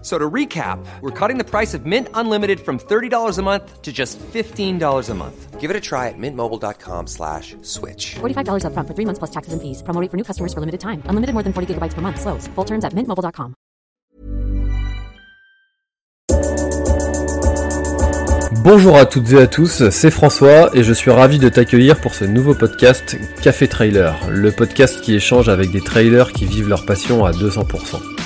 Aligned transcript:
So 0.00 0.16
to 0.16 0.30
recap, 0.30 0.78
we're 1.00 1.10
cutting 1.10 1.38
the 1.38 1.44
price 1.44 1.74
of 1.74 1.84
Mint 1.84 2.08
Unlimited 2.14 2.60
from 2.60 2.78
$30 2.78 3.38
a 3.38 3.42
month 3.42 3.82
to 3.82 3.92
just 3.92 4.16
$15 4.20 5.10
a 5.10 5.14
month. 5.14 5.58
Give 5.58 5.70
it 5.70 5.76
a 5.76 5.80
try 5.80 6.06
at 6.06 6.14
mintmobile.com 6.16 7.08
slash 7.08 7.56
switch. 7.62 8.14
$45 8.20 8.62
upfront 8.62 8.86
for 8.86 8.94
three 8.94 9.06
months 9.06 9.18
plus 9.18 9.32
taxes 9.32 9.52
and 9.52 9.60
fees. 9.60 9.82
Promo 9.82 10.00
rate 10.00 10.10
for 10.12 10.16
new 10.16 10.24
customers 10.24 10.54
for 10.54 10.60
limited 10.60 10.78
time. 10.78 11.02
Unlimited 11.10 11.34
more 11.34 11.42
than 11.42 11.52
40 11.52 11.74
gigabytes 11.74 11.94
per 11.94 12.00
month. 12.00 12.20
Slows. 12.20 12.46
Full 12.54 12.64
terms 12.64 12.84
at 12.84 12.94
mintmobile.com. 12.94 13.54
Bonjour 18.64 18.96
à 18.96 19.06
toutes 19.06 19.32
et 19.32 19.38
à 19.38 19.46
tous, 19.46 19.88
c'est 19.88 20.10
François 20.10 20.70
et 20.76 20.82
je 20.82 20.92
suis 20.92 21.10
ravi 21.10 21.38
de 21.38 21.48
t'accueillir 21.48 22.00
pour 22.00 22.12
ce 22.14 22.24
nouveau 22.24 22.54
podcast 22.54 23.16
Café 23.40 23.66
Trailer, 23.66 24.14
le 24.30 24.52
podcast 24.52 25.00
qui 25.00 25.14
échange 25.14 25.48
avec 25.48 25.70
des 25.70 25.80
trailers 25.80 26.32
qui 26.32 26.44
vivent 26.44 26.68
leur 26.68 26.84
passion 26.84 27.24
à 27.24 27.30
200%. 27.32 28.17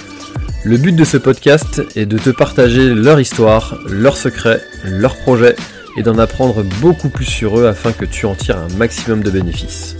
Le 0.64 0.76
but 0.76 0.94
de 0.94 1.04
ce 1.04 1.16
podcast 1.16 1.82
est 1.96 2.06
de 2.06 2.18
te 2.18 2.30
partager 2.30 2.94
leur 2.94 3.18
histoire, 3.18 3.80
leurs 3.88 4.16
secrets, 4.16 4.60
leurs 4.84 5.16
projets 5.16 5.56
et 5.96 6.04
d'en 6.04 6.18
apprendre 6.18 6.62
beaucoup 6.80 7.08
plus 7.08 7.24
sur 7.24 7.58
eux 7.58 7.66
afin 7.66 7.90
que 7.90 8.04
tu 8.04 8.26
en 8.26 8.36
tires 8.36 8.58
un 8.58 8.68
maximum 8.76 9.24
de 9.24 9.30
bénéfices. 9.32 9.96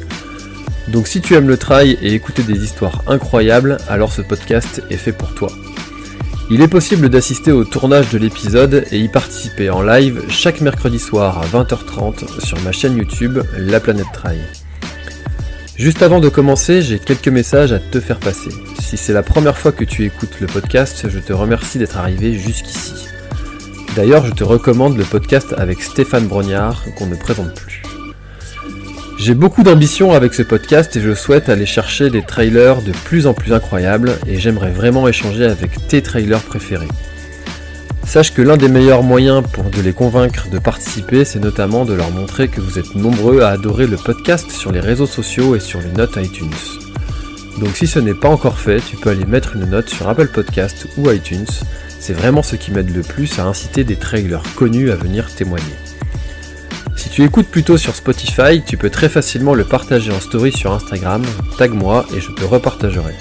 Donc 0.88 1.08
si 1.08 1.20
tu 1.20 1.34
aimes 1.34 1.48
le 1.48 1.56
trail 1.56 1.98
et 2.00 2.14
écouter 2.14 2.44
des 2.44 2.62
histoires 2.62 3.02
incroyables, 3.08 3.78
alors 3.88 4.12
ce 4.12 4.22
podcast 4.22 4.82
est 4.88 4.96
fait 4.96 5.12
pour 5.12 5.34
toi. 5.34 5.50
Il 6.48 6.60
est 6.60 6.68
possible 6.68 7.08
d'assister 7.08 7.50
au 7.50 7.64
tournage 7.64 8.10
de 8.10 8.18
l'épisode 8.18 8.84
et 8.92 9.00
y 9.00 9.08
participer 9.08 9.68
en 9.68 9.82
live 9.82 10.22
chaque 10.28 10.60
mercredi 10.60 11.00
soir 11.00 11.38
à 11.38 11.46
20h30 11.46 12.44
sur 12.44 12.60
ma 12.60 12.70
chaîne 12.70 12.96
YouTube 12.96 13.40
La 13.58 13.80
Planète 13.80 14.12
Trail. 14.12 14.38
Juste 15.82 16.04
avant 16.04 16.20
de 16.20 16.28
commencer, 16.28 16.80
j'ai 16.80 17.00
quelques 17.00 17.26
messages 17.26 17.72
à 17.72 17.80
te 17.80 17.98
faire 17.98 18.20
passer. 18.20 18.50
Si 18.80 18.96
c'est 18.96 19.12
la 19.12 19.24
première 19.24 19.58
fois 19.58 19.72
que 19.72 19.82
tu 19.82 20.04
écoutes 20.04 20.38
le 20.40 20.46
podcast, 20.46 21.08
je 21.08 21.18
te 21.18 21.32
remercie 21.32 21.76
d'être 21.76 21.96
arrivé 21.96 22.38
jusqu'ici. 22.38 23.08
D'ailleurs, 23.96 24.24
je 24.24 24.30
te 24.30 24.44
recommande 24.44 24.96
le 24.96 25.02
podcast 25.02 25.52
avec 25.58 25.82
Stéphane 25.82 26.28
Brognard 26.28 26.84
qu'on 26.96 27.06
ne 27.06 27.16
présente 27.16 27.54
plus. 27.54 27.82
J'ai 29.18 29.34
beaucoup 29.34 29.64
d'ambition 29.64 30.12
avec 30.12 30.34
ce 30.34 30.44
podcast 30.44 30.94
et 30.94 31.00
je 31.00 31.16
souhaite 31.16 31.48
aller 31.48 31.66
chercher 31.66 32.10
des 32.10 32.22
trailers 32.22 32.80
de 32.82 32.92
plus 32.92 33.26
en 33.26 33.34
plus 33.34 33.52
incroyables 33.52 34.16
et 34.28 34.38
j'aimerais 34.38 34.70
vraiment 34.70 35.08
échanger 35.08 35.46
avec 35.46 35.88
tes 35.88 36.00
trailers 36.00 36.42
préférés. 36.42 36.86
Sache 38.06 38.34
que 38.34 38.42
l'un 38.42 38.56
des 38.56 38.68
meilleurs 38.68 39.02
moyens 39.02 39.42
pour 39.52 39.64
de 39.64 39.80
les 39.80 39.92
convaincre 39.92 40.48
de 40.50 40.58
participer, 40.58 41.24
c'est 41.24 41.38
notamment 41.38 41.84
de 41.84 41.94
leur 41.94 42.10
montrer 42.10 42.48
que 42.48 42.60
vous 42.60 42.78
êtes 42.78 42.94
nombreux 42.94 43.40
à 43.40 43.48
adorer 43.48 43.86
le 43.86 43.96
podcast 43.96 44.50
sur 44.50 44.70
les 44.70 44.80
réseaux 44.80 45.06
sociaux 45.06 45.56
et 45.56 45.60
sur 45.60 45.80
les 45.80 45.92
notes 45.92 46.16
iTunes. 46.16 46.50
Donc 47.58 47.76
si 47.76 47.86
ce 47.86 47.98
n'est 47.98 48.14
pas 48.14 48.28
encore 48.28 48.58
fait, 48.58 48.80
tu 48.80 48.96
peux 48.96 49.10
aller 49.10 49.24
mettre 49.24 49.56
une 49.56 49.66
note 49.66 49.88
sur 49.88 50.08
Apple 50.08 50.28
Podcast 50.28 50.86
ou 50.98 51.10
iTunes. 51.10 51.46
C'est 51.98 52.12
vraiment 52.12 52.42
ce 52.42 52.56
qui 52.56 52.70
m'aide 52.70 52.94
le 52.94 53.02
plus 53.02 53.38
à 53.38 53.44
inciter 53.44 53.84
des 53.84 53.96
trailers 53.96 54.42
connus 54.56 54.90
à 54.90 54.96
venir 54.96 55.32
témoigner. 55.34 55.64
Si 56.96 57.08
tu 57.08 57.24
écoutes 57.24 57.48
plutôt 57.48 57.76
sur 57.76 57.94
Spotify, 57.94 58.62
tu 58.66 58.76
peux 58.76 58.90
très 58.90 59.08
facilement 59.08 59.54
le 59.54 59.64
partager 59.64 60.12
en 60.12 60.20
story 60.20 60.52
sur 60.52 60.72
Instagram, 60.72 61.22
tag 61.58 61.72
moi 61.72 62.06
et 62.14 62.20
je 62.20 62.30
te 62.32 62.44
repartagerai. 62.44 63.14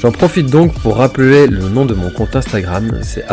J'en 0.00 0.12
profite 0.12 0.46
donc 0.46 0.74
pour 0.74 0.98
rappeler 0.98 1.48
le 1.48 1.68
nom 1.68 1.84
de 1.84 1.92
mon 1.92 2.10
compte 2.10 2.36
Instagram, 2.36 3.00
c'est 3.02 3.24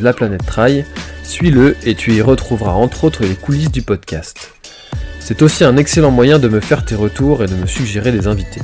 @laplanètetrai. 0.00 0.84
Suis-le 1.24 1.76
et 1.84 1.96
tu 1.96 2.12
y 2.12 2.22
retrouveras 2.22 2.72
entre 2.72 3.04
autres 3.04 3.24
les 3.24 3.34
coulisses 3.34 3.72
du 3.72 3.82
podcast. 3.82 4.52
C'est 5.18 5.42
aussi 5.42 5.64
un 5.64 5.76
excellent 5.76 6.12
moyen 6.12 6.38
de 6.38 6.48
me 6.48 6.60
faire 6.60 6.84
tes 6.84 6.94
retours 6.94 7.42
et 7.42 7.46
de 7.46 7.54
me 7.54 7.66
suggérer 7.66 8.12
des 8.12 8.28
invités. 8.28 8.62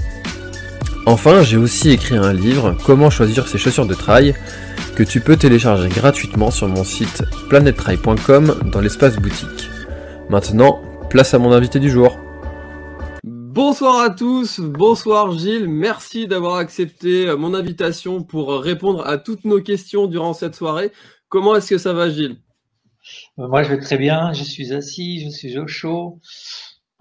Enfin, 1.05 1.43
j'ai 1.43 1.57
aussi 1.57 1.91
écrit 1.91 2.17
un 2.17 2.33
livre, 2.33 2.77
Comment 2.87 3.11
choisir 3.11 3.49
ses 3.49 3.59
chaussures 3.59 3.87
de 3.87 3.95
trail, 3.95 4.35
que 4.95 5.03
tu 5.03 5.21
peux 5.21 5.37
télécharger 5.37 5.89
gratuitement 5.89 6.53
sur 6.53 6.69
mon 6.69 6.85
site 6.85 7.25
planettrail.com 7.49 8.71
dans 8.73 8.81
l'espace 8.81 9.17
boutique. 9.17 9.69
Maintenant, 10.31 10.81
place 11.11 11.35
à 11.35 11.39
mon 11.39 11.51
invité 11.51 11.81
du 11.81 11.91
jour. 11.91 12.19
Bonsoir 13.61 13.99
à 13.99 14.11
tous, 14.11 14.61
bonsoir 14.61 15.37
Gilles, 15.37 15.67
merci 15.67 16.29
d'avoir 16.29 16.59
accepté 16.59 17.27
euh, 17.27 17.37
mon 17.37 17.55
invitation 17.55 18.23
pour 18.23 18.53
répondre 18.53 19.05
à 19.05 19.19
toutes 19.19 19.45
nos 19.45 19.61
questions 19.61 20.07
durant 20.07 20.33
cette 20.33 20.55
soirée. 20.55 20.93
Comment 21.29 21.57
est-ce 21.57 21.71
que 21.71 21.77
ça 21.77 21.93
va 21.93 22.09
Gilles? 22.09 22.41
Moi 23.37 23.65
je 23.65 23.71
vais 23.71 23.81
très 23.81 23.99
bien, 23.99 24.33
je 24.33 24.45
suis 24.45 24.73
assis, 24.73 25.25
je 25.25 25.31
suis 25.31 25.59
au 25.59 25.67
chaud, 25.67 26.21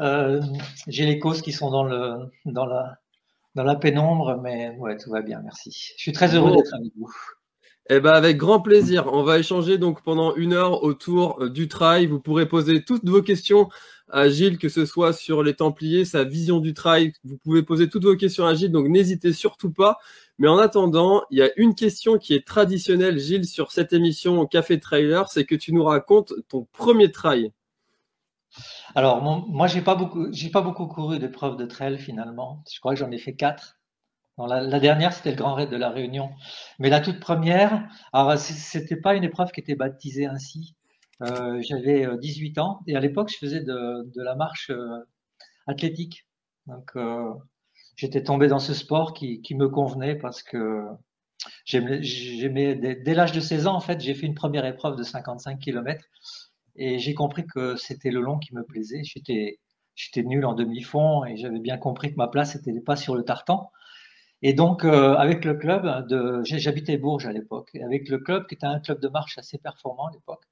euh, 0.02 0.42
j'ai 0.88 1.06
les 1.06 1.20
causes 1.20 1.44
qui 1.44 1.52
sont 1.52 1.70
dans, 1.70 1.84
le, 1.84 2.16
dans, 2.46 2.66
la, 2.66 2.98
dans 3.54 3.64
la 3.64 3.76
pénombre, 3.76 4.40
mais 4.42 4.72
ouais, 4.80 4.98
tout 4.98 5.12
va 5.12 5.22
bien, 5.22 5.42
merci. 5.44 5.94
Je 5.96 6.02
suis 6.02 6.12
très 6.12 6.34
heureux 6.34 6.56
d'être 6.56 6.74
avec 6.74 6.92
vous. 6.98 7.14
Eh 7.90 8.00
ben 8.02 8.12
avec 8.12 8.36
grand 8.36 8.60
plaisir. 8.60 9.08
On 9.14 9.24
va 9.24 9.40
échanger 9.40 9.78
donc 9.78 10.02
pendant 10.02 10.36
une 10.36 10.54
heure 10.54 10.84
autour 10.84 11.42
euh, 11.42 11.50
du 11.50 11.70
trail. 11.70 12.08
Vous 12.08 12.20
pourrez 12.20 12.46
poser 12.46 12.84
toutes 12.84 13.08
vos 13.08 13.22
questions 13.22 13.70
à 14.12 14.30
Gilles, 14.30 14.58
que 14.58 14.70
ce 14.70 14.86
soit 14.86 15.14
sur 15.14 15.44
les 15.44 15.56
Templiers, 15.56 16.06
sa 16.06 16.24
vision 16.24 16.60
du 16.60 16.74
trail. 16.74 17.14
Vous 17.24 17.38
pouvez 17.38 17.64
poser 17.64 17.90
toutes 17.90 18.04
vos 18.04 18.16
questions 18.16 18.46
à 18.46 18.54
Gilles, 18.54 18.72
donc 18.72 18.88
n'hésitez 18.88 19.34
surtout 19.34 19.72
pas. 19.72 19.98
Mais 20.38 20.48
en 20.48 20.58
attendant, 20.58 21.24
il 21.32 21.40
y 21.40 21.42
a 21.42 21.50
une 21.58 21.76
question 21.76 22.18
qui 22.18 22.34
est 22.34 22.46
traditionnelle, 22.46 23.20
Gilles, 23.20 23.46
sur 23.46 23.72
cette 23.72 23.94
émission 23.94 24.46
Café 24.46 24.80
Trailer, 24.80 25.30
c'est 25.30 25.46
que 25.46 25.56
tu 25.56 25.74
nous 25.74 25.84
racontes 25.84 26.34
ton 26.48 26.68
premier 26.72 27.12
trail. 27.12 27.52
Alors 28.96 29.22
moi, 29.22 29.68
j'ai 29.68 29.82
pas 29.82 29.96
pas 29.96 30.62
beaucoup 30.62 30.88
couru 30.88 31.20
d'épreuves 31.20 31.58
de 31.58 31.66
trail 31.66 31.98
finalement. 31.98 32.64
Je 32.72 32.80
crois 32.80 32.94
que 32.94 33.00
j'en 33.00 33.12
ai 33.12 33.18
fait 33.18 33.36
quatre 33.36 33.78
la, 34.46 34.80
dernière, 34.80 35.14
c'était 35.14 35.32
le 35.32 35.36
Grand 35.36 35.56
Raid 35.56 35.70
de 35.70 35.78
la 35.78 35.90
Réunion. 35.90 36.30
Mais 36.78 36.90
la 36.90 37.00
toute 37.00 37.20
première, 37.20 37.88
alors 38.14 38.38
c'était 38.38 38.96
pas 38.96 39.16
une 39.16 39.24
épreuve 39.24 39.52
qui 39.52 39.62
était 39.62 39.76
baptisée 39.76 40.28
ainsi. 40.28 40.76
Euh, 41.24 41.62
j'avais 41.62 42.06
18 42.18 42.58
euh, 42.58 42.62
ans 42.62 42.80
et 42.88 42.96
à 42.96 43.00
l'époque, 43.00 43.32
je 43.32 43.38
faisais 43.38 43.62
de, 43.62 44.06
la 44.16 44.36
marche 44.36 44.70
euh, 44.70 45.00
athlétique. 45.66 46.28
Donc, 46.68 46.98
j'étais 47.96 48.24
tombé 48.24 48.48
dans 48.48 48.60
ce 48.60 48.74
sport 48.74 49.14
qui, 49.14 49.42
me 49.56 49.70
convenait 49.70 50.16
parce 50.16 50.44
que 50.44 50.86
j'aimais, 51.66 52.76
dès, 52.76 53.14
l'âge 53.14 53.32
de 53.32 53.40
16 53.40 53.68
ans, 53.68 53.76
en 53.76 53.80
fait, 53.80 54.02
j'ai 54.02 54.14
fait 54.14 54.26
une 54.26 54.36
première 54.36 54.66
épreuve 54.66 54.98
de 54.98 55.04
55 55.04 55.60
km 55.60 56.04
et 56.76 57.00
j'ai 57.00 57.14
compris 57.14 57.46
que 57.48 57.78
c'était 57.78 58.12
le 58.12 58.20
long 58.20 58.38
qui 58.38 58.54
me 58.54 58.64
plaisait. 58.64 59.02
J'étais, 59.04 59.60
j'étais 59.96 60.24
nul 60.24 60.46
en 60.46 60.54
demi-fond 60.54 61.24
et 61.24 61.38
j'avais 61.38 61.60
bien 61.60 61.78
compris 61.78 62.12
que 62.12 62.18
ma 62.18 62.28
place 62.28 62.56
n'était 62.56 62.82
pas 62.82 62.98
sur 62.98 63.16
le 63.16 63.24
tartan. 63.24 63.72
Et 64.44 64.54
donc, 64.54 64.86
euh, 64.86 65.16
avec 65.16 65.46
le 65.46 65.56
club, 65.56 65.86
j'habitais 66.44 66.98
Bourges 66.98 67.26
à 67.26 67.32
l'époque, 67.32 67.76
avec 67.84 68.08
le 68.08 68.20
club 68.20 68.46
qui 68.48 68.56
était 68.56 68.68
un 68.68 68.80
club 68.80 69.00
de 69.00 69.08
marche 69.08 69.38
assez 69.38 69.58
performant 69.58 70.08
à 70.08 70.12
l'époque, 70.12 70.44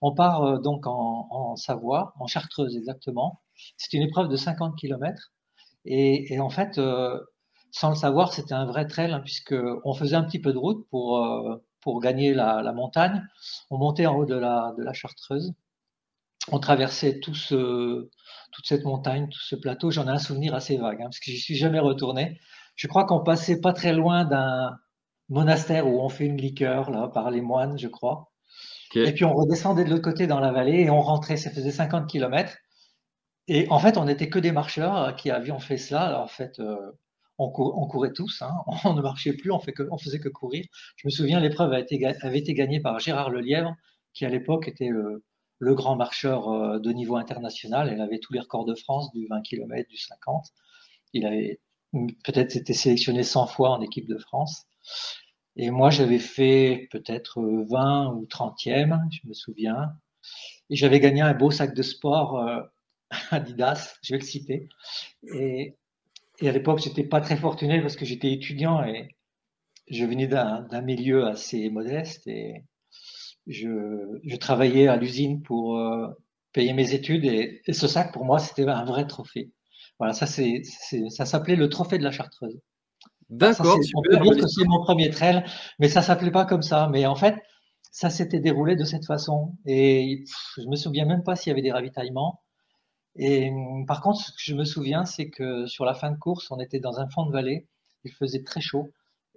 on 0.00 0.14
part 0.14 0.42
euh, 0.44 0.58
donc 0.58 0.86
en, 0.86 1.54
Savoie, 1.56 2.14
en 2.18 2.26
Chartreuse 2.26 2.76
exactement. 2.76 3.42
C'est 3.76 3.92
une 3.92 4.02
épreuve 4.02 4.28
de 4.28 4.36
50 4.36 4.76
km. 4.78 5.32
Et, 5.84 6.40
en 6.40 6.48
fait, 6.48 6.78
euh, 6.78 7.20
sans 7.70 7.90
le 7.90 7.96
savoir, 7.96 8.32
c'était 8.32 8.54
un 8.54 8.64
vrai 8.64 8.86
trail, 8.86 9.12
hein, 9.12 9.20
puisque 9.20 9.54
on 9.84 9.92
faisait 9.92 10.16
un 10.16 10.24
petit 10.24 10.40
peu 10.40 10.52
de 10.52 10.58
route 10.58 10.88
pour, 10.88 11.28
pour 11.82 12.00
gagner 12.00 12.32
la, 12.32 12.72
montagne. 12.72 13.22
On 13.70 13.76
montait 13.78 14.06
en 14.06 14.16
haut 14.16 14.24
de 14.24 14.34
la, 14.34 14.72
Chartreuse. 14.94 15.52
On 16.50 16.58
traversait 16.58 17.20
toute 17.20 17.36
cette 18.64 18.84
montagne, 18.84 19.28
tout 19.28 19.40
ce 19.40 19.56
plateau. 19.56 19.90
J'en 19.90 20.06
ai 20.06 20.10
un 20.10 20.18
souvenir 20.18 20.54
assez 20.54 20.78
vague, 20.78 21.02
hein, 21.02 21.06
parce 21.06 21.20
que 21.20 21.30
j'y 21.30 21.38
suis 21.38 21.56
jamais 21.56 21.80
retourné 21.80 22.40
je 22.74 22.86
crois 22.86 23.04
qu'on 23.04 23.20
passait 23.20 23.60
pas 23.60 23.72
très 23.72 23.92
loin 23.92 24.24
d'un 24.24 24.78
monastère 25.28 25.86
où 25.86 26.00
on 26.00 26.08
fait 26.08 26.26
une 26.26 26.36
liqueur, 26.36 26.90
là, 26.90 27.08
par 27.08 27.30
les 27.30 27.40
moines, 27.40 27.78
je 27.78 27.88
crois. 27.88 28.30
Et 28.94 29.12
puis 29.12 29.24
on 29.24 29.34
redescendait 29.34 29.84
de 29.84 29.90
l'autre 29.90 30.02
côté 30.04 30.26
dans 30.26 30.38
la 30.38 30.52
vallée 30.52 30.82
et 30.82 30.90
on 30.90 31.00
rentrait, 31.00 31.36
ça 31.36 31.50
faisait 31.50 31.72
50 31.72 32.08
km. 32.08 32.56
Et 33.48 33.66
en 33.70 33.78
fait, 33.78 33.98
on 33.98 34.04
n'était 34.04 34.28
que 34.28 34.38
des 34.38 34.52
marcheurs 34.52 35.16
qui 35.16 35.30
avions 35.30 35.58
fait 35.58 35.76
cela. 35.76 36.02
Alors, 36.02 36.22
en 36.22 36.28
fait, 36.28 36.60
euh, 36.60 36.76
on, 37.38 37.50
courait 37.50 38.12
tous, 38.12 38.42
hein. 38.42 38.54
on 38.84 38.94
ne 38.94 39.02
marchait 39.02 39.32
plus, 39.32 39.50
on, 39.50 39.58
fait 39.58 39.72
que, 39.72 39.82
on 39.90 39.98
faisait 39.98 40.20
que 40.20 40.28
courir. 40.28 40.64
Je 40.96 41.06
me 41.06 41.10
souviens, 41.10 41.40
l'épreuve 41.40 41.72
avait 41.72 41.82
été, 41.82 42.54
gagnée 42.54 42.80
par 42.80 42.98
Gérard 43.00 43.30
Lelièvre, 43.30 43.74
qui 44.14 44.24
à 44.24 44.28
l'époque 44.28 44.68
était 44.68 44.88
le, 44.88 45.24
le, 45.58 45.74
grand 45.74 45.96
marcheur 45.96 46.48
euh, 46.48 46.78
de 46.78 46.92
niveau 46.92 47.16
international. 47.16 47.90
Il 47.92 48.00
avait 48.00 48.20
tous 48.20 48.32
les 48.32 48.40
records 48.40 48.64
de 48.64 48.74
France, 48.74 49.10
du 49.12 49.26
20 49.26 49.42
km, 49.42 49.88
du 49.88 49.98
50. 49.98 50.46
Il 51.12 51.26
avait 51.26 51.60
peut-être 52.24 52.56
été 52.56 52.74
sélectionné 52.74 53.22
100 53.22 53.46
fois 53.46 53.70
en 53.70 53.80
équipe 53.80 54.08
de 54.08 54.18
France. 54.18 54.66
Et 55.56 55.70
moi, 55.70 55.90
j'avais 55.90 56.18
fait 56.18 56.88
peut-être 56.90 57.40
20 57.42 58.12
ou 58.14 58.26
30e, 58.26 59.00
je 59.10 59.28
me 59.28 59.34
souviens. 59.34 59.92
Et 60.70 60.76
j'avais 60.76 61.00
gagné 61.00 61.20
un 61.20 61.34
beau 61.34 61.50
sac 61.50 61.74
de 61.74 61.82
sport 61.82 62.38
euh, 62.38 62.60
Adidas, 63.30 63.96
je 64.02 64.14
vais 64.14 64.18
le 64.18 64.24
citer. 64.24 64.68
Et, 65.34 65.76
à 66.42 66.50
l'époque, 66.50 66.80
j'étais 66.80 67.04
pas 67.04 67.20
très 67.20 67.36
fortuné 67.36 67.80
parce 67.80 67.96
que 67.96 68.04
j'étais 68.04 68.32
étudiant 68.32 68.82
et 68.84 69.14
je 69.88 70.04
venais 70.04 70.26
d'un 70.26 70.80
milieu 70.80 71.26
assez 71.26 71.70
modeste 71.70 72.26
et 72.26 72.64
je, 73.46 74.36
travaillais 74.36 74.88
à 74.88 74.96
l'usine 74.96 75.42
pour 75.42 75.78
euh, 75.78 76.08
payer 76.52 76.72
mes 76.72 76.94
études 76.94 77.24
et, 77.24 77.62
ce 77.70 77.86
sac 77.86 78.12
pour 78.12 78.24
moi 78.24 78.38
c'était 78.38 78.66
un 78.66 78.84
vrai 78.84 79.06
trophée. 79.06 79.52
Voilà, 79.98 80.12
ça 80.12 80.26
c'est 80.26 80.62
ça 81.10 81.24
s'appelait 81.24 81.56
le 81.56 81.68
trophée 81.68 81.98
de 81.98 82.04
la 82.04 82.10
Chartreuse. 82.10 82.58
D'accord. 83.30 83.78
On 83.94 84.02
peut 84.02 84.16
dire 84.18 84.36
que 84.36 84.46
c'est 84.46 84.64
mon 84.64 84.82
premier 84.82 85.10
trail, 85.10 85.44
mais 85.78 85.88
ça 85.88 86.02
s'appelait 86.02 86.30
pas 86.30 86.44
comme 86.44 86.62
ça. 86.62 86.88
Mais 86.92 87.06
en 87.06 87.14
fait, 87.14 87.36
ça 87.90 88.10
s'était 88.10 88.40
déroulé 88.40 88.76
de 88.76 88.84
cette 88.84 89.06
façon 89.06 89.56
et 89.66 90.24
je 90.56 90.68
me 90.68 90.76
souviens 90.76 91.04
même 91.06 91.22
pas 91.22 91.36
s'il 91.36 91.50
y 91.50 91.52
avait 91.52 91.62
des 91.62 91.72
ravitaillements. 91.72 92.40
Et 93.16 93.52
par 93.86 94.02
contre, 94.02 94.20
ce 94.20 94.30
que 94.32 94.38
je 94.38 94.54
me 94.54 94.64
souviens, 94.64 95.04
c'est 95.04 95.30
que 95.30 95.66
sur 95.66 95.84
la 95.84 95.94
fin 95.94 96.10
de 96.10 96.18
course, 96.18 96.50
on 96.50 96.58
était 96.58 96.80
dans 96.80 96.98
un 96.98 97.08
fond 97.08 97.26
de 97.26 97.32
vallée, 97.32 97.68
il 98.04 98.12
faisait 98.12 98.42
très 98.42 98.60
chaud 98.60 98.88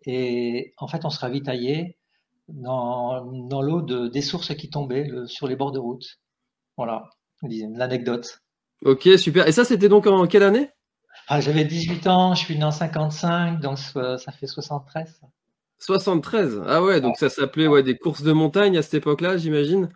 et 0.05 0.73
en 0.77 0.87
fait, 0.87 1.05
on 1.05 1.09
se 1.09 1.19
ravitaillait 1.19 1.97
dans, 2.47 3.25
dans 3.47 3.61
l'eau 3.61 3.81
de, 3.81 4.07
des 4.07 4.21
sources 4.21 4.55
qui 4.55 4.69
tombaient 4.69 5.03
le, 5.03 5.27
sur 5.27 5.47
les 5.47 5.55
bords 5.55 5.71
de 5.71 5.79
route. 5.79 6.19
Voilà, 6.77 7.09
l'anecdote. 7.43 8.39
Ok, 8.85 9.09
super. 9.17 9.47
Et 9.47 9.51
ça, 9.51 9.65
c'était 9.65 9.89
donc 9.89 10.07
en 10.07 10.27
quelle 10.27 10.43
année? 10.43 10.69
Ah, 11.27 11.41
J'avais 11.41 11.65
18 11.65 12.07
ans, 12.07 12.35
je 12.35 12.45
suis 12.45 12.57
né 12.57 12.63
en 12.63 12.71
55, 12.71 13.59
donc 13.59 13.77
ça 13.77 14.31
fait 14.31 14.47
73. 14.47 15.21
73 15.79 16.63
Ah 16.65 16.81
ouais, 16.81 17.01
donc 17.01 17.17
ça 17.17 17.29
s'appelait 17.29 17.67
ouais, 17.67 17.83
des 17.83 17.97
courses 17.97 18.23
de 18.23 18.31
montagne 18.31 18.77
à 18.77 18.81
cette 18.81 18.95
époque-là, 18.95 19.37
j'imagine 19.37 19.89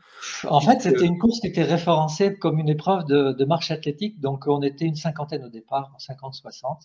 En 0.47 0.59
fait, 0.59 0.79
c'était 0.81 1.05
une 1.05 1.17
course 1.17 1.39
qui 1.39 1.47
était 1.47 1.63
référencée 1.63 2.35
comme 2.35 2.59
une 2.59 2.69
épreuve 2.69 3.05
de, 3.05 3.31
de, 3.31 3.45
marche 3.45 3.71
athlétique, 3.71 4.19
donc 4.19 4.45
on 4.47 4.61
était 4.61 4.85
une 4.85 4.95
cinquantaine 4.95 5.43
au 5.43 5.49
départ, 5.49 5.91
en 5.95 5.97
50-60. 5.97 6.81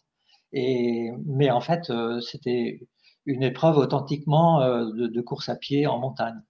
Et, 0.53 1.11
mais 1.27 1.51
en 1.51 1.61
fait, 1.61 1.91
euh, 1.91 2.21
c'était 2.21 2.81
une 3.27 3.43
épreuve 3.43 3.77
authentiquement 3.77 4.63
euh, 4.63 4.87
de, 4.93 5.09
de, 5.09 5.21
course 5.21 5.49
à 5.49 5.57
pied 5.57 5.87
en 5.87 5.99
montagne. 5.99 6.41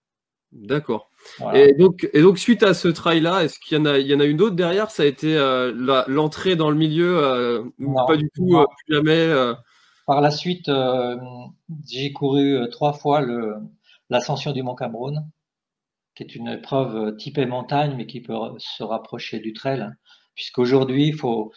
D'accord. 0.63 1.11
Voilà. 1.39 1.59
Et, 1.59 1.73
donc, 1.75 2.09
et 2.13 2.23
donc, 2.23 2.39
suite 2.39 2.63
à 2.63 2.73
ce 2.73 2.89
trail-là, 2.89 3.45
est-ce 3.45 3.59
qu'il 3.59 3.77
y 3.77 3.81
en 3.81 3.85
a, 3.85 3.99
il 3.99 4.07
y 4.07 4.15
en 4.15 4.21
a 4.21 4.25
une 4.25 4.41
autre 4.41 4.57
derrière? 4.57 4.91
Ça 4.91 5.03
a 5.03 5.07
été 5.07 5.37
euh, 5.37 6.05
l'entrée 6.09 6.57
dans 6.57 6.71
le 6.71 6.77
milieu 6.77 7.19
euh, 7.19 7.65
non, 7.79 8.07
Pas 8.07 8.17
du 8.17 8.31
tout, 8.35 8.57
euh, 8.57 8.65
plus 8.65 8.95
jamais 8.95 9.33
Par 10.07 10.21
la 10.21 10.31
suite, 10.31 10.71
j'ai 11.87 12.13
couru 12.13 12.69
trois 12.71 12.93
fois 12.93 13.23
l'ascension 14.09 14.53
du 14.53 14.63
Mont 14.63 14.75
Cameroun, 14.75 15.29
qui 16.15 16.23
est 16.23 16.35
une 16.35 16.49
épreuve 16.49 17.17
typée 17.17 17.47
montagne, 17.47 17.95
mais 17.97 18.07
qui 18.07 18.21
peut 18.21 18.35
se 18.59 18.83
rapprocher 18.83 19.39
du 19.39 19.53
trail, 19.53 19.91
puisqu'aujourd'hui, 20.35 21.09
il 21.09 21.15
faut 21.15 21.53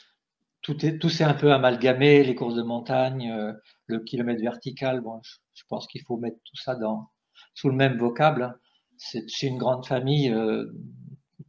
tout 0.62 0.86
est 0.86 1.00
tout 1.00 1.10
s'est 1.10 1.24
un 1.24 1.34
peu 1.34 1.54
amalgamé, 1.54 2.24
les 2.24 2.36
courses 2.36 2.56
de 2.56 2.63
montagne, 2.63 3.31
euh, 3.31 3.54
le 3.86 4.00
kilomètre 4.00 4.42
vertical. 4.42 5.01
Bon, 5.01 5.22
je, 5.24 5.36
je 5.54 5.63
pense 5.69 5.88
qu'il 5.88 6.01
faut 6.01 6.18
mettre 6.18 6.38
tout 6.44 6.57
ça 6.57 6.75
dans 6.75 7.10
sous 7.54 7.69
le 7.69 7.75
même 7.75 7.98
vocable. 7.98 8.60
C'est 9.01 9.48
une 9.48 9.57
grande 9.57 9.86
famille 9.86 10.30
euh, 10.30 10.72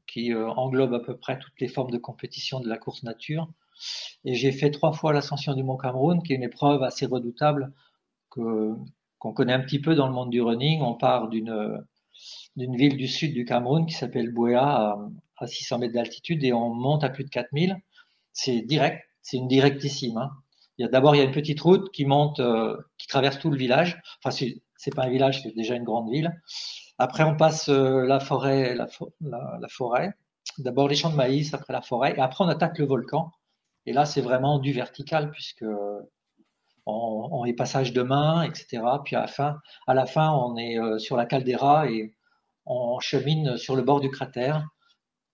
qui 0.06 0.32
euh, 0.32 0.48
englobe 0.50 0.94
à 0.94 1.00
peu 1.00 1.16
près 1.16 1.38
toutes 1.38 1.60
les 1.60 1.68
formes 1.68 1.90
de 1.90 1.98
compétition 1.98 2.60
de 2.60 2.68
la 2.68 2.78
course 2.78 3.02
nature. 3.02 3.48
Et 4.24 4.34
j'ai 4.34 4.52
fait 4.52 4.70
trois 4.70 4.92
fois 4.92 5.12
l'ascension 5.12 5.54
du 5.54 5.62
Mont 5.62 5.76
Cameroun, 5.76 6.22
qui 6.22 6.32
est 6.32 6.36
une 6.36 6.42
épreuve 6.42 6.82
assez 6.82 7.06
redoutable 7.06 7.72
qu'on 8.28 9.32
connaît 9.34 9.52
un 9.52 9.60
petit 9.60 9.80
peu 9.80 9.94
dans 9.94 10.06
le 10.06 10.12
monde 10.12 10.30
du 10.30 10.40
running. 10.40 10.80
On 10.82 10.94
part 10.94 11.28
d'une 11.28 11.84
ville 12.56 12.96
du 12.96 13.08
sud 13.08 13.34
du 13.34 13.44
Cameroun 13.44 13.86
qui 13.86 13.94
s'appelle 13.94 14.32
Bouéa 14.32 14.64
à, 14.64 15.08
à 15.38 15.46
600 15.46 15.78
mètres 15.80 15.94
d'altitude 15.94 16.44
et 16.44 16.52
on 16.52 16.72
monte 16.72 17.02
à 17.04 17.10
plus 17.10 17.24
de 17.24 17.30
4000 17.30 17.76
c'est 18.32 18.62
direct, 18.62 19.02
c'est 19.22 19.36
une 19.36 19.48
directissime. 19.48 20.16
Hein. 20.16 20.30
Il 20.78 20.82
y 20.82 20.84
a 20.84 20.88
d'abord 20.88 21.14
il 21.14 21.18
y 21.18 21.20
a 21.20 21.24
une 21.24 21.32
petite 21.32 21.60
route 21.60 21.90
qui 21.92 22.06
monte, 22.06 22.40
euh, 22.40 22.76
qui 22.98 23.06
traverse 23.06 23.38
tout 23.38 23.50
le 23.50 23.56
village. 23.56 24.00
Enfin, 24.22 24.34
c'est 24.76 24.94
pas 24.94 25.04
un 25.04 25.10
village, 25.10 25.42
c'est 25.42 25.54
déjà 25.54 25.74
une 25.74 25.84
grande 25.84 26.10
ville. 26.10 26.32
Après, 27.00 27.24
on 27.24 27.34
passe 27.34 27.70
euh, 27.70 28.04
la 28.04 28.20
forêt. 28.20 28.76
D'abord 30.58 30.86
les 30.86 30.96
champs 30.96 31.10
de 31.10 31.16
maïs, 31.16 31.54
après 31.54 31.72
la 31.72 31.80
forêt, 31.80 32.14
et 32.14 32.20
après 32.20 32.44
on 32.44 32.48
attaque 32.48 32.78
le 32.78 32.84
volcan. 32.84 33.32
Et 33.86 33.94
là, 33.94 34.04
c'est 34.04 34.20
vraiment 34.20 34.58
du 34.58 34.72
vertical 34.72 35.30
puisque 35.30 35.64
on, 36.84 37.44
est 37.46 37.54
passage 37.54 37.94
de 37.94 38.02
main, 38.02 38.42
etc. 38.42 38.82
Puis 39.02 39.16
à 39.16 39.22
la 39.22 39.26
fin, 39.28 39.58
à 39.86 39.94
la 39.94 40.04
fin, 40.04 40.30
on 40.30 40.56
est 40.56 40.78
euh, 40.78 40.98
sur 40.98 41.16
la 41.16 41.24
caldeira 41.24 41.88
et 41.88 42.14
on 42.66 43.00
chemine 43.00 43.56
sur 43.56 43.76
le 43.76 43.82
bord 43.82 44.00
du 44.00 44.10
cratère 44.10 44.68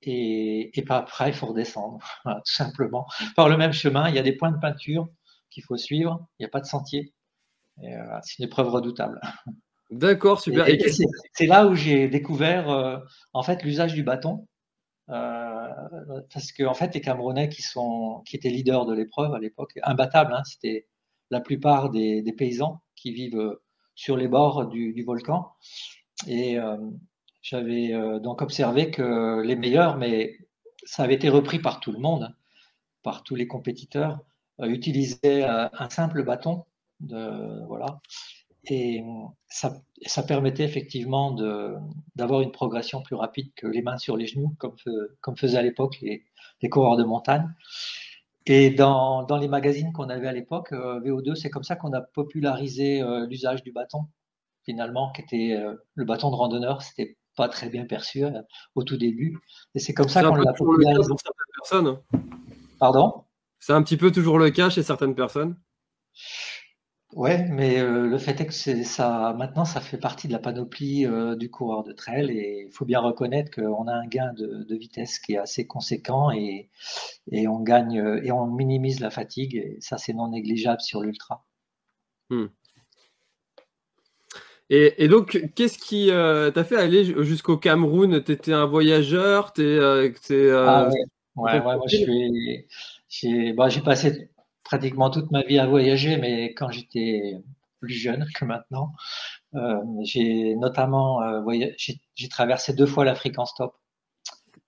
et, 0.03 0.79
et 0.79 0.85
pas 0.85 0.99
après, 0.99 1.31
il 1.31 1.35
faut 1.35 1.47
redescendre, 1.47 1.99
tout 2.25 2.41
simplement. 2.45 3.07
Par 3.35 3.49
le 3.49 3.57
même 3.57 3.73
chemin, 3.73 4.09
il 4.09 4.15
y 4.15 4.19
a 4.21 4.23
des 4.23 4.37
points 4.37 4.53
de 4.53 4.61
peinture 4.61 5.09
qu'il 5.51 5.65
faut 5.65 5.77
suivre, 5.77 6.27
il 6.39 6.43
n'y 6.43 6.47
a 6.47 6.51
pas 6.51 6.61
de 6.61 6.67
sentier. 6.67 7.13
Euh, 7.83 8.19
c'est 8.23 8.39
une 8.39 8.45
épreuve 8.45 8.69
redoutable. 8.69 9.21
D'accord, 9.91 10.41
super. 10.41 10.69
Et, 10.69 10.75
et 10.75 10.89
c'est 11.33 11.47
là 11.47 11.67
où 11.67 11.75
j'ai 11.75 12.09
découvert 12.09 12.71
euh, 12.71 12.99
en 13.33 13.43
fait 13.43 13.63
l'usage 13.63 13.95
du 13.95 14.03
bâton. 14.03 14.47
Euh, 15.09 15.69
parce 16.33 16.51
que 16.51 16.65
en 16.65 16.75
fait 16.75 16.93
les 16.93 17.01
Camerounais 17.01 17.49
qui 17.49 17.63
sont 17.63 18.25
qui 18.27 18.35
étaient 18.35 18.49
leaders 18.49 18.87
de 18.87 18.93
l'épreuve 18.93 19.33
à 19.35 19.39
l'époque 19.39 19.79
imbattables 19.85 20.35
hein, 20.35 20.43
c'était 20.45 20.89
la 21.31 21.41
plupart 21.41 21.91
des, 21.91 22.23
des, 22.23 22.33
paysans 22.33 22.83
qui 22.97 23.13
vivent 23.13 23.57
sur 23.95 24.17
les 24.17 24.27
bords 24.27 24.67
du, 24.67 24.93
du 24.93 25.05
volcan 25.05 25.53
et 26.27 26.59
euh, 26.59 26.77
j'avais 27.49 27.93
euh, 27.95 28.19
donc 28.19 28.43
observé 28.43 28.91
que 28.91 29.41
les 29.43 29.55
meilleurs, 29.55 29.97
mais 29.97 30.37
ça 30.85 31.05
avait 31.05 31.15
été 31.15 31.29
repris 31.29 31.61
par 31.61 31.79
tout 31.79 31.93
le 31.93 31.99
monde, 32.01 32.35
par 33.05 33.23
tous 33.23 33.37
les 33.37 33.47
compétiteurs, 33.47 34.19
euh, 34.61 34.67
utilisaient 34.67 35.45
euh, 35.45 35.69
un 35.73 35.89
simple 35.89 36.25
bâton, 36.25 36.65
de, 36.99 37.65
voilà, 37.67 38.01
et 38.67 39.05
ça, 39.49 39.81
ça 40.05 40.23
permettait 40.23 40.65
effectivement 40.65 41.33
d'avoir 42.15 42.41
une 42.41 42.53
progression 42.53 43.03
plus 43.03 43.17
rapide 43.17 43.51
que 43.57 43.67
les 43.67 43.83
mains 43.83 43.99
sur 43.99 44.17
les 44.17 44.27
genoux, 44.27 44.55
comme, 44.59 44.77
comme 45.21 45.37
faisaient 45.37 45.59
à 45.59 45.63
l'époque 45.63 45.99
les, 46.03 46.25
les, 46.63 46.69
coureurs 46.69 46.97
de 46.97 47.05
montagne. 47.05 47.49
Et 48.47 48.71
dans, 48.71 49.25
dans 49.25 49.39
les 49.39 49.49
magazines 49.49 49.93
qu'on 49.93 50.09
avait 50.09 50.29
à 50.29 50.33
l'époque, 50.33 50.73
VO2, 50.73 51.35
c'est 51.35 51.51
comme 51.51 51.65
ça 51.65 51.77
qu'on 51.77 51.93
a 51.93 52.01
popularisé 52.01 53.03
l'usage 53.29 53.63
du 53.63 53.73
bâton, 53.73 54.07
finalement, 54.65 55.13
qui 55.13 55.23
était 55.23 55.61
le 55.95 56.05
bâton 56.05 56.31
de 56.31 56.37
randonneur, 56.37 56.83
c'était 56.83 57.17
pas 57.37 57.49
très 57.49 57.69
bien 57.69 57.85
perçu 57.85 58.25
euh, 58.25 58.43
au 58.75 58.83
tout 58.83 58.97
début. 58.97 59.39
Et 59.75 59.79
c'est 59.79 59.95
comme 59.95 60.09
ça 60.09 60.23
qu'on 60.23 60.35
l'a 60.35 60.53
popularisé. 60.53 61.09
Pour 61.09 61.21
certaines 61.21 61.55
personnes. 61.55 61.99
Pardon? 62.81 63.25
C'est 63.61 63.73
un 63.73 63.83
petit 63.83 63.97
peu 63.97 64.11
toujours 64.11 64.39
le 64.39 64.51
cas 64.51 64.71
chez 64.71 64.83
certaines 64.83 65.15
personnes? 65.15 65.57
Ouais, 67.17 67.47
mais 67.49 67.81
euh, 67.81 68.07
le 68.07 68.19
fait 68.19 68.39
est 68.43 68.47
que 68.47 68.53
c'est 68.53 68.85
ça. 68.85 69.35
Maintenant, 69.39 69.65
ça 69.65 69.81
fait 69.81 69.97
partie 69.97 70.29
de 70.29 70.35
la 70.35 70.39
panoplie 70.39 71.07
euh, 71.07 71.35
du 71.35 71.51
coureur 71.51 71.83
de 71.83 71.93
trail 71.93 72.31
et 72.31 72.65
il 72.67 72.73
faut 72.73 72.85
bien 72.85 73.01
reconnaître 73.01 73.51
qu'on 73.51 73.89
a 73.89 73.95
un 73.95 74.07
gain 74.07 74.35
de, 74.35 74.65
de, 74.65 74.77
vitesse 74.77 75.19
qui 75.19 75.33
est 75.33 75.39
assez 75.39 75.67
conséquent 75.67 76.31
et, 76.31 76.69
et 77.33 77.49
on 77.49 77.61
gagne 77.61 78.21
et 78.23 78.31
on 78.33 78.45
minimise 78.49 79.01
la 79.01 79.09
fatigue 79.09 79.57
et 79.57 79.79
ça 79.81 79.97
c'est 79.97 80.13
non 80.13 80.29
négligeable 80.29 80.83
sur 80.83 81.01
l'ultra. 81.01 81.47
Hmm. 82.29 82.49
Et, 84.69 85.03
et, 85.03 85.09
donc, 85.09 85.43
qu'est-ce 85.55 85.79
qui 85.79 86.11
euh, 86.11 86.51
t'a 86.51 86.65
fait 86.65 86.77
aller 86.77 87.03
jusqu'au 87.25 87.57
Cameroun? 87.57 88.23
T'étais 88.23 88.53
un 88.53 88.67
voyageur 88.67 89.55
T'es, 89.55 89.79
ah 89.81 90.03
ouais, 90.91 90.91
ouais, 91.37 91.53
ouais 91.53 91.61
moi 91.63 91.81
je 91.89 91.97
suis, 91.97 92.67
j'ai, 93.09 93.55
bah, 93.55 93.71
j'ai 93.71 93.81
passé 93.81 94.29
pratiquement 94.67 95.11
toute 95.11 95.31
ma 95.31 95.43
vie 95.43 95.59
à 95.59 95.67
voyager, 95.67 96.17
mais 96.17 96.53
quand 96.55 96.71
j'étais 96.71 97.37
plus 97.81 97.95
jeune 97.95 98.27
que 98.35 98.45
maintenant, 98.45 98.93
euh, 99.55 99.81
j'ai 100.03 100.57
notamment 100.57 101.23
euh, 101.23 101.71
j'ai 101.77 102.29
traversé 102.29 102.75
deux 102.75 102.87
fois 102.87 103.05
l'Afrique 103.05 103.39
en 103.39 103.47
stop. 103.47 103.77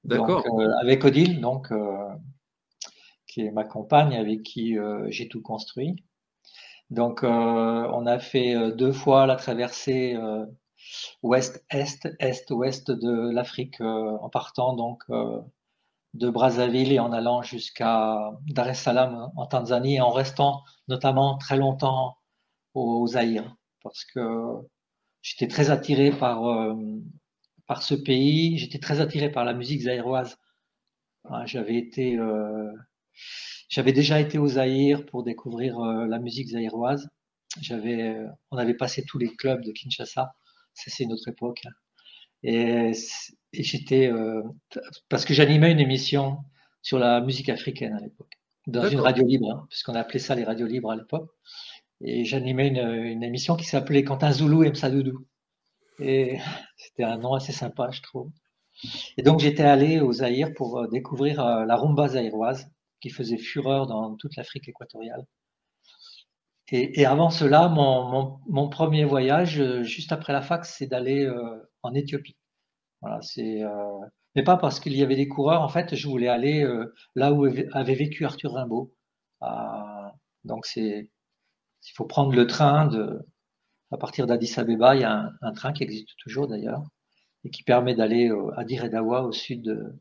D'accord. 0.04 0.44
Euh, 0.46 0.70
avec 0.80 1.04
Odile, 1.04 1.40
donc 1.40 1.72
qui 3.26 3.42
est 3.42 3.50
ma 3.50 3.64
compagne, 3.64 4.14
avec 4.14 4.42
qui 4.44 4.76
j'ai 5.08 5.28
tout 5.28 5.42
construit. 5.42 6.04
Donc, 6.90 7.22
on 7.22 8.06
a 8.06 8.18
fait 8.18 8.72
deux 8.72 8.92
fois 8.92 9.26
la 9.26 9.36
traversée 9.36 10.16
ouest-est, 11.22 12.08
est-ouest 12.20 12.90
de 12.90 13.30
l'Afrique 13.30 13.80
en 13.80 14.30
partant 14.30 14.74
donc 14.74 15.04
de 16.14 16.30
Brazzaville 16.30 16.92
et 16.92 16.98
en 16.98 17.12
allant 17.12 17.42
jusqu'à 17.42 18.30
Dar 18.46 18.68
es 18.68 18.74
Salaam 18.74 19.30
en 19.36 19.46
Tanzanie 19.46 19.96
et 19.96 20.00
en 20.00 20.10
restant 20.10 20.64
notamment 20.88 21.38
très 21.38 21.56
longtemps 21.56 22.16
au 22.74 23.06
Zaïre 23.06 23.56
parce 23.82 24.04
que 24.04 24.20
j'étais 25.22 25.48
très 25.48 25.70
attiré 25.70 26.10
par 26.10 26.42
par 27.66 27.82
ce 27.82 27.94
pays, 27.94 28.58
j'étais 28.58 28.78
très 28.78 29.00
attiré 29.00 29.30
par 29.30 29.44
la 29.44 29.52
musique 29.54 29.82
zaïroise. 29.82 30.36
J'avais 31.44 31.76
été 31.76 32.16
euh, 32.18 32.72
j'avais 33.68 33.92
déjà 33.92 34.20
été 34.20 34.38
au 34.38 34.48
Zaïre 34.48 35.04
pour 35.06 35.22
découvrir 35.24 35.78
euh, 35.78 36.06
la 36.06 36.18
musique 36.18 36.48
zaïroise 36.48 37.08
j'avais, 37.60 38.16
on 38.50 38.58
avait 38.58 38.74
passé 38.74 39.04
tous 39.04 39.18
les 39.18 39.34
clubs 39.34 39.62
de 39.62 39.72
Kinshasa. 39.72 40.34
C'est 40.74 41.02
une 41.02 41.12
autre 41.12 41.28
époque. 41.28 41.62
Hein. 42.44 42.92
Et, 43.52 43.62
j'étais, 43.62 44.10
parce 45.08 45.24
que 45.24 45.34
j'animais 45.34 45.72
une 45.72 45.80
émission 45.80 46.38
sur 46.82 46.98
la 46.98 47.20
musique 47.20 47.48
africaine 47.48 47.94
à 47.94 48.00
l'époque, 48.00 48.32
dans 48.66 48.88
une 48.88 49.00
radio 49.00 49.24
libre, 49.24 49.50
hein, 49.50 49.66
puisqu'on 49.68 49.94
appelait 49.94 50.18
ça 50.18 50.34
les 50.34 50.44
radios 50.44 50.66
libres 50.66 50.90
à 50.90 50.96
l'époque. 50.96 51.30
Et 52.00 52.24
j'animais 52.24 52.68
une, 52.68 53.22
émission 53.22 53.56
qui 53.56 53.64
s'appelait 53.64 54.04
Quand 54.04 54.22
un 54.22 54.32
Zoulou 54.32 54.62
aime 54.62 54.74
sa 54.74 54.90
doudou. 54.90 55.26
Et 55.98 56.38
c'était 56.76 57.04
un 57.04 57.18
nom 57.18 57.34
assez 57.34 57.52
sympa, 57.52 57.90
je 57.90 58.02
trouve. 58.02 58.30
Et 59.16 59.22
donc 59.22 59.40
j'étais 59.40 59.64
allé 59.64 60.00
au 60.00 60.12
Zaïre 60.12 60.54
pour 60.54 60.78
euh, 60.78 60.86
découvrir 60.86 61.44
euh, 61.44 61.64
la 61.64 61.74
rumba 61.74 62.06
zaïroise 62.08 62.70
qui 63.00 63.10
faisait 63.10 63.36
fureur 63.36 63.88
dans 63.88 64.14
toute 64.14 64.36
l'Afrique 64.36 64.68
équatoriale. 64.68 65.24
Et, 66.70 67.06
avant 67.06 67.30
cela, 67.30 67.68
mon, 67.68 68.68
premier 68.68 69.06
voyage, 69.06 69.58
euh, 69.58 69.82
juste 69.82 70.12
après 70.12 70.34
la 70.34 70.42
fac, 70.42 70.66
c'est 70.66 70.86
d'aller 70.86 71.26
en 71.82 71.94
Éthiopie. 71.94 72.36
Voilà, 73.00 73.20
c'est 73.22 73.62
mais 74.34 74.42
pas 74.44 74.56
parce 74.56 74.80
qu'il 74.80 74.94
y 74.96 75.02
avait 75.02 75.16
des 75.16 75.28
coureurs. 75.28 75.62
En 75.62 75.68
fait, 75.68 75.94
je 75.94 76.08
voulais 76.08 76.28
aller 76.28 76.66
là 77.14 77.32
où 77.32 77.44
avait 77.72 77.94
vécu 77.94 78.24
Arthur 78.24 78.52
Rimbaud. 78.52 78.94
Ah, 79.40 80.12
donc 80.44 80.66
c'est, 80.66 81.10
il 81.86 81.92
faut 81.96 82.06
prendre 82.06 82.34
le 82.34 82.46
train 82.46 82.86
de, 82.86 83.20
à 83.90 83.96
partir 83.98 84.26
d'Addis 84.26 84.54
Abeba. 84.58 84.94
Il 84.94 85.02
y 85.02 85.04
a 85.04 85.30
un 85.42 85.52
train 85.52 85.72
qui 85.72 85.82
existe 85.82 86.10
toujours 86.18 86.48
d'ailleurs 86.48 86.82
et 87.44 87.50
qui 87.50 87.62
permet 87.62 87.94
d'aller 87.94 88.30
à 88.56 88.64
Diredawa 88.64 89.22
au 89.24 89.32
sud, 89.32 89.96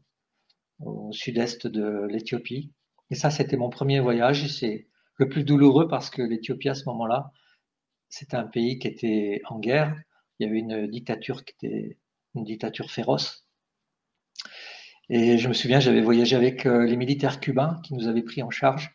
au 0.80 1.12
sud-est 1.12 1.68
de 1.68 2.08
l'Éthiopie. 2.10 2.74
Et 3.10 3.16
ça, 3.16 3.32
c'était 3.32 3.58
mon 3.58 3.70
premier 3.70 4.00
voyage. 4.00 4.48
C'est 4.48 4.88
le 5.16 5.30
plus 5.30 5.44
douloureux 5.44 5.88
parce 5.88 6.10
que 6.10 6.22
l'Éthiopie 6.22 6.70
à 6.70 6.76
ce 6.76 6.86
moment-là, 6.86 7.32
c'était 8.10 8.38
un 8.38 8.48
pays 8.48 8.80
qui 8.80 8.88
était 8.88 9.42
en 9.46 9.60
guerre. 9.60 9.96
Il 10.40 10.46
y 10.46 10.50
avait 10.50 10.60
une 10.60 10.88
dictature 10.88 11.44
qui 11.44 11.54
était 11.60 11.98
une 12.38 12.44
dictature 12.44 12.92
féroce. 12.92 13.48
Et 15.10 15.38
je 15.38 15.48
me 15.48 15.54
souviens, 15.54 15.80
j'avais 15.80 16.02
voyagé 16.02 16.36
avec 16.36 16.66
euh, 16.66 16.86
les 16.86 16.98
militaires 16.98 17.40
cubains 17.40 17.80
qui 17.84 17.94
nous 17.94 18.08
avaient 18.08 18.24
pris 18.24 18.44
en 18.44 18.50
charge 18.50 18.94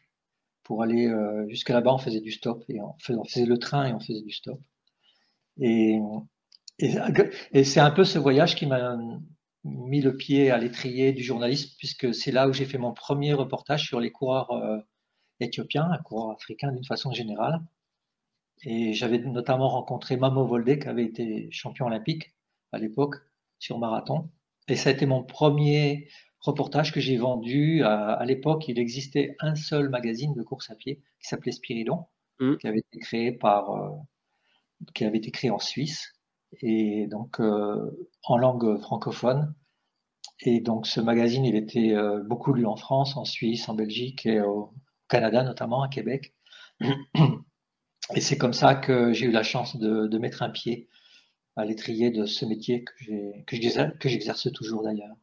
pour 0.63 0.83
aller 0.83 1.09
euh, 1.09 1.49
jusqu'à 1.49 1.73
là-bas. 1.75 1.95
On 1.95 1.99
faisait 1.99 2.21
du 2.21 2.33
stop 2.33 2.65
et 2.69 2.81
on 2.81 2.95
faisait 2.99 3.47
le 3.47 3.59
train 3.59 3.87
et 3.87 3.93
on 3.93 4.01
faisait 4.01 4.23
du 4.23 4.31
stop. 4.31 4.61
Et 5.59 5.99
c'est 7.65 7.81
un 7.81 7.91
peu 7.91 8.05
ce 8.05 8.19
voyage 8.19 8.57
qui 8.57 8.67
m'a 8.67 8.99
mis 9.65 10.01
le 10.01 10.17
pied 10.17 10.51
à 10.51 10.59
l'étrier 10.59 11.13
du 11.13 11.23
journalisme, 11.23 11.75
puisque 11.79 12.15
c'est 12.15 12.33
là 12.33 12.49
où 12.49 12.53
j'ai 12.53 12.65
fait 12.65 12.79
mon 12.79 12.93
premier 12.93 13.33
reportage 13.33 13.87
sur 13.87 14.01
les 14.01 14.11
coureurs 14.11 14.51
euh, 14.53 14.79
éthiopiens, 15.41 15.89
un 15.91 15.99
coureur 15.99 16.31
africain 16.31 16.73
d'une 16.73 16.85
façon 16.85 17.13
générale. 17.13 17.61
Et 18.65 18.93
j'avais 18.93 19.19
notamment 19.19 19.69
rencontré 19.69 20.17
Mamo 20.17 20.47
Volde, 20.47 20.79
qui 20.79 20.89
avait 20.89 21.05
été 21.05 21.49
champion 21.51 21.87
olympique 21.87 22.35
à 22.73 22.79
l'époque 22.79 23.17
sur 23.63 23.79
marathon. 23.79 24.29
Et 24.69 24.77
ça 24.77 24.91
a 24.91 24.93
été 24.93 25.07
mon 25.07 25.23
premier 25.23 26.09
reportage 26.41 26.93
que 26.93 27.01
j'ai 27.01 27.17
vendu. 27.17 27.83
À, 27.85 28.25
l'époque, 28.25 28.67
il 28.69 28.79
existait 28.79 29.37
un 29.39 29.55
seul 29.55 29.89
magazine 29.89 30.35
de 30.35 30.43
course 30.43 30.71
à 30.71 30.75
pied 30.75 31.01
qui 31.21 31.29
s'appelait 31.29 31.53
Spiridon, 31.53 32.07
mmh. 32.41 32.57
qui 32.57 32.67
avait 32.67 32.81
été 32.81 32.99
créé 32.99 33.33
par, 33.33 33.71
euh, 33.71 33.91
qui 34.95 35.05
avait 35.05 35.19
été 35.19 35.31
créé 35.31 35.51
en 35.51 35.61
Suisse 35.61 36.13
et 36.61 37.07
donc 37.07 37.41
euh, 37.41 38.09
en 38.25 38.37
langue 38.37 38.79
francophone. 38.81 39.55
Et 40.41 40.61
donc 40.61 40.89
ce 40.89 41.01
magazine, 41.01 41.45
il 41.45 41.55
était 41.55 41.93
euh, 41.95 42.21
beaucoup 42.25 42.53
lu 42.53 42.67
en 42.67 42.77
France, 42.77 43.17
en 43.17 43.25
Suisse, 43.25 43.69
en 43.69 43.75
Belgique 43.75 44.27
et 44.27 44.41
au 44.41 44.75
Canada 45.09 45.45
notamment, 45.45 45.83
à 45.83 45.89
Québec. 45.89 46.35
Et 48.15 48.21
c'est 48.21 48.37
comme 48.37 48.53
ça 48.53 48.75
que 48.75 49.13
j'ai 49.13 49.27
eu 49.27 49.31
la 49.31 49.45
chance 49.45 49.77
de, 49.77 50.19
mettre 50.19 50.43
un 50.43 50.51
pied 50.51 50.89
à 51.57 51.65
l'étrier 51.65 52.11
de 52.11 52.27
ce 52.27 52.45
métier 52.45 52.85
que 52.85 54.09
j'exerce 54.09 54.53
toujours 54.53 54.83
d'ailleurs. 54.83 55.15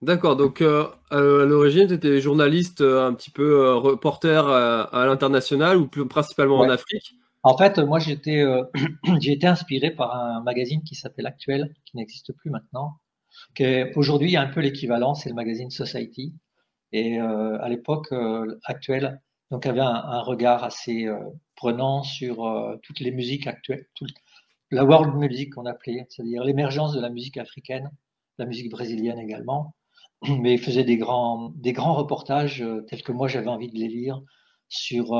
D'accord, 0.00 0.34
donc 0.34 0.62
euh, 0.62 0.88
à 1.10 1.20
l'origine, 1.20 1.86
tu 1.86 1.94
étais 1.94 2.20
journaliste, 2.20 2.80
un 2.80 3.14
petit 3.14 3.30
peu 3.30 3.74
reporter 3.76 4.48
à 4.48 5.06
l'international 5.06 5.76
ou 5.76 5.86
plus 5.86 6.06
principalement 6.08 6.58
en 6.58 6.68
Afrique? 6.68 7.14
En 7.44 7.56
fait, 7.56 7.78
moi, 7.78 7.98
j'étais, 7.98 8.40
euh, 8.40 8.62
j'ai 9.20 9.32
été 9.32 9.46
inspiré 9.46 9.90
par 9.90 10.14
un 10.14 10.42
magazine 10.42 10.82
qui 10.82 10.94
s'appelle 10.94 11.26
Actuel, 11.26 11.74
qui 11.84 11.96
n'existe 11.96 12.32
plus 12.32 12.50
maintenant. 12.50 12.98
Aujourd'hui, 13.96 14.28
il 14.28 14.32
y 14.32 14.36
a 14.36 14.42
un 14.42 14.48
peu 14.48 14.60
l'équivalent, 14.60 15.14
c'est 15.14 15.28
le 15.28 15.34
magazine 15.34 15.70
Society. 15.70 16.34
Et 16.92 17.20
euh, 17.20 17.58
à 17.60 17.68
l'époque, 17.68 18.12
euh, 18.12 18.58
Actuel 18.64 19.20
donc 19.50 19.66
avait 19.66 19.80
un, 19.80 20.20
regard 20.22 20.64
assez 20.64 21.06
prenant 21.56 22.02
sur 22.04 22.78
toutes 22.82 23.00
les 23.00 23.10
musiques 23.10 23.46
actuelles, 23.46 23.86
la 24.72 24.84
world 24.84 25.14
music 25.14 25.54
qu'on 25.54 25.66
appelait, 25.66 26.06
c'est-à-dire 26.08 26.44
l'émergence 26.44 26.92
de 26.92 27.00
la 27.00 27.10
musique 27.10 27.36
africaine, 27.36 27.90
la 28.38 28.46
musique 28.46 28.70
brésilienne 28.70 29.18
également. 29.18 29.76
Mais 30.40 30.54
il 30.54 30.60
faisait 30.60 30.84
des 30.84 30.96
grands, 30.96 31.50
des 31.56 31.72
grands 31.72 31.94
reportages 31.94 32.64
tels 32.88 33.02
que 33.02 33.12
moi 33.12 33.28
j'avais 33.28 33.48
envie 33.48 33.70
de 33.70 33.78
les 33.78 33.88
lire 33.88 34.20
sur 34.68 35.14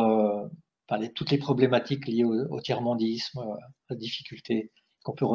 toutes 1.14 1.30
les 1.30 1.38
problématiques 1.38 2.06
liées 2.06 2.25
au, 2.25 2.61
tiers-mondisme, 2.61 3.38
euh, 3.38 3.56
la 3.88 3.97
difficulté 3.97 4.71
qu'on 5.02 5.14
peut, 5.14 5.26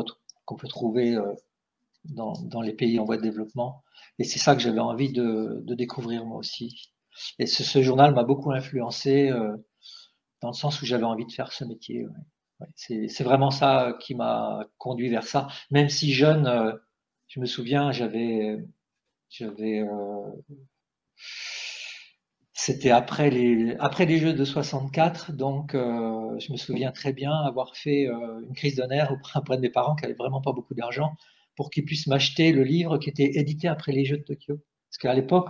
qu'on 0.46 0.56
peut 0.56 0.68
trouver 0.68 1.16
euh, 1.16 1.34
dans, 2.06 2.34
dans, 2.44 2.62
les 2.62 2.74
pays 2.74 3.00
en 3.00 3.06
voie 3.06 3.18
de 3.18 3.22
développement. 3.22 3.84
Et 4.20 4.24
c'est 4.24 4.40
ça 4.40 4.56
que 4.56 4.62
j'avais 4.62 4.80
envie 4.80 5.12
de, 5.12 5.62
de, 5.64 5.76
découvrir 5.76 6.26
moi 6.26 6.38
aussi. 6.38 6.92
Et 7.40 7.48
ce, 7.48 7.82
journal 7.82 8.14
m'a 8.14 8.24
beaucoup 8.24 8.52
influencé 8.52 9.30
euh, 9.30 9.56
dans 10.42 10.50
le 10.50 10.54
sens 10.54 10.82
où 10.82 10.86
j'avais 10.86 11.04
envie 11.04 11.26
de 11.26 11.32
faire 11.32 11.52
ce 11.52 11.66
métier. 11.66 12.06
C'est 12.76 13.24
vraiment 13.24 13.52
ça 13.52 13.98
qui 14.00 14.16
m'a 14.16 14.68
conduit 14.78 15.10
vers 15.10 15.24
ça. 15.24 15.48
Même 15.72 15.90
si 15.90 16.12
jeune, 16.14 16.80
je 17.28 17.40
me 17.40 17.46
souviens, 17.46 17.92
j'avais 17.92 18.58
j'avais 19.30 19.84
c'était 22.68 22.90
après 22.90 23.30
les, 23.30 23.76
après 23.80 24.06
les 24.06 24.18
Jeux 24.18 24.34
de 24.34 24.44
64, 24.44 25.32
donc 25.32 25.76
euh, 25.76 26.38
je 26.40 26.52
me 26.52 26.58
souviens 26.58 26.92
très 26.92 27.14
bien 27.14 27.32
avoir 27.32 27.76
fait 27.76 28.08
euh, 28.08 28.42
une 28.42 28.54
crise 28.54 28.76
d'honneur 28.76 29.12
auprès 29.12 29.40
de 29.58 29.62
mes 29.62 29.70
parents 29.70 29.96
qui 29.96 30.02
n'avaient 30.02 30.18
vraiment 30.18 30.42
pas 30.42 30.54
beaucoup 30.54 30.74
d'argent 30.74 31.16
pour 31.56 31.70
qu'ils 31.70 31.86
puissent 31.86 32.08
m'acheter 32.08 32.52
le 32.52 32.64
livre 32.64 32.98
qui 32.98 33.10
était 33.10 33.38
édité 33.38 33.68
après 33.68 33.92
les 33.92 34.06
Jeux 34.06 34.18
de 34.18 34.24
Tokyo. 34.24 34.58
Parce 34.90 34.98
qu'à 34.98 35.14
l'époque, 35.14 35.50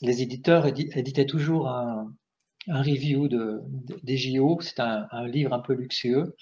les 0.00 0.22
éditeurs 0.22 0.66
éditaient 0.66 1.24
toujours 1.24 1.68
un, 1.68 2.12
un 2.68 2.82
review 2.82 3.28
de, 3.28 3.62
des 4.02 4.16
JO, 4.16 4.60
c'est 4.60 4.80
un, 4.80 5.26
livre 5.26 5.52
un 5.52 5.58
peu 5.58 5.74
luxueux, 5.74 6.36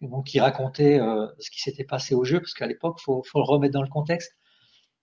donc 0.00 0.26
qui 0.26 0.40
racontait 0.40 1.00
euh, 1.00 1.26
ce 1.38 1.50
qui 1.50 1.60
s'était 1.60 1.84
passé 1.84 2.14
au 2.14 2.24
jeu, 2.24 2.40
parce 2.40 2.54
qu'à 2.54 2.66
l'époque, 2.66 2.98
il 3.00 3.04
faut, 3.04 3.22
le 3.34 3.42
remettre 3.42 3.74
dans 3.74 3.82
le 3.82 3.88
contexte. 3.88 4.32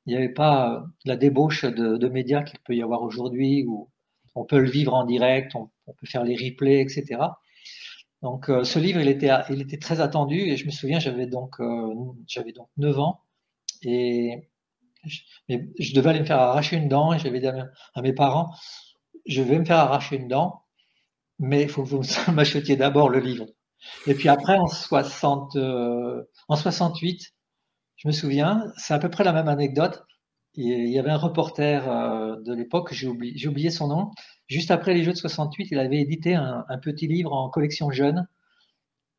Il 0.05 0.11
n'y 0.11 0.17
avait 0.17 0.33
pas 0.33 0.85
la 1.03 1.15
débauche 1.17 1.65
de, 1.65 2.07
médias 2.07 2.43
qu'il 2.43 2.59
peut 2.59 2.75
y 2.75 2.81
avoir 2.81 3.01
aujourd'hui 3.01 3.65
où 3.67 3.89
on 4.35 4.45
peut 4.45 4.59
le 4.59 4.69
vivre 4.69 4.93
en 4.93 5.03
direct, 5.05 5.55
on, 5.55 5.69
peut 5.87 6.05
faire 6.05 6.23
les 6.23 6.35
replays, 6.35 6.81
etc. 6.81 7.21
Donc 8.21 8.49
euh, 8.49 8.63
ce 8.63 8.79
livre, 8.79 8.99
il 9.01 9.09
était, 9.09 9.77
très 9.77 10.01
attendu 10.01 10.39
et 10.39 10.57
je 10.57 10.65
me 10.65 10.71
souviens, 10.71 10.99
j'avais 10.99 11.27
donc, 11.27 11.59
euh, 11.59 11.93
j'avais 12.27 12.51
donc 12.51 12.69
9 12.77 12.99
ans 12.99 13.21
et 13.81 14.49
je, 15.05 15.19
je, 15.79 15.93
devais 15.93 16.11
aller 16.11 16.19
me 16.19 16.25
faire 16.25 16.39
arracher 16.39 16.77
une 16.77 16.87
dent 16.87 17.13
et 17.13 17.19
j'avais 17.19 17.39
dit 17.39 17.47
à 17.47 18.01
mes 18.01 18.13
parents, 18.13 18.51
je 19.25 19.41
vais 19.41 19.59
me 19.59 19.65
faire 19.65 19.77
arracher 19.77 20.17
une 20.17 20.27
dent, 20.27 20.63
mais 21.39 21.63
il 21.63 21.69
faut 21.69 21.83
que 21.83 21.89
vous 21.89 22.03
m'achetiez 22.33 22.75
d'abord 22.75 23.09
le 23.09 23.19
livre. 23.19 23.45
Et 24.07 24.15
puis 24.15 24.29
après, 24.29 24.57
en, 24.57 24.67
60, 24.67 25.55
euh, 25.55 26.23
68, 26.49 27.33
je 27.97 28.07
me 28.07 28.13
souviens, 28.13 28.71
c'est 28.77 28.93
à 28.93 28.99
peu 28.99 29.09
près 29.09 29.23
la 29.23 29.33
même 29.33 29.47
anecdote. 29.47 30.03
Il 30.57 30.89
y 30.89 30.99
avait 30.99 31.11
un 31.11 31.17
reporter 31.17 31.89
euh, 31.89 32.37
de 32.41 32.53
l'époque, 32.53 32.93
j'ai 32.93 33.07
oublié, 33.07 33.69
son 33.69 33.87
nom. 33.87 34.11
Juste 34.47 34.71
après 34.71 34.93
les 34.93 35.03
Jeux 35.03 35.11
de 35.11 35.17
68, 35.17 35.67
il 35.71 35.79
avait 35.79 35.99
édité 35.99 36.33
un, 36.35 36.63
petit 36.81 37.07
livre 37.07 37.33
en 37.33 37.49
collection 37.49 37.91
jeune 37.91 38.27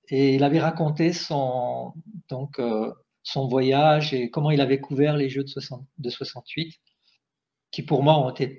et 0.09 0.35
il 0.35 0.45
avait 0.45 0.61
raconté 0.61 1.13
son, 1.13 1.93
donc, 2.31 2.59
euh, 2.59 2.93
son 3.23 3.49
voyage 3.49 4.15
et 4.15 4.31
comment 4.31 4.51
il 4.51 4.61
avait 4.61 4.81
couvert 4.81 5.17
les 5.17 5.29
Jeux 5.29 5.43
de, 5.45 5.49
60, 5.49 5.85
de 5.99 6.11
68, 6.11 6.75
qui 7.71 7.83
pour 7.83 8.03
moi 8.03 8.19
ont 8.19 8.31
été, 8.31 8.59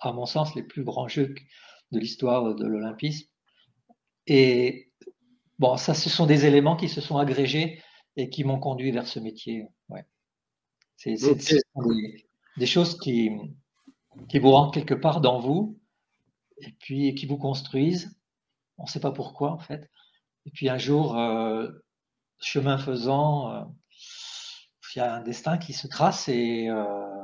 à 0.00 0.12
mon 0.12 0.26
sens, 0.26 0.54
les 0.54 0.62
plus 0.62 0.84
grands 0.84 1.08
Jeux 1.08 1.34
de 1.92 1.98
l'histoire 1.98 2.54
de 2.54 2.66
l'Olympisme. 2.66 3.28
Et 4.26 4.92
bon, 5.58 5.76
ça, 5.76 5.94
ce 5.94 6.08
sont 6.08 6.26
des 6.26 6.46
éléments 6.46 6.76
qui 6.76 6.88
se 6.88 7.00
sont 7.00 7.18
agrégés 7.18 7.82
et 8.16 8.30
qui 8.30 8.44
m'ont 8.44 8.58
conduit 8.58 8.90
vers 8.90 9.06
ce 9.06 9.18
métier. 9.18 9.66
Ouais. 9.88 10.04
C'est 10.96 11.16
des, 12.56 12.66
choses 12.66 12.98
qui, 12.98 13.30
qui 14.28 14.38
vous 14.38 14.50
rentrent 14.50 14.72
quelque 14.72 14.94
part 14.94 15.20
dans 15.20 15.40
vous 15.40 15.78
et 16.58 16.72
puis 16.78 17.14
qui 17.14 17.26
vous 17.26 17.38
construisent. 17.38 18.16
On 18.78 18.84
ne 18.84 18.88
sait 18.88 19.00
pas 19.00 19.12
pourquoi 19.12 19.52
en 19.52 19.58
fait. 19.58 19.90
Et 20.46 20.50
puis 20.50 20.68
un 20.68 20.78
jour, 20.78 21.18
euh, 21.18 21.68
chemin 22.40 22.78
faisant, 22.78 23.50
euh, 23.54 23.64
il 24.94 24.98
y 24.98 25.02
a 25.02 25.14
un 25.14 25.22
destin 25.22 25.58
qui 25.58 25.72
se 25.72 25.86
trace 25.86 26.28
et 26.28 26.68
euh, 26.68 27.19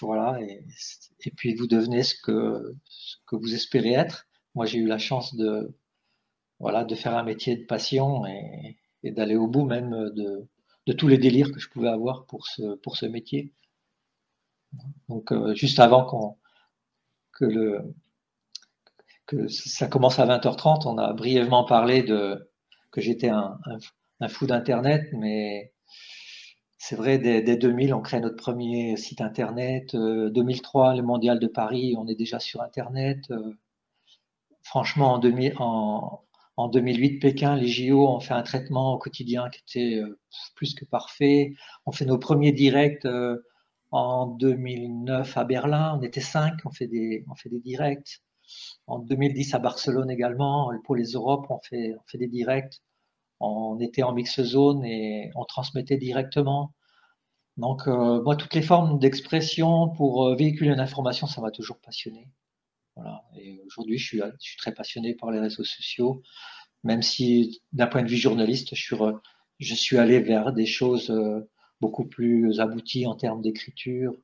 voilà. 0.00 0.40
Et, 0.40 0.64
puis 1.36 1.54
vous 1.54 1.66
devenez 1.66 2.02
ce 2.02 2.14
que, 2.14 2.74
vous 3.32 3.54
espérez 3.54 3.92
être. 3.92 4.26
Moi, 4.54 4.66
j'ai 4.66 4.78
eu 4.78 4.86
la 4.86 4.98
chance 4.98 5.34
de, 5.36 5.76
voilà, 6.60 6.84
de 6.84 6.94
faire 6.94 7.16
un 7.16 7.24
métier 7.24 7.56
de 7.56 7.64
passion 7.64 8.26
et, 8.26 8.76
d'aller 9.04 9.36
au 9.36 9.46
bout 9.46 9.66
même 9.66 9.90
de, 9.90 10.48
de, 10.86 10.92
tous 10.92 11.08
les 11.08 11.18
délires 11.18 11.52
que 11.52 11.60
je 11.60 11.68
pouvais 11.68 11.88
avoir 11.88 12.24
pour 12.26 12.46
ce, 12.46 12.76
pour 12.76 12.96
ce 12.96 13.06
métier. 13.06 13.52
Donc, 15.08 15.30
euh, 15.32 15.54
juste 15.54 15.78
avant 15.78 16.04
qu'on, 16.04 16.36
que, 17.32 17.44
le, 17.44 17.94
que 19.26 19.48
ça 19.48 19.88
commence 19.88 20.18
à 20.18 20.26
20h30, 20.26 20.86
on 20.86 20.98
a 20.98 21.12
brièvement 21.12 21.64
parlé 21.64 22.02
de 22.02 22.50
que 22.90 23.00
j'étais 23.00 23.28
un, 23.28 23.58
un, 24.20 24.28
fou 24.28 24.46
d'Internet, 24.46 25.08
mais 25.12 25.72
c'est 26.86 26.96
vrai, 26.96 27.16
dès, 27.18 27.56
2000, 27.56 27.94
on 27.94 28.02
crée 28.02 28.20
notre 28.20 28.36
premier 28.36 28.98
site 28.98 29.22
Internet. 29.22 29.96
2003, 29.96 30.92
euh, 30.92 30.96
le 30.96 31.02
Mondial 31.02 31.38
de 31.40 31.46
Paris, 31.46 31.94
on 31.96 32.06
est 32.08 32.14
déjà 32.14 32.38
sur 32.38 32.60
Internet. 32.60 33.20
Euh, 33.30 33.54
franchement, 34.62 35.14
en, 35.14 35.18
2000, 35.18 35.54
en, 35.60 36.22
en 36.58 36.68
2008, 36.68 37.20
Pékin, 37.20 37.56
les 37.56 37.68
JO, 37.68 38.06
on 38.06 38.20
fait 38.20 38.34
un 38.34 38.42
traitement 38.42 38.92
au 38.92 38.98
quotidien 38.98 39.48
qui 39.48 39.62
était 39.66 39.96
euh, 39.96 40.20
plus 40.56 40.74
que 40.74 40.84
parfait. 40.84 41.54
On 41.86 41.92
fait 41.92 42.04
nos 42.04 42.18
premiers 42.18 42.52
directs 42.52 43.06
en 43.90 44.26
2009 44.26 45.38
à 45.38 45.44
Berlin. 45.44 45.98
On 45.98 46.02
était 46.02 46.20
cinq, 46.20 46.52
on 46.66 46.70
fait 46.70 46.86
des, 46.86 47.24
directs. 47.64 48.20
En 48.86 48.98
2010 48.98 49.54
à 49.54 49.58
Barcelone 49.58 50.10
également, 50.10 50.70
pour 50.84 50.96
les 50.96 51.12
Europes, 51.12 51.46
on 51.48 51.60
fait 51.62 52.18
des 52.18 52.28
directs 52.28 52.82
on 53.44 53.80
était 53.80 54.02
en 54.02 54.12
mix 54.12 54.40
zone 54.42 54.84
et 54.84 55.30
on 55.34 55.44
transmettait 55.44 55.96
directement. 55.96 56.74
Donc, 57.56 57.86
euh, 57.86 58.22
moi, 58.22 58.36
toutes 58.36 58.54
les 58.54 58.62
formes 58.62 58.98
d'expression 58.98 59.88
pour 59.90 60.26
euh, 60.26 60.34
véhiculer 60.34 60.70
une 60.70 60.80
information, 60.80 61.26
ça 61.26 61.40
m'a 61.40 61.50
toujours 61.50 61.78
passionné. 61.78 62.28
Voilà. 62.96 63.24
Et 63.38 63.60
aujourd'hui, 63.66 63.98
je 63.98 64.06
suis, 64.06 64.22
très 64.58 64.74
passionné 64.74 65.14
par 65.14 65.30
les 65.30 65.40
réseaux 65.40 65.64
sociaux, 65.64 66.22
même 66.82 67.02
si, 67.02 67.62
d'un 67.72 67.86
point 67.86 68.02
de 68.02 68.08
vue 68.08 68.16
journaliste, 68.16 68.74
je 68.74 68.82
suis, 68.82 68.96
je 69.60 69.74
suis 69.74 69.98
allé 69.98 70.20
vers 70.20 70.52
des 70.52 70.66
choses 70.66 71.10
euh, 71.10 71.48
beaucoup 71.80 72.06
plus 72.06 72.60
abouties 72.60 73.06
en 73.06 73.14
termes 73.14 73.42
d'écriture. 73.42 74.14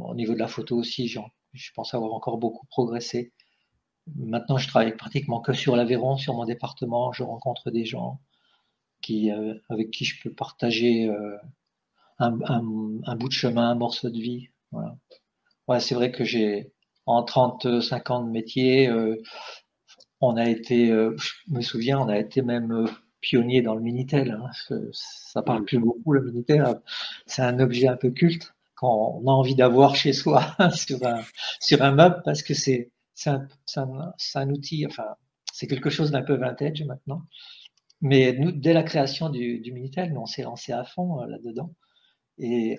Au 0.00 0.14
niveau 0.14 0.34
de 0.34 0.38
la 0.38 0.48
photo 0.48 0.76
aussi, 0.76 1.08
je 1.08 1.70
pense 1.74 1.94
avoir 1.94 2.12
encore 2.14 2.38
beaucoup 2.38 2.66
progressé. 2.66 3.32
Maintenant, 4.16 4.58
je 4.58 4.68
travaille 4.68 4.96
pratiquement 4.96 5.40
que 5.40 5.52
sur 5.52 5.76
l'Aveyron, 5.76 6.16
sur 6.16 6.34
mon 6.34 6.44
département. 6.44 7.12
Je 7.12 7.22
rencontre 7.22 7.70
des 7.70 7.84
gens 7.84 8.20
euh, 9.10 9.54
avec 9.70 9.90
qui 9.90 10.04
je 10.04 10.22
peux 10.22 10.32
partager 10.32 11.08
euh, 11.08 11.36
un, 12.18 12.30
bout 13.16 13.28
de 13.28 13.32
chemin, 13.32 13.70
un 13.70 13.74
morceau 13.74 14.10
de 14.10 14.18
vie. 14.18 14.48
Ouais, 15.66 15.80
c'est 15.80 15.94
vrai 15.94 16.10
que 16.12 16.24
j'ai 16.24 16.72
en 17.06 17.22
35 17.22 18.10
ans 18.10 18.22
de 18.22 18.30
métier, 18.30 18.88
euh, 18.88 19.16
on 20.20 20.36
a 20.36 20.46
été, 20.48 20.88
je 20.88 21.32
me 21.48 21.62
souviens, 21.62 21.98
on 22.00 22.08
a 22.08 22.18
été 22.18 22.42
même 22.42 22.86
pionnier 23.20 23.62
dans 23.62 23.74
le 23.74 23.80
Minitel. 23.80 24.32
Hein, 24.32 24.50
ça 24.92 25.42
parle 25.42 25.64
plus 25.64 25.78
beaucoup 25.78 26.12
le 26.12 26.22
Minitel. 26.22 26.82
C'est 27.26 27.42
un 27.42 27.58
objet 27.60 27.88
un 27.88 27.96
peu 27.96 28.10
culte 28.10 28.52
qu'on 28.76 29.26
a 29.26 29.30
envie 29.30 29.54
d'avoir 29.54 29.96
chez 29.96 30.12
soi 30.12 30.54
sur 30.74 31.04
un, 31.06 31.22
sur 31.60 31.82
un 31.82 31.92
meuble 31.92 32.20
parce 32.24 32.42
que 32.42 32.52
c'est 32.52 32.90
c'est 33.18 34.38
un, 34.38 34.50
outil, 34.50 34.86
enfin, 34.86 35.16
c'est 35.52 35.66
quelque 35.66 35.90
chose 35.90 36.10
d'un 36.12 36.22
peu 36.22 36.34
vintage 36.34 36.82
maintenant. 36.84 37.22
Mais 38.00 38.32
nous, 38.38 38.52
dès 38.52 38.72
la 38.72 38.84
création 38.84 39.28
du, 39.28 39.58
du 39.60 39.72
Minitel, 39.72 40.12
nous, 40.12 40.20
on 40.20 40.26
s'est 40.26 40.42
lancé 40.42 40.72
à 40.72 40.84
fond 40.84 41.20
euh, 41.20 41.26
là-dedans. 41.26 41.74
Et 42.38 42.78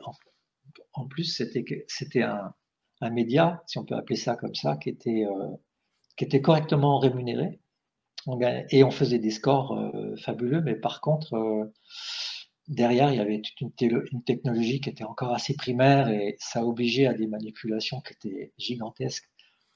en, 0.94 1.08
plus, 1.08 1.26
c'était, 1.36 2.22
un, 2.22 2.54
média, 3.12 3.62
si 3.68 3.78
on 3.80 3.86
peut 3.86 3.96
appeler 3.96 4.16
ça 4.16 4.38
comme 4.38 4.56
ça, 4.56 4.78
qui 4.78 4.90
était, 4.90 5.26
euh, 5.26 6.40
correctement 6.42 7.00
rémunéré. 7.00 7.60
Et 8.70 8.84
on 8.84 8.92
faisait 8.92 9.20
des 9.20 9.32
scores 9.32 9.74
euh, 9.78 10.16
fabuleux, 10.18 10.62
mais 10.62 10.76
par 10.76 11.02
contre, 11.02 11.72
derrière, 12.70 13.12
il 13.12 13.18
y 13.18 13.22
avait 13.22 13.42
toute 13.58 13.82
une, 13.82 14.24
technologie 14.26 14.80
qui 14.80 14.90
était 14.90 15.04
encore 15.04 15.34
assez 15.34 15.56
primaire 15.56 16.08
et 16.10 16.38
ça 16.40 16.66
obligeait 16.66 17.08
à 17.08 17.14
des 17.14 17.28
manipulations 17.28 18.00
qui 18.02 18.14
étaient 18.14 18.54
gigantesques. 18.58 19.30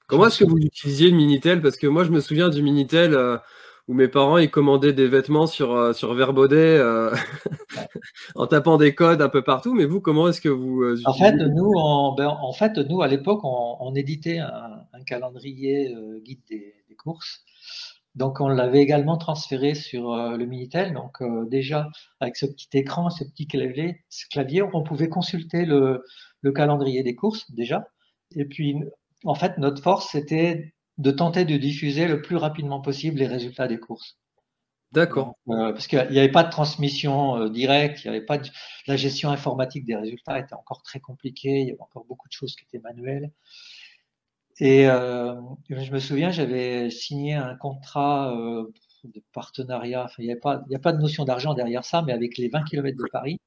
Comment 0.08 0.28
est-ce 0.28 0.40
que 0.44 0.50
vous 0.50 0.58
utilisiez 0.58 1.10
le 1.10 1.16
Minitel? 1.16 1.62
Parce 1.62 1.78
que 1.78 1.88
moi, 1.88 2.04
je 2.04 2.12
me 2.12 2.20
souviens 2.20 2.50
du 2.50 2.62
Minitel 2.62 3.14
euh, 3.14 3.38
où 3.88 3.94
mes 3.94 4.10
parents 4.10 4.38
ils 4.38 4.52
commandaient 4.52 4.94
des 4.94 5.08
vêtements 5.08 5.48
sur, 5.48 5.74
euh, 5.74 5.94
sur 5.94 6.14
Verbaudet 6.14 6.78
euh, 6.78 7.14
en 8.36 8.48
tapant 8.48 8.78
des 8.78 8.94
codes 8.96 9.22
un 9.22 9.30
peu 9.30 9.44
partout. 9.44 9.74
Mais 9.74 9.86
vous, 9.86 10.02
comment 10.02 10.28
est-ce 10.28 10.42
que 10.42 10.50
vous 10.50 10.84
En 11.06 11.14
fait, 11.14 11.36
nous, 11.36 11.72
ben, 12.18 12.28
en 12.28 12.54
fait, 12.54 12.78
nous 12.78 13.02
à 13.02 13.08
l'époque, 13.08 13.42
on, 13.44 13.94
éditait 13.96 14.40
un, 14.40 15.04
calendrier 15.06 15.96
guide 16.24 16.42
des, 16.50 16.74
courses. 16.98 17.44
Donc, 18.16 18.40
on 18.40 18.48
l'avait 18.48 18.82
également 18.82 19.18
transféré 19.18 19.74
sur 19.74 20.16
le 20.16 20.46
Minitel. 20.46 20.94
Donc, 20.94 21.24
déjà, 21.50 21.90
avec 22.20 22.36
ce 22.36 22.46
petit 22.46 22.70
écran, 22.74 23.10
ce 23.10 23.24
petit 23.24 23.48
clavier, 23.48 24.04
ce 24.10 24.28
clavier 24.30 24.62
on 24.62 24.84
pouvait 24.84 25.10
consulter 25.10 25.66
le, 25.66 26.04
le 26.42 26.52
calendrier 26.52 27.04
des 27.04 27.16
courses 27.16 27.50
déjà. 27.52 27.88
Et 28.36 28.46
puis, 28.46 28.76
en 29.24 29.36
fait, 29.36 29.58
notre 29.58 29.82
force, 29.82 30.12
c'était 30.12 30.74
de 30.98 31.12
tenter 31.12 31.46
de 31.46 31.58
diffuser 31.58 32.08
le 32.08 32.22
plus 32.22 32.36
rapidement 32.36 32.82
possible 32.82 33.20
les 33.20 33.28
résultats 33.28 33.68
des 33.68 33.80
courses. 33.80 34.18
D'accord. 34.92 35.36
Euh, 35.50 35.72
parce 35.72 35.88
qu'il 35.88 36.08
n'y 36.12 36.20
avait 36.20 36.32
pas 36.32 36.44
de 36.44 36.52
transmission 36.52 37.38
euh, 37.38 37.50
directe, 37.50 38.04
il 38.04 38.12
n'y 38.12 38.16
avait 38.16 38.26
pas 38.26 38.38
de... 38.38 38.48
la 38.86 38.96
gestion 38.96 39.32
informatique 39.32 39.86
des 39.86 39.96
résultats 39.96 40.38
était 40.38 40.54
encore 40.54 40.84
très 40.84 41.00
compliquée, 41.00 41.62
il 41.62 41.68
y 41.68 41.72
avait 41.72 41.82
encore 41.82 42.06
beaucoup 42.06 42.28
de 42.28 42.34
choses 42.34 42.56
qui 42.56 42.64
étaient 42.66 42.84
manuelles. 42.84 43.32
Et 44.60 44.88
euh, 44.88 45.34
je 45.70 45.92
me 45.92 46.00
souviens, 46.00 46.30
j'avais 46.30 46.92
signé 46.92 47.34
un 47.34 47.56
contrat 47.56 48.36
de 49.04 49.24
partenariat. 49.34 50.04
Enfin, 50.06 50.16
il 50.20 50.28
n'y 50.28 50.32
a 50.32 50.38
pas, 50.38 50.64
il 50.70 50.76
a 50.76 50.80
pas 50.80 50.94
de 50.94 51.02
notion 51.02 51.26
d'argent 51.26 51.56
derrière 51.56 51.84
ça, 51.84 52.04
mais 52.04 52.14
avec 52.14 52.38
les 52.38 52.50
20 52.50 52.64
km 52.64 52.96
de 52.96 53.10
Paris. 53.12 53.40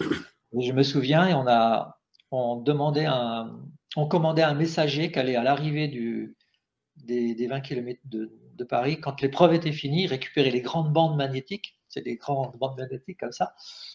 Et 0.00 0.62
je 0.62 0.72
me 0.72 0.82
souviens, 0.82 1.28
et 1.28 1.34
on 1.34 1.46
a, 1.46 2.00
on 2.32 2.56
demandait 2.56 3.06
un, 3.06 3.56
on 3.96 4.06
commandait 4.06 4.42
un 4.42 4.54
messager 4.54 5.10
qui 5.10 5.18
allait 5.18 5.36
à 5.36 5.42
l'arrivée 5.42 5.88
des, 5.88 7.46
20 7.46 7.60
km 7.60 8.00
de, 8.04 8.64
Paris, 8.64 9.00
quand 9.00 9.20
l'épreuve 9.20 9.54
était 9.54 9.72
finie, 9.72 10.06
récupérer 10.06 10.52
les 10.52 10.60
grandes 10.60 10.92
bandes 10.92 11.16
magnétiques, 11.16 11.76
c'est 11.88 12.02
des 12.02 12.14
grandes 12.14 12.56
bandes 12.58 12.78
magnétiques 12.78 13.18
comme 13.18 13.32
ça, 13.32 13.54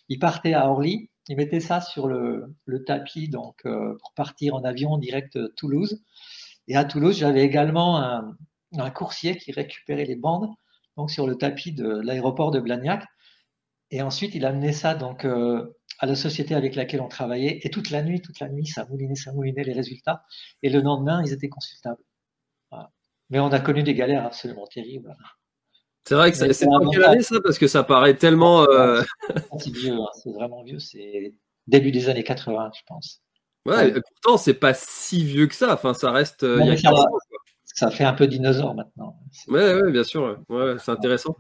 il 0.10 0.20
partait 0.20 0.54
à 0.54 0.70
Orly, 0.70 1.10
il 1.30 1.38
mettait 1.38 1.62
ça 1.62 1.80
sur 1.80 2.08
le, 2.08 2.54
tapis 2.86 3.30
donc 3.30 3.66
euh, 3.66 3.96
pour 4.02 4.14
partir 4.14 4.56
en 4.56 4.64
avion 4.64 4.98
direct 4.98 5.40
Toulouse. 5.56 6.04
Et 6.68 6.76
à 6.76 6.84
Toulouse, 6.84 7.18
j'avais 7.18 7.44
également 7.44 7.98
un, 7.98 8.90
coursier 8.92 9.38
qui 9.38 9.54
récupérait 9.54 10.06
les 10.06 10.18
bandes 10.18 10.50
donc 10.98 11.12
sur 11.12 11.28
le 11.28 11.36
tapis 11.36 11.72
de 11.72 11.88
l'aéroport 11.88 12.52
de 12.52 12.60
Blagnac. 12.60 13.06
Et 13.92 14.02
ensuite, 14.02 14.36
il 14.36 14.46
amenait 14.46 14.74
ça 14.74 14.96
donc 14.96 15.24
euh, 15.24 15.77
à 16.00 16.06
la 16.06 16.16
société 16.16 16.56
avec 16.56 16.76
laquelle 16.76 17.02
on 17.02 17.08
travaillait. 17.08 17.60
Et 17.64 17.70
toute 17.70 17.90
la 17.90 18.04
nuit, 18.04 18.22
toute 18.22 18.40
la 18.40 18.50
nuit, 18.50 18.66
ça 18.66 18.86
moulinait, 18.86 19.16
ça 19.16 19.34
moulinait 19.34 19.64
les 19.64 19.74
résultats. 19.74 20.24
Et 20.64 20.70
le 20.70 20.82
lendemain, 20.82 21.22
ils 21.26 21.34
étaient 21.34 21.50
consultables. 21.50 22.02
Mais 23.30 23.40
on 23.40 23.52
a 23.52 23.60
connu 23.60 23.84
des 23.84 23.94
galères 23.94 24.26
absolument 24.26 24.66
terribles. 24.68 25.14
C'est 26.06 26.16
vrai 26.16 26.32
que 26.32 26.54
c'est 26.54 26.66
dans 26.66 26.90
quelle 26.90 27.04
année 27.04 27.22
ça 27.22 27.36
Parce 27.44 27.58
que 27.58 27.68
ça 27.68 27.84
paraît 27.84 28.16
tellement. 28.16 28.64
Euh, 28.64 29.02
c'est 29.60 29.74
vieux, 29.74 29.94
hein. 29.94 30.08
c'est 30.14 30.32
vraiment 30.32 30.64
vieux. 30.64 30.80
C'est 30.80 31.34
début 31.68 31.92
des 31.92 32.08
années 32.08 32.24
80, 32.24 32.72
je 32.74 32.82
pense. 32.88 33.22
Ouais, 33.66 33.92
pourtant, 33.92 34.38
c'est 34.38 34.54
pas 34.54 34.74
si 34.74 35.26
vieux 35.26 35.48
que 35.48 35.56
ça. 35.56 35.74
Enfin, 35.74 35.94
ça 35.94 36.12
reste. 36.12 36.44
Euh, 36.44 36.60
il 36.62 36.68
y 36.68 36.72
a 36.72 36.78
ça 36.78 36.92
fait 37.92 38.04
un 38.04 38.14
peu 38.14 38.28
dinosaure 38.28 38.74
maintenant. 38.74 39.18
Oui, 39.48 39.60
ouais, 39.60 39.92
bien 39.92 40.04
sûr. 40.04 40.40
Ouais, 40.50 40.76
c'est 40.80 40.92
intéressant. 40.92 41.38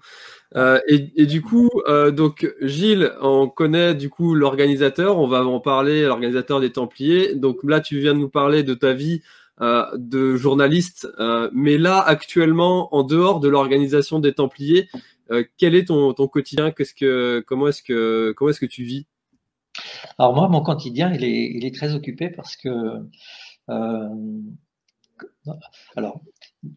Euh, 0.55 0.79
et, 0.87 1.25
du 1.25 1.41
coup, 1.41 1.69
euh, 1.87 2.11
donc 2.11 2.53
Gilles, 2.61 3.11
on 3.21 3.49
connaît 3.49 3.95
du 3.95 4.09
coup 4.09 4.35
l'organisateur. 4.35 5.17
On 5.17 5.27
va 5.27 5.43
en 5.43 5.59
parler, 5.59 6.03
l'organisateur 6.03 6.59
des 6.59 6.71
Templiers. 6.71 7.35
Donc 7.35 7.57
là, 7.63 7.81
tu 7.81 7.99
viens 7.99 8.13
de 8.13 8.19
nous 8.19 8.29
parler 8.29 8.63
de 8.63 8.75
ta 8.75 8.93
vie 8.93 9.21
euh, 9.61 9.85
de 9.95 10.35
journaliste. 10.35 11.07
mais 11.53 11.77
là, 11.77 11.99
actuellement, 11.99 12.93
en 12.95 13.03
dehors 13.03 13.39
de 13.39 13.49
l'organisation 13.49 14.19
des 14.19 14.33
Templiers, 14.33 14.89
quel 15.57 15.75
est 15.75 15.85
ton, 15.85 16.13
ton 16.13 16.27
quotidien? 16.27 16.71
Qu'est-ce 16.71 16.93
que, 16.93 17.43
comment 17.47 17.67
est-ce 17.67 17.81
que, 17.81 18.33
comment 18.37 18.51
est-ce 18.51 18.59
que 18.59 18.65
tu 18.67 18.83
vis? 18.83 19.07
Alors 20.19 20.35
moi, 20.35 20.47
mon 20.47 20.61
quotidien, 20.61 21.11
il 21.13 21.23
est, 21.23 21.51
il 21.53 21.65
est 21.65 21.73
très 21.73 21.95
occupé 21.95 22.29
parce 22.29 22.55
que 22.55 22.69
alors, 25.95 26.21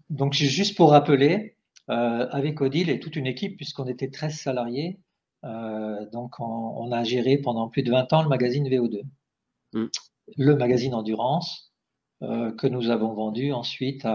donc 0.08 0.34
juste 0.34 0.76
pour 0.76 0.90
rappeler, 0.90 1.56
euh, 1.90 2.28
avec 2.30 2.60
Odile 2.60 2.88
et 2.88 3.00
toute 3.00 3.16
une 3.16 3.26
équipe, 3.26 3.56
puisqu'on 3.56 3.86
était 3.86 4.10
13 4.10 4.38
salariés, 4.38 5.00
euh, 5.44 6.08
donc 6.10 6.38
on, 6.38 6.92
a 6.92 7.02
géré 7.02 7.38
pendant 7.38 7.68
plus 7.68 7.82
de 7.82 7.90
20 7.90 8.12
ans 8.12 8.22
le 8.22 8.28
magazine 8.28 8.68
VO2, 8.68 9.02
mm. 9.72 9.86
le 10.36 10.56
magazine 10.56 10.94
Endurance, 10.94 11.72
euh, 12.22 12.52
que 12.52 12.68
nous 12.68 12.90
avons 12.90 13.14
vendu 13.14 13.52
ensuite 13.52 14.06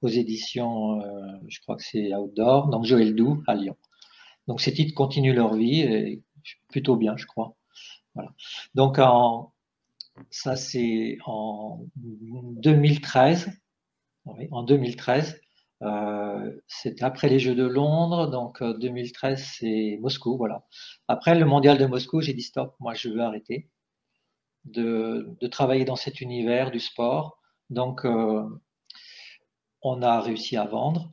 aux 0.00 0.08
éditions, 0.08 1.02
je 1.48 1.60
crois 1.60 1.76
que 1.76 1.82
c'est 1.82 2.14
Outdoor, 2.14 2.68
donc 2.68 2.84
Joël 2.84 3.14
Doux 3.14 3.42
à 3.46 3.54
Lyon. 3.54 3.76
Donc 4.46 4.60
ces 4.60 4.72
titres 4.72 4.94
continuent 4.94 5.34
leur 5.34 5.54
vie 5.54 5.80
et 5.80 6.22
plutôt 6.68 6.96
bien, 6.96 7.16
je 7.16 7.26
crois. 7.26 7.56
Voilà. 8.14 8.32
Donc 8.74 8.98
en, 8.98 9.52
ça, 10.30 10.56
c'est 10.56 11.18
en 11.26 11.86
2013. 11.96 13.50
en 14.50 14.62
2013, 14.62 15.40
C'était 16.66 17.04
après 17.04 17.28
les 17.28 17.38
Jeux 17.38 17.54
de 17.54 17.66
Londres, 17.66 18.28
donc 18.28 18.62
2013 18.62 19.44
c'est 19.58 19.98
Moscou, 20.00 20.36
voilà. 20.36 20.66
Après 21.08 21.38
le 21.38 21.44
mondial 21.44 21.78
de 21.78 21.86
Moscou, 21.86 22.20
j'ai 22.20 22.34
dit 22.34 22.42
stop, 22.42 22.74
moi 22.80 22.94
je 22.94 23.08
veux 23.08 23.20
arrêter 23.20 23.70
de, 24.64 25.36
travailler 25.50 25.84
dans 25.84 25.96
cet 25.96 26.20
univers 26.20 26.70
du 26.70 26.80
sport. 26.80 27.38
Donc 27.70 28.04
on 29.82 30.02
a 30.02 30.20
réussi 30.20 30.56
à 30.56 30.64
vendre 30.64 31.12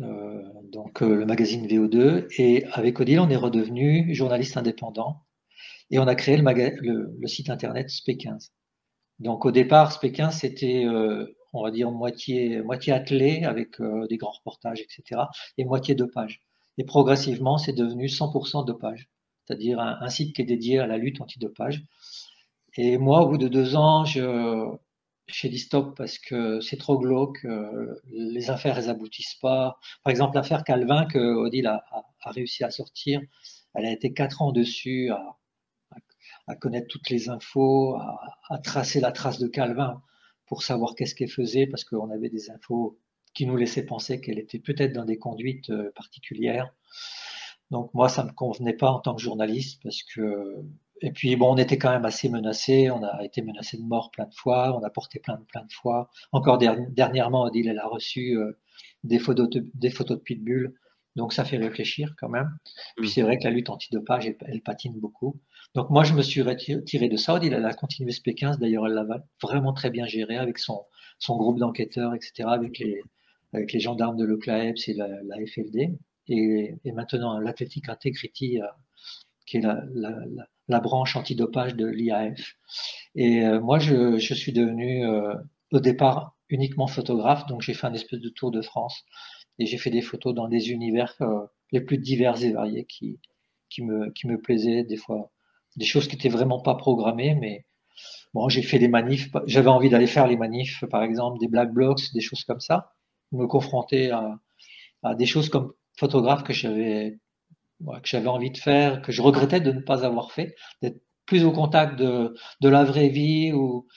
euh, 0.00 0.42
donc 0.64 1.02
euh, 1.02 1.16
le 1.16 1.26
magazine 1.26 1.66
VO2 1.66 2.26
et 2.38 2.64
avec 2.72 2.98
Odile 3.00 3.20
on 3.20 3.28
est 3.28 3.36
redevenu 3.36 4.14
journaliste 4.14 4.56
indépendant 4.56 5.22
et 5.92 6.00
on 6.00 6.08
a 6.08 6.16
créé 6.16 6.36
le, 6.36 7.26
site 7.26 7.50
internet 7.50 7.88
SP15. 7.88 8.50
Donc 9.20 9.44
au 9.44 9.52
départ 9.52 9.92
SP15 9.92 10.32
c'était 10.32 10.84
euh, 10.84 11.36
on 11.52 11.62
va 11.62 11.70
dire 11.70 11.92
moitié 11.92 12.60
moitié 12.62 12.92
attelé 12.92 13.44
avec 13.44 13.80
des 14.08 14.16
grands 14.16 14.32
reportages 14.32 14.80
etc 14.80 15.22
et 15.58 15.64
moitié 15.64 15.94
de 15.94 16.04
pages 16.04 16.40
et 16.78 16.84
progressivement 16.84 17.58
c'est 17.58 17.74
devenu 17.74 18.06
100% 18.06 18.66
de 18.66 18.72
pages 18.72 19.08
c'est-à-dire 19.44 19.78
un, 19.78 20.08
site 20.08 20.34
qui 20.34 20.42
est 20.42 20.46
dédié 20.46 20.78
à 20.80 20.86
la 20.86 20.96
lutte 20.96 21.20
anti-dopage 21.20 21.84
et 22.76 22.96
moi 22.96 23.22
au 23.22 23.28
bout 23.28 23.38
de 23.38 23.48
deux 23.48 23.76
ans 23.76 24.04
je 24.06 24.74
chez 25.32 25.48
dit 25.48 25.58
stop 25.58 25.96
parce 25.96 26.18
que 26.18 26.60
c'est 26.60 26.76
trop 26.76 26.98
glauque, 26.98 27.44
euh, 27.44 28.00
les 28.10 28.50
affaires 28.50 28.78
elles 28.78 28.90
aboutissent 28.90 29.36
pas. 29.36 29.78
Par 30.04 30.10
exemple, 30.10 30.36
l'affaire 30.36 30.64
Calvin 30.64 31.06
que 31.06 31.18
Odile 31.18 31.66
a, 31.66 31.84
réussi 32.24 32.64
à 32.64 32.70
sortir, 32.70 33.20
elle 33.74 33.86
a 33.86 33.92
été 33.92 34.12
quatre 34.12 34.42
ans 34.42 34.52
dessus 34.52 35.10
à 36.46 36.56
connaître 36.56 36.88
toutes 36.88 37.10
les 37.10 37.28
infos, 37.28 37.96
à, 37.96 38.58
tracer 38.58 39.00
la 39.00 39.12
trace 39.12 39.38
de 39.38 39.46
Calvin 39.46 40.02
pour 40.46 40.62
savoir 40.62 40.94
qu'est-ce 40.94 41.14
qu'elle 41.14 41.30
faisait 41.30 41.66
parce 41.66 41.84
qu'on 41.84 42.10
avait 42.10 42.28
des 42.28 42.50
infos 42.50 42.98
qui 43.34 43.46
nous 43.46 43.56
laissaient 43.56 43.86
penser 43.86 44.20
qu'elle 44.20 44.38
était 44.38 44.58
peut-être 44.58 44.92
dans 44.92 45.04
des 45.04 45.18
conduites 45.18 45.70
euh, 45.70 45.90
particulières. 45.94 46.74
Donc 47.70 47.94
moi, 47.94 48.08
ça 48.08 48.24
me 48.24 48.32
convenait 48.32 48.74
pas 48.74 48.90
en 48.90 49.00
tant 49.00 49.14
que 49.14 49.22
journaliste 49.22 49.82
parce 49.82 50.02
que 50.02 50.62
et 51.02 51.10
puis 51.10 51.34
bon, 51.34 51.52
on 51.52 51.56
était 51.56 51.78
quand 51.78 51.90
même 51.90 52.04
assez 52.04 52.28
menacé. 52.28 52.90
On 52.90 53.02
a 53.02 53.24
été 53.24 53.42
menacé 53.42 53.76
de 53.76 53.82
mort 53.82 54.10
plein 54.12 54.26
de 54.26 54.34
fois. 54.34 54.78
On 54.78 54.84
a 54.84 54.90
porté 54.90 55.18
plein 55.18 55.36
de 55.36 55.44
plein 55.44 55.64
de 55.64 55.72
fois. 55.72 56.10
Encore 56.30 56.58
dernièrement, 56.58 57.42
Odile, 57.42 57.68
elle 57.68 57.80
a 57.80 57.88
reçu 57.88 58.38
euh, 58.38 58.52
des 59.02 59.18
photos 59.18 59.50
de, 59.50 59.68
des 59.74 59.90
photos 59.90 60.18
de 60.18 60.22
pitbull. 60.22 60.74
Donc 61.16 61.32
ça 61.32 61.44
fait 61.44 61.58
réfléchir 61.58 62.14
quand 62.18 62.28
même. 62.28 62.56
Puis 62.96 63.10
c'est 63.10 63.22
vrai 63.22 63.38
que 63.38 63.44
la 63.44 63.50
lutte 63.50 63.70
antidopage, 63.70 64.26
elle, 64.26 64.36
elle 64.46 64.62
patine 64.62 64.98
beaucoup. 64.98 65.40
Donc 65.74 65.90
moi, 65.90 66.04
je 66.04 66.14
me 66.14 66.22
suis 66.22 66.42
retiré 66.42 67.08
de 67.08 67.16
ça. 67.16 67.38
Elle 67.42 67.64
a 67.64 67.74
continué 67.74 68.12
ce 68.12 68.20
P15. 68.20 68.58
D'ailleurs, 68.58 68.86
elle 68.86 68.94
l'a 68.94 69.06
vraiment 69.42 69.72
très 69.72 69.90
bien 69.90 70.06
géré 70.06 70.36
avec 70.36 70.58
son, 70.58 70.84
son 71.18 71.36
groupe 71.36 71.58
d'enquêteurs, 71.58 72.14
etc., 72.14 72.48
avec 72.48 72.78
les, 72.78 73.02
avec 73.52 73.72
les 73.72 73.80
gendarmes 73.80 74.16
de 74.16 74.24
l'OCLAEPS 74.24 74.88
et 74.88 74.94
la, 74.94 75.08
la 75.24 75.36
FLD. 75.46 75.96
Et, 76.28 76.74
et 76.84 76.92
maintenant, 76.92 77.38
l'Athletic 77.38 77.88
Integrity, 77.88 78.60
euh, 78.60 78.66
qui 79.46 79.58
est 79.58 79.60
la, 79.60 79.82
la, 79.92 80.14
la 80.68 80.80
branche 80.80 81.16
antidopage 81.16 81.74
de 81.74 81.86
l'IAF. 81.86 82.54
Et 83.14 83.44
euh, 83.44 83.60
moi, 83.60 83.78
je, 83.78 84.18
je, 84.18 84.34
suis 84.34 84.52
devenu 84.52 85.06
euh, 85.06 85.34
au 85.72 85.80
départ 85.80 86.36
uniquement 86.48 86.86
photographe, 86.86 87.46
donc 87.46 87.62
j'ai 87.62 87.74
fait 87.74 87.86
un 87.86 87.94
espèce 87.94 88.20
de 88.20 88.28
tour 88.28 88.50
de 88.50 88.62
France 88.62 89.04
et 89.58 89.66
j'ai 89.66 89.78
fait 89.78 89.90
des 89.90 90.02
photos 90.02 90.34
dans 90.34 90.48
des 90.48 90.70
univers 90.70 91.14
euh, 91.20 91.46
les 91.72 91.80
plus 91.80 91.98
divers 91.98 92.42
et 92.42 92.52
variés 92.52 92.84
qui, 92.84 93.20
qui, 93.68 93.82
me, 93.82 94.10
qui 94.10 94.26
me 94.26 94.40
plaisaient, 94.40 94.84
des 94.84 94.96
fois 94.96 95.30
des 95.76 95.84
choses 95.84 96.06
qui 96.08 96.16
étaient 96.16 96.28
vraiment 96.28 96.60
pas 96.60 96.74
programmées, 96.74 97.34
mais 97.34 97.64
bon, 98.34 98.48
j'ai 98.48 98.62
fait 98.62 98.78
des 98.78 98.88
manifs, 98.88 99.30
j'avais 99.46 99.68
envie 99.68 99.88
d'aller 99.88 100.06
faire 100.06 100.26
les 100.26 100.36
manifs, 100.36 100.84
par 100.90 101.02
exemple 101.02 101.38
des 101.38 101.48
black 101.48 101.72
blocs, 101.72 102.12
des 102.12 102.20
choses 102.20 102.44
comme 102.44 102.60
ça, 102.60 102.92
me 103.32 103.46
confronter 103.46 104.10
à, 104.10 104.38
à 105.02 105.14
des 105.14 105.26
choses 105.26 105.48
comme 105.48 105.72
photographe 105.96 106.44
que 106.44 106.52
j'avais 106.52 107.18
que 107.84 108.08
j'avais 108.08 108.28
envie 108.28 108.52
de 108.52 108.58
faire, 108.58 109.02
que 109.02 109.10
je 109.10 109.22
regrettais 109.22 109.60
de 109.60 109.72
ne 109.72 109.80
pas 109.80 110.04
avoir 110.04 110.30
fait, 110.30 110.54
d'être 110.82 111.02
plus 111.26 111.44
au 111.44 111.50
contact 111.50 111.98
de, 111.98 112.34
de 112.60 112.68
la 112.68 112.84
vraie 112.84 113.08
vie 113.08 113.52
ou 113.52 113.88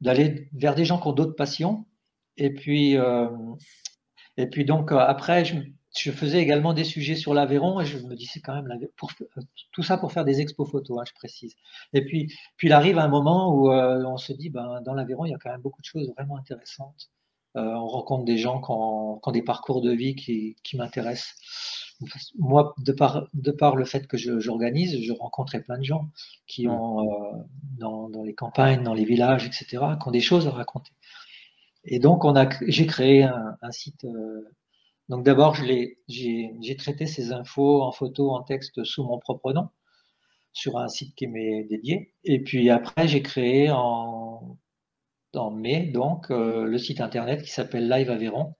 d'aller 0.00 0.48
vers 0.52 0.74
des 0.74 0.84
gens 0.84 1.00
qui 1.00 1.08
ont 1.08 1.12
d'autres 1.12 1.36
passions. 1.36 1.86
Et 2.36 2.52
puis, 2.52 2.96
euh, 2.96 3.28
et 4.36 4.46
puis 4.46 4.64
donc 4.64 4.92
euh, 4.92 4.98
après, 4.98 5.44
je, 5.44 5.56
je, 5.96 6.10
faisais 6.10 6.38
également 6.38 6.72
des 6.72 6.84
sujets 6.84 7.16
sur 7.16 7.34
l'Aveyron 7.34 7.80
et 7.80 7.86
je 7.86 7.98
me 7.98 8.14
disais 8.14 8.40
quand 8.40 8.54
même 8.54 8.68
pour, 8.96 9.10
tout 9.72 9.82
ça 9.82 9.98
pour 9.98 10.12
faire 10.12 10.24
des 10.24 10.40
expos 10.40 10.70
photos, 10.70 10.98
hein, 11.00 11.04
je 11.06 11.12
précise. 11.14 11.54
Et 11.92 12.04
puis, 12.04 12.32
puis 12.56 12.68
il 12.68 12.72
arrive 12.72 12.98
un 12.98 13.08
moment 13.08 13.52
où 13.54 13.70
euh, 13.70 14.04
on 14.04 14.16
se 14.16 14.32
dit, 14.32 14.50
ben, 14.50 14.80
dans 14.82 14.94
l'Aveyron, 14.94 15.24
il 15.24 15.30
y 15.30 15.34
a 15.34 15.38
quand 15.38 15.50
même 15.50 15.60
beaucoup 15.60 15.80
de 15.80 15.86
choses 15.86 16.12
vraiment 16.16 16.36
intéressantes. 16.36 17.10
Euh, 17.56 17.62
on 17.62 17.88
rencontre 17.88 18.24
des 18.24 18.38
gens 18.38 18.60
qui 18.60 18.70
ont, 18.70 19.18
qui 19.18 19.28
ont, 19.28 19.32
des 19.32 19.42
parcours 19.42 19.80
de 19.82 19.90
vie 19.90 20.14
qui, 20.14 20.56
qui 20.62 20.76
m'intéressent 20.76 21.34
moi, 22.38 22.74
de 22.78 22.92
par, 22.92 23.28
de 23.34 23.50
par 23.50 23.76
le 23.76 23.84
fait 23.84 24.06
que 24.06 24.16
j'organise, 24.16 25.00
je, 25.02 25.12
rencontrais 25.12 25.60
plein 25.60 25.78
de 25.78 25.84
gens 25.84 26.08
qui 26.46 26.66
mm. 26.66 26.70
ont, 26.70 27.04
euh, 27.04 27.36
dans, 27.78 28.08
dans, 28.08 28.22
les 28.22 28.34
campagnes, 28.34 28.82
dans 28.82 28.94
les 28.94 29.04
villages, 29.04 29.46
etc., 29.46 29.66
qui 30.00 30.08
ont 30.08 30.10
des 30.10 30.20
choses 30.20 30.46
à 30.46 30.50
raconter. 30.50 30.92
Et 31.84 31.98
donc, 31.98 32.24
on 32.24 32.36
a, 32.36 32.48
j'ai 32.66 32.86
créé 32.86 33.22
un, 33.22 33.56
un 33.62 33.70
site. 33.70 34.04
Euh, 34.04 34.48
donc, 35.08 35.24
d'abord, 35.24 35.54
j'ai 35.54 36.76
traité 36.78 37.06
ces 37.06 37.32
infos 37.32 37.82
en 37.82 37.92
photo, 37.92 38.30
en 38.30 38.42
texte 38.42 38.84
sous 38.84 39.04
mon 39.04 39.18
propre 39.18 39.52
nom, 39.52 39.68
sur 40.52 40.78
un 40.78 40.88
site 40.88 41.14
qui 41.14 41.26
m'est 41.26 41.64
dédié. 41.64 42.14
Et 42.24 42.42
puis 42.42 42.70
après, 42.70 43.08
j'ai 43.08 43.22
créé 43.22 43.70
en, 43.70 44.58
en 45.34 45.50
mai, 45.50 45.86
donc, 45.86 46.30
euh, 46.30 46.64
le 46.64 46.78
site 46.78 47.00
internet 47.00 47.42
qui 47.42 47.50
s'appelle 47.50 47.88
Live 47.88 48.10
Aveyron. 48.10 48.54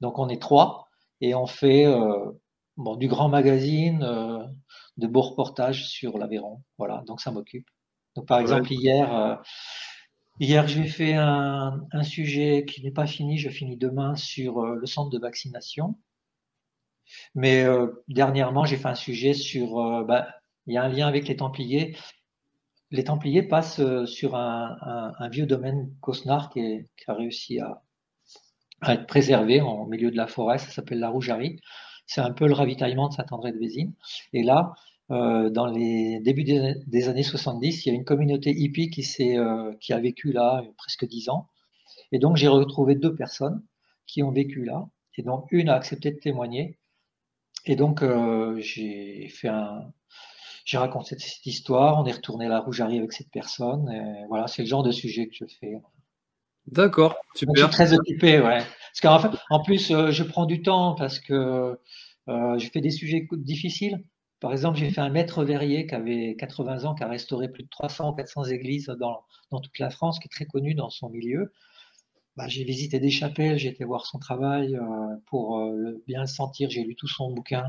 Donc, 0.00 0.18
on 0.18 0.28
est 0.28 0.40
trois 0.40 0.88
et 1.20 1.34
on 1.34 1.46
fait 1.46 1.86
euh, 1.86 2.30
bon, 2.76 2.96
du 2.96 3.08
grand 3.08 3.28
magazine, 3.28 4.02
euh, 4.02 4.44
de 4.96 5.06
beaux 5.06 5.22
reportages 5.22 5.88
sur 5.88 6.18
l'Aveyron. 6.18 6.62
Voilà, 6.78 7.02
donc 7.06 7.20
ça 7.20 7.30
m'occupe. 7.30 7.66
Donc 8.16 8.26
par 8.26 8.40
exemple 8.40 8.72
hier, 8.72 9.14
euh, 9.14 9.36
hier 10.40 10.66
j'ai 10.66 10.86
fait 10.86 11.14
un, 11.14 12.02
sujet 12.02 12.64
qui 12.66 12.82
n'est 12.82 12.90
pas 12.90 13.06
fini, 13.06 13.38
je 13.38 13.50
finis 13.50 13.76
demain 13.76 14.16
sur 14.16 14.58
euh, 14.58 14.74
le 14.76 14.86
centre 14.86 15.10
de 15.10 15.18
vaccination. 15.18 15.96
Mais 17.34 17.64
dernièrement, 18.06 18.64
j'ai 18.64 18.76
fait 18.76 18.88
un 18.88 18.94
sujet 18.94 19.34
sur, 19.34 20.04
bah, 20.04 20.28
il 20.66 20.74
y 20.74 20.76
a 20.76 20.84
un 20.84 20.88
lien 20.88 21.08
avec 21.08 21.26
les 21.26 21.36
Templiers. 21.36 21.96
Les 22.92 23.02
Templiers 23.02 23.42
passent 23.42 23.82
sur 24.04 24.36
un, 24.36 25.28
vieux 25.28 25.46
domaine 25.46 25.92
Cosnar 26.00 26.50
qui, 26.50 26.86
a 27.08 27.14
réussi 27.14 27.58
à, 27.58 27.82
être 28.86 29.06
préservé 29.06 29.60
en 29.60 29.86
milieu 29.86 30.12
de 30.12 30.16
la 30.16 30.28
forêt. 30.28 30.58
Ça 30.58 30.70
s'appelle 30.70 31.00
la 31.00 31.08
Rougerie. 31.08 31.60
C'est 32.06 32.20
un 32.20 32.32
peu 32.32 32.46
le 32.46 32.54
ravitaillement 32.54 33.08
de 33.08 33.14
Saint-André-de-Vésine. 33.14 33.92
Et 34.32 34.44
là, 34.44 34.72
euh, 35.10 35.50
dans 35.50 35.66
les 35.66 36.20
débuts 36.20 36.44
des, 36.44 37.08
années 37.08 37.22
70, 37.22 37.84
il 37.84 37.88
y 37.88 37.92
a 37.92 37.94
une 37.94 38.04
communauté 38.04 38.50
hippie 38.50 38.90
qui, 38.90 39.04
euh, 39.36 39.72
qui 39.80 39.92
a 39.92 39.98
vécu 39.98 40.32
là 40.32 40.62
presque 40.76 41.06
dix 41.06 41.28
ans. 41.28 41.48
Et 42.12 42.18
donc, 42.18 42.36
j'ai 42.36 42.48
retrouvé 42.48 42.94
deux 42.94 43.14
personnes 43.14 43.62
qui 44.06 44.22
ont 44.22 44.30
vécu 44.30 44.64
là. 44.64 44.88
Et 45.16 45.22
donc, 45.22 45.46
une 45.50 45.68
a 45.68 45.74
accepté 45.74 46.10
de 46.10 46.18
témoigner. 46.18 46.78
Et 47.66 47.76
donc, 47.76 48.02
euh, 48.02 48.58
j'ai 48.60 49.28
fait 49.28 49.48
un, 49.48 49.92
j'ai 50.64 50.78
raconté 50.78 51.18
cette 51.18 51.46
histoire. 51.46 52.00
On 52.00 52.06
est 52.06 52.12
retourné 52.12 52.46
à 52.46 52.48
la 52.48 52.60
Rougerie 52.60 52.98
avec 52.98 53.12
cette 53.12 53.30
personne. 53.30 53.90
Et 53.90 54.26
voilà, 54.28 54.46
c'est 54.46 54.62
le 54.62 54.68
genre 54.68 54.82
de 54.82 54.92
sujet 54.92 55.26
que 55.26 55.34
je 55.34 55.44
fais. 55.58 55.80
D'accord, 56.66 57.16
super. 57.34 57.54
je 57.56 57.62
suis 57.62 57.70
très 57.70 57.92
occupé, 57.92 58.38
ouais. 58.38 58.58
Parce 58.58 59.00
qu'en 59.02 59.18
fait, 59.18 59.36
en 59.50 59.62
plus, 59.62 59.90
euh, 59.90 60.10
je 60.10 60.22
prends 60.22 60.46
du 60.46 60.62
temps 60.62 60.94
parce 60.94 61.18
que 61.18 61.78
euh, 62.28 62.58
je 62.58 62.70
fais 62.70 62.80
des 62.80 62.90
sujets 62.90 63.26
difficiles. 63.32 64.04
Par 64.40 64.52
exemple, 64.52 64.78
j'ai 64.78 64.90
fait 64.90 65.00
un 65.00 65.10
maître 65.10 65.44
verrier 65.44 65.86
qui 65.86 65.94
avait 65.94 66.34
80 66.38 66.84
ans, 66.84 66.94
qui 66.94 67.02
a 67.02 67.08
restauré 67.08 67.48
plus 67.48 67.64
de 67.64 67.68
300 67.68 68.10
ou 68.12 68.14
400 68.14 68.44
églises 68.44 68.86
dans, 68.98 69.22
dans 69.50 69.60
toute 69.60 69.78
la 69.78 69.90
France, 69.90 70.18
qui 70.18 70.26
est 70.26 70.30
très 70.30 70.46
connu 70.46 70.74
dans 70.74 70.90
son 70.90 71.10
milieu. 71.10 71.52
Bah, 72.36 72.48
j'ai 72.48 72.64
visité 72.64 73.00
des 73.00 73.10
chapelles, 73.10 73.58
j'ai 73.58 73.68
été 73.68 73.84
voir 73.84 74.06
son 74.06 74.18
travail 74.18 74.76
euh, 74.76 74.82
pour 75.26 75.58
euh, 75.58 76.02
bien 76.06 76.22
le 76.22 76.26
sentir. 76.26 76.70
J'ai 76.70 76.84
lu 76.84 76.96
tout 76.96 77.08
son 77.08 77.32
bouquin. 77.32 77.64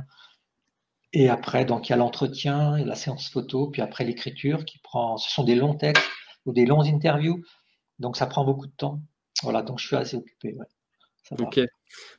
Et 1.14 1.30
après, 1.30 1.66
donc, 1.66 1.90
il 1.90 1.92
y 1.92 1.94
a 1.94 1.98
l'entretien 1.98 2.78
et 2.78 2.86
la 2.86 2.96
séance 2.96 3.30
photo, 3.30 3.68
puis 3.70 3.82
après 3.82 4.06
l'écriture 4.06 4.64
qui 4.64 4.80
prend. 4.80 5.18
Ce 5.18 5.30
sont 5.30 5.44
des 5.44 5.56
longs 5.56 5.76
textes 5.76 6.08
ou 6.46 6.54
des 6.54 6.66
longs 6.66 6.84
interviews. 6.84 7.44
Donc 8.00 8.18
ça 8.18 8.28
prend 8.28 8.46
beaucoup 8.46 8.68
de 8.68 8.72
temps. 8.72 9.02
Voilà, 9.44 9.62
donc 9.62 9.80
je 9.80 9.88
suis 9.88 9.96
assez 9.96 10.16
occupé. 10.16 10.56
Ok. 11.40 11.62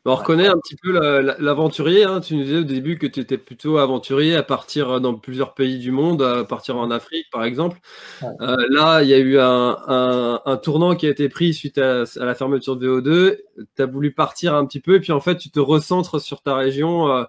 on 0.04 0.14
reconnaît 0.14 0.48
un 0.48 0.58
petit 0.58 0.76
peu 0.76 0.92
l'aventurier. 1.38 2.04
Hein. 2.04 2.20
Tu 2.20 2.36
nous 2.36 2.44
disais 2.44 2.58
au 2.58 2.64
début 2.64 2.98
que 2.98 3.06
tu 3.06 3.20
étais 3.20 3.38
plutôt 3.38 3.78
aventurier 3.78 4.36
à 4.36 4.42
partir 4.42 5.00
dans 5.00 5.14
plusieurs 5.14 5.54
pays 5.54 5.78
du 5.78 5.90
monde, 5.90 6.22
à 6.22 6.44
partir 6.44 6.76
en 6.76 6.90
Afrique 6.90 7.26
par 7.32 7.44
exemple. 7.44 7.78
Euh, 8.22 8.56
là, 8.70 9.02
il 9.02 9.08
y 9.08 9.14
a 9.14 9.18
eu 9.18 9.38
un, 9.38 10.40
un, 10.44 10.56
tournant 10.56 10.94
qui 10.94 11.06
a 11.06 11.10
été 11.10 11.28
pris 11.28 11.54
suite 11.54 11.78
à, 11.78 12.04
la 12.16 12.34
fermeture 12.34 12.76
de 12.76 13.00
VO2. 13.00 13.36
Tu 13.76 13.82
as 13.82 13.86
voulu 13.86 14.12
partir 14.12 14.54
un 14.54 14.66
petit 14.66 14.80
peu 14.80 14.96
et 14.96 15.00
puis 15.00 15.12
en 15.12 15.20
fait, 15.20 15.36
tu 15.36 15.50
te 15.50 15.60
recentres 15.60 16.20
sur 16.20 16.42
ta 16.42 16.54
région. 16.54 17.08
Euh, 17.08 17.24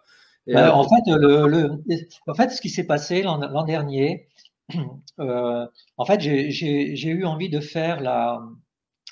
euh, 0.49 0.69
en, 0.69 0.83
fait, 0.83 1.01
le, 1.07 1.47
le, 1.47 1.83
en 2.27 2.33
fait, 2.33 2.49
ce 2.49 2.61
qui 2.61 2.69
s'est 2.69 2.85
passé 2.85 3.23
l'an 3.23 3.63
dernier, 3.63 4.27
euh, 5.19 5.65
en 5.97 6.05
fait, 6.05 6.19
j'ai 6.19 7.07
eu 7.07 7.25
envie 7.25 7.49
de 7.49 7.59
faire 7.59 8.01
la, 8.01 8.41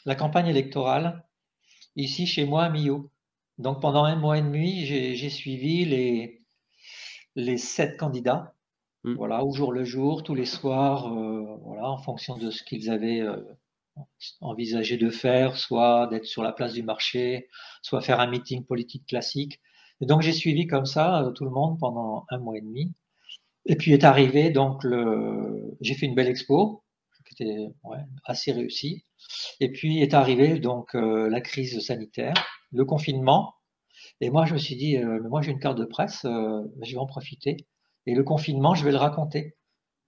la, 0.05 0.15
campagne 0.15 0.47
électorale 0.47 1.23
ici 1.95 2.25
chez 2.25 2.45
moi 2.45 2.63
à 2.65 2.69
Millau. 2.69 3.10
Donc 3.58 3.82
pendant 3.82 4.04
un 4.04 4.15
mois 4.15 4.38
et 4.38 4.41
demi, 4.41 4.86
j'ai 4.86 5.30
suivi 5.30 5.86
les, 5.86 6.41
les 7.36 7.58
sept 7.58 7.97
candidats, 7.97 8.56
mm. 9.04 9.13
voilà, 9.13 9.43
au 9.43 9.54
jour 9.54 9.71
le 9.71 9.84
jour, 9.84 10.23
tous 10.23 10.36
les 10.36 10.45
soirs, 10.45 11.08
euh, 11.08 11.58
voilà, 11.63 11.89
en 11.89 11.97
fonction 11.97 12.38
de 12.38 12.51
ce 12.51 12.63
qu'ils 12.63 12.89
avaient 12.89 13.21
euh, 13.21 13.38
envisagé 14.39 14.97
de 14.97 15.10
faire, 15.10 15.58
soit 15.58 16.08
d'être 16.08 16.25
sur 16.25 16.43
la 16.43 16.51
place 16.51 16.73
du 16.73 16.84
marché, 16.84 17.49
soit 17.82 18.01
faire 18.01 18.19
un 18.19 18.27
meeting 18.27 18.65
politique 18.65 19.06
classique. 19.06 19.60
Et 20.01 20.06
donc 20.06 20.21
j'ai 20.21 20.34
suivi 20.34 20.67
comme 20.67 20.86
ça 20.86 21.23
euh, 21.23 21.32
tout 21.32 21.45
le 21.45 21.51
monde 21.51 21.77
pendant 21.80 22.25
un 22.30 22.39
mois 22.39 22.58
et 22.58 22.62
demi. 22.62 22.93
Et 23.65 23.75
puis 23.75 23.93
est 23.93 24.04
arrivé 24.04 24.49
donc 24.49 24.84
le, 24.84 25.77
j'ai 25.82 25.93
fait 25.93 26.08
une 26.08 26.15
belle 26.15 26.30
expo 26.30 26.84
qui 27.27 27.43
était 27.43 27.67
assez 28.25 28.51
réussie. 28.51 29.06
Et 29.60 29.72
puis 29.72 30.02
est 30.02 30.13
arrivé 30.13 30.60
donc 30.60 30.94
la 30.94 31.41
crise 31.41 31.80
sanitaire, 31.86 32.34
le 32.72 32.86
confinement. 32.86 33.54
Et 34.20 34.30
moi, 34.30 34.46
je 34.46 34.54
me 34.54 34.60
suis 34.60 34.76
dit, 34.76 34.98
euh, 34.98 35.20
moi, 35.30 35.41
j'ai 35.41 35.52
une 35.52 35.60
carte 35.60 35.78
de 35.78 35.86
presse, 35.86 36.26
euh, 36.26 36.62
je 36.82 36.91
vais 36.94 37.00
en 37.00 37.06
profiter. 37.06 37.67
Et 38.06 38.15
le 38.15 38.24
confinement, 38.24 38.76
je 38.76 38.84
vais 38.84 38.91
le 38.91 38.98
raconter. 38.98 39.56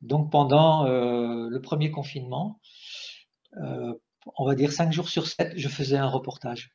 Donc, 0.02 0.32
pendant 0.32 0.86
euh, 0.86 1.48
le 1.50 1.62
premier 1.62 1.92
confinement, 1.92 2.60
on 4.38 4.46
va 4.46 4.56
dire 4.56 4.72
cinq 4.72 4.92
jours 4.92 5.10
sur 5.10 5.28
sept, 5.28 5.54
je 5.56 5.68
faisais 5.68 5.98
un 5.98 6.08
reportage. 6.08 6.72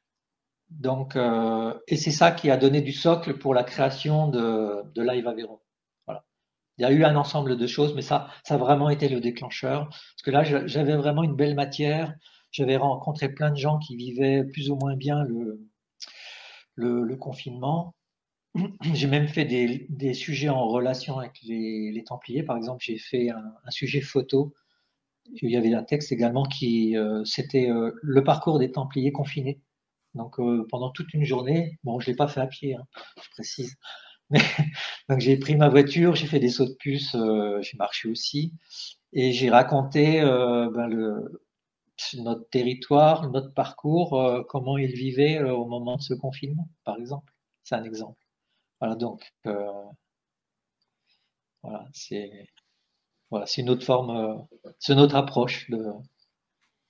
Donc, 0.71 1.17
et 1.89 1.97
c'est 1.97 2.13
ça 2.13 2.31
qui 2.31 2.51
a 2.51 2.57
donné 2.57 2.83
du 2.83 2.93
socle 2.93 3.37
pour 3.39 3.53
la 3.55 3.65
création 3.65 4.29
de, 4.29 4.83
de 4.95 5.03
Live 5.03 5.27
Aveyron. 5.27 5.59
Voilà. 6.07 6.25
Il 6.77 6.83
y 6.83 6.85
a 6.85 6.93
eu 6.93 7.03
un 7.05 7.17
ensemble 7.17 7.57
de 7.57 7.67
choses, 7.67 7.95
mais 7.95 8.03
ça, 8.03 8.29
ça 8.45 8.55
a 8.55 8.59
vraiment 8.59 8.91
été 8.91 9.09
le 9.09 9.21
déclencheur. 9.21 9.89
Parce 9.89 10.23
que 10.25 10.31
là, 10.31 10.45
j'avais 10.45 10.97
vraiment 10.97 11.25
une 11.25 11.35
belle 11.35 11.57
matière. 11.57 12.15
J'avais 12.51 12.77
rencontré 12.77 13.29
plein 13.29 13.51
de 13.51 13.57
gens 13.57 13.79
qui 13.79 13.97
vivaient 13.97 14.45
plus 14.45 14.71
ou 14.71 14.77
moins 14.77 14.97
bien 14.97 15.25
le, 15.25 17.17
confinement. 17.17 17.95
J'ai 18.95 19.07
même 19.07 19.29
fait 19.29 19.45
des, 19.45 20.15
sujets 20.15 20.49
en 20.49 20.67
relation 20.69 21.19
avec 21.19 21.41
les, 21.43 22.03
Templiers. 22.07 22.43
Par 22.43 22.57
exemple, 22.57 22.83
j'ai 22.85 22.99
fait 22.99 23.31
un, 23.31 23.71
sujet 23.71 24.01
photo. 24.01 24.55
Il 25.43 25.51
y 25.51 25.57
avait 25.57 25.75
un 25.75 25.83
texte 25.83 26.11
également 26.11 26.45
qui, 26.45 26.97
euh, 26.97 27.23
c'était 27.25 27.69
euh, 27.71 27.93
le 28.03 28.25
parcours 28.25 28.59
des 28.59 28.73
Templiers 28.73 29.13
confinés. 29.13 29.61
Donc 30.15 30.41
euh, 30.41 30.67
pendant 30.71 30.91
toute 30.91 31.13
une 31.13 31.25
journée, 31.25 31.79
bon, 31.85 32.01
je 32.01 32.07
l'ai 32.07 32.17
pas 32.17 32.29
fait 32.29 32.41
à 32.41 32.47
pied, 32.47 32.75
hein, 32.75 32.87
je 33.23 33.29
précise. 33.31 33.77
Mais, 34.31 34.41
donc 35.11 35.21
j'ai 35.21 35.37
pris 35.37 35.55
ma 35.57 35.69
voiture, 35.69 36.15
j'ai 36.15 36.27
fait 36.27 36.41
des 36.41 36.49
sauts 36.49 36.67
de 36.67 36.75
puce, 36.79 37.15
j'ai 37.61 37.77
marché 37.79 38.09
aussi, 38.09 38.55
et 39.13 39.33
j'ai 39.33 39.51
raconté 39.51 40.21
ben, 40.21 40.87
le, 40.87 41.43
notre 42.19 42.49
territoire, 42.51 43.31
notre 43.31 43.53
parcours, 43.53 44.21
euh, 44.21 44.43
comment 44.45 44.79
ils 44.79 44.93
vivaient 44.93 45.39
euh, 45.39 45.53
au 45.53 45.67
moment 45.67 45.97
de 45.97 46.03
ce 46.03 46.15
confinement, 46.15 46.69
par 46.85 46.97
exemple. 46.97 47.33
C'est 47.65 47.75
un 47.75 47.85
exemple. 47.85 48.19
Voilà, 48.81 48.95
donc, 48.95 49.33
euh, 49.47 49.71
voilà, 51.63 51.87
c'est 51.93 52.49
voilà, 53.31 53.47
une 53.59 53.71
autre 53.71 53.85
forme, 53.85 54.47
c'est 54.79 54.95
une 54.95 55.01
autre 55.01 55.17
approche 55.17 55.69
de, 55.71 55.85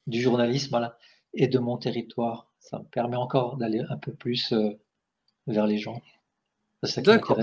du 0.07 0.21
journalisme 0.21 0.71
voilà, 0.71 0.99
et 1.35 1.49
de 1.49 1.59
mon 1.59 1.79
territoire. 1.79 2.53
Ça 2.61 2.79
me 2.79 2.85
permet 2.85 3.17
encore 3.17 3.57
d'aller 3.57 3.83
un 3.89 3.97
peu 3.97 4.13
plus 4.13 4.53
vers 5.47 5.67
les 5.67 5.79
gens. 5.79 6.01
D'accord. 6.99 7.39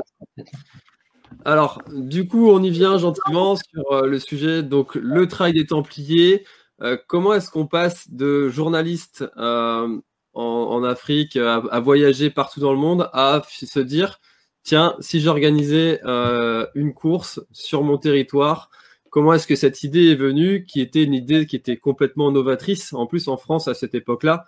Alors, 1.44 1.82
du 1.92 2.28
coup, 2.28 2.50
on 2.50 2.62
y 2.64 2.70
vient 2.70 2.98
gentiment 2.98 3.56
sur 3.56 4.06
le 4.06 4.20
sujet, 4.20 4.64
donc 4.64 4.96
le 4.96 5.28
travail 5.28 5.54
des 5.54 5.66
Templiers. 5.66 6.46
Euh, 6.82 6.98
comment 7.08 7.34
est-ce 7.34 7.50
qu'on 7.50 7.68
passe 7.68 8.10
de 8.12 8.50
journaliste 8.50 9.24
euh, 9.38 10.00
en, 10.34 10.84
Afrique 10.84 11.38
à, 11.38 11.80
voyager 11.80 12.30
partout 12.30 12.60
dans 12.60 12.74
le 12.74 12.78
monde 12.78 13.10
à 13.14 13.42
se 13.50 13.80
dire 13.80 14.20
tiens, 14.64 14.96
si 15.00 15.22
j'organisais 15.22 16.02
euh, 16.04 16.68
une 16.76 16.94
course 16.94 17.40
sur 17.52 17.84
mon 17.84 17.98
territoire, 17.98 18.70
comment 19.10 19.34
est-ce 19.34 19.48
que 19.48 19.56
cette 19.56 19.84
idée 19.84 20.12
est 20.12 20.16
venue, 20.16 20.66
qui 20.66 20.82
était 20.82 21.04
une 21.04 21.14
idée 21.14 21.46
qui 21.46 21.56
était 21.56 21.78
complètement 21.78 22.32
novatrice, 22.32 22.92
en 22.92 23.06
plus 23.06 23.30
en 23.30 23.38
France 23.38 23.68
à 23.70 23.74
cette 23.74 23.96
époque-là, 23.96 24.46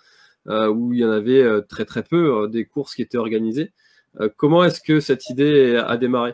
où 0.47 0.93
il 0.93 0.99
y 0.99 1.05
en 1.05 1.11
avait 1.11 1.61
très 1.63 1.85
très 1.85 2.03
peu 2.03 2.47
des 2.49 2.65
courses 2.65 2.95
qui 2.95 3.01
étaient 3.01 3.17
organisées. 3.17 3.71
comment 4.37 4.63
est-ce 4.63 4.81
que 4.81 4.99
cette 4.99 5.29
idée 5.29 5.75
a 5.75 5.95
démarré? 5.97 6.33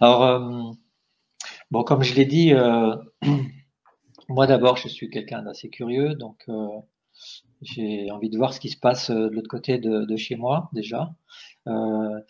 Alors, 0.00 0.76
bon, 1.70 1.82
comme 1.84 2.02
je 2.02 2.14
l'ai 2.14 2.26
dit, 2.26 2.52
moi 4.28 4.46
d'abord, 4.46 4.76
je 4.76 4.88
suis 4.88 5.10
quelqu'un 5.10 5.42
d'assez 5.42 5.70
curieux, 5.70 6.14
donc 6.14 6.44
euh, 6.48 6.66
j'ai 7.62 8.10
envie 8.10 8.30
de 8.30 8.36
voir 8.36 8.52
ce 8.52 8.60
qui 8.60 8.68
se 8.68 8.78
passe 8.78 9.10
euh, 9.10 9.28
de 9.28 9.34
l'autre 9.34 9.48
côté 9.48 9.78
de, 9.78 10.16
chez 10.16 10.36
moi 10.36 10.68
déjà. 10.72 11.14
Euh, 11.66 12.20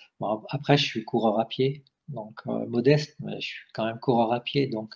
après, 0.50 0.76
je 0.76 0.84
suis 0.84 1.04
coureur 1.04 1.38
à 1.40 1.46
pied, 1.46 1.84
donc 2.08 2.44
modeste, 2.46 3.16
mais 3.20 3.40
je 3.40 3.46
suis 3.46 3.72
quand 3.74 3.84
même 3.84 3.98
coureur 3.98 4.32
à 4.32 4.40
pied, 4.40 4.68
donc 4.68 4.94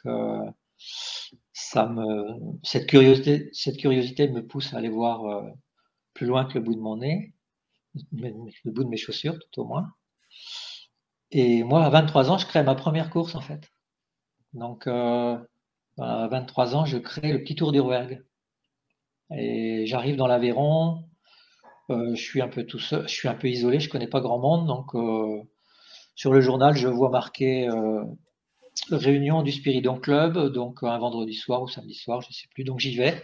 ça 1.53 1.87
me, 1.87 2.25
cette 2.63 2.89
curiosité, 2.89 3.51
cette 3.53 3.77
curiosité 3.77 4.29
me 4.29 4.47
pousse 4.47 4.75
à 4.75 4.79
aller 4.79 4.89
voir 4.89 5.45
plus 6.15 6.27
loin 6.27 6.45
que 6.45 6.55
le 6.55 6.61
bout 6.61 6.75
de 6.75 6.81
mon 6.81 6.97
nez, 6.99 7.35
le 8.13 8.71
bout 8.71 8.85
de 8.85 8.89
mes 8.89 8.97
chaussures 8.97 9.39
tout 9.39 9.61
au 9.61 9.65
moins. 9.65 9.93
Et 11.31 11.63
moi, 11.65 11.85
à 11.85 11.91
23 11.91 12.31
ans, 12.31 12.39
je 12.39 12.47
crée 12.47 12.63
ma 12.63 12.75
première 12.75 13.11
course 13.11 13.35
en 13.35 13.41
fait. 13.41 13.71
Donc, 14.55 14.87
à 16.03 16.29
23 16.29 16.77
ans, 16.77 16.85
je 16.85 16.99
crée 16.99 17.33
le 17.33 17.43
petit 17.43 17.55
tour 17.55 17.73
du 17.73 17.81
Rouergue. 17.81 18.25
Et 19.35 19.87
j'arrive 19.87 20.17
dans 20.17 20.27
l'Aveyron, 20.27 21.05
euh, 21.91 22.15
je 22.15 22.23
suis 22.23 22.41
un 22.41 22.49
peu 22.49 22.65
tout 22.65 22.79
seul, 22.79 23.09
je 23.09 23.15
suis 23.15 23.29
un 23.29 23.35
peu 23.35 23.49
isolé, 23.49 23.81
je 23.81 23.89
connais 23.89 24.07
pas 24.07 24.21
grand 24.21 24.39
monde, 24.39 24.67
donc 24.67 24.95
euh, 24.95 25.43
sur 26.15 26.33
le 26.33 26.41
journal, 26.41 26.77
je 26.77 26.89
vois 26.89 27.11
marqué 27.11 27.69
euh, 27.69 28.05
réunion 28.91 29.43
du 29.43 29.53
Spiridon 29.53 29.99
Club, 29.99 30.53
donc 30.53 30.83
un 30.83 30.99
vendredi 30.99 31.35
soir 31.35 31.63
ou 31.63 31.69
samedi 31.69 31.95
soir, 31.95 32.21
je 32.21 32.33
sais 32.33 32.49
plus, 32.55 32.65
donc 32.65 32.79
j'y 32.81 32.97
vais. 32.97 33.23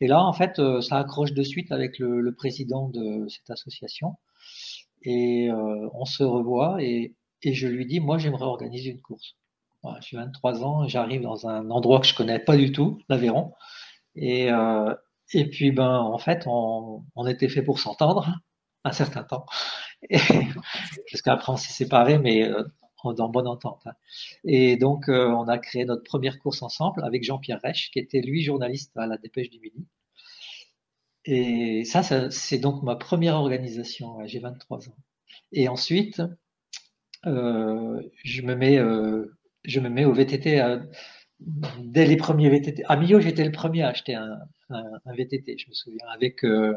Et 0.00 0.08
là, 0.08 0.22
en 0.22 0.32
fait, 0.32 0.60
ça 0.82 0.98
accroche 0.98 1.32
de 1.32 1.42
suite 1.42 1.72
avec 1.72 1.98
le, 1.98 2.34
président 2.34 2.88
de 2.90 3.26
cette 3.28 3.48
association, 3.48 4.12
et 5.02 5.48
on 5.94 6.04
se 6.04 6.22
revoit, 6.22 6.82
et 6.82 7.14
je 7.44 7.66
lui 7.66 7.86
dis, 7.86 8.00
moi, 8.00 8.18
j'aimerais 8.18 8.44
organiser 8.44 8.90
une 8.90 9.00
course 9.00 9.36
j'ai 10.00 10.16
23 10.16 10.64
ans, 10.64 10.88
j'arrive 10.88 11.22
dans 11.22 11.46
un 11.48 11.70
endroit 11.70 12.00
que 12.00 12.06
je 12.06 12.14
connais 12.14 12.38
pas 12.38 12.56
du 12.56 12.72
tout, 12.72 12.98
l'Aveyron. 13.08 13.52
Et, 14.16 14.50
euh, 14.50 14.94
et 15.32 15.48
puis, 15.48 15.70
ben, 15.72 15.98
en 15.98 16.18
fait, 16.18 16.44
on, 16.46 17.04
on 17.14 17.26
était 17.26 17.48
fait 17.48 17.62
pour 17.62 17.78
s'entendre 17.78 18.34
un 18.84 18.92
certain 18.92 19.24
temps. 19.24 19.46
Jusqu'après, 21.06 21.52
on 21.52 21.56
s'est 21.56 21.72
séparés, 21.72 22.18
mais 22.18 22.44
euh, 22.48 22.64
dans 23.16 23.28
bonne 23.28 23.46
entente. 23.46 23.82
Hein. 23.86 23.94
Et 24.44 24.76
donc, 24.76 25.08
euh, 25.08 25.28
on 25.28 25.48
a 25.48 25.58
créé 25.58 25.84
notre 25.84 26.02
première 26.04 26.38
course 26.40 26.62
ensemble 26.62 27.04
avec 27.04 27.24
Jean-Pierre 27.24 27.60
Reich, 27.62 27.90
qui 27.92 27.98
était 28.00 28.20
lui 28.20 28.42
journaliste 28.42 28.96
à 28.96 29.06
la 29.06 29.16
Dépêche 29.18 29.50
du 29.50 29.60
Midi. 29.60 29.86
Et 31.24 31.84
ça, 31.84 32.02
c'est 32.30 32.58
donc 32.58 32.82
ma 32.82 32.96
première 32.96 33.34
organisation. 33.36 34.24
J'ai 34.26 34.38
23 34.38 34.88
ans. 34.88 34.96
Et 35.52 35.68
ensuite, 35.68 36.22
je 37.24 38.42
me 38.42 38.54
mets 38.54 38.78
je 39.66 39.80
me 39.80 39.88
mets 39.88 40.04
au 40.04 40.12
VTT 40.12 40.60
euh, 40.60 40.78
dès 41.80 42.06
les 42.06 42.16
premiers 42.16 42.48
VTT. 42.48 42.84
À 42.86 42.96
Millau, 42.96 43.20
j'étais 43.20 43.44
le 43.44 43.52
premier 43.52 43.82
à 43.82 43.88
acheter 43.88 44.14
un, 44.14 44.38
VTT, 45.06 45.58
je 45.58 45.68
me 45.68 45.74
souviens, 45.74 46.06
avec, 46.12 46.44
euh, 46.44 46.74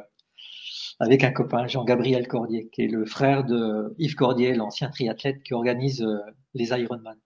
avec 0.99 1.23
un 1.23 1.31
copain, 1.31 1.67
Jean-Gabriel 1.67 2.27
Cordier, 2.27 2.69
qui 2.71 2.83
est 2.83 2.87
le 2.87 3.05
frère 3.05 3.45
de 3.45 3.95
Yves 3.97 4.15
Cordier, 4.15 4.53
l'ancien 4.53 4.89
triathlète 4.89 5.41
qui 5.43 5.53
organise 5.53 6.01
euh, 6.01 6.19
les 6.53 6.69
Ironman. 6.69 7.17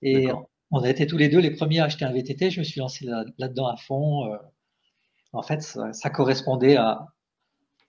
Et 0.00 0.28
on 0.70 0.82
a 0.82 0.88
été 0.88 1.06
tous 1.06 1.16
les 1.16 1.28
deux 1.28 1.40
les 1.40 1.50
premiers 1.50 1.80
à 1.80 1.86
acheter 1.86 2.04
un 2.04 2.12
VTT. 2.12 2.50
Je 2.50 2.60
me 2.60 2.64
suis 2.64 2.78
lancé 2.78 3.04
là-dedans 3.38 3.66
à 3.66 3.76
fond. 3.76 4.32
en 5.32 5.42
fait, 5.42 5.60
ça, 5.60 6.10
correspondait 6.10 6.76
à, 6.76 7.04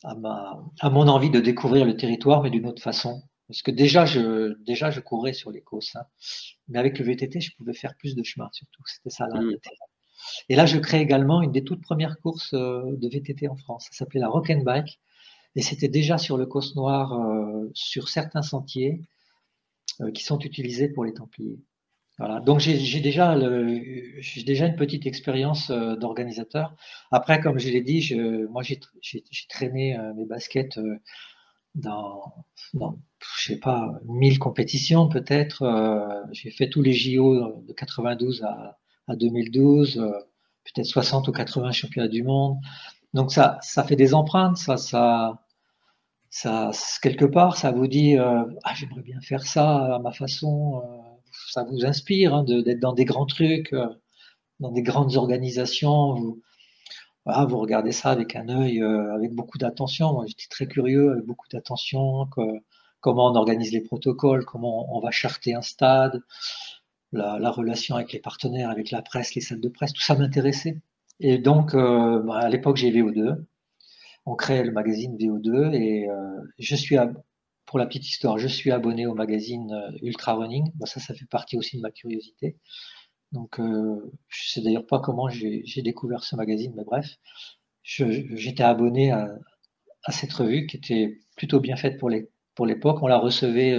à, 0.03 0.15
ma, 0.15 0.60
à 0.79 0.89
mon 0.89 1.08
envie 1.08 1.29
de 1.29 1.39
découvrir 1.39 1.86
le 1.86 1.95
territoire, 1.95 2.41
mais 2.41 2.49
d'une 2.49 2.65
autre 2.65 2.82
façon. 2.82 3.21
Parce 3.50 3.64
que 3.64 3.72
déjà, 3.72 4.06
je, 4.06 4.54
déjà, 4.64 4.92
je 4.92 5.00
courais 5.00 5.34
sur 5.34 5.50
les 5.50 5.62
côtes. 5.62 5.90
Hein. 5.96 6.04
Mais 6.68 6.78
avec 6.78 7.00
le 7.00 7.06
VTT, 7.06 7.42
je 7.42 7.56
pouvais 7.56 7.74
faire 7.74 7.96
plus 7.96 8.16
de 8.16 8.22
chemin, 8.22 8.48
surtout. 8.54 8.84
C'était 8.86 9.10
ça 9.10 9.26
l'intérêt. 9.28 9.76
Et 10.50 10.56
là, 10.56 10.68
je 10.68 10.78
crée 10.78 11.02
également 11.02 11.42
une 11.42 11.52
des 11.52 11.64
toutes 11.64 11.82
premières 11.82 12.20
courses 12.20 12.54
euh, 12.54 12.84
de 12.96 13.10
VTT 13.10 13.48
en 13.48 13.56
France. 13.56 13.88
Ça 13.90 13.98
s'appelait 13.98 14.20
la 14.20 14.30
Rock 14.30 14.52
and 14.52 14.62
Bike. 14.62 15.00
Et 15.56 15.64
c'était 15.64 15.88
déjà 15.88 16.20
sur 16.20 16.38
le 16.38 16.46
Côte 16.46 16.76
Noir, 16.76 17.14
euh, 17.14 17.72
sur 17.74 18.08
certains 18.08 18.44
sentiers 18.44 19.02
euh, 20.02 20.12
qui 20.12 20.24
sont 20.24 20.38
utilisés 20.38 20.88
pour 20.88 21.04
les 21.04 21.14
Templiers. 21.16 21.60
Voilà. 22.20 22.42
Donc 22.42 22.60
j'ai 22.60 23.00
déjà, 23.00 23.36
j'ai 24.20 24.44
déjà 24.44 24.66
une 24.68 24.76
petite 24.76 25.08
expérience 25.08 25.72
d'organisateur. 25.72 26.76
Après, 27.12 27.40
comme 27.40 27.58
je 27.58 27.70
l'ai 27.70 27.80
dit, 27.80 28.02
je, 28.02 28.46
moi 28.48 28.62
j'ai 28.62 28.78
traîné 29.48 29.98
mes 30.18 30.26
baskets 30.26 30.78
dans, 31.80 32.46
dans 32.74 33.00
je 33.38 33.54
sais 33.54 33.60
pas, 33.60 34.00
1000 34.06 34.39
compétitions 34.39 35.10
peut-être. 35.10 35.63
Euh, 35.63 36.24
j'ai 36.32 36.52
fait 36.52 36.70
tous 36.70 36.82
les 36.82 36.94
JO 36.94 37.63
de 37.68 37.74
92 37.74 38.44
à, 38.44 38.78
à 39.08 39.15
2012, 39.15 39.98
euh, 39.98 40.12
peut-être 40.63 40.86
60 40.86 41.28
ou 41.28 41.32
80 41.32 41.72
championnats 41.72 42.08
du 42.08 42.24
monde. 42.24 42.58
Donc 43.13 43.32
ça, 43.32 43.58
ça 43.62 43.84
fait 43.84 43.96
des 43.96 44.13
empreintes, 44.13 44.58
ça, 44.58 44.78
ça, 46.30 46.72
quelque 47.02 47.26
part, 47.26 47.58
ça 47.58 47.72
vous 47.72 47.88
dit, 47.88 48.18
euh, 48.18 48.44
ah, 48.63 48.74
j'aimerais 48.76 49.02
bien 49.02 49.20
faire 49.22 49.44
ça 49.44 49.96
à 49.96 50.00
ma 50.00 50.12
façon. 50.12 50.84
Ça 51.50 51.63
vous 51.63 51.86
inspire 51.86 52.34
hein, 52.36 52.44
d'être 52.44 52.80
dans 52.80 52.94
des 52.94 53.06
grands 53.06 53.26
trucs, 53.26 53.74
dans 54.60 54.72
des 54.72 54.84
grandes 54.84 55.15
organisations. 55.15 56.38
Vous 57.48 57.58
regardez 57.60 57.92
ça 57.92 58.10
avec 58.10 58.36
un 58.36 58.50
œil, 58.50 58.82
avec 58.82 59.34
beaucoup 59.34 59.58
d'attention. 59.58 60.13
Moi, 60.13 60.26
j'étais 60.28 60.48
très 60.50 60.68
curieux, 60.68 61.12
avec 61.12 61.26
beaucoup 61.26 61.48
d'attention. 61.52 62.28
comment 63.02 63.32
on 63.32 63.36
organise 63.36 63.72
les 63.72 63.82
protocoles, 63.82 64.46
comment 64.46 64.96
on 64.96 65.00
va 65.00 65.12
charter 65.12 65.56
un 65.56 65.62
stade, 65.62 66.22
la, 67.12 67.52
relation 67.52 67.96
avec 67.96 68.12
les 68.13 68.20
partenaires, 68.20 68.70
avec 68.70 68.92
la 68.92 69.02
presse, 69.02 69.36
les 69.36 69.42
salles 69.42 69.62
de 69.62 69.70
presse, 69.70 69.94
tout 69.94 70.02
ça 70.02 70.15
m'intéressait. 70.15 70.78
Et 71.20 71.38
donc, 71.38 71.76
bah, 71.76 72.38
à 72.38 72.50
l'époque, 72.50 72.78
j'ai 72.78 72.92
VO2 72.92 73.38
on 74.30 74.36
crée 74.36 74.63
le 74.63 74.72
magazine 74.72 75.18
VO2 75.18 75.74
et 75.74 76.08
euh, 76.10 76.15
je 76.60 76.76
suis, 76.76 76.98
pour 77.65 77.80
la 77.80 77.86
petite 77.86 78.08
histoire, 78.08 78.38
je 78.38 78.48
suis 78.48 78.72
abonné 78.72 79.06
au 79.08 79.15
magazine 79.15 79.72
euh, 79.72 79.98
Ultra 80.02 80.34
Running. 80.34 80.72
ça, 80.86 81.00
ça 81.00 81.13
fait 81.13 81.26
partie 81.26 81.58
aussi 81.58 81.78
de 81.78 81.82
ma 81.82 81.92
curiosité. 81.92 82.58
Donc, 83.32 83.60
euh, 83.60 84.12
je 84.28 84.50
sais 84.50 84.62
d'ailleurs 84.62 84.88
pas 84.88 85.00
comment 85.00 85.30
j'ai 85.30 85.82
découvert 85.82 86.24
ce 86.24 86.36
magazine, 86.36 86.74
mais 86.76 86.84
bref, 86.84 87.08
j'étais 87.84 88.63
abonné 88.63 89.12
à, 89.12 89.30
cette 90.10 90.34
revue 90.34 90.65
qui 90.65 90.78
était 90.78 91.20
plutôt 91.36 91.60
bien 91.60 91.76
faite 91.76 92.00
pour 92.00 92.10
l'époque. 92.10 93.04
On 93.04 93.08
la 93.08 93.20
recevait 93.20 93.78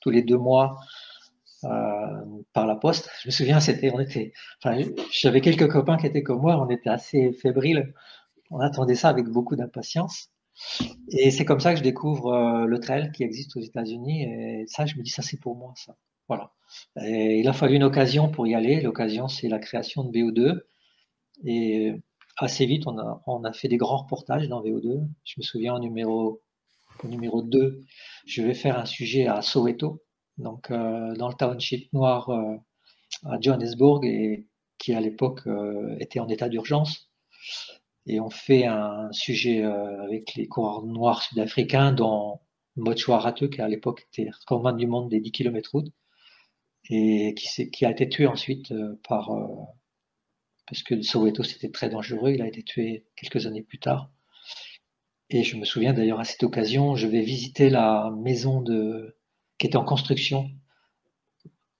tous 0.00 0.10
les 0.10 0.22
deux 0.22 0.38
mois 0.38 0.78
par 1.60 2.66
la 2.66 2.76
poste. 2.76 3.10
Je 3.22 3.28
me 3.28 3.32
souviens, 3.32 3.60
c'était, 3.60 3.90
on 3.92 4.00
était, 4.00 4.32
j'avais 5.12 5.40
quelques 5.42 5.70
copains 5.70 5.98
qui 5.98 6.06
étaient 6.06 6.22
comme 6.22 6.40
moi, 6.40 6.58
on 6.58 6.70
était 6.70 6.90
assez 6.90 7.32
fébriles 7.32 7.92
on 8.50 8.60
attendait 8.60 8.94
ça 8.94 9.08
avec 9.08 9.26
beaucoup 9.26 9.56
d'impatience. 9.56 10.30
Et 11.10 11.30
c'est 11.30 11.44
comme 11.44 11.60
ça 11.60 11.72
que 11.72 11.78
je 11.78 11.84
découvre 11.84 12.32
euh, 12.32 12.66
le 12.66 12.80
trail 12.80 13.12
qui 13.12 13.22
existe 13.22 13.56
aux 13.56 13.60
États-Unis. 13.60 14.24
Et 14.24 14.64
ça, 14.66 14.86
je 14.86 14.96
me 14.96 15.02
dis, 15.02 15.10
ça, 15.10 15.22
c'est 15.22 15.38
pour 15.38 15.56
moi, 15.56 15.72
ça. 15.76 15.96
Voilà. 16.26 16.52
Il 16.96 17.46
a 17.48 17.52
fallu 17.52 17.76
une 17.76 17.84
occasion 17.84 18.30
pour 18.30 18.46
y 18.46 18.54
aller. 18.54 18.80
L'occasion, 18.80 19.28
c'est 19.28 19.48
la 19.48 19.58
création 19.58 20.04
de 20.04 20.10
VO2. 20.10 20.60
Et 21.44 21.94
assez 22.36 22.66
vite, 22.66 22.84
on 22.86 23.44
a, 23.44 23.52
fait 23.52 23.68
des 23.68 23.76
grands 23.76 23.98
reportages 23.98 24.48
dans 24.48 24.62
VO2. 24.62 25.06
Je 25.24 25.34
me 25.38 25.42
souviens 25.42 25.74
au 25.74 25.78
numéro, 25.78 26.42
numéro 27.04 27.42
2, 27.42 27.80
je 28.26 28.42
vais 28.42 28.54
faire 28.54 28.78
un 28.78 28.86
sujet 28.86 29.26
à 29.26 29.40
Soweto, 29.42 30.02
donc 30.36 30.70
euh, 30.70 31.14
dans 31.14 31.28
le 31.28 31.34
township 31.34 31.92
noir 31.92 32.28
euh, 32.30 32.56
à 33.24 33.40
Johannesburg, 33.40 34.04
et 34.04 34.48
qui 34.78 34.94
à 34.94 35.00
l'époque 35.00 35.48
était 36.00 36.20
en 36.20 36.28
état 36.28 36.48
d'urgence 36.48 37.08
et 38.08 38.20
on 38.20 38.30
fait 38.30 38.64
un 38.64 39.12
sujet 39.12 39.62
euh, 39.62 40.02
avec 40.02 40.34
les 40.34 40.48
coureurs 40.48 40.82
noirs 40.82 41.22
sud-africains 41.22 41.92
dont 41.92 42.40
Mochua 42.76 43.18
Rateux, 43.18 43.48
qui 43.48 43.60
à 43.60 43.68
l'époque 43.68 44.08
était 44.12 44.30
recordman 44.30 44.76
du 44.76 44.86
monde 44.86 45.10
des 45.10 45.20
10 45.20 45.30
km 45.32 45.70
route 45.72 45.92
et 46.90 47.34
qui, 47.34 47.84
a 47.84 47.90
été 47.90 48.08
tué 48.08 48.26
ensuite 48.26 48.72
euh, 48.72 48.98
par 49.06 49.30
euh, 49.30 49.46
parce 50.66 50.82
que 50.82 51.00
Soweto 51.02 51.42
c'était 51.42 51.70
très 51.70 51.88
dangereux, 51.88 52.32
il 52.32 52.42
a 52.42 52.46
été 52.46 52.62
tué 52.62 53.04
quelques 53.16 53.46
années 53.46 53.62
plus 53.62 53.78
tard. 53.78 54.10
Et 55.30 55.44
je 55.44 55.56
me 55.56 55.64
souviens 55.64 55.92
d'ailleurs 55.92 56.20
à 56.20 56.24
cette 56.24 56.42
occasion, 56.42 56.96
je 56.96 57.06
vais 57.06 57.20
visiter 57.20 57.68
la 57.68 58.10
maison 58.18 58.64
qui 59.58 59.66
était 59.66 59.76
en 59.76 59.84
construction 59.84 60.50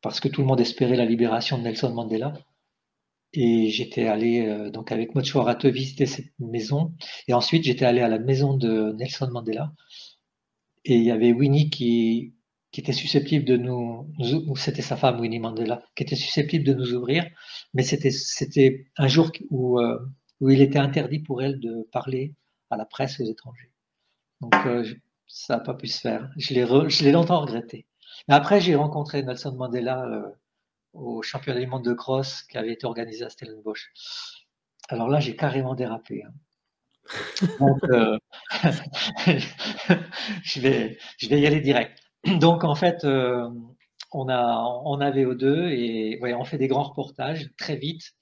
parce 0.03 0.21
que 0.21 0.29
tout 0.29 0.43
le 0.43 0.47
monde 0.47 0.61
espérait 0.61 0.97
la 0.97 1.05
libération 1.05 1.59
de 1.59 1.63
Nelson 1.63 1.93
Mandela. 1.93 2.35
Et 3.33 3.69
j'étais 3.69 4.07
allé 4.07 4.47
euh, 4.47 4.71
donc 4.71 4.93
avec 4.93 5.15
Mochwarate 5.15 5.67
visiter 5.67 6.07
cette 6.07 6.33
maison. 6.39 6.95
Et 7.27 7.35
ensuite, 7.35 7.65
j'étais 7.65 7.85
allé 7.85 8.01
à 8.01 8.09
la 8.09 8.19
maison 8.19 8.55
de 8.57 8.93
Nelson 8.93 9.29
Mandela. 9.31 9.73
Et 10.85 10.97
il 10.97 11.05
y 11.05 11.11
avait 11.11 11.33
Winnie 11.33 11.69
qui, 11.69 12.35
qui 12.71 12.81
était 12.81 12.93
susceptible 12.93 13.45
de 13.45 13.57
nous, 13.57 14.11
nous 14.19 14.57
c'était 14.57 14.83
sa 14.83 14.97
femme 14.97 15.21
Winnie 15.21 15.39
Mandela, 15.39 15.83
qui 15.95 16.03
était 16.03 16.17
susceptible 16.17 16.65
de 16.65 16.75
nous 16.75 16.93
ouvrir. 16.95 17.25
Mais 17.75 17.83
c'était 17.83 18.11
c'était 18.11 18.87
un 18.97 19.09
jour 19.09 19.31
où 19.51 19.81
euh, 19.81 19.99
où 20.41 20.51
il 20.51 20.61
était 20.61 20.79
interdit 20.79 21.21
pour 21.21 21.43
elle 21.43 21.61
de 21.61 21.89
parler 21.93 22.35
à 22.71 22.77
la 22.77 22.85
presse 22.85 23.21
aux 23.21 23.25
étrangers. 23.25 23.73
Donc 24.41 24.55
euh, 24.67 24.85
ça 25.27 25.57
n'a 25.57 25.61
pas 25.61 25.75
pu 25.75 25.89
se 25.89 26.01
faire. 26.01 26.31
Je 26.37 26.55
l'ai 26.55 26.67
je 26.91 27.05
l'ai 27.05 27.13
longtemps 27.13 27.41
regretté. 27.41 27.87
Mais 28.29 28.35
après, 28.35 28.61
j'ai 28.61 28.75
rencontré 28.75 29.23
Nelson 29.23 29.55
Mandela 29.55 30.33
au 30.93 31.23
championnat 31.23 31.61
du 31.61 31.67
monde 31.67 31.85
de 31.85 31.93
cross 31.93 32.43
qui 32.43 32.59
avait 32.59 32.73
été 32.73 32.87
organisé 32.87 33.25
à 33.25 33.31
Stellenbosch. 33.31 33.93
Alors 34.89 35.09
là, 35.09 35.21
j'ai 35.21 35.37
carrément 35.37 35.75
dérapé. 35.75 36.25
Hein. 36.25 36.33
Donc, 37.61 37.83
euh, 37.85 38.19
je, 40.43 40.61
vais, 40.61 40.99
je 41.19 41.29
vais 41.29 41.41
y 41.41 41.47
aller 41.47 41.61
direct. 41.61 41.99
Donc, 42.41 42.65
en 42.65 42.75
fait, 42.75 43.05
euh, 43.05 43.49
on, 44.13 44.29
a, 44.29 44.81
on 44.85 45.01
a 45.01 45.11
VO2 45.11 45.69
et 45.71 46.19
on 46.35 46.45
fait 46.45 46.59
des 46.59 46.69
grands 46.69 46.85
reportages 46.85 47.51
très 47.57 47.77
vite. 47.77 48.15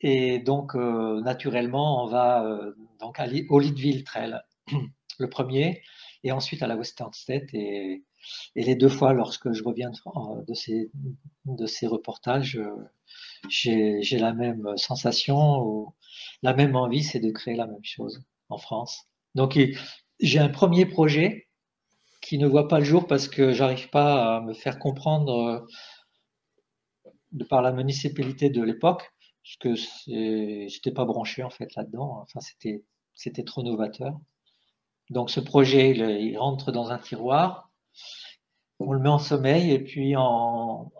Et 0.00 0.40
donc, 0.40 0.74
euh, 0.74 1.20
naturellement, 1.20 2.04
on 2.04 2.08
va 2.08 2.44
donc 2.98 3.20
aller 3.20 3.46
au 3.50 3.60
Leadville 3.60 4.02
Trail, 4.02 4.40
le 5.18 5.30
premier, 5.30 5.82
et 6.24 6.32
ensuite 6.32 6.62
à 6.62 6.66
la 6.66 6.76
Western 6.76 7.12
State. 7.12 7.54
Et 7.54 8.02
et 8.54 8.62
les 8.62 8.74
deux 8.74 8.88
fois, 8.88 9.12
lorsque 9.12 9.52
je 9.52 9.62
reviens 9.64 9.90
de, 9.90 10.54
ces, 11.66 11.86
reportages, 11.86 12.56
euh, 12.56 12.70
j'ai 13.48 14.18
la 14.18 14.32
même 14.32 14.76
sensation 14.76 15.92
la 16.42 16.54
même 16.54 16.76
envie, 16.76 17.02
c'est 17.02 17.20
de 17.20 17.30
créer 17.30 17.56
la 17.56 17.66
même 17.66 17.84
chose 17.84 18.22
en 18.48 18.58
France. 18.58 19.06
Donc, 19.34 19.58
j'ai 20.20 20.38
un 20.38 20.48
premier 20.48 20.86
projet 20.86 21.48
qui 22.22 22.38
ne 22.38 22.46
voit 22.46 22.68
pas 22.68 22.78
le 22.78 22.84
jour 22.86 23.06
parce 23.06 23.28
que 23.28 23.52
j'arrive 23.52 23.90
pas 23.90 24.36
à 24.36 24.40
me 24.40 24.54
faire 24.54 24.78
comprendre 24.78 25.34
euh, 25.36 27.10
de 27.32 27.44
par 27.44 27.60
la 27.62 27.72
municipalité 27.72 28.48
de 28.48 28.62
l'époque, 28.62 29.12
parce 29.44 29.56
que 29.58 29.74
j'étais 30.68 30.92
pas 30.92 31.04
branché 31.04 31.42
en 31.42 31.50
fait 31.50 31.74
là-dedans. 31.76 32.20
Enfin, 32.22 32.40
c'était 32.40 32.84
c'était 33.14 33.44
trop 33.44 33.62
novateur. 33.62 34.18
Donc, 35.10 35.30
ce 35.30 35.40
projet, 35.40 35.90
il 35.90 36.38
rentre 36.38 36.72
dans 36.72 36.90
un 36.90 36.98
tiroir 36.98 37.70
on 38.86 38.92
le 38.92 39.00
met 39.00 39.08
en 39.08 39.18
sommeil 39.18 39.70
et 39.70 39.78
puis 39.78 40.14
en, 40.16 40.90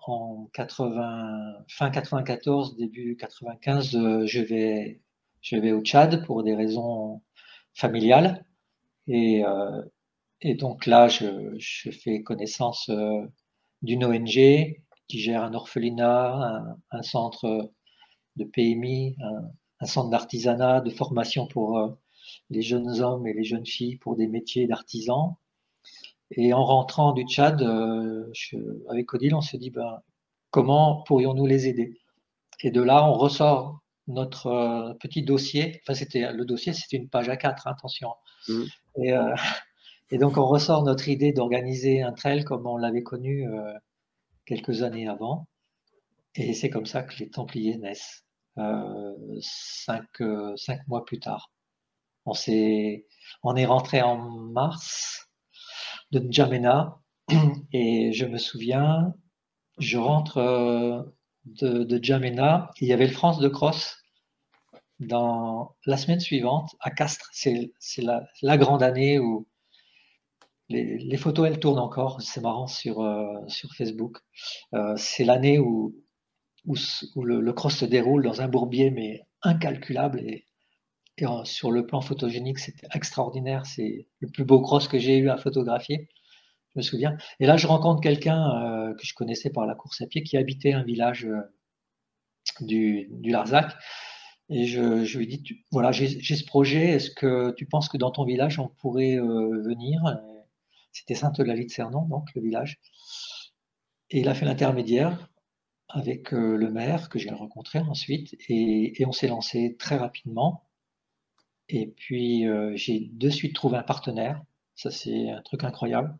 80, 0.52 1.64
fin 1.68 1.90
94, 1.90 2.76
début 2.76 3.16
95, 3.16 3.96
euh, 3.96 4.26
je 4.26 4.40
vais, 4.40 5.00
je 5.40 5.56
vais 5.56 5.72
au 5.72 5.80
Tchad 5.82 6.24
pour 6.26 6.42
des 6.42 6.54
raisons 6.54 7.22
familiales. 7.74 8.44
Et, 9.08 9.44
euh, 9.44 9.82
et 10.42 10.54
donc 10.54 10.86
là, 10.86 11.08
je, 11.08 11.54
je 11.58 11.90
fais 11.90 12.22
connaissance 12.22 12.88
euh, 12.90 13.22
d'une 13.82 14.04
ONG 14.04 14.76
qui 15.08 15.18
gère 15.18 15.42
un 15.44 15.54
orphelinat, 15.54 16.76
un, 16.90 17.02
centre 17.02 17.72
de 18.36 18.44
PMI, 18.44 19.16
un, 19.20 19.50
un 19.80 19.86
centre 19.86 20.10
d'artisanat, 20.10 20.80
de 20.80 20.90
formation 20.90 21.46
pour 21.46 21.98
les 22.50 22.62
jeunes 22.62 23.00
hommes 23.00 23.26
et 23.26 23.32
les 23.32 23.44
jeunes 23.44 23.66
filles 23.66 23.96
pour 23.96 24.16
des 24.16 24.26
métiers 24.26 24.66
d'artisans. 24.66 25.34
Et 26.30 26.52
en 26.52 26.64
rentrant 26.64 27.12
du 27.12 27.24
Tchad, 27.24 27.60
euh, 27.62 28.32
avec 28.88 29.12
Odile, 29.12 29.34
on 29.34 29.40
se 29.40 29.56
dit 29.56 29.70
ben, 29.70 30.00
comment 30.50 31.02
pourrions-nous 31.02 31.46
les 31.46 31.68
aider? 31.68 31.98
Et 32.60 32.70
de 32.70 32.80
là, 32.80 33.04
on 33.04 33.14
ressort 33.14 33.80
notre 34.06 34.46
euh, 34.46 34.94
petit 34.94 35.22
dossier. 35.22 35.80
Enfin, 35.82 35.94
c'était 35.94 36.32
le 36.32 36.44
dossier, 36.44 36.72
c'était 36.72 36.96
une 36.96 37.08
page 37.08 37.28
à 37.28 37.36
4, 37.36 37.66
hein, 37.66 37.72
attention. 37.72 38.14
Mmh. 38.48 38.62
Euh, 38.98 39.34
et, 40.12 40.18
donc, 40.18 40.36
on 40.36 40.46
ressort 40.46 40.84
notre 40.84 41.08
idée 41.08 41.32
d'organiser 41.32 42.02
un 42.02 42.12
trail 42.12 42.44
comme 42.44 42.66
on 42.66 42.76
l'avait 42.76 43.02
connu 43.02 43.46
quelques 44.46 44.82
années 44.82 45.08
avant. 45.08 45.48
Et 46.34 46.54
c'est 46.54 46.70
comme 46.70 46.86
ça 46.86 47.02
que 47.02 47.18
les 47.18 47.30
Templiers 47.30 47.78
naissent, 47.78 48.24
cinq, 49.40 50.06
cinq 50.56 50.86
mois 50.88 51.04
plus 51.04 51.18
tard. 51.18 51.50
On, 52.24 52.34
est, 53.56 53.66
rentré 53.66 54.00
en 54.02 54.16
mars 54.16 55.28
de 56.12 56.20
N'Djamena. 56.20 57.00
Et 57.72 58.12
je 58.12 58.26
me 58.26 58.38
souviens, 58.38 59.14
je 59.78 59.98
rentre 59.98 60.38
euh, 60.38 61.02
de, 61.44 61.84
de 61.84 62.00
il 62.80 62.86
y 62.86 62.92
avait 62.92 63.06
le 63.06 63.12
France 63.12 63.38
de 63.38 63.48
Cross 63.48 63.98
dans 65.00 65.74
la 65.86 65.96
semaine 65.96 66.20
suivante 66.20 66.76
à 66.80 66.90
Castres. 66.90 67.30
C'est 67.32 67.72
la, 68.02 68.56
grande 68.56 68.82
année 68.82 69.18
où 69.18 69.48
les, 70.72 71.16
photos, 71.16 71.48
elles 71.48 71.60
tournent 71.60 71.78
encore. 71.78 72.20
C'est 72.22 72.40
marrant 72.40 72.66
sur, 72.66 73.00
euh, 73.00 73.34
Facebook. 73.76 74.18
Euh, 74.74 74.94
c'est 74.96 75.24
l'année 75.24 75.58
où, 75.58 75.94
le, 76.66 77.52
cross 77.52 77.76
se 77.76 77.84
déroule 77.84 78.22
dans 78.22 78.40
un 78.40 78.48
bourbier, 78.48 78.90
mais 78.90 79.22
incalculable. 79.42 80.22
Sur 81.44 81.70
le 81.70 81.86
plan 81.86 82.00
photogénique, 82.00 82.58
c'était 82.58 82.86
extraordinaire. 82.94 83.66
C'est 83.66 84.08
le 84.20 84.28
plus 84.28 84.44
beau 84.44 84.60
cross 84.60 84.88
que 84.88 84.98
j'ai 84.98 85.18
eu 85.18 85.28
à 85.28 85.36
photographier. 85.36 86.08
Je 86.74 86.78
me 86.78 86.82
souviens. 86.82 87.16
Et 87.38 87.46
là, 87.46 87.56
je 87.56 87.66
rencontre 87.66 88.00
quelqu'un 88.00 88.88
euh, 88.88 88.94
que 88.94 89.06
je 89.06 89.14
connaissais 89.14 89.50
par 89.50 89.66
la 89.66 89.74
course 89.74 90.00
à 90.00 90.06
pied 90.06 90.22
qui 90.22 90.36
habitait 90.36 90.72
un 90.72 90.82
village 90.82 91.28
du, 92.60 93.08
Larzac. 93.24 93.72
Et 94.48 94.66
je, 94.66 95.16
lui 95.16 95.26
dit, 95.26 95.64
voilà, 95.70 95.92
j'ai 95.92 96.08
ce 96.08 96.44
projet, 96.44 96.90
est-ce 96.90 97.10
que 97.10 97.54
tu 97.56 97.66
penses 97.66 97.88
que 97.88 97.98
dans 97.98 98.10
ton 98.10 98.24
village, 98.24 98.58
on 98.58 98.68
pourrait 98.68 99.16
venir? 99.16 100.00
C'était 100.92 101.14
Sainte-Eulalie 101.14 101.66
de 101.66 101.70
Cernon, 101.70 102.02
donc 102.06 102.34
le 102.34 102.42
village. 102.42 102.78
Et 104.10 104.20
il 104.20 104.28
a 104.28 104.34
fait 104.34 104.44
l'intermédiaire 104.44 105.30
avec 105.88 106.32
euh, 106.32 106.56
le 106.56 106.70
maire 106.70 107.08
que 107.08 107.18
j'ai 107.18 107.30
rencontré 107.30 107.78
ensuite, 107.80 108.36
et, 108.48 108.94
on 109.06 109.12
s'est 109.12 109.28
lancé 109.28 109.76
très 109.78 109.96
rapidement. 109.96 110.64
Et 111.68 111.86
puis 111.88 112.46
euh, 112.46 112.72
j'ai 112.76 113.10
de 113.12 113.30
suite 113.30 113.54
trouvé 113.54 113.78
un 113.78 113.82
partenaire. 113.82 114.42
Ça, 114.74 114.90
c'est 114.90 115.30
un 115.30 115.42
truc 115.42 115.64
incroyable. 115.64 116.16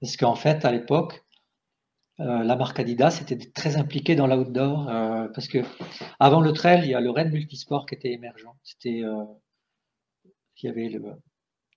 Parce 0.00 0.16
qu'en 0.16 0.34
fait, 0.34 0.64
à 0.64 0.72
l'époque, 0.72 1.24
euh, 2.20 2.42
la 2.44 2.56
marque 2.56 2.80
Adidas 2.80 3.20
était 3.22 3.38
très 3.50 3.76
impliquée 3.76 4.16
dans 4.16 4.26
l'outdoor 4.26 4.86
parce 5.34 5.48
que 5.48 5.58
avant 6.18 6.40
le 6.40 6.52
trail, 6.52 6.82
il 6.84 6.90
y 6.90 6.94
a 6.94 7.00
le 7.00 7.10
Red 7.10 7.32
Multisport 7.32 7.86
qui 7.86 7.94
était 7.94 8.12
émergent. 8.12 8.52
C'était 8.62 9.02
il 10.62 10.66
y 10.66 10.68
avait 10.68 10.88
le 10.88 11.00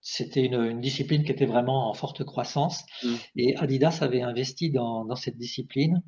c'était 0.01 0.43
une, 0.43 0.55
une, 0.55 0.81
discipline 0.81 1.23
qui 1.23 1.31
était 1.31 1.45
vraiment 1.45 1.89
en 1.89 1.93
forte 1.93 2.23
croissance 2.23 2.83
mm. 3.03 3.15
et 3.35 3.55
Adidas 3.57 3.99
avait 4.01 4.21
investi 4.21 4.71
dans, 4.71 5.05
dans 5.05 5.15
cette 5.15 5.37
discipline 5.37 6.01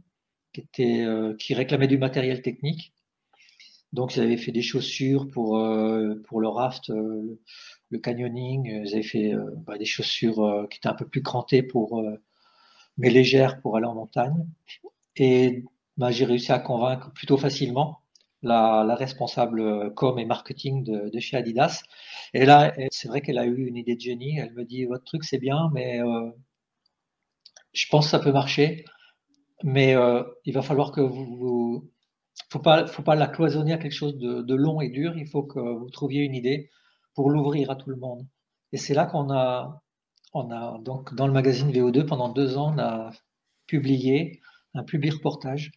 qui 0.54 0.62
était 0.62 1.02
euh, 1.02 1.36
qui 1.36 1.54
réclamait 1.54 1.88
du 1.88 1.98
matériel 1.98 2.42
technique. 2.42 2.94
Donc 3.92 4.16
ils 4.16 4.22
avaient 4.22 4.38
fait 4.38 4.52
des 4.52 4.64
chaussures 4.64 5.30
pour 5.30 5.58
euh, 5.60 6.16
pour 6.28 6.42
le 6.42 6.48
raft, 6.48 6.90
le 6.90 8.00
canyoning. 8.00 8.82
Ils 8.86 8.94
avaient 8.94 9.04
fait 9.04 9.34
bah, 9.68 9.78
des 9.78 9.86
chaussures 9.86 10.68
qui 10.70 10.78
étaient 10.78 10.90
un 10.90 10.96
peu 10.96 11.08
plus 11.08 11.22
crantées 11.22 11.62
pour 11.62 12.04
mais 12.98 13.10
légère 13.10 13.62
pour 13.62 13.78
aller 13.78 13.86
en 13.86 13.96
montagne. 13.96 14.48
Et 15.16 15.64
bah, 15.98 16.12
j'ai 16.12 16.26
réussi 16.26 16.52
à 16.52 16.60
convaincre 16.60 17.12
plutôt 17.14 17.38
facilement 17.38 18.03
la, 18.44 18.96
responsable 18.96 19.94
com 19.96 20.20
et 20.20 20.26
marketing 20.26 20.84
de, 20.84 21.20
chez 21.20 21.38
Adidas. 21.38 21.84
Et 22.34 22.46
là, 22.46 22.74
c'est 22.92 23.08
vrai 23.08 23.22
qu'elle 23.22 23.38
a 23.38 23.46
eu 23.46 23.66
une 23.66 23.78
idée 23.78 23.96
de 23.96 24.02
génie. 24.02 24.38
Elle 24.40 24.54
me 24.54 24.66
dit 24.66 24.86
votre 24.86 25.06
truc 25.06 25.24
c'est 25.24 25.40
bien, 25.40 25.70
mais 25.74 26.02
euh, 26.02 26.32
je 27.74 27.86
pense 27.90 28.06
que 28.06 28.12
ça 28.12 28.20
peut 28.20 28.32
marcher, 28.32 28.86
mais 29.64 29.96
euh, 29.96 30.24
il 30.46 30.54
va 30.54 30.62
falloir 30.62 30.92
que 30.92 31.02
vous, 31.02 31.26
vous 31.38 31.92
faut 32.50 32.60
pas, 32.60 32.88
faut 32.88 33.04
pas 33.04 33.16
la 33.16 33.28
cloisonner 33.28 33.74
à 33.74 33.78
quelque 33.78 33.94
chose 33.94 34.18
de, 34.18 34.42
de, 34.42 34.56
long 34.56 34.82
et 34.82 34.90
dur. 34.90 35.18
Il 35.18 35.28
faut 35.28 35.44
que 35.44 35.60
vous 35.60 35.90
trouviez 35.90 36.24
une 36.24 36.36
idée 36.36 36.70
pour 37.16 37.30
l'ouvrir 37.30 37.72
à 37.72 37.76
tout 37.76 37.90
le 37.90 37.96
monde. 37.98 38.26
Et 38.72 38.78
c'est 38.78 38.94
là 38.94 39.06
qu'on 39.06 39.32
a, 39.32 39.82
on 40.34 40.52
a 40.52 40.80
donc 40.80 41.14
dans 41.16 41.28
le 41.28 41.34
magazine 41.34 41.72
VO2 41.72 42.06
pendant 42.06 42.30
deux 42.30 42.58
ans, 42.58 42.74
on 42.76 42.80
a 42.80 43.12
publié 43.68 44.42
un 44.74 44.84
public 44.84 45.14
reportage 45.14 45.72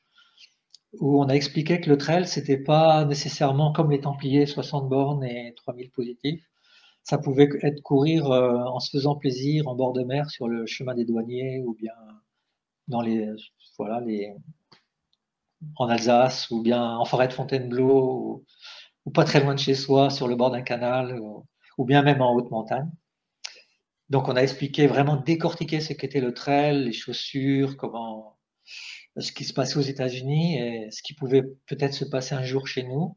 où 1.01 1.20
on 1.22 1.28
a 1.28 1.34
expliqué 1.34 1.80
que 1.80 1.90
le 1.90 1.99
trail 1.99 2.26
c'était 2.26 2.59
pas 2.59 3.05
nécessairement 3.05 3.72
comme 3.72 3.90
les 3.90 4.01
Templiers 4.01 4.47
60 4.47 4.88
bornes 4.88 5.24
et 5.24 5.55
3000 5.57 5.90
positifs. 5.90 6.44
Ça 7.05 7.18
pouvait 7.18 7.49
être 7.62 7.82
courir 7.82 8.30
euh, 8.30 8.64
en 8.64 8.80
se 8.80 8.90
faisant 8.90 9.16
plaisir 9.16 9.68
en 9.68 9.76
bord 9.76 9.92
de 9.92 10.03
mer 10.03 10.30
sur 10.30 10.49
le 10.49 10.66
chemin 10.66 10.94
des 10.94 11.05
douaniers 11.05 11.62
ou 11.64 11.74
bien 11.74 11.92
dans 12.88 13.01
les 13.01 13.28
voilà 13.78 14.01
les 14.01 14.34
en 15.76 15.88
Alsace 15.88 16.51
ou 16.51 16.62
bien 16.62 16.97
en 16.97 17.05
forêt 17.05 17.28
de 17.28 17.32
Fontainebleau 17.32 18.44
ou, 19.05 19.11
pas 19.11 19.24
très 19.24 19.40
loin 19.40 19.55
de 19.55 19.61
chez 19.61 19.74
soi 19.74 20.11
sur 20.11 20.28
le 20.28 20.36
bord 20.36 20.51
d'un 20.51 20.62
canal 20.62 21.20
ou 21.78 21.84
bien 21.84 22.03
même 22.03 22.20
en 22.22 22.34
haute 22.34 22.51
montagne. 22.51 22.90
Donc, 24.09 24.28
on 24.28 24.36
a 24.36 24.40
expliqué 24.42 24.86
vraiment 24.86 25.16
décortiquer 25.16 25.80
ce 25.80 25.92
qu'était 25.92 26.20
le 26.20 26.32
trail, 26.32 26.84
les 26.84 26.92
chaussures, 26.92 27.76
comment, 27.76 28.36
ce 29.19 29.33
qui 29.33 29.45
se 29.45 29.53
passait 29.53 29.79
aux 29.79 29.83
États-Unis 29.83 30.59
et 30.59 30.91
ce 30.91 31.03
qui 31.03 31.14
pouvait 31.14 31.43
peut-être 31.67 31.95
se 31.95 32.05
passer 32.05 32.35
un 32.35 32.43
jour 32.43 32.67
chez 32.67 32.83
nous. 32.83 33.17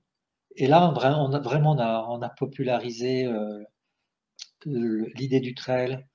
Et 0.55 0.67
là, 0.67 0.91
vraiment 0.91 1.25
on 1.71 2.21
a, 2.21 2.29
popularisé 2.29 3.25
euh, 3.25 3.63
l'idée 4.65 5.39
du 5.39 5.55
trail 5.55 6.05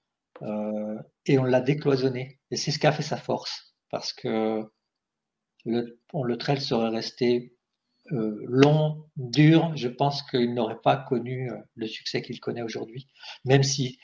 euh, 0.43 0.99
et 1.27 1.39
on 1.39 1.45
l'a 1.45 1.61
décloisonné. 1.61 2.41
Et 2.51 2.57
c'est 2.57 2.71
ce 2.71 2.79
qui 2.79 2.87
a 2.87 2.93
fait 2.93 3.03
sa 3.03 3.17
force, 3.17 3.75
parce 3.91 4.13
que 4.13 4.63
le, 5.65 6.37
trail 6.37 6.61
serait 6.61 6.91
resté 6.91 7.55
euh, 8.13 8.39
long, 8.45 9.09
dur. 9.17 9.75
Je 9.77 9.89
pense 9.89 10.23
qu'il 10.23 10.53
n'aurait 10.55 10.81
pas 10.83 10.97
connu 10.97 11.51
le 11.75 11.87
succès 11.87 12.21
qu'il 12.23 12.41
connaît 12.41 12.63
aujourd'hui, 12.63 13.09
même 13.45 13.63
si 13.63 13.99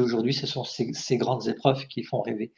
aujourd'hui 0.00 0.34
ce 0.34 0.46
sont 0.46 0.64
ces, 0.64 1.16
grandes 1.16 1.48
épreuves 1.48 1.86
qui 1.88 2.02
font 2.04 2.20
rêver. 2.20 2.52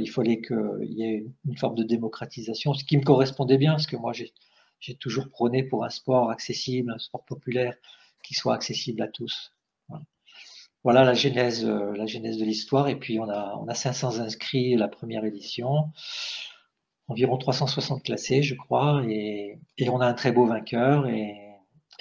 Il 0.00 0.10
fallait 0.10 0.40
qu'il 0.40 0.92
y 0.92 1.02
ait 1.02 1.26
une 1.46 1.56
forme 1.56 1.74
de 1.74 1.82
démocratisation, 1.82 2.74
ce 2.74 2.84
qui 2.84 2.96
me 2.96 3.02
correspondait 3.02 3.58
bien, 3.58 3.72
parce 3.72 3.86
que 3.86 3.96
moi 3.96 4.12
j'ai 4.12 4.94
toujours 4.96 5.28
prôné 5.28 5.62
pour 5.62 5.84
un 5.84 5.90
sport 5.90 6.30
accessible, 6.30 6.92
un 6.92 6.98
sport 6.98 7.24
populaire 7.24 7.74
qui 8.22 8.34
soit 8.34 8.54
accessible 8.54 9.02
à 9.02 9.08
tous. 9.08 9.52
Voilà, 10.84 11.04
la 11.04 11.14
genèse, 11.14 11.64
euh, 11.64 11.94
la 11.96 12.06
genèse 12.06 12.38
de 12.38 12.44
l'histoire. 12.44 12.88
Et 12.88 12.96
puis 12.96 13.18
on 13.18 13.28
a, 13.28 13.56
on 13.60 13.66
a 13.68 13.74
500 13.74 14.20
inscrits 14.20 14.76
la 14.76 14.88
première 14.88 15.24
édition, 15.24 15.90
environ 17.08 17.36
360 17.36 18.04
classés, 18.04 18.42
je 18.42 18.54
crois, 18.54 19.02
et, 19.08 19.58
on 19.88 20.00
a 20.00 20.06
un 20.06 20.14
très 20.14 20.32
beau 20.32 20.46
vainqueur. 20.46 21.06
Et, 21.08 21.34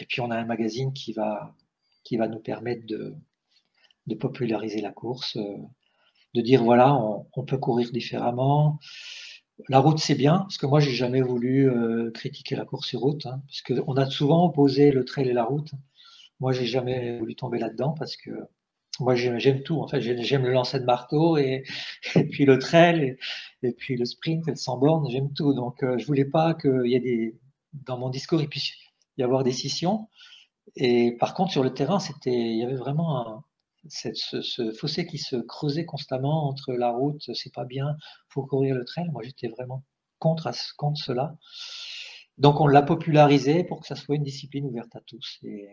puis 0.08 0.22
on 0.22 0.30
a 0.30 0.38
un 0.38 0.46
magazine 0.46 0.94
qui 0.94 1.12
va, 1.14 1.56
qui 2.04 2.18
va 2.18 2.28
nous 2.28 2.40
permettre 2.40 2.86
de, 2.86 3.16
de 4.06 4.16
populariser 4.16 4.80
la 4.82 4.92
course, 4.92 5.38
euh, 5.38 5.58
de 6.38 6.42
dire 6.42 6.64
voilà, 6.64 6.96
on, 7.36 7.44
peut 7.44 7.58
courir 7.58 7.92
différemment. 7.92 8.80
La 9.70 9.80
route 9.80 9.98
c'est 10.00 10.16
bien 10.16 10.40
parce 10.40 10.58
que 10.58 10.68
moi 10.68 10.80
j'ai 10.80 10.92
jamais 10.92 11.22
voulu 11.22 11.70
euh, 11.70 12.12
critiquer 12.12 12.56
la 12.56 12.66
course 12.66 12.88
sur 12.88 13.00
route 13.00 13.26
hein, 13.26 13.42
parce 13.48 13.62
que 13.62 13.74
on 13.88 13.98
a 13.98 14.08
souvent 14.10 14.46
opposé 14.46 14.92
le 14.92 15.04
trail 15.04 15.28
et 15.30 15.34
la 15.34 15.44
route. 15.44 15.72
Moi 16.40 16.52
j'ai 16.54 16.68
jamais 16.68 17.18
voulu 17.18 17.36
tomber 17.36 17.58
là-dedans 17.58 17.96
parce 17.98 18.16
que 18.18 18.30
moi 19.00 19.16
j'aime 19.16 19.64
tout 19.64 19.80
en 19.82 19.88
fait 19.88 20.02
j'aime 20.02 20.44
le 20.44 20.52
lancer 20.52 20.80
de 20.80 20.86
marteau 20.86 21.38
et, 21.38 21.64
puis 22.32 22.46
le 22.46 22.60
trail 22.60 23.18
et, 23.64 23.72
puis 23.72 23.98
le 23.98 24.06
sprint 24.06 24.48
et 24.48 24.52
le 24.52 24.58
100 24.58 24.78
bornes 24.78 25.10
j'aime 25.10 25.34
tout 25.34 25.54
donc 25.54 25.84
euh, 25.84 25.98
je 25.98 26.06
voulais 26.06 26.26
pas 26.26 26.54
qu'il 26.54 26.88
y 26.88 26.96
ait 26.96 27.00
des 27.00 27.36
dans 27.74 27.98
mon 27.98 28.10
discours 28.10 28.42
il 28.42 28.50
puisse 28.50 28.72
y 29.18 29.24
avoir 29.24 29.44
des 29.44 29.52
scissions 29.52 30.08
et 30.76 31.16
par 31.20 31.34
contre 31.34 31.52
sur 31.52 31.64
le 31.64 31.74
terrain 31.74 32.00
c'était 32.00 32.32
il 32.32 32.58
y 32.58 32.64
avait 32.64 32.76
vraiment 32.76 33.28
un, 33.28 33.44
ce, 33.89 34.71
fossé 34.73 35.05
qui 35.05 35.17
se 35.17 35.36
creusait 35.36 35.86
constamment 35.86 36.47
entre 36.47 36.73
la 36.73 36.91
route, 36.91 37.34
c'est 37.34 37.53
pas 37.53 37.65
bien, 37.65 37.97
faut 38.30 38.45
courir 38.45 38.75
le 38.75 38.86
trail. 38.86 39.07
Moi, 39.11 39.23
j'étais 39.23 39.47
vraiment 39.47 39.84
contre, 40.19 40.51
contre 40.78 41.01
cela. 41.01 41.38
Donc, 42.38 42.61
on 42.61 42.67
l'a 42.67 42.82
popularisé 42.82 43.63
pour 43.63 43.82
que 43.82 43.88
ça 43.88 43.95
soit 43.95 44.15
une 44.15 44.23
discipline 44.23 44.65
ouverte 44.65 44.95
à 44.95 45.01
tous. 45.01 45.39
Et, 45.43 45.67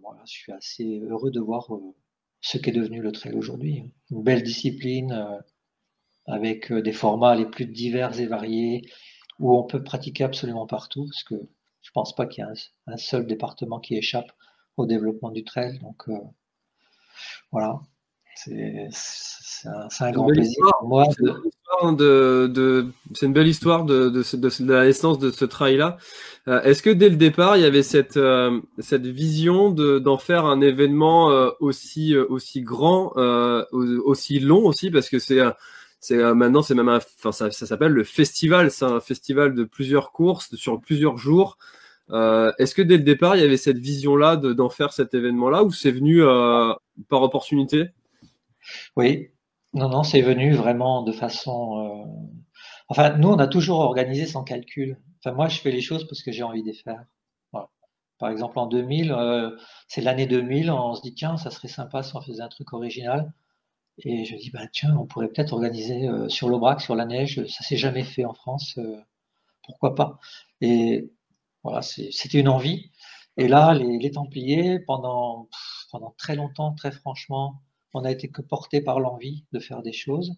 moi, 0.00 0.16
je 0.24 0.32
suis 0.32 0.52
assez 0.52 1.00
heureux 1.00 1.30
de 1.30 1.40
voir 1.40 1.72
euh, 1.74 1.94
ce 2.40 2.58
qu'est 2.58 2.72
devenu 2.72 3.00
le 3.00 3.12
trail 3.12 3.34
aujourd'hui. 3.34 3.84
Une 4.10 4.22
belle 4.22 4.42
discipline 4.42 5.12
euh, 5.12 5.38
avec 6.26 6.72
euh, 6.72 6.82
des 6.82 6.92
formats 6.92 7.36
les 7.36 7.46
plus 7.46 7.66
divers 7.66 8.18
et 8.18 8.26
variés 8.26 8.82
où 9.38 9.54
on 9.54 9.64
peut 9.64 9.84
pratiquer 9.84 10.24
absolument 10.24 10.66
partout 10.66 11.04
parce 11.04 11.22
que 11.22 11.34
je 11.82 11.90
pense 11.92 12.16
pas 12.16 12.26
qu'il 12.26 12.42
y 12.42 12.46
ait 12.46 12.50
un, 12.50 12.94
un, 12.94 12.96
seul 12.96 13.26
département 13.26 13.78
qui 13.78 13.94
échappe 13.96 14.32
au 14.76 14.86
développement 14.86 15.30
du 15.30 15.44
trail. 15.44 15.78
Donc, 15.78 16.08
voilà. 17.52 17.80
C'est 18.36 18.88
un, 20.00 20.12
grand 20.12 20.26
plaisir 20.26 20.64
pour 20.78 20.88
moi. 20.88 21.04
C'est 23.14 23.26
une 23.26 23.32
belle 23.32 23.48
histoire 23.48 23.84
de, 23.84 24.10
de, 24.10 24.72
la 24.72 24.84
naissance 24.84 25.18
de 25.18 25.30
ce 25.30 25.44
trail-là. 25.44 25.96
Euh, 26.48 26.62
est-ce 26.62 26.82
que 26.82 26.90
dès 26.90 27.08
le 27.08 27.16
départ, 27.16 27.56
il 27.56 27.62
y 27.62 27.66
avait 27.66 27.82
cette, 27.82 28.18
euh, 28.18 28.60
cette 28.78 29.06
vision 29.06 29.70
d'en 29.70 30.18
faire 30.18 30.44
un 30.44 30.60
événement 30.60 31.30
euh, 31.30 31.50
aussi, 31.60 32.16
aussi 32.16 32.60
grand, 32.60 33.12
aussi 33.72 34.38
long 34.38 34.66
aussi, 34.66 34.90
parce 34.90 35.08
que 35.08 35.18
c'est 35.18 35.40
c'est 35.98 36.34
maintenant 36.34 36.62
c'est 36.62 36.74
même 36.74 36.90
un, 36.90 37.00
enfin 37.18 37.32
ça, 37.32 37.50
ça 37.50 37.66
s'appelle 37.66 37.92
le 37.92 38.04
festival, 38.04 38.70
c'est 38.70 38.84
un 38.84 39.00
festival 39.00 39.54
de 39.54 39.64
plusieurs 39.64 40.12
courses 40.12 40.54
sur 40.54 40.78
plusieurs 40.80 41.16
jours. 41.16 41.56
Euh, 42.10 42.52
Est-ce 42.58 42.74
que 42.74 42.82
dès 42.82 42.96
le 42.96 43.02
départ, 43.02 43.36
il 43.36 43.42
y 43.42 43.44
avait 43.44 43.56
cette 43.56 43.78
vision-là 43.78 44.36
d'en 44.36 44.68
faire 44.68 44.92
cet 44.92 45.14
événement-là 45.14 45.64
ou 45.64 45.70
c'est 45.70 45.90
venu 45.90 46.22
euh, 46.22 46.72
par 47.08 47.22
opportunité? 47.22 47.88
Oui, 48.96 49.30
non, 49.74 49.88
non, 49.88 50.02
c'est 50.02 50.22
venu 50.22 50.54
vraiment 50.54 51.02
de 51.02 51.12
façon. 51.12 51.78
Euh... 51.78 52.04
Enfin, 52.88 53.16
nous, 53.16 53.28
on 53.28 53.38
a 53.38 53.48
toujours 53.48 53.80
organisé 53.80 54.26
sans 54.26 54.44
calcul. 54.44 54.98
Enfin, 55.20 55.34
moi, 55.34 55.48
je 55.48 55.58
fais 55.60 55.70
les 55.70 55.80
choses 55.80 56.06
parce 56.06 56.22
que 56.22 56.32
j'ai 56.32 56.42
envie 56.42 56.62
de 56.62 56.68
les 56.68 56.74
faire. 56.74 57.04
Par 58.18 58.30
exemple, 58.30 58.58
en 58.58 58.66
2000, 58.66 59.12
euh, 59.12 59.50
c'est 59.88 60.00
l'année 60.00 60.26
2000, 60.26 60.70
on 60.70 60.94
se 60.94 61.02
dit, 61.02 61.12
tiens, 61.14 61.36
ça 61.36 61.50
serait 61.50 61.68
sympa 61.68 62.02
si 62.02 62.16
on 62.16 62.22
faisait 62.22 62.42
un 62.42 62.48
truc 62.48 62.72
original. 62.72 63.30
Et 63.98 64.24
je 64.24 64.36
dis, 64.36 64.50
bah, 64.50 64.66
tiens, 64.72 64.96
on 64.98 65.06
pourrait 65.06 65.28
peut-être 65.28 65.52
organiser 65.52 66.08
sur 66.28 66.48
l'Aubrac, 66.48 66.80
sur 66.80 66.94
la 66.94 67.04
neige. 67.04 67.44
Ça 67.46 67.64
s'est 67.64 67.76
jamais 67.76 68.04
fait 68.04 68.24
en 68.24 68.32
France. 68.34 68.78
Pourquoi 69.66 69.94
pas? 69.94 70.18
Voilà, 71.66 71.82
c'était 71.82 72.38
une 72.38 72.48
envie. 72.48 72.92
Et 73.36 73.48
là, 73.48 73.74
les, 73.74 74.10
Templiers, 74.12 74.78
pendant, 74.78 75.48
très 76.16 76.36
longtemps, 76.36 76.74
très 76.74 76.92
franchement, 76.92 77.60
on 77.92 78.02
n'a 78.02 78.12
été 78.12 78.28
que 78.28 78.40
porté 78.40 78.80
par 78.80 79.00
l'envie 79.00 79.44
de 79.52 79.58
faire 79.58 79.82
des 79.82 79.92
choses 79.92 80.36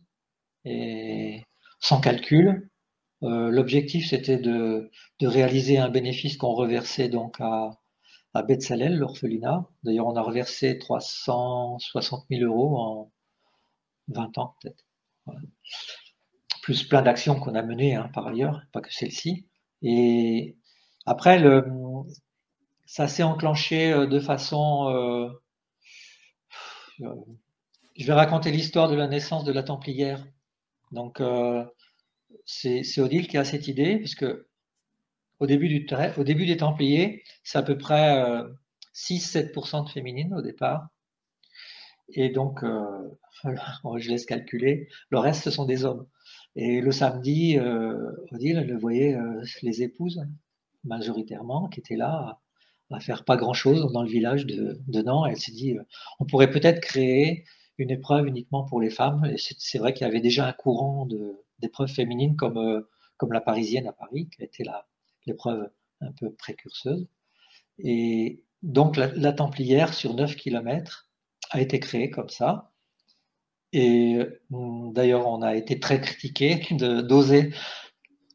et 0.65 1.45
sans 1.81 2.01
calcul. 2.01 2.71
L'objectif, 3.21 4.09
c'était 4.09 4.39
de, 4.39 4.91
réaliser 5.21 5.77
un 5.79 5.91
bénéfice 5.91 6.39
qu'on 6.39 6.55
reversait 6.55 7.11
donc 7.11 7.37
à, 7.41 7.79
à 8.33 8.43
l'orphelinat. 8.43 9.69
D'ailleurs, 9.83 10.07
on 10.07 10.17
a 10.17 10.23
reversé 10.23 10.79
360 10.79 12.25
000 12.31 12.43
euros 12.45 12.79
en 12.79 13.13
20 14.09 14.39
ans, 14.39 14.57
peut-être. 14.63 14.85
Plus 16.63 16.85
plein 16.85 17.03
d'actions 17.03 17.39
qu'on 17.39 17.55
a 17.55 17.63
menées 17.63 17.97
hein, 17.97 18.11
par 18.15 18.27
ailleurs, 18.29 18.63
pas 18.73 18.81
que 18.81 18.93
celle-ci. 18.93 19.47
Et 19.83 20.57
après, 21.09 21.39
le, 21.39 21.65
ça 22.85 23.09
s'est 23.09 23.23
enclenché 23.23 23.93
euh, 23.93 24.07
de 24.07 24.21
façon. 24.21 24.89
Euh, 24.91 25.29
je 27.97 28.07
vais 28.07 28.13
raconter 28.13 28.51
l'histoire 28.51 28.91
de 28.91 28.95
la 28.95 29.09
naissance 29.09 29.45
de 29.45 29.53
la 29.53 29.63
Templière. 29.63 30.25
Donc, 30.93 31.21
euh, 31.21 31.65
c'est 32.45 33.01
Odile 33.01 33.27
qui 33.29 33.39
a 33.39 33.45
cette 33.45 33.69
idée, 33.69 33.97
puisque 33.99 34.27
au 35.41 35.47
début, 35.47 35.69
des 35.69 36.57
Templiers, 36.57 37.25
c'est 37.43 37.59
à 37.59 37.63
peu 37.63 37.79
près 37.79 38.43
6-7% 38.95 39.85
de 39.87 39.91
féminines 39.91 40.35
au 40.35 40.43
départ. 40.43 40.89
Et 42.11 42.31
donc, 42.31 42.65
je 43.45 44.11
laisse 44.11 44.27
calculer, 44.27 44.89
le 45.11 45.19
reste, 45.19 45.45
ce 45.45 45.51
sont 45.51 45.65
des 45.65 45.85
hommes. 45.85 46.07
Et 46.57 46.81
le 46.81 46.91
samedi, 46.91 47.59
Odile, 48.33 48.59
elle 48.59 48.77
voyait 48.79 49.15
euh, 49.15 49.43
les 49.63 49.83
épouses, 49.83 50.27
majoritairement, 50.85 51.69
qui 51.69 51.81
étaient 51.81 51.97
là 51.97 52.41
à, 52.91 53.01
faire 53.01 53.25
pas 53.25 53.37
grand-chose 53.37 53.93
dans 53.93 54.03
le 54.03 54.09
village 54.09 54.47
de, 54.47 54.81
de 54.87 55.03
Nantes. 55.03 55.27
Elle 55.31 55.39
s'est 55.39 55.53
dit, 55.53 55.77
euh, 55.77 55.83
on 56.21 56.25
pourrait 56.25 56.51
peut-être 56.51 56.81
créer 56.81 57.45
une 57.79 57.91
épreuve 57.91 58.27
uniquement 58.27 58.65
pour 58.65 58.81
les 58.81 58.91
femmes. 58.91 59.25
Et 59.27 59.37
c'est 59.37 59.79
vrai 59.79 59.93
qu'il 59.93 60.07
y 60.07 60.11
avait 60.11 60.21
déjà 60.21 60.47
un 60.47 60.53
courant 60.53 61.07
d'épreuves 61.59 61.91
féminines 61.91 62.37
comme, 62.37 62.59
euh, 62.59 62.89
comme 63.17 63.33
la 63.33 63.41
parisienne 63.41 63.87
à 63.87 63.93
Paris, 63.93 64.29
qui 64.31 64.43
été 64.43 64.65
l'épreuve 65.27 65.71
un 66.01 66.13
peu 66.13 66.33
précurseuse. 66.33 67.07
Et 67.79 68.43
donc, 68.63 68.97
la, 68.97 69.33
Templière, 69.33 69.95
sur 69.95 70.15
9 70.15 70.37
kilomètres, 70.37 71.09
a 71.51 71.61
été 71.61 71.79
créé 71.81 72.11
comme 72.11 72.29
ça. 72.29 72.73
Et 73.73 74.19
hum, 74.51 74.93
d'ailleurs, 74.93 75.27
on 75.29 75.43
a 75.43 75.55
été 75.55 75.79
très 75.79 76.01
critiqué 76.01 76.67
d'oser 76.73 77.53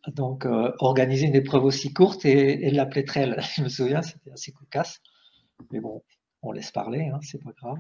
donc 0.08 0.45
euh, 0.45 0.72
organiser 0.80 1.28
une 1.28 1.36
épreuve 1.36 1.64
aussi 1.64 1.93
courte 1.93 2.26
et, 2.26 2.70
l'appeler 2.72 3.06
trail. 3.06 3.36
Je 3.56 3.64
me 3.64 3.70
souviens, 3.70 4.01
c'était 4.01 4.32
assez 4.32 4.51
cocasse. 4.51 5.01
Mais 5.72 5.80
bon, 5.80 6.04
on 6.41 6.51
laisse 6.51 6.72
parler, 6.72 7.10
hein, 7.14 7.20
c'est 7.22 7.41
pas 7.41 7.51
grave. 7.51 7.80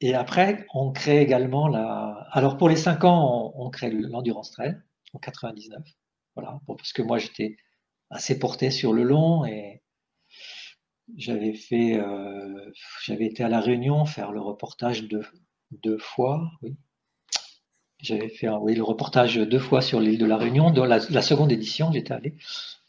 Et 0.00 0.14
après, 0.14 0.66
on 0.74 0.92
crée 0.92 1.20
également 1.20 1.66
la. 1.66 2.26
Alors 2.30 2.56
pour 2.56 2.68
les 2.68 2.76
5 2.76 3.04
ans, 3.04 3.52
on, 3.56 3.68
crée 3.70 3.90
l'endurance 3.90 4.52
trail 4.52 4.80
en 5.12 5.18
99. 5.18 5.82
Voilà, 6.36 6.60
parce 6.68 6.92
que 6.92 7.02
moi 7.02 7.18
j'étais 7.18 7.56
assez 8.10 8.38
porté 8.38 8.70
sur 8.70 8.92
le 8.92 9.02
long 9.02 9.44
et 9.44 9.82
j'avais 11.16 11.54
fait, 11.54 11.98
euh, 11.98 12.70
j'avais 13.02 13.26
été 13.26 13.42
à 13.42 13.48
la 13.48 13.60
Réunion 13.60 14.04
faire 14.04 14.30
le 14.30 14.40
reportage 14.40 15.08
deux, 15.08 15.24
deux 15.72 15.98
fois, 15.98 16.48
oui. 16.62 16.76
J'avais 18.00 18.28
fait, 18.28 18.46
le 18.46 18.82
reportage 18.82 19.36
deux 19.36 19.58
fois 19.58 19.80
sur 19.82 20.00
l'île 20.00 20.18
de 20.18 20.26
la 20.26 20.36
Réunion. 20.36 20.70
Dans 20.70 20.84
la, 20.84 21.00
seconde 21.00 21.50
édition, 21.50 21.90
j'étais 21.92 22.14
allé. 22.14 22.36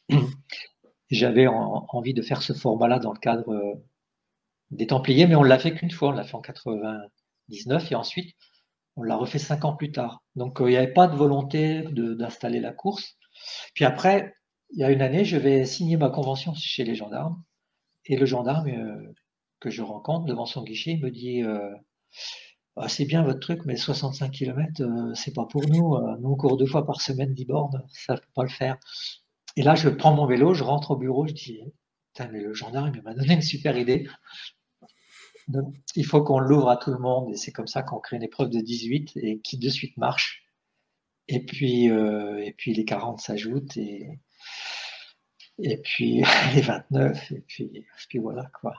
J'avais 1.09 1.47
envie 1.47 2.13
de 2.13 2.21
faire 2.21 2.43
ce 2.43 2.53
format-là 2.53 2.99
dans 2.99 3.13
le 3.13 3.19
cadre 3.19 3.51
euh, 3.51 3.73
des 4.69 4.85
Templiers, 4.85 5.25
mais 5.25 5.35
on 5.35 5.41
l'a 5.41 5.57
fait 5.57 5.73
qu'une 5.73 5.89
fois. 5.89 6.09
On 6.09 6.11
l'a 6.11 6.23
fait 6.23 6.35
en 6.35 6.41
99 6.41 7.91
et 7.91 7.95
ensuite 7.95 8.35
on 8.95 9.03
l'a 9.03 9.15
refait 9.15 9.39
cinq 9.39 9.65
ans 9.65 9.75
plus 9.75 9.91
tard. 9.91 10.21
Donc 10.35 10.61
euh, 10.61 10.69
il 10.69 10.71
n'y 10.71 10.77
avait 10.77 10.93
pas 10.93 11.07
de 11.07 11.15
volonté 11.15 11.83
d'installer 11.91 12.59
la 12.59 12.73
course. 12.73 13.17
Puis 13.73 13.85
après, 13.85 14.35
il 14.71 14.79
y 14.79 14.83
a 14.83 14.91
une 14.91 15.01
année, 15.01 15.25
je 15.25 15.37
vais 15.37 15.65
signer 15.65 15.97
ma 15.97 16.09
convention 16.09 16.53
chez 16.53 16.83
les 16.83 16.93
gendarmes 16.93 17.41
et 18.05 18.17
le 18.17 18.25
gendarme 18.25 18.67
euh, 18.69 19.13
que 19.59 19.71
je 19.71 19.81
rencontre 19.81 20.25
devant 20.25 20.45
son 20.45 20.63
guichet 20.63 20.97
me 21.01 21.09
dit 21.09 21.41
ah, 22.79 22.89
C'est 22.89 23.05
bien 23.05 23.23
votre 23.23 23.39
truc, 23.39 23.65
mais 23.65 23.75
65 23.75 24.31
km, 24.31 24.81
euh, 24.81 25.13
c'est 25.13 25.33
pas 25.33 25.45
pour 25.45 25.67
nous. 25.67 25.97
nous, 26.19 26.29
on 26.29 26.35
court 26.35 26.57
deux 26.57 26.65
fois 26.65 26.85
par 26.85 27.01
semaine 27.01 27.33
10 27.33 27.45
bornes, 27.45 27.83
ça 27.89 28.13
ne 28.13 28.19
peut 28.19 28.25
pas 28.33 28.43
le 28.43 28.49
faire. 28.49 28.77
Et 29.55 29.63
là, 29.63 29.75
je 29.75 29.89
prends 29.89 30.13
mon 30.13 30.25
vélo, 30.25 30.53
je 30.53 30.63
rentre 30.63 30.91
au 30.91 30.95
bureau, 30.95 31.27
je 31.27 31.33
dis 31.33 31.59
Putain, 32.13 32.29
mais 32.31 32.41
le 32.41 32.53
gendarme, 32.53 32.91
il 32.95 33.01
m'a 33.01 33.13
donné 33.13 33.33
une 33.35 33.41
super 33.41 33.77
idée. 33.77 34.07
il 35.95 36.05
faut 36.05 36.23
qu'on 36.23 36.39
l'ouvre 36.39 36.69
à 36.69 36.77
tout 36.77 36.91
le 36.91 36.99
monde, 36.99 37.31
et 37.31 37.35
c'est 37.35 37.51
comme 37.51 37.67
ça 37.67 37.83
qu'on 37.83 37.99
crée 37.99 38.17
une 38.17 38.23
épreuve 38.23 38.49
de 38.49 38.59
18 38.59 39.17
et 39.17 39.39
qui 39.41 39.57
de 39.57 39.69
suite 39.69 39.97
marche. 39.97 40.43
Et 41.27 41.45
puis, 41.45 41.85
et 41.85 42.53
puis 42.57 42.73
les 42.73 42.85
40 42.85 43.19
s'ajoutent, 43.19 43.77
et, 43.77 44.19
et 45.59 45.77
puis 45.77 46.23
les 46.55 46.61
29, 46.61 47.31
et 47.31 47.41
puis, 47.41 47.85
puis 48.09 48.19
voilà 48.19 48.49
quoi. 48.59 48.73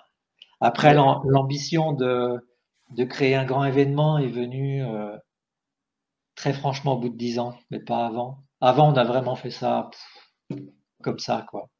Après, 0.60 0.92
l'ambition 0.94 1.92
de, 1.92 2.38
de 2.90 3.04
créer 3.04 3.34
un 3.34 3.44
grand 3.44 3.64
événement 3.64 4.18
est 4.18 4.28
venue 4.28 4.84
euh, 4.84 5.16
très 6.34 6.52
franchement 6.52 6.94
au 6.94 6.98
bout 6.98 7.08
de 7.08 7.16
10 7.16 7.38
ans, 7.38 7.54
mais 7.70 7.80
pas 7.80 8.06
avant. 8.06 8.44
Avant, 8.60 8.92
on 8.92 8.96
a 8.96 9.04
vraiment 9.04 9.36
fait 9.36 9.50
ça 9.50 9.90
comme 11.02 11.18
ça, 11.18 11.46
quoi, 11.48 11.70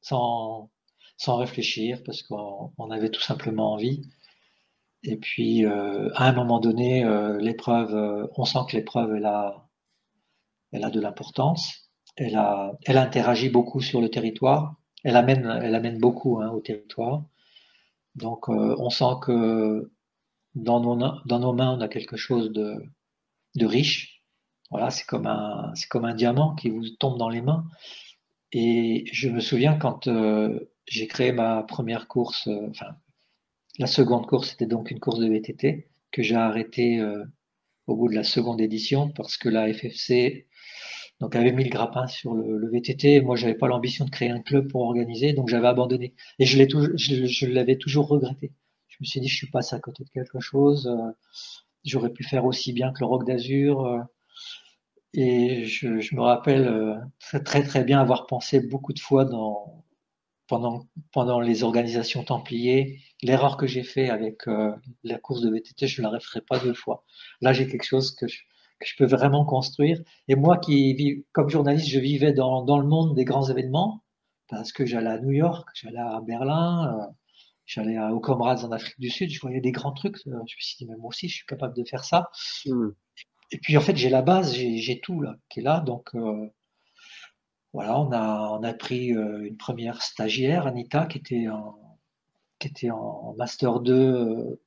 sans, 0.00 0.70
sans 1.16 1.36
réfléchir, 1.36 2.02
parce 2.04 2.22
qu'on 2.22 2.90
avait 2.90 3.10
tout 3.10 3.20
simplement 3.20 3.72
envie. 3.72 4.02
Et 5.02 5.16
puis, 5.16 5.66
euh, 5.66 6.10
à 6.14 6.28
un 6.28 6.32
moment 6.32 6.60
donné, 6.60 7.04
euh, 7.04 7.38
l'épreuve, 7.38 8.28
on 8.36 8.44
sent 8.44 8.60
que 8.68 8.76
l'épreuve, 8.76 9.14
elle 9.16 9.26
a, 9.26 9.68
elle 10.72 10.84
a 10.84 10.90
de 10.90 11.00
l'importance 11.00 11.84
elle, 12.16 12.36
a, 12.36 12.72
elle 12.84 12.98
interagit 12.98 13.48
beaucoup 13.48 13.80
sur 13.80 14.00
le 14.00 14.08
territoire. 14.08 14.76
Elle 15.02 15.16
amène, 15.16 15.46
elle 15.62 15.74
amène 15.74 15.98
beaucoup 15.98 16.40
hein, 16.40 16.50
au 16.50 16.60
territoire. 16.60 17.24
Donc, 18.14 18.48
euh, 18.48 18.76
on 18.78 18.90
sent 18.90 19.16
que 19.22 19.90
dans 20.54 20.80
nos, 20.80 20.94
mains, 21.52 21.72
on 21.76 21.80
a 21.80 21.88
quelque 21.88 22.16
chose 22.16 22.52
de, 22.52 22.76
riche. 23.60 24.22
Voilà, 24.70 24.90
c'est 24.90 25.06
comme 25.06 25.26
un, 25.26 26.14
diamant 26.14 26.54
qui 26.54 26.70
vous 26.70 26.88
tombe 26.98 27.18
dans 27.18 27.28
les 27.28 27.42
mains. 27.42 27.66
Et 28.52 29.04
je 29.12 29.28
me 29.28 29.40
souviens 29.40 29.76
quand 29.76 30.06
euh, 30.06 30.70
j'ai 30.86 31.06
créé 31.06 31.32
ma 31.32 31.62
première 31.64 32.06
course, 32.08 32.46
euh, 32.48 32.68
enfin, 32.70 32.96
la 33.78 33.86
seconde 33.86 34.26
course, 34.26 34.50
c'était 34.50 34.66
donc 34.66 34.90
une 34.90 35.00
course 35.00 35.18
de 35.18 35.28
VTT 35.28 35.88
que 36.12 36.22
j'ai 36.22 36.36
arrêtée 36.36 37.02
au 37.88 37.96
bout 37.96 38.08
de 38.08 38.14
la 38.14 38.22
seconde 38.22 38.60
édition 38.60 39.10
parce 39.10 39.36
que 39.36 39.48
la 39.48 39.72
FFC 39.72 40.46
donc, 41.20 41.36
avait 41.36 41.52
mis 41.52 41.64
le 41.64 41.70
grappin 41.70 42.06
sur 42.06 42.34
le, 42.34 42.68
VTT. 42.70 43.20
Moi, 43.20 43.36
j'avais 43.36 43.54
pas 43.54 43.68
l'ambition 43.68 44.04
de 44.04 44.10
créer 44.10 44.30
un 44.30 44.40
club 44.40 44.68
pour 44.68 44.82
organiser, 44.82 45.32
donc 45.32 45.48
j'avais 45.48 45.68
abandonné. 45.68 46.14
Et 46.38 46.44
je, 46.44 47.46
l'avais 47.46 47.78
toujours 47.78 48.08
regretté. 48.08 48.52
Je 48.94 48.98
me 49.00 49.06
suis 49.06 49.20
dit, 49.20 49.28
je 49.28 49.36
suis 49.36 49.50
passé 49.50 49.74
à 49.74 49.80
côté 49.80 50.04
de 50.04 50.08
quelque 50.08 50.38
chose. 50.38 50.86
Euh, 50.86 51.10
j'aurais 51.84 52.10
pu 52.10 52.22
faire 52.22 52.44
aussi 52.44 52.72
bien 52.72 52.92
que 52.92 53.00
le 53.00 53.06
Rock 53.06 53.26
d'Azur. 53.26 53.84
Euh, 53.84 54.00
et 55.14 55.64
je, 55.64 56.14
me 56.14 56.20
rappelle 56.20 56.68
euh, 56.68 56.94
très, 57.44 57.64
très 57.64 57.82
bien 57.84 58.00
avoir 58.00 58.26
pensé 58.26 58.60
beaucoup 58.60 58.92
de 58.92 59.00
fois 59.00 59.28
pendant 60.46 61.40
les 61.40 61.64
organisations 61.64 62.22
Templiers, 62.22 63.00
l'erreur 63.22 63.56
que 63.56 63.66
j'ai 63.66 63.82
fait 63.82 64.10
avec 64.10 64.42
la 65.04 65.18
course 65.18 65.40
de 65.40 65.50
VTT, 65.50 65.86
je 65.86 66.02
ne 66.02 66.06
la 66.06 66.14
referai 66.14 66.40
pas 66.40 66.58
deux 66.58 66.74
fois. 66.74 67.04
Là, 67.40 67.52
j'ai 67.52 67.68
quelque 67.68 67.84
chose 67.84 68.14
que 68.14 68.26
je, 68.26 68.42
peux 68.98 69.06
vraiment 69.06 69.44
construire. 69.44 70.00
Et 70.26 70.34
moi 70.34 70.58
qui 70.58 71.24
comme 71.32 71.48
journaliste, 71.48 71.88
je 71.88 72.00
vivais 72.00 72.32
dans, 72.32 72.78
le 72.78 72.86
monde 72.86 73.14
des 73.14 73.24
grands 73.24 73.48
événements, 73.48 74.02
parce 74.48 74.72
que 74.72 74.84
j'allais 74.84 75.10
à 75.10 75.20
New 75.20 75.30
York, 75.30 75.68
j'allais 75.74 75.98
à 75.98 76.20
Berlin, 76.26 77.14
j'allais 77.66 77.98
aux 77.98 78.20
Comrades 78.20 78.64
en 78.64 78.72
Afrique 78.72 78.98
du 78.98 79.10
Sud, 79.10 79.30
je 79.30 79.40
voyais 79.40 79.60
des 79.60 79.72
grands 79.72 79.92
trucs. 79.92 80.16
Euh, 80.26 80.32
je 80.46 80.54
me 80.54 80.60
suis 80.60 80.76
dit, 80.78 80.86
mais 80.86 80.96
moi 80.96 81.08
aussi, 81.08 81.28
je 81.28 81.36
suis 81.36 81.46
capable 81.46 81.74
de 81.76 81.84
faire 81.84 82.04
ça. 82.04 82.30
Hmm. 82.66 82.90
Et 83.50 83.58
puis 83.58 83.76
en 83.76 83.80
fait, 83.80 83.96
j'ai 83.96 84.10
la 84.10 84.22
base, 84.22 84.54
j'ai 84.54 85.00
tout 85.00 85.20
là, 85.20 85.36
qui 85.48 85.60
est 85.60 85.62
là. 85.62 85.80
Donc 85.80 86.14
euh, 86.14 86.48
voilà, 87.72 88.00
on 88.00 88.10
a, 88.12 88.50
on 88.58 88.62
a 88.62 88.74
pris 88.74 89.08
une 89.08 89.56
première 89.56 90.02
stagiaire, 90.02 90.66
Anita, 90.66 91.06
qui 91.06 91.18
était 91.18 91.48
en, 91.48 91.98
qui 92.58 92.68
était 92.68 92.90
en 92.90 93.34
Master 93.36 93.80
2 93.80 94.60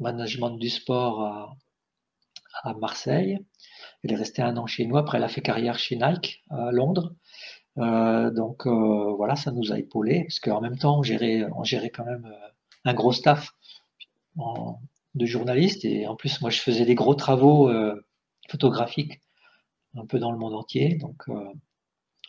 Management 0.00 0.56
du 0.56 0.70
sport 0.70 1.22
à, 1.22 1.56
à 2.62 2.74
Marseille. 2.74 3.38
Elle 4.02 4.12
est 4.12 4.16
restée 4.16 4.42
un 4.42 4.56
an 4.56 4.66
chez 4.66 4.86
nous. 4.86 4.96
Après, 4.96 5.18
elle 5.18 5.24
a 5.24 5.28
fait 5.28 5.42
carrière 5.42 5.78
chez 5.78 5.96
Nike 5.96 6.42
à 6.50 6.70
Londres. 6.72 7.14
Euh, 7.78 8.30
donc 8.30 8.66
euh, 8.66 9.14
voilà, 9.16 9.34
ça 9.34 9.50
nous 9.50 9.72
a 9.72 9.78
épaulé 9.78 10.24
parce 10.24 10.40
qu'en 10.40 10.60
même 10.60 10.76
temps, 10.76 10.98
on 10.98 11.02
gérait, 11.02 11.46
on 11.56 11.64
gérait 11.64 11.90
quand 11.90 12.04
même 12.04 12.26
euh, 12.26 12.48
un 12.84 12.94
gros 12.94 13.12
staff 13.12 13.54
de 15.14 15.26
journalistes 15.26 15.84
et 15.84 16.06
en 16.06 16.16
plus, 16.16 16.40
moi, 16.40 16.50
je 16.50 16.60
faisais 16.60 16.84
des 16.84 16.94
gros 16.94 17.14
travaux 17.14 17.70
photographiques 18.48 19.20
un 19.94 20.06
peu 20.06 20.18
dans 20.18 20.32
le 20.32 20.38
monde 20.38 20.54
entier. 20.54 20.94
Donc, 20.96 21.24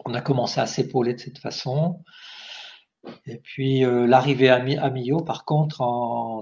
on 0.06 0.14
a 0.14 0.22
commencé 0.22 0.60
à 0.60 0.66
s'épauler 0.66 1.14
de 1.14 1.20
cette 1.20 1.38
façon. 1.38 2.04
Et 3.26 3.38
puis 3.38 3.82
l'arrivée 3.82 4.50
à, 4.50 4.90
Millau, 4.90 5.22
par 5.22 5.46
contre, 5.46 5.78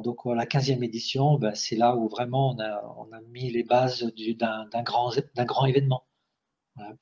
donc, 0.03 0.25
la 0.25 0.45
15e 0.47 0.83
édition, 0.83 1.37
ben, 1.37 1.53
c'est 1.53 1.75
là 1.75 1.95
où 1.95 2.09
vraiment 2.09 2.55
on 2.55 2.59
a, 2.59 2.95
on 2.97 3.11
a 3.13 3.21
mis 3.29 3.51
les 3.51 3.63
bases 3.63 4.11
d'un 4.39 4.83
grand, 4.83 5.11
grand 5.45 5.65
événement. 5.67 6.05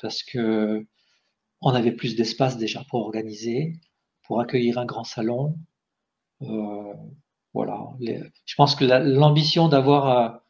parce 0.01 0.21
que 0.21 0.85
on 1.61 1.71
avait 1.71 1.91
plus 1.91 2.15
d'espace 2.15 2.57
déjà 2.57 2.83
pour 2.89 3.01
organiser, 3.01 3.73
pour 4.23 4.41
accueillir 4.41 4.77
un 4.77 4.85
grand 4.85 5.03
salon. 5.03 5.57
Euh, 6.41 6.93
voilà. 7.53 7.89
je 7.99 8.55
pense 8.55 8.75
que 8.75 8.85
l'ambition 8.85 9.67
d'avoir 9.67 10.41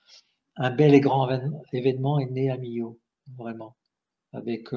un 0.58 0.72
bel 0.72 0.94
et 0.94 1.00
grand 1.00 1.30
événement 1.74 2.20
est 2.20 2.30
née 2.30 2.52
à 2.52 2.58
Millau, 2.58 3.00
vraiment, 3.38 3.76
avec 4.34 4.70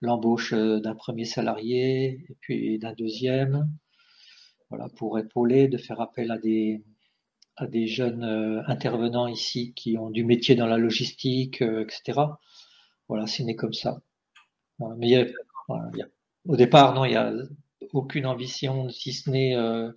l'embauche 0.00 0.54
d'un 0.54 0.94
premier 0.94 1.26
salarié 1.26 2.24
et 2.28 2.36
puis 2.40 2.78
d'un 2.78 2.94
deuxième, 2.94 3.70
voilà, 4.70 4.88
pour 4.96 5.18
épauler, 5.18 5.68
de 5.68 5.78
faire 5.78 6.00
appel 6.00 6.30
à 6.30 6.38
des, 6.38 7.86
jeunes 7.86 8.24
euh, 8.24 8.62
intervenants 8.66 9.28
ici 9.28 9.72
qui 9.74 9.96
ont 9.96 10.10
du 10.10 10.24
métier 10.24 10.54
dans 10.56 10.66
la 10.66 10.78
logistique, 10.78 11.62
euh, 11.62 11.84
etc. 11.84 12.20
Voilà, 13.08 13.26
c'est 13.26 13.44
né 13.44 13.54
comme 13.54 13.72
ça. 13.72 14.00
Mais 14.78 15.08
il 15.08 15.10
y 15.10 15.16
a, 16.02 16.06
au 16.46 16.56
départ, 16.56 16.94
non, 16.94 17.04
il 17.04 17.10
n'y 17.10 17.16
a 17.16 17.32
aucune 17.92 18.26
ambition, 18.26 18.88
si 18.88 19.12
ce 19.12 19.30
n'est 19.30 19.56
euh, 19.56 19.90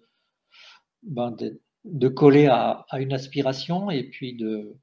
ben, 1.03 1.31
de, 1.31 1.61
de, 1.85 2.07
coller 2.07 2.47
à, 2.47 2.85
à, 2.89 2.99
une 2.99 3.13
aspiration 3.13 3.91
et 3.91 4.03
puis 4.03 4.35
de, 4.35 4.75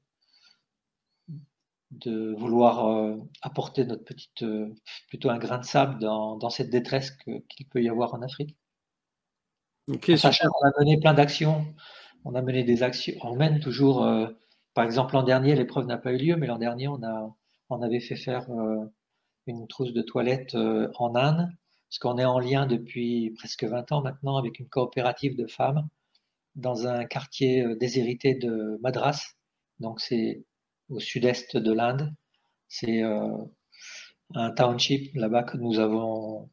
de 1.91 2.33
vouloir 2.37 3.17
apporter 3.41 3.85
notre 3.85 4.03
petite, 4.03 4.45
plutôt 5.09 5.29
un 5.29 5.39
grain 5.39 5.57
de 5.57 5.65
sable 5.65 5.99
dans, 5.99 6.37
dans 6.37 6.49
cette 6.49 6.69
détresse 6.69 7.11
qu'il 7.11 7.67
peut 7.69 7.81
y 7.81 7.89
avoir 7.89 8.13
en 8.13 8.21
Afrique. 8.21 8.55
Okay, 9.89 10.15
on 10.15 10.67
a 10.67 10.79
mené 10.79 10.99
plein 10.99 11.13
d'actions 11.13 11.65
on 12.27 12.35
a 12.35 12.41
mené 12.41 12.63
des 12.63 12.83
actions, 12.83 13.13
on 13.21 13.35
mène 13.35 13.59
toujours, 13.59 14.03
euh, 14.03 14.27
par 14.73 14.83
exemple 14.83 15.13
l'an 15.13 15.23
dernier, 15.23 15.55
l'épreuve 15.55 15.85
n'a 15.85 15.97
pas 15.97 16.11
eu 16.11 16.17
lieu, 16.17 16.35
mais 16.35 16.47
l'an 16.47 16.57
dernier, 16.57 16.87
on, 16.87 17.01
a, 17.03 17.33
on 17.69 17.81
avait 17.81 18.01
fait 18.01 18.17
faire 18.17 18.49
euh, 18.51 18.85
une 19.47 19.67
trousse 19.67 19.93
de 19.93 20.01
toilettes 20.01 20.55
euh, 20.55 20.89
en 20.95 21.15
Inde, 21.15 21.49
parce 21.89 21.99
qu'on 21.99 22.17
est 22.17 22.25
en 22.25 22.39
lien 22.39 22.65
depuis 22.65 23.31
presque 23.37 23.63
20 23.63 23.91
ans 23.91 24.01
maintenant 24.01 24.37
avec 24.37 24.59
une 24.59 24.67
coopérative 24.67 25.35
de 25.35 25.47
femmes 25.47 25.87
dans 26.55 26.87
un 26.87 27.05
quartier 27.05 27.75
déshérité 27.75 28.35
de 28.35 28.79
Madras, 28.81 29.33
donc 29.79 30.01
c'est 30.01 30.43
au 30.89 30.99
sud-est 30.99 31.55
de 31.55 31.71
l'Inde. 31.71 32.13
C'est 32.67 33.03
un 33.03 34.51
township 34.51 35.15
là-bas 35.15 35.43
que 35.43 35.57
nous 35.57 35.79
avons 35.79 36.49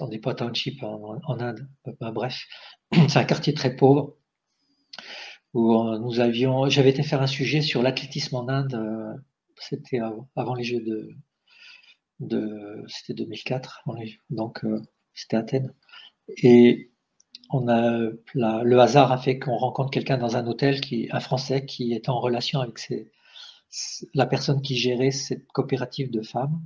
on 0.00 0.08
n'est 0.08 0.18
pas 0.18 0.34
township 0.34 0.82
en, 0.82 1.40
Inde, 1.40 1.68
bref, 2.00 2.44
c'est 3.08 3.18
un 3.18 3.24
quartier 3.24 3.54
très 3.54 3.74
pauvre 3.74 4.16
où 5.54 5.74
euh, 5.74 5.98
nous 5.98 6.20
avions, 6.20 6.68
j'avais 6.68 6.90
été 6.90 7.02
faire 7.02 7.22
un 7.22 7.26
sujet 7.26 7.62
sur 7.62 7.82
l'athlétisme 7.82 8.36
en 8.36 8.48
Inde, 8.48 8.74
euh, 8.74 9.14
c'était 9.58 10.00
avant 10.36 10.54
les 10.54 10.64
Jeux 10.64 10.80
de, 10.80 11.10
de 12.20 12.84
c'était 12.88 13.14
2004, 13.14 13.84
donc 14.30 14.64
euh, 14.64 14.82
c'était 15.14 15.36
Athènes. 15.36 15.74
Et 16.42 16.90
on 17.50 17.68
a 17.68 18.10
le 18.34 18.78
hasard 18.78 19.12
a 19.12 19.18
fait 19.18 19.38
qu'on 19.38 19.56
rencontre 19.56 19.90
quelqu'un 19.90 20.18
dans 20.18 20.36
un 20.36 20.46
hôtel 20.46 20.80
qui, 20.80 21.08
un 21.12 21.20
Français 21.20 21.64
qui 21.66 21.92
était 21.94 22.10
en 22.10 22.20
relation 22.20 22.60
avec 22.60 22.78
la 24.14 24.26
personne 24.26 24.62
qui 24.62 24.76
gérait 24.76 25.10
cette 25.10 25.46
coopérative 25.48 26.10
de 26.10 26.22
femmes. 26.22 26.60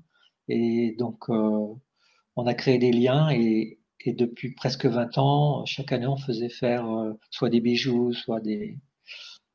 Et 0.49 0.95
donc, 0.99 1.29
on 1.29 2.47
a 2.47 2.55
créé 2.55 2.79
des 2.79 2.93
liens 2.93 3.31
et, 3.31 3.81
et 4.05 4.13
depuis 4.13 4.53
presque 4.53 4.87
20 4.87 5.19
ans, 5.19 5.65
chaque 5.67 5.93
année, 5.93 6.07
on 6.07 6.17
faisait 6.17 6.49
faire 6.49 6.89
euh, 6.91 7.13
soit 7.31 7.51
des 7.51 7.61
bijoux, 7.61 8.13
soit 8.13 8.41
des, 8.41 8.79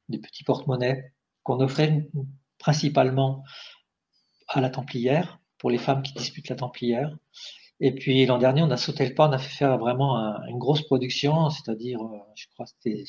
des 0.10 0.20
petits 0.20 0.44
porte-monnaies 0.44 1.14
qu'on 1.44 1.60
offrait 1.60 2.08
principalement 2.60 3.44
à 4.48 4.62
la 4.62 4.70
Templière, 4.70 5.40
pour 5.66 5.72
les 5.72 5.80
femmes 5.80 6.04
qui 6.04 6.14
disputent 6.14 6.50
la 6.50 6.58
Templière. 6.58 7.18
Et 7.80 7.96
puis 7.96 8.24
l'an 8.28 8.38
dernier, 8.38 8.62
on 8.62 8.70
a 8.70 8.78
sauté 8.78 9.04
le 9.04 9.16
pas, 9.16 9.28
on 9.28 9.32
a 9.32 9.40
fait 9.40 9.50
faire 9.50 9.80
vraiment 9.80 10.16
une 10.48 10.60
grosse 10.60 10.84
production, 10.84 11.50
c'est-à-dire, 11.50 12.00
euh, 12.04 12.20
je 12.36 12.46
crois 12.54 12.68
c'était 12.68 13.04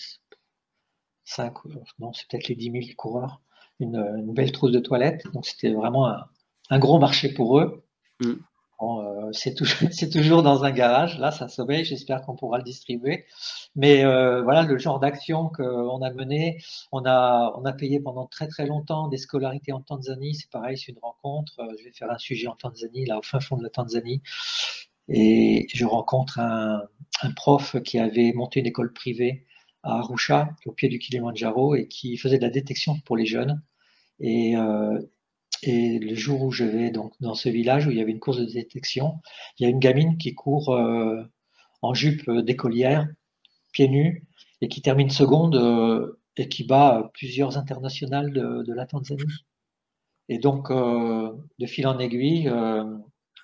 5, 1.25 1.53
non, 1.99 2.15
c'est 2.15 2.27
peut-être 2.31 2.49
les 2.49 2.55
10 2.55 2.71
000 2.71 2.85
coureurs, 2.97 3.43
une, 3.79 4.33
belle 4.33 4.53
trousse 4.53 4.73
de 4.73 4.79
toilettes. 4.79 5.27
Donc 5.35 5.45
c'était 5.45 5.71
vraiment 5.71 6.09
un, 6.09 6.25
un, 6.71 6.79
gros 6.79 6.99
marché 6.99 7.29
pour 7.29 7.59
eux. 7.59 7.85
Mm. 8.23 8.37
Euh, 8.83 9.31
c'est 9.33 10.11
toujours, 10.11 10.43
dans 10.43 10.65
un 10.65 10.71
garage. 10.71 11.19
Là, 11.19 11.31
ça 11.31 11.49
sommeille. 11.49 11.85
J'espère 11.85 12.23
qu'on 12.23 12.37
pourra 12.37 12.59
le 12.59 12.65
distribuer. 12.65 13.25
Mais 13.75 14.05
euh, 14.05 14.43
voilà 14.43 14.63
le 14.63 14.79
genre 14.79 15.01
d'action 15.01 15.49
qu'on 15.49 16.03
a 16.03 16.11
mené. 16.13 16.59
On 16.93 17.05
a, 17.07 17.53
on 17.57 17.65
a 17.65 17.73
payé 17.73 18.01
pendant 18.01 18.27
très 18.27 18.49
très 18.49 18.67
longtemps 18.67 19.09
des 19.09 19.19
scolarités 19.19 19.73
en 19.73 19.81
Tanzanie. 19.81 20.35
C'est 20.35 20.51
pareil, 20.51 20.79
c'est 20.79 20.93
une 20.93 20.99
rencontre. 21.03 21.61
Euh, 21.61 21.75
je 21.79 21.85
vais 21.85 21.93
faire 21.93 22.11
un 22.11 22.19
sujet 22.19 22.49
en 22.49 22.57
Tanzanie, 22.57 23.07
là 23.07 23.19
au 23.19 23.23
fin 23.23 23.41
fond 23.41 23.57
de 23.57 23.63
la 23.63 23.71
Tanzanie. 23.71 24.23
Et 25.09 25.67
je 25.73 25.85
rencontre 25.85 26.41
un, 26.41 26.83
prof 27.37 27.77
qui 27.83 27.99
avait 27.99 28.33
monté 28.33 28.61
une 28.61 28.67
école 28.67 28.93
privée 28.93 29.47
à 29.83 29.99
Arusha, 29.99 30.51
au 30.67 30.73
pied 30.73 30.89
du 30.89 30.99
Kilimanjaro, 30.99 31.77
et 31.77 31.87
qui 31.89 32.17
faisait 32.17 32.39
de 32.39 32.43
la 32.43 32.51
détection 32.51 32.99
pour 33.05 33.17
les 33.17 33.27
jeunes. 33.27 33.63
Et, 34.21 34.57
et 35.63 35.99
le 35.99 36.15
jour 36.15 36.43
où 36.43 36.51
je 36.51 36.65
vais 36.65 36.91
donc 36.91 37.13
dans 37.21 37.35
ce 37.35 37.49
village 37.49 37.87
où 37.87 37.91
il 37.91 37.97
y 37.97 38.01
avait 38.01 38.13
une 38.13 38.21
course 38.21 38.39
de 38.39 38.45
détection, 38.45 39.21
il 39.59 39.65
y 39.65 39.67
a 39.67 39.69
une 39.71 39.79
gamine 39.79 40.19
qui 40.19 40.35
court 40.35 40.75
euh, 40.75 41.23
en 41.83 41.95
jupe 41.95 42.31
d'écolière, 42.31 43.09
pieds 43.73 43.89
nus, 43.89 44.25
et 44.61 44.69
qui 44.69 44.83
termine 44.83 45.11
seconde 45.11 45.57
euh, 45.57 46.21
et 46.37 46.49
qui 46.49 46.65
bat 46.65 47.11
plusieurs 47.15 47.57
internationales 47.59 48.33
de, 48.33 48.73
la 48.73 48.87
Tanzanie. 48.87 49.23
Et 50.29 50.39
donc, 50.39 50.71
euh, 50.71 51.33
de 51.59 51.67
fil 51.67 51.87
en 51.87 51.99
aiguille, 51.99 52.51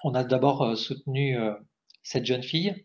on 0.05 0.15
a 0.15 0.25
d'abord 0.25 0.77
soutenu 0.77 1.39
cette 2.03 2.27
jeune 2.27 2.43
fille 2.43 2.85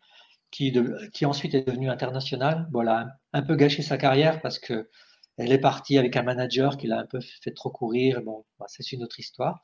qui, 0.51 0.73
qui 1.13 1.25
ensuite 1.25 1.55
est 1.55 1.67
devenue 1.67 1.89
internationale. 1.89 2.69
Voilà, 2.71 3.17
un 3.34 3.41
peu 3.41 3.55
gâché 3.55 3.82
sa 3.82 3.97
carrière 3.97 4.41
parce 4.41 4.59
que 4.59 4.89
elle 5.38 5.51
est 5.51 5.59
partie 5.59 5.97
avec 5.97 6.15
un 6.15 6.23
manager 6.23 6.77
qui 6.77 6.88
l'a 6.88 6.99
un 6.99 7.05
peu 7.05 7.19
fait 7.41 7.51
trop 7.51 7.69
courir. 7.69 8.21
Bon, 8.23 8.45
bah, 8.59 8.65
c'est 8.67 8.91
une 8.91 9.03
autre 9.03 9.19
histoire. 9.19 9.61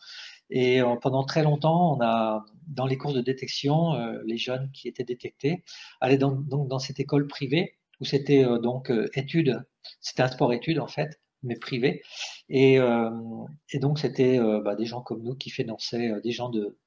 Et 0.50 0.82
euh, 0.82 0.96
pendant 0.98 1.24
très 1.24 1.44
longtemps, 1.44 1.96
on 1.96 2.02
a, 2.02 2.46
dans 2.68 2.86
les 2.86 2.98
courses 2.98 3.16
de 3.16 3.22
détection, 3.22 3.94
euh, 3.96 4.22
les 4.26 4.38
jeunes 4.38 4.70
qui 4.72 4.88
étaient 4.88 5.04
détectés 5.04 5.64
allaient 6.00 6.18
dans, 6.18 6.32
donc 6.32 6.68
dans 6.68 6.80
cette 6.80 7.00
école 7.00 7.28
privée 7.28 7.78
où 8.00 8.06
c'était 8.06 8.46
euh, 8.46 8.60
donc 8.60 8.92
études, 9.16 9.64
c'était 10.00 10.24
un 10.24 10.28
sport 10.28 10.54
études 10.54 10.80
en 10.80 10.88
fait, 10.88 11.20
mais 11.42 11.56
privé. 11.56 12.04
Et, 12.50 12.76
et 12.76 13.80
donc 13.80 14.00
c'était 14.00 14.40
bah, 14.64 14.76
des 14.76 14.86
gens 14.86 15.02
comme 15.02 15.24
nous 15.24 15.36
qui 15.36 15.50
finançaient 15.50 16.22
des 16.22 16.32
gens 16.32 16.50
de 16.50 16.78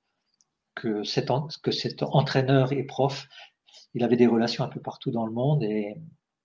que 0.74 1.03
cet, 1.03 1.30
que 1.62 1.70
cet 1.70 2.03
entraîneur 2.03 2.72
et 2.72 2.84
prof, 2.84 3.26
il 3.95 4.05
avait 4.05 4.16
des 4.16 4.26
relations 4.26 4.64
un 4.64 4.68
peu 4.68 4.80
partout 4.80 5.11
dans 5.11 5.26
le 5.26 5.32
monde 5.32 5.62
et 5.64 5.97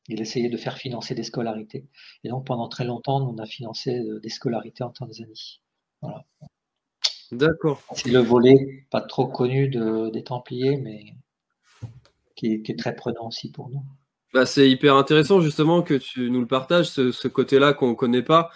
il 0.07 0.21
essayait 0.21 0.49
de 0.49 0.57
faire 0.57 0.77
financer 0.77 1.15
des 1.15 1.23
scolarités. 1.23 1.85
Et 2.23 2.29
donc 2.29 2.45
pendant 2.45 2.67
très 2.67 2.85
longtemps, 2.85 3.21
on 3.27 3.37
a 3.37 3.45
financé 3.45 3.99
euh, 3.99 4.19
des 4.19 4.29
scolarités 4.29 4.83
en 4.83 4.89
Tanzanie. 4.89 5.61
Voilà. 6.01 6.25
D'accord. 7.31 7.81
C'est 7.93 8.11
le 8.11 8.19
volet 8.19 8.85
pas 8.89 9.01
trop 9.01 9.27
connu 9.27 9.69
des 9.69 10.23
Templiers, 10.23 10.77
mais 10.77 11.15
qui 12.35 12.61
est, 12.65 12.79
très 12.79 12.95
prenant 12.95 13.27
aussi 13.27 13.51
pour 13.51 13.69
nous. 13.69 13.83
Bah, 14.33 14.45
c'est 14.45 14.69
hyper 14.69 14.95
intéressant 14.95 15.41
justement 15.41 15.81
que 15.81 15.93
tu 15.93 16.31
nous 16.31 16.41
le 16.41 16.47
partages, 16.47 16.89
ce, 16.89 17.27
côté-là 17.27 17.73
qu'on 17.73 17.89
ne 17.89 17.95
connaît 17.95 18.23
pas. 18.23 18.49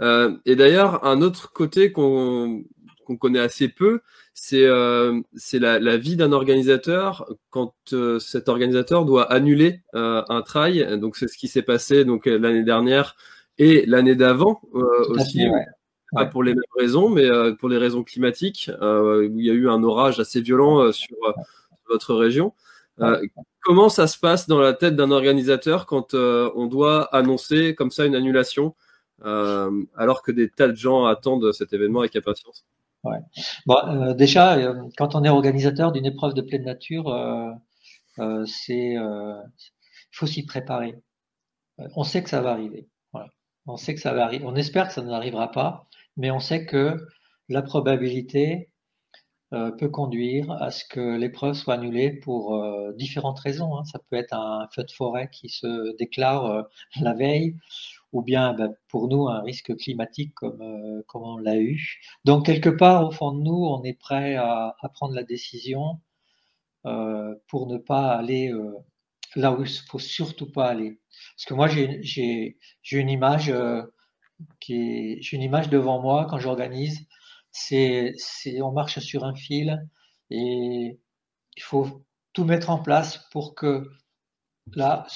Euh, 0.00 0.36
et 0.46 0.56
d'ailleurs, 0.56 1.04
un 1.04 1.22
autre 1.22 1.52
côté 1.52 1.92
qu'on 1.92 2.64
qu'on 3.04 3.16
connaît 3.16 3.40
assez 3.40 3.68
peu, 3.68 4.00
c'est 4.34 4.64
euh, 4.64 5.20
la, 5.52 5.78
la, 5.78 5.96
vie 5.96 6.16
d'un 6.16 6.32
organisateur 6.32 7.30
quand 7.50 7.74
euh, 7.92 8.18
cet 8.18 8.48
organisateur 8.48 9.04
doit 9.04 9.30
annuler 9.30 9.82
euh, 9.94 10.22
un 10.28 10.42
trail. 10.42 10.98
Donc 10.98 11.16
c'est 11.16 11.28
ce 11.28 11.36
qui 11.36 11.48
s'est 11.48 11.62
passé 11.62 12.04
donc 12.04 12.26
l'année 12.26 12.64
dernière 12.64 13.16
et 13.58 13.84
l'année 13.86 14.14
d'avant 14.14 14.60
aussi. 15.08 15.42
Pas 16.14 16.26
pour 16.26 16.42
les 16.42 16.52
mêmes 16.52 16.62
raisons, 16.76 17.08
mais 17.08 17.26
pour 17.58 17.70
les 17.70 17.78
raisons 17.78 18.04
climatiques, 18.04 18.70
où 18.82 19.22
il 19.22 19.46
y 19.46 19.48
a 19.48 19.54
eu 19.54 19.70
un 19.70 19.82
orage 19.82 20.20
assez 20.20 20.42
violent 20.42 20.92
sur 20.92 21.16
votre 21.88 22.14
région. 22.14 22.52
comment 23.62 23.88
ça 23.88 24.06
se 24.06 24.18
passe 24.18 24.46
dans 24.46 24.60
la 24.60 24.74
tête 24.74 24.94
d'un 24.94 25.10
organisateur 25.10 25.86
quand 25.86 26.12
on 26.12 26.66
doit 26.66 27.04
annoncer 27.16 27.74
comme 27.74 27.90
ça 27.90 28.04
une 28.04 28.14
annulation, 28.14 28.74
alors 29.24 30.20
que 30.22 30.32
des 30.32 30.50
tas 30.50 30.68
de 30.68 30.76
gens 30.76 31.06
attendent 31.06 31.50
cet 31.52 31.72
événement 31.72 32.00
avec 32.00 32.14
impatience? 32.14 32.66
Ouais. 33.04 33.18
Bon, 33.66 33.76
euh, 33.88 34.14
déjà, 34.14 34.56
euh, 34.56 34.88
quand 34.96 35.14
on 35.14 35.24
est 35.24 35.28
organisateur 35.28 35.92
d'une 35.92 36.06
épreuve 36.06 36.34
de 36.34 36.42
pleine 36.42 36.64
nature, 36.64 37.08
euh, 37.08 37.50
euh 38.20 38.46
c'est, 38.46 38.94
il 38.94 40.12
faut 40.12 40.26
s'y 40.26 40.44
préparer. 40.46 40.94
On 41.96 42.04
sait 42.04 42.22
que 42.22 42.30
ça 42.30 42.42
va 42.42 42.52
arriver. 42.52 42.88
Voilà. 43.12 43.28
On 43.66 43.76
sait 43.76 43.94
que 43.94 44.00
ça 44.00 44.14
va 44.14 44.24
arriver. 44.24 44.44
On 44.46 44.56
espère 44.56 44.88
que 44.88 44.94
ça 44.94 45.02
n'arrivera 45.02 45.50
pas, 45.50 45.88
mais 46.16 46.30
on 46.30 46.40
sait 46.40 46.66
que 46.66 46.96
la 47.48 47.62
probabilité 47.62 48.70
peut 49.50 49.88
conduire 49.90 50.50
à 50.52 50.70
ce 50.70 50.84
que 50.86 51.16
l'épreuve 51.16 51.54
soit 51.54 51.74
annulée 51.74 52.12
pour 52.12 52.62
différentes 52.96 53.40
raisons. 53.40 53.76
Hein. 53.76 53.84
Ça 53.84 53.98
peut 54.10 54.16
être 54.16 54.34
un 54.34 54.68
feu 54.74 54.84
de 54.84 54.92
forêt 54.92 55.28
qui 55.30 55.48
se 55.48 55.96
déclare 55.96 56.66
la 57.00 57.14
veille, 57.14 57.56
ou 58.12 58.22
bien 58.22 58.52
ben, 58.54 58.74
pour 58.88 59.08
nous 59.08 59.28
un 59.28 59.42
risque 59.42 59.76
climatique 59.76 60.34
comme, 60.34 60.60
euh, 60.62 61.02
comme 61.08 61.22
on 61.22 61.38
l'a 61.38 61.58
eu. 61.58 62.00
Donc 62.24 62.46
quelque 62.46 62.68
part, 62.68 63.06
au 63.06 63.10
fond 63.10 63.32
de 63.32 63.42
nous, 63.42 63.64
on 63.66 63.82
est 63.84 63.98
prêt 63.98 64.36
à, 64.36 64.76
prendre 64.94 65.14
la 65.14 65.24
décision 65.24 66.00
euh, 66.86 67.34
pour 67.48 67.66
ne 67.66 67.78
pas 67.78 68.12
aller 68.12 68.52
euh, 68.52 68.74
là 69.36 69.52
où 69.52 69.62
il 69.64 69.70
faut 69.88 69.98
surtout 69.98 70.50
pas 70.50 70.68
aller. 70.68 71.00
Parce 71.36 71.46
que 71.46 71.54
moi, 71.54 71.68
j'ai 71.68 72.58
une 72.92 73.10
image 73.10 73.52
une 74.68 75.42
image 75.42 75.68
devant 75.70 76.00
moi 76.00 76.26
quand 76.28 76.38
j'organise. 76.38 77.06
C'est, 77.50 78.14
on 78.62 78.72
marche 78.72 78.98
sur 79.00 79.24
un 79.24 79.34
fil 79.34 79.86
et 80.30 80.98
il 81.56 81.62
faut 81.62 82.04
tout 82.32 82.44
mettre 82.44 82.70
en 82.70 82.78
place 82.78 83.28
pour 83.30 83.54
que 83.54 83.90
là, 84.74 85.06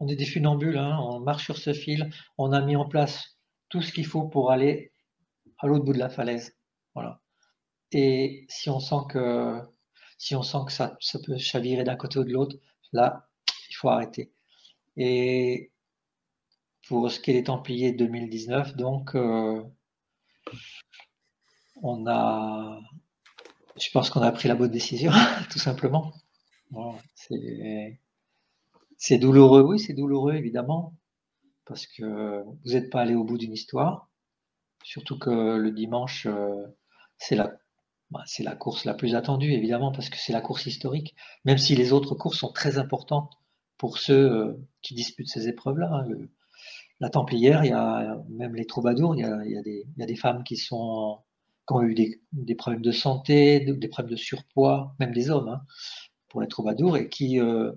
on 0.00 0.08
est 0.08 0.16
des 0.16 0.26
funambules, 0.26 0.78
hein, 0.78 0.98
on 1.00 1.20
marche 1.20 1.44
sur 1.44 1.58
ce 1.58 1.72
fil, 1.72 2.10
on 2.38 2.52
a 2.52 2.60
mis 2.60 2.76
en 2.76 2.88
place 2.88 3.38
tout 3.68 3.82
ce 3.82 3.92
qu'il 3.92 4.06
faut 4.06 4.28
pour 4.28 4.50
aller 4.50 4.92
à 5.58 5.66
l'autre 5.66 5.84
bout 5.84 5.92
de 5.92 5.98
la 5.98 6.08
falaise. 6.08 6.56
Voilà. 6.94 7.20
Et 7.92 8.46
si 8.48 8.70
on 8.70 8.80
sent 8.80 9.06
que 9.08 9.60
si 10.18 10.34
on 10.34 10.42
sent 10.42 10.58
que 10.66 10.72
ça, 10.72 10.96
ça 11.00 11.18
peut 11.18 11.36
chavirer 11.38 11.84
d'un 11.84 11.96
côté 11.96 12.18
ou 12.18 12.24
de 12.24 12.32
l'autre, 12.32 12.56
là, 12.92 13.28
il 13.68 13.74
faut 13.74 13.88
arrêter. 13.88 14.32
Et 14.96 15.72
pour 16.88 17.10
ce 17.10 17.20
qui 17.20 17.30
est 17.30 17.34
des 17.34 17.44
Templiers 17.44 17.92
2019, 17.92 18.76
donc, 18.76 19.14
euh, 19.14 19.62
on 21.82 22.06
a, 22.06 22.80
je 23.76 23.90
pense 23.90 24.10
qu'on 24.10 24.22
a 24.22 24.32
pris 24.32 24.48
la 24.48 24.54
bonne 24.54 24.70
décision, 24.70 25.12
tout 25.50 25.58
simplement. 25.58 26.12
Douloureux, 29.18 29.62
oui, 29.62 29.78
c'est 29.78 29.92
douloureux, 29.92 30.34
évidemment, 30.34 30.94
parce 31.66 31.86
que 31.86 32.42
vous 32.42 32.72
n'êtes 32.72 32.90
pas 32.90 33.02
allé 33.02 33.14
au 33.14 33.24
bout 33.24 33.38
d'une 33.38 33.52
histoire, 33.52 34.10
surtout 34.82 35.18
que 35.18 35.56
le 35.56 35.70
dimanche, 35.70 36.26
euh, 36.26 36.66
c'est 37.18 37.36
la 37.36 37.56
bah, 38.10 38.22
c'est 38.26 38.42
la 38.42 38.54
course 38.54 38.84
la 38.84 38.94
plus 38.94 39.14
attendue, 39.14 39.52
évidemment, 39.52 39.90
parce 39.90 40.08
que 40.08 40.16
c'est 40.18 40.32
la 40.32 40.40
course 40.40 40.66
historique, 40.66 41.16
même 41.44 41.58
si 41.58 41.74
les 41.74 41.92
autres 41.92 42.14
courses 42.14 42.38
sont 42.38 42.52
très 42.52 42.78
importantes 42.78 43.32
pour 43.78 43.98
ceux 43.98 44.30
euh, 44.30 44.52
qui 44.82 44.94
disputent 44.94 45.28
ces 45.28 45.48
épreuves-là. 45.48 45.90
Hein. 45.92 46.08
La 47.00 47.10
Templière, 47.10 47.64
il 47.64 47.70
y 47.70 47.72
a 47.72 48.22
même 48.28 48.54
les 48.54 48.66
troubadours, 48.66 49.16
il 49.16 49.20
y 49.20 49.24
a, 49.24 50.06
des, 50.06 50.16
femmes 50.16 50.44
qui, 50.44 50.56
ont 50.70 51.22
eu 51.82 51.94
des, 51.94 52.54
problèmes 52.54 52.82
de 52.82 52.92
santé, 52.92 53.60
des 53.60 53.88
problèmes 53.88 54.12
de 54.12 54.16
surpoids, 54.16 54.94
même 55.00 55.12
des 55.12 55.30
hommes, 55.30 55.48
hein, 55.48 55.62
pour 56.28 56.40
les 56.40 56.48
troubadours, 56.48 56.96
et 56.96 57.08
qui, 57.08 57.40
euh, 57.40 57.72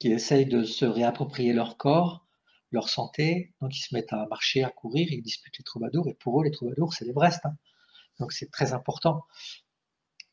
qui 0.00 0.10
essayent 0.10 0.46
de 0.46 0.64
se 0.64 0.84
réapproprier 0.84 1.52
leur 1.52 1.76
corps, 1.76 2.26
leur 2.72 2.88
santé. 2.88 3.52
Donc 3.60 3.76
ils 3.76 3.82
se 3.82 3.94
mettent 3.94 4.12
à 4.12 4.26
marcher, 4.26 4.64
à 4.64 4.70
courir, 4.70 5.06
ils 5.12 5.22
disputent 5.22 5.58
les 5.58 5.64
troubadours, 5.64 6.08
et 6.08 6.14
pour 6.14 6.40
eux, 6.40 6.44
les 6.44 6.50
troubadours, 6.50 6.92
c'est 6.94 7.04
les 7.04 7.12
Brest. 7.12 7.40
Hein. 7.44 7.54
Donc 8.18 8.32
c'est 8.32 8.50
très 8.50 8.72
important. 8.72 9.24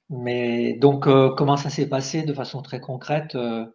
Mais 0.09 0.73
donc, 0.73 1.07
euh, 1.07 1.33
comment 1.35 1.57
ça 1.57 1.69
s'est 1.69 1.89
passé 1.89 2.23
de 2.23 2.33
façon 2.33 2.61
très 2.61 2.79
concrète 2.79 3.35
euh, 3.35 3.65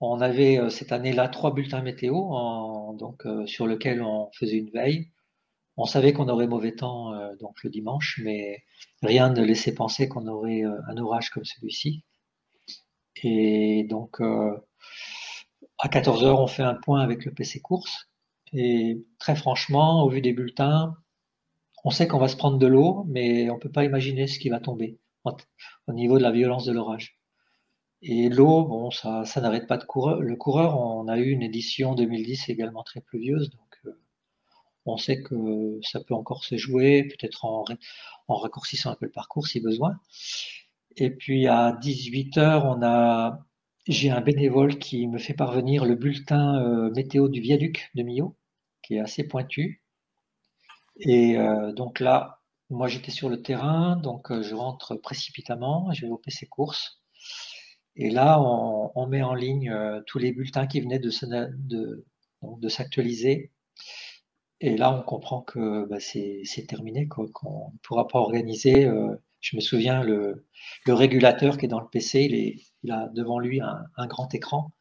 On 0.00 0.20
avait 0.20 0.58
euh, 0.58 0.70
cette 0.70 0.92
année-là 0.92 1.28
trois 1.28 1.52
bulletins 1.54 1.82
météo, 1.82 2.14
donc 2.94 3.26
sur 3.46 3.66
lesquels 3.66 4.02
on 4.02 4.30
faisait 4.32 4.58
une 4.58 4.70
veille. 4.70 5.10
On 5.76 5.86
savait 5.86 6.12
qu'on 6.12 6.28
aurait 6.28 6.46
mauvais 6.46 6.74
temps 6.74 7.12
donc 7.40 7.62
le 7.64 7.70
dimanche, 7.70 8.20
mais 8.22 8.62
rien 9.02 9.30
ne 9.30 9.42
laissait 9.42 9.74
penser 9.74 10.08
qu'on 10.08 10.28
aurait 10.28 10.62
un 10.62 10.96
orage 10.98 11.30
comme 11.30 11.44
celui-ci. 11.44 12.04
Et 13.24 13.84
donc, 13.88 14.20
à 15.78 15.88
14 15.88 16.24
heures, 16.24 16.40
on 16.40 16.46
fait 16.46 16.62
un 16.62 16.74
point 16.74 17.00
avec 17.02 17.24
le 17.24 17.32
PC 17.32 17.60
course. 17.60 18.08
Et 18.52 19.04
très 19.18 19.36
franchement, 19.36 20.04
au 20.04 20.10
vu 20.10 20.20
des 20.20 20.32
bulletins, 20.32 20.96
on 21.84 21.90
sait 21.90 22.06
qu'on 22.06 22.18
va 22.18 22.28
se 22.28 22.36
prendre 22.36 22.58
de 22.58 22.66
l'eau, 22.66 23.04
mais 23.08 23.50
on 23.50 23.54
ne 23.56 23.60
peut 23.60 23.70
pas 23.70 23.84
imaginer 23.84 24.26
ce 24.26 24.38
qui 24.38 24.48
va 24.48 24.60
tomber 24.60 24.98
au 25.86 25.92
niveau 25.92 26.18
de 26.18 26.22
la 26.22 26.32
violence 26.32 26.64
de 26.64 26.72
l'orage. 26.72 27.18
Et 28.02 28.28
l'eau, 28.28 28.64
bon, 28.64 28.90
ça, 28.90 29.24
n'arrête 29.36 29.66
pas 29.66 29.78
de 29.78 29.84
courir. 29.84 30.18
Le 30.18 30.36
coureur, 30.36 30.80
on 30.80 31.06
a 31.08 31.18
eu 31.18 31.30
une 31.30 31.42
édition 31.42 31.94
2010 31.94 32.48
également 32.48 32.82
très 32.82 33.00
pluvieuse, 33.00 33.50
donc 33.50 33.78
euh, 33.86 34.00
on 34.86 34.96
sait 34.96 35.22
que 35.22 35.78
ça 35.82 36.00
peut 36.00 36.14
encore 36.14 36.44
se 36.44 36.56
jouer, 36.56 37.04
peut-être 37.04 37.44
en, 37.44 37.64
en 38.28 38.36
raccourcissant 38.36 38.90
un 38.90 38.96
peu 38.96 39.06
le 39.06 39.12
parcours 39.12 39.46
si 39.46 39.60
besoin. 39.60 39.96
Et 40.96 41.10
puis 41.10 41.46
à 41.46 41.72
18 41.80 42.38
heures, 42.38 42.64
on 42.66 42.82
a, 42.82 43.46
j'ai 43.86 44.10
un 44.10 44.20
bénévole 44.20 44.78
qui 44.78 45.06
me 45.08 45.18
fait 45.18 45.34
parvenir 45.34 45.84
le 45.84 45.96
bulletin 45.96 46.62
euh, 46.62 46.90
météo 46.90 47.28
du 47.28 47.40
viaduc 47.40 47.90
de 47.94 48.02
Millau, 48.02 48.36
qui 48.82 48.94
est 48.94 49.00
assez 49.00 49.24
pointu. 49.24 49.82
Et 51.00 51.36
euh, 51.38 51.72
donc 51.72 52.00
là, 52.00 52.40
moi 52.70 52.88
j'étais 52.88 53.10
sur 53.10 53.28
le 53.28 53.42
terrain, 53.42 53.96
donc 53.96 54.30
euh, 54.30 54.42
je 54.42 54.54
rentre 54.54 54.96
précipitamment, 54.96 55.92
je 55.92 56.06
vais 56.06 56.12
au 56.12 56.18
PC 56.18 56.46
course. 56.46 57.02
Et 57.96 58.10
là, 58.10 58.40
on, 58.40 59.06
met 59.06 59.22
en 59.22 59.34
ligne 59.34 59.70
tous 60.06 60.18
les 60.18 60.32
bulletins 60.32 60.66
qui 60.66 60.80
venaient 60.80 60.98
de, 60.98 61.10
de, 62.42 62.68
s'actualiser. 62.70 63.52
Et 64.60 64.78
là, 64.78 64.94
on 64.98 65.02
comprend 65.02 65.42
que 65.42 65.86
bah, 65.86 66.00
c'est 66.00 66.66
terminé, 66.66 67.06
qu'on 67.06 67.24
ne 67.24 67.78
pourra 67.82 68.08
pas 68.08 68.18
organiser. 68.18 68.88
Je 69.42 69.56
me 69.56 69.60
souviin, 69.60 70.02
le, 70.02 70.46
régulateur 70.86 71.58
qui 71.58 71.66
est 71.66 71.68
dans 71.68 71.80
le 71.80 71.88
PC, 71.88 72.64
il, 72.82 72.90
a 72.90 73.08
devant 73.08 73.38
lui 73.38 73.60
un, 73.60 74.06
grand 74.06 74.32
écran 74.34 74.72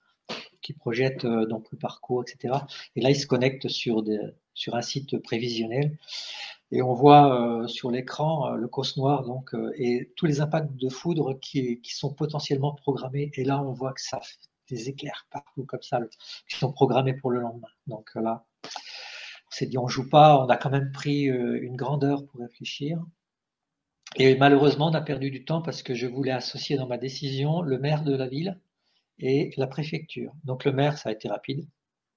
qui 0.61 0.73
projette 0.73 1.25
donc 1.25 1.65
le 1.71 1.77
parcours, 1.77 2.23
etc. 2.23 2.53
Et 2.95 3.01
là, 3.01 3.09
il 3.09 3.15
se 3.15 3.27
connecte 3.27 3.67
sur, 3.67 4.03
un 4.71 4.81
site 4.81 5.17
prévisionnel 5.17 5.97
et 6.71 6.81
on 6.81 6.93
voit 6.93 7.63
euh, 7.63 7.67
sur 7.67 7.91
l'écran 7.91 8.53
euh, 8.53 8.55
le 8.55 8.67
cos 8.67 8.95
noir 8.95 9.23
donc, 9.23 9.53
euh, 9.53 9.73
et 9.75 10.13
tous 10.15 10.25
les 10.25 10.39
impacts 10.39 10.73
de 10.73 10.89
foudre 10.89 11.37
qui, 11.39 11.81
sont 11.83 12.13
potentiellement 12.13 12.73
programmés. 12.73 13.31
Et 13.35 13.43
là, 13.43 13.61
on 13.61 13.73
voit 13.73 13.93
que 13.93 14.01
ça 14.01 14.19
fait 14.21 14.37
des 14.69 14.89
éclairs 14.89 15.27
partout 15.31 15.65
comme 15.65 15.81
ça, 15.81 15.99
qui 16.49 16.57
sont 16.57 16.71
programmés 16.71 17.13
pour 17.13 17.31
le 17.31 17.41
lendemain. 17.41 17.67
Donc 17.87 18.09
là, 18.15 18.45
on 18.63 19.51
s'est 19.51 19.65
dit, 19.65 19.77
on 19.77 19.87
joue 19.87 20.07
pas, 20.07 20.37
on 20.37 20.47
a 20.47 20.55
quand 20.55 20.69
même 20.69 20.91
pris 20.93 21.23
une 21.23 21.75
grande 21.75 22.05
heure 22.05 22.25
pour 22.25 22.39
réfléchir. 22.39 23.03
Et 24.17 24.35
malheureusement, 24.35 24.87
on 24.87 24.93
a 24.93 25.01
perdu 25.01 25.31
du 25.31 25.45
temps 25.45 25.61
parce 25.61 25.83
que 25.83 25.95
je 25.95 26.07
voulais 26.07 26.31
associer 26.31 26.77
dans 26.77 26.87
ma 26.87 26.97
décision 26.97 27.61
le 27.61 27.79
maire 27.79 28.03
de 28.03 28.15
la 28.15 28.27
ville 28.27 28.59
et 29.19 29.51
la 29.57 29.67
préfecture. 29.67 30.33
Donc 30.43 30.65
le 30.65 30.73
maire, 30.73 30.97
ça 30.97 31.09
a 31.09 31.11
été 31.11 31.29
rapide. 31.29 31.67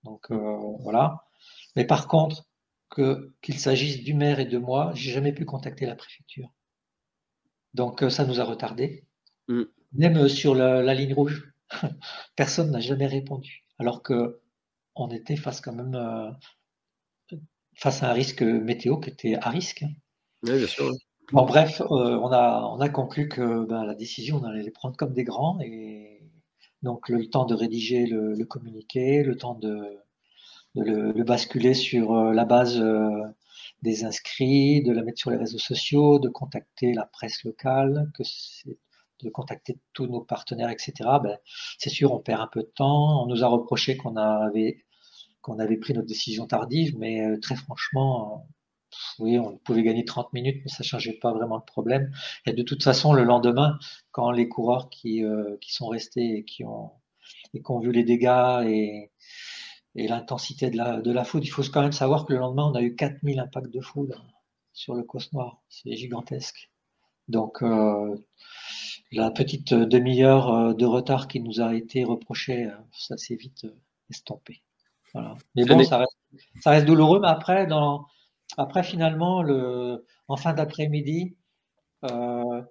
Donc 0.03 0.31
voilà. 0.31 1.25
Mais 1.77 1.87
par 1.87 2.09
contre, 2.09 2.47
qu'il 3.43 3.59
s'agisse 3.59 4.03
du 4.03 4.15
maire 4.15 4.41
et 4.41 4.47
de 4.47 4.59
moi, 4.59 4.93
j'ai 4.95 5.13
jamais 5.13 5.33
pu 5.33 5.45
contacter 5.45 5.87
la 5.87 5.97
préfecture. 5.97 6.53
Donc 7.75 8.03
euh, 8.03 8.11
ça 8.11 8.25
nous 8.25 8.41
a 8.41 8.45
retardé. 8.45 9.05
Mm. 9.49 9.63
Même 9.93 10.17
euh, 10.17 10.29
sur 10.29 10.55
la, 10.55 10.95
ligne 10.95 11.15
rouge, 11.15 11.53
personne 12.37 12.71
n'a 12.71 12.81
jamais 12.81 13.07
répondu. 13.07 13.65
Alors 13.79 14.03
que 14.03 14.41
on 14.95 15.11
était 15.11 15.37
face 15.37 15.61
quand 15.61 15.73
même 15.73 15.95
euh, 15.97 16.31
face 17.75 18.03
à 18.05 18.11
un 18.11 18.13
risque 18.13 18.43
météo 18.43 18.99
qui 18.99 19.11
était 19.11 19.35
à 19.35 19.51
risque. 19.51 19.85
Oui, 20.45 20.57
bien 20.57 20.67
sûr. 20.67 20.93
Bon, 21.33 21.45
bref, 21.47 21.83
on, 21.89 22.33
a, 22.33 22.63
on 22.73 22.81
a 22.81 22.89
conclu 22.89 23.29
que 23.29 23.65
ben, 23.65 23.85
la 23.85 23.95
décision, 23.95 24.37
on 24.37 24.45
allait 24.45 24.63
les 24.63 24.71
prendre 24.71 24.97
comme 24.97 25.13
des 25.13 25.25
grands. 25.25 25.59
Et 25.61 26.21
donc, 26.83 27.09
le 27.09 27.29
temps 27.29 27.45
de 27.47 27.55
rédiger 27.55 28.07
le 28.07 28.45
communiqué, 28.45 29.23
le 29.23 29.37
temps 29.37 29.55
de, 29.55 30.05
de 30.75 30.83
le, 30.83 31.25
basculer 31.25 31.75
sur 31.75 32.13
euh, 32.13 32.33
la 32.33 32.45
base 32.45 32.79
euh, 32.81 33.23
des 33.83 34.05
inscrits, 34.05 34.83
de 34.83 34.93
la 34.93 35.03
mettre 35.03 35.19
sur 35.19 35.31
les 35.31 35.37
réseaux 35.37 35.59
sociaux, 35.59 36.19
de 36.19 36.29
contacter 36.29 36.93
la 36.95 37.07
presse 37.07 37.45
locale, 37.45 38.11
que 38.15 38.23
de 39.23 39.31
contacter 39.31 39.79
tous 39.93 40.07
nos 40.07 40.21
partenaires, 40.21 40.71
etc. 40.71 40.93
Ben, 41.23 41.39
c'est 41.79 41.91
sûr, 41.91 42.13
on 42.13 42.19
perd 42.21 42.41
un 42.41 42.49
peu 42.49 42.63
de 42.63 42.73
temps. 42.75 43.23
On 43.23 43.27
nous 43.27 43.45
a 43.45 43.47
reproché 43.47 43.97
qu'on 43.97 44.17
avait 44.17 44.85
qu'on 45.43 45.59
avait 45.59 45.77
pris 45.77 45.93
notre 45.93 46.09
décision 46.09 46.47
tardive, 46.47 46.97
mais 46.99 47.21
euh, 47.21 47.39
très 47.39 47.55
franchement, 47.55 48.49
oui, 49.19 49.39
on 49.39 49.57
pouvait 49.59 49.83
gagner 49.83 50.05
30 50.05 50.33
minutes, 50.33 50.61
mais 50.65 50.71
ça 50.71 50.83
changeait 50.83 51.19
pas 51.21 51.33
vraiment 51.33 51.57
le 51.57 51.65
problème. 51.65 52.13
Et 52.47 52.53
de 52.53 52.63
toute 52.63 52.83
façon, 52.83 53.13
le 53.13 53.25
lendemain, 53.25 53.79
quand 54.13 54.31
les 54.31 54.49
coureurs 54.49 54.91
qui, 54.91 55.23
qui 55.61 55.73
sont 55.73 55.89
restés 55.89 56.39
et 56.39 56.45
qui 56.45 56.65
ont 56.65 56.93
et 57.55 57.63
qui 57.63 57.71
ont 57.71 57.79
vu 57.79 57.93
les 57.93 58.05
dégâts 58.05 58.65
et 58.67 59.11
et 59.97 60.09
l'intensité 60.09 60.71
de 60.71 60.77
la, 60.77 61.01
de 61.01 61.13
la 61.13 61.25
foudre. 61.25 61.45
Il 61.47 61.51
faut 61.51 61.63
quand 61.63 61.83
même 61.83 61.93
savoir 61.93 62.27
que 62.27 62.33
le 62.33 62.39
lendemain, 62.39 62.65
on 62.65 62.75
a 62.75 62.83
eu 62.83 62.95
4000 62.97 63.39
impacts 63.39 63.71
de 63.71 63.81
foudre 63.81 64.25
sur 64.73 64.95
le 64.95 65.03
Cos 65.03 65.21
Noir. 65.33 65.63
C'est 65.69 65.95
gigantesque. 65.95 66.71
Donc, 67.29 67.63
euh, 67.63 68.17
la 69.13 69.31
petite 69.31 69.73
demi-heure 69.73 70.53
euh, 70.53 70.75
de 70.75 70.85
retard 70.85 71.29
qui 71.29 71.41
nous 71.41 71.61
a 71.61 71.75
été 71.75 72.05
reprochée, 72.05 72.67
euh, 72.67 72.77
ça 72.93 73.17
s'est 73.17 73.37
vite 73.37 73.67
estompé. 74.11 74.63
Voilà. 75.13 75.37
Mais 75.55 75.65
bon, 75.65 75.83
ça 75.85 75.99
reste, 75.99 76.19
ça 76.61 76.71
reste 76.71 76.87
douloureux. 76.87 77.21
Mais 77.21 77.29
après, 77.29 77.67
dans, 77.67 78.07
après 78.57 78.83
finalement, 78.83 79.43
le, 79.43 80.07
en 80.29 80.37
fin 80.37 80.55
d'après-midi, 80.55 81.37
euh, 82.05 82.63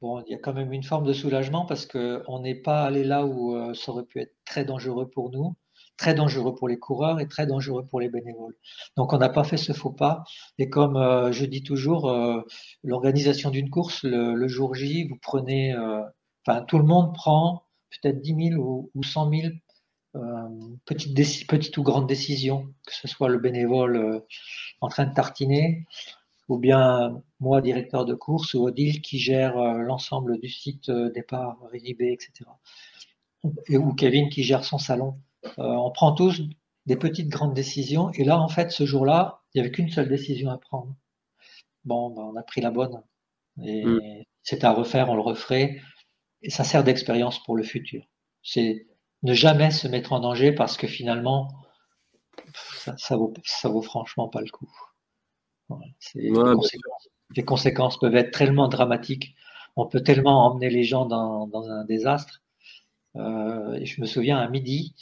bon, 0.00 0.22
il 0.26 0.32
y 0.32 0.34
a 0.34 0.38
quand 0.38 0.54
même 0.54 0.72
une 0.72 0.82
forme 0.82 1.06
de 1.06 1.12
soulagement 1.12 1.66
parce 1.66 1.86
qu'on 1.86 2.40
n'est 2.40 2.54
pas 2.54 2.84
allé 2.84 3.04
là 3.04 3.26
où 3.26 3.74
ça 3.74 3.92
aurait 3.92 4.04
pu 4.04 4.20
être 4.20 4.34
très 4.44 4.64
dangereux 4.64 5.08
pour 5.08 5.30
nous 5.30 5.56
très 5.96 6.14
dangereux 6.14 6.54
pour 6.54 6.68
les 6.68 6.78
coureurs 6.78 7.20
et 7.20 7.28
très 7.28 7.46
dangereux 7.46 7.86
pour 7.86 8.00
les 8.00 8.08
bénévoles. 8.08 8.54
Donc 8.96 9.12
on 9.12 9.18
n'a 9.18 9.28
pas 9.28 9.44
fait 9.44 9.56
ce 9.56 9.72
faux 9.72 9.90
pas. 9.90 10.24
Et 10.58 10.68
comme 10.68 10.96
euh, 10.96 11.32
je 11.32 11.44
dis 11.44 11.62
toujours, 11.62 12.10
euh, 12.10 12.42
l'organisation 12.82 13.50
d'une 13.50 13.70
course, 13.70 14.04
le, 14.04 14.48
jour 14.48 14.74
J, 14.74 15.08
vous 15.08 15.18
prenez, 15.20 15.72
euh, 15.72 16.02
enfin 16.46 16.62
tout 16.62 16.78
le 16.78 16.84
monde 16.84 17.14
prend 17.14 17.64
peut-être 17.90 18.20
10 18.20 18.50
000 18.50 18.62
ou, 18.62 18.90
ou 18.94 19.02
100 19.02 19.30
000 19.30 19.42
petites, 20.84 21.46
petites 21.48 21.76
ou 21.76 21.82
grandes 21.82 22.06
décisions, 22.06 22.72
que 22.86 22.94
ce 22.94 23.08
soit 23.08 23.28
le 23.28 23.38
bénévole 23.38 24.22
en 24.80 24.88
train 24.88 25.06
de 25.06 25.14
tartiner, 25.14 25.86
ou 26.48 26.58
bien 26.58 27.22
moi, 27.40 27.60
directeur 27.60 28.04
de 28.04 28.14
course, 28.14 28.54
ou 28.54 28.66
Odile 28.66 29.02
qui 29.02 29.18
gère 29.18 29.56
l'ensemble 29.56 30.38
du 30.40 30.48
site 30.48 30.90
départ, 30.90 31.58
arrivée, 31.64 32.12
etc. 32.12 32.50
Et, 33.68 33.76
ou 33.76 33.92
Kevin 33.94 34.28
qui 34.28 34.42
gère 34.42 34.64
son 34.64 34.78
salon. 34.78 35.18
Euh, 35.58 35.64
on 35.64 35.90
prend 35.90 36.12
tous 36.12 36.42
des 36.86 36.96
petites 36.96 37.28
grandes 37.28 37.54
décisions. 37.54 38.10
Et 38.12 38.24
là, 38.24 38.38
en 38.38 38.48
fait, 38.48 38.70
ce 38.70 38.84
jour-là, 38.84 39.42
il 39.52 39.58
n'y 39.58 39.66
avait 39.66 39.72
qu'une 39.72 39.90
seule 39.90 40.08
décision 40.08 40.50
à 40.50 40.58
prendre. 40.58 40.94
Bon, 41.84 42.10
ben, 42.10 42.22
on 42.22 42.36
a 42.36 42.42
pris 42.42 42.60
la 42.60 42.70
bonne. 42.70 43.02
Et 43.62 43.84
mm. 43.84 44.24
c'est 44.42 44.64
à 44.64 44.72
refaire, 44.72 45.08
on 45.10 45.14
le 45.14 45.22
referait. 45.22 45.80
Et 46.42 46.50
ça 46.50 46.64
sert 46.64 46.84
d'expérience 46.84 47.42
pour 47.42 47.56
le 47.56 47.62
futur. 47.62 48.04
C'est 48.42 48.86
ne 49.22 49.34
jamais 49.34 49.70
se 49.70 49.88
mettre 49.88 50.12
en 50.12 50.20
danger 50.20 50.52
parce 50.52 50.76
que 50.76 50.86
finalement, 50.86 51.48
ça, 52.54 52.94
ça, 52.98 53.16
vaut, 53.16 53.32
ça 53.44 53.68
vaut 53.68 53.82
franchement 53.82 54.28
pas 54.28 54.40
le 54.40 54.50
coup. 54.50 54.70
les, 56.14 57.44
conséquences, 57.44 57.98
peuvent 57.98 58.16
être 58.16 58.36
tellement 58.36 58.68
dramatiques. 58.68 59.34
On 59.76 59.86
peut 59.86 60.02
tellement 60.02 60.46
emmener 60.46 60.70
les 60.70 60.84
gens 60.84 61.06
dans, 61.06 61.68
un 61.68 61.84
désastre. 61.84 62.42
Euh, 63.16 63.74
et 63.74 63.86
je 63.86 64.00
me 64.00 64.06
souviens 64.06 64.38
à 64.38 64.48
midi, 64.48 64.94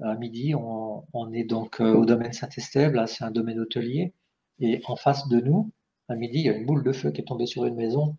à 0.00 0.14
midi, 0.14 0.54
on, 0.54 1.32
est 1.32 1.44
donc 1.44 1.80
euh, 1.80 1.92
au 1.94 2.04
domaine 2.04 2.32
Saint-Estève, 2.32 2.92
là 2.92 3.08
c'est 3.08 3.24
un 3.24 3.32
domaine 3.32 3.58
hôtelier, 3.58 4.12
et 4.60 4.80
en 4.86 4.94
face 4.94 5.26
de 5.28 5.40
nous, 5.40 5.72
à 6.08 6.14
midi, 6.14 6.38
il 6.38 6.46
y 6.46 6.48
a 6.48 6.52
une 6.52 6.66
boule 6.66 6.84
de 6.84 6.92
feu 6.92 7.10
qui 7.10 7.20
est 7.20 7.24
tombée 7.24 7.46
sur 7.46 7.64
une 7.64 7.74
maison, 7.74 8.16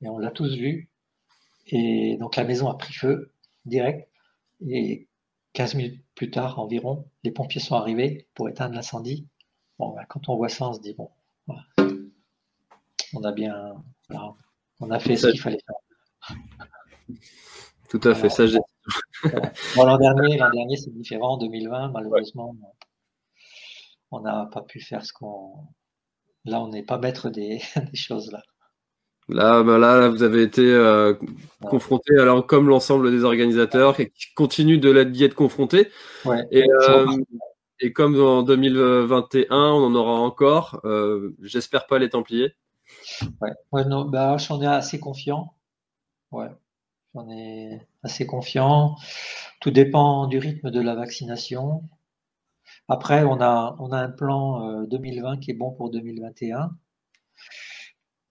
et 0.00 0.08
on 0.08 0.16
l'a 0.16 0.30
tous 0.30 0.56
vu, 0.56 0.88
et 1.66 2.16
donc 2.16 2.36
la 2.36 2.44
maison 2.44 2.68
a 2.68 2.74
pris 2.74 2.94
feu 2.94 3.32
direct, 3.66 4.08
et 4.66 5.08
15 5.52 5.74
minutes 5.74 6.04
plus 6.14 6.30
tard 6.30 6.58
environ, 6.58 7.08
les 7.22 7.30
pompiers 7.30 7.60
sont 7.60 7.74
arrivés 7.74 8.28
pour 8.34 8.48
éteindre 8.48 8.74
l'incendie. 8.74 9.26
Bon, 9.78 9.94
ben, 9.94 10.04
quand 10.08 10.28
on 10.28 10.36
voit 10.36 10.48
ça, 10.48 10.68
on 10.68 10.72
se 10.72 10.80
dit, 10.80 10.94
bon, 10.94 11.10
on 13.14 13.22
a 13.22 13.32
bien, 13.32 13.74
on 14.80 14.90
a 14.90 14.98
fait 14.98 15.16
ce 15.16 15.28
qu'il 15.28 15.40
fallait 15.40 15.60
faire. 15.66 17.16
Tout 17.88 18.00
à 18.04 18.14
fait, 18.14 18.28
ça 18.28 18.46
j'ai 18.46 18.58
l'an 19.76 19.98
dernier, 19.98 20.36
l'an 20.36 20.50
dernier 20.50 20.76
c'est 20.76 20.92
différent. 20.92 21.34
En 21.34 21.38
2020, 21.38 21.90
malheureusement, 21.90 22.54
on 24.10 24.20
n'a 24.20 24.48
pas 24.52 24.62
pu 24.62 24.80
faire 24.80 25.04
ce 25.04 25.12
qu'on. 25.12 25.66
Là, 26.44 26.60
on 26.60 26.68
n'est 26.68 26.84
pas 26.84 26.98
maître 26.98 27.28
des, 27.28 27.60
choses 27.94 28.30
là. 28.30 28.42
Là, 29.28 29.64
bah 29.64 29.78
là, 29.78 30.08
vous 30.08 30.22
avez 30.22 30.42
été 30.42 30.62
euh, 30.62 31.14
confronté, 31.62 32.16
alors 32.18 32.46
comme 32.46 32.68
l'ensemble 32.68 33.10
des 33.10 33.24
organisateurs, 33.24 33.96
qui 33.96 34.32
continuent 34.34 34.78
de 34.78 35.02
d'y 35.02 35.24
être 35.24 35.34
confrontés. 35.34 35.90
Euh, 36.26 37.06
et, 37.80 37.92
comme 37.92 38.20
en 38.20 38.42
2021, 38.42 39.48
on 39.50 39.84
en 39.84 39.94
aura 39.96 40.12
encore. 40.12 40.80
Euh, 40.84 41.34
j'espère 41.42 41.86
pas 41.86 41.98
les 41.98 42.08
Templiers. 42.08 42.54
Ouais, 43.72 43.84
non, 43.84 44.04
bah, 44.04 44.36
j'en 44.36 44.62
ai 44.62 44.66
assez 44.66 45.00
confiant. 45.00 45.54
Ouais, 46.30 46.48
on 47.14 47.28
est 47.30 47.80
assez 48.04 48.26
confiant. 48.26 48.94
Tout 49.60 49.72
dépend 49.72 50.28
du 50.28 50.38
rythme 50.38 50.70
de 50.70 50.80
la 50.80 50.94
vaccination. 50.94 51.82
Après, 52.88 53.24
on 53.24 53.40
a, 53.40 53.74
on 53.80 53.90
a 53.90 53.98
un 53.98 54.10
plan 54.10 54.84
2020 54.84 55.32
euh, 55.32 55.36
qui 55.38 55.50
est 55.50 55.54
bon 55.54 55.72
pour 55.72 55.90
2021. 55.90 56.70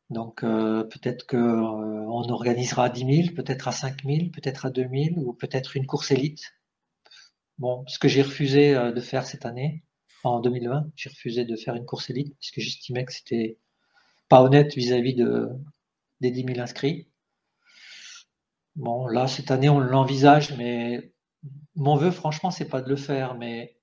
Donc 0.10 0.44
euh, 0.44 0.84
peut-être 0.84 1.26
qu'on 1.28 1.38
euh, 1.38 2.32
organisera 2.32 2.86
à 2.86 2.90
10 2.90 3.24
000, 3.24 3.36
peut-être 3.36 3.68
à 3.68 3.72
5 3.72 4.04
000, 4.06 4.30
peut-être 4.32 4.66
à 4.66 4.70
2 4.70 4.88
000 4.92 5.18
ou 5.18 5.34
peut-être 5.34 5.76
une 5.76 5.86
course 5.86 6.12
élite. 6.12 6.54
Bon, 7.58 7.84
ce 7.88 8.00
que 8.00 8.08
j'ai 8.08 8.22
refusé 8.22 8.74
de 8.74 9.02
faire 9.02 9.26
cette 9.26 9.46
année, 9.46 9.84
en 10.24 10.40
2020, 10.40 10.92
j'ai 10.96 11.10
refusé 11.10 11.46
de 11.46 11.56
faire 11.56 11.76
une 11.76 11.86
course 11.86 12.10
élite 12.10 12.36
parce 12.38 12.52
que 12.52 12.62
j'estimais 12.62 13.06
que 13.06 13.14
c'était 13.14 13.60
pas 14.30 14.42
honnête 14.42 14.76
vis-à-vis 14.76 15.16
de, 15.16 15.50
des 16.22 16.32
10 16.32 16.46
000 16.48 16.60
inscrits. 16.60 17.08
Bon, 18.76 19.08
là, 19.08 19.28
cette 19.28 19.52
année, 19.52 19.70
on 19.70 19.80
l'envisage, 19.80 20.56
mais 20.58 21.14
mon 21.76 21.96
vœu, 21.96 22.12
franchement, 22.12 22.52
c'est 22.52 22.68
pas 22.68 22.82
de 22.82 22.90
le 22.90 22.96
faire, 22.96 23.36
mais 23.36 23.78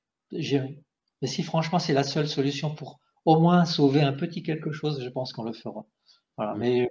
si 1.25 1.43
franchement 1.43 1.79
c'est 1.79 1.93
la 1.93 2.05
seule 2.05 2.29
solution 2.29 2.75
pour 2.75 3.01
au 3.25 3.39
moins 3.39 3.64
sauver 3.64 4.03
un 4.03 4.12
petit 4.12 4.43
quelque 4.43 4.73
chose, 4.73 5.03
je 5.03 5.09
pense 5.09 5.33
qu'on 5.33 5.45
le 5.45 5.53
fera. 5.53 5.87
Voilà. 6.37 6.55
Mais 6.55 6.91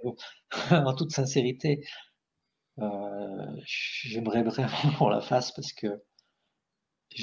en 0.70 0.94
toute 0.94 1.12
sincérité, 1.12 1.84
euh, 2.78 3.46
j'aimerais 3.64 4.42
vraiment 4.42 4.92
qu'on 4.98 5.08
la 5.08 5.20
fasse 5.20 5.52
parce 5.52 5.72
que 5.72 6.02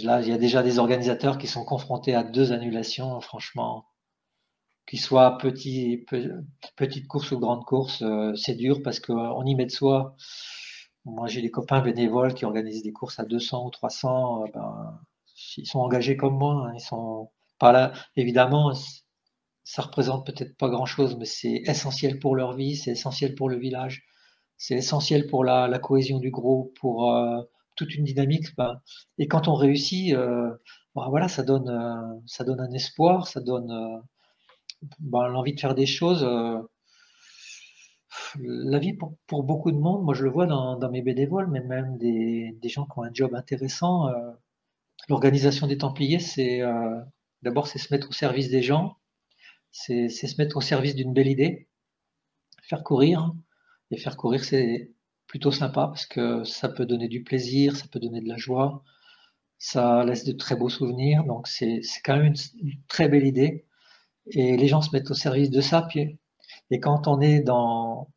là, 0.04 0.22
il 0.22 0.28
y 0.28 0.32
a 0.32 0.38
déjà 0.38 0.64
des 0.64 0.80
organisateurs 0.80 1.38
qui 1.38 1.48
sont 1.48 1.66
confrontés 1.66 2.16
à 2.16 2.24
deux 2.24 2.52
annulations, 2.52 3.20
franchement, 3.22 3.86
qu'ils 4.88 5.00
soient 5.00 5.38
petit, 5.38 6.06
petite 6.76 7.08
course 7.08 7.32
ou 7.32 7.40
grande 7.40 7.64
course, 7.66 8.02
euh, 8.02 8.36
c'est 8.36 8.56
dur 8.56 8.82
parce 8.84 9.00
qu'on 9.00 9.46
y 9.46 9.56
met 9.56 9.66
de 9.66 9.72
soi. 9.72 10.16
Moi, 11.06 11.28
j'ai 11.28 11.42
des 11.42 11.52
copains 11.52 11.82
bénévoles 11.82 12.34
qui 12.34 12.46
organisent 12.46 12.84
des 12.84 12.92
courses 12.94 13.20
à 13.20 13.26
200 13.26 13.66
ou 13.68 13.70
300. 13.72 14.44
Euh, 14.44 14.48
ben, 14.54 15.00
ils 15.58 15.68
sont 15.68 15.80
engagés 15.80 16.18
comme 16.18 16.38
moi. 16.38 16.68
Hein. 16.68 16.74
ils 16.76 16.82
sont 16.82 17.32
pas 17.60 17.72
là. 17.72 17.94
Évidemment, 18.16 18.74
ça 19.70 19.84
représente 19.84 20.26
peut-être 20.26 20.58
pas 20.58 20.70
grand-chose, 20.70 21.16
mais 21.18 21.26
c'est 21.26 21.62
essentiel 21.66 22.20
pour 22.20 22.36
leur 22.36 22.54
vie, 22.56 22.76
c'est 22.76 22.92
essentiel 22.92 23.36
pour 23.36 23.50
le 23.50 23.58
village, 23.58 24.04
c'est 24.58 24.76
essentiel 24.76 25.28
pour 25.28 25.44
la, 25.44 25.80
cohésion 25.80 26.20
du 26.20 26.32
groupe, 26.32 26.78
pour 26.80 27.14
euh, 27.14 27.42
toute 27.76 27.94
une 27.96 28.04
dynamique. 28.04 28.56
Ben, 28.58 28.82
et 29.18 29.28
quand 29.28 29.48
on 29.48 29.56
réussit, 29.56 30.14
euh, 30.14 30.50
ben, 30.96 31.08
voilà, 31.10 31.28
ça 31.28 31.44
donne, 31.44 32.22
ça 32.26 32.44
donne 32.44 32.60
un 32.60 32.72
espoir, 32.72 33.28
ça 33.28 33.42
donne 33.42 34.02
ben, 35.00 35.28
l'envie 35.28 35.54
de 35.54 35.60
faire 35.60 35.76
des 35.76 35.86
choses 35.86 36.26
la 38.40 38.80
vie 38.80 38.94
pour, 38.94 39.44
beaucoup 39.44 39.72
de 39.72 39.78
monde, 39.78 40.04
moi 40.04 40.14
je 40.14 40.24
le 40.24 40.30
vois 40.30 40.46
dans, 40.46 40.92
mes 40.92 41.02
bénévoles, 41.02 41.50
mais 41.50 41.62
même 41.62 41.98
des, 41.98 42.58
gens 42.66 42.86
qui 42.86 43.00
ont 43.00 43.04
un 43.04 43.14
job 43.14 43.34
intéressant. 43.36 44.08
Euh, 44.08 44.32
l'organisation 45.08 45.68
des 45.68 45.78
Templiers, 45.78 46.20
c'est 46.20 46.62
euh, 46.62 47.00
d'abord 47.42 47.68
c'est 47.68 47.80
se 47.80 47.94
mettre 47.94 48.10
au 48.10 48.14
service 48.14 48.50
des 48.50 48.62
gens, 48.62 48.98
c'est 49.72 50.10
se 50.10 50.42
mettre 50.42 50.58
au 50.58 50.62
service 50.62 50.96
d'une 50.96 51.14
belle 51.14 51.28
idée, 51.28 51.68
faire 52.64 52.84
courir. 52.84 53.34
Et 53.92 53.98
faire 53.98 54.18
courir, 54.18 54.44
c'est 54.44 54.92
plutôt 55.28 55.52
sympa 55.52 55.88
parce 55.88 56.06
que 56.06 56.44
ça 56.44 56.70
peut 56.70 56.86
donner 56.86 57.08
du 57.08 57.24
plaisir, 57.24 57.76
ça 57.76 57.86
peut 57.92 58.00
donner 58.00 58.22
de 58.22 58.28
la 58.28 58.38
joie, 58.38 58.84
ça 59.58 60.04
laisse 60.06 60.26
de 60.26 60.32
très 60.32 60.56
beaux 60.56 60.70
souvenirs. 60.70 61.24
Donc 61.24 61.48
c'est 61.48 61.82
quand 62.04 62.18
même 62.18 62.34
une, 62.62 62.72
très 62.88 63.10
belle 63.10 63.26
idée. 63.26 63.66
Et 64.28 64.58
les 64.58 64.68
gens 64.68 64.82
se 64.82 64.92
mettent 64.92 65.10
au 65.12 65.16
service 65.16 65.50
de 65.50 65.62
ça. 65.62 65.84
Puis, 65.84 66.20
et 66.72 66.80
quand 66.80 67.08
on 67.08 67.22
est 67.22 67.42
dans, 67.42 68.10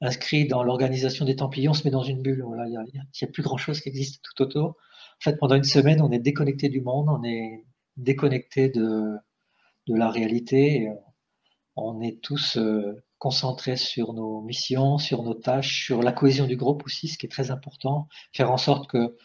inscrit 0.00 0.46
dans 0.46 0.62
l'organisation 0.62 1.24
des 1.24 1.36
Templiers, 1.36 1.68
on 1.68 1.74
se 1.74 1.84
met 1.84 1.90
dans 1.90 2.02
une 2.02 2.22
bulle. 2.22 2.44
il 2.66 2.70
n'y 2.70 2.76
a, 2.76 3.26
plus 3.26 3.42
grand-chose 3.42 3.80
qui 3.80 3.88
existe 3.90 4.22
tout 4.22 4.42
autour. 4.42 4.68
En 4.68 5.20
fait, 5.20 5.36
pendant 5.38 5.54
une 5.54 5.64
semaine, 5.64 6.00
on 6.02 6.10
est 6.10 6.18
déconnecté 6.18 6.68
du 6.68 6.80
monde, 6.80 7.08
on 7.08 7.22
est 7.24 7.64
déconnecté 7.96 8.68
de, 8.70 9.16
de 9.86 9.94
la 9.94 10.10
réalité. 10.10 10.90
On 11.76 12.00
est 12.00 12.20
tous 12.22 12.56
euh, 12.56 13.02
concentrés 13.18 13.76
sur 13.76 14.12
nos 14.14 14.40
missions, 14.42 14.98
sur 14.98 15.22
nos 15.22 15.34
tâches, 15.34 15.84
sur 15.84 16.02
la 16.02 16.12
cohésion 16.12 16.46
du 16.46 16.56
groupe 16.56 16.84
aussi, 16.84 17.08
ce 17.08 17.18
qui 17.18 17.26
est 17.26 17.28
très 17.28 17.50
important. 17.50 18.08
Faire 18.32 18.50
en 18.50 18.56
sorte 18.56 18.88
que 18.88 19.16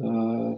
euh, 0.00 0.54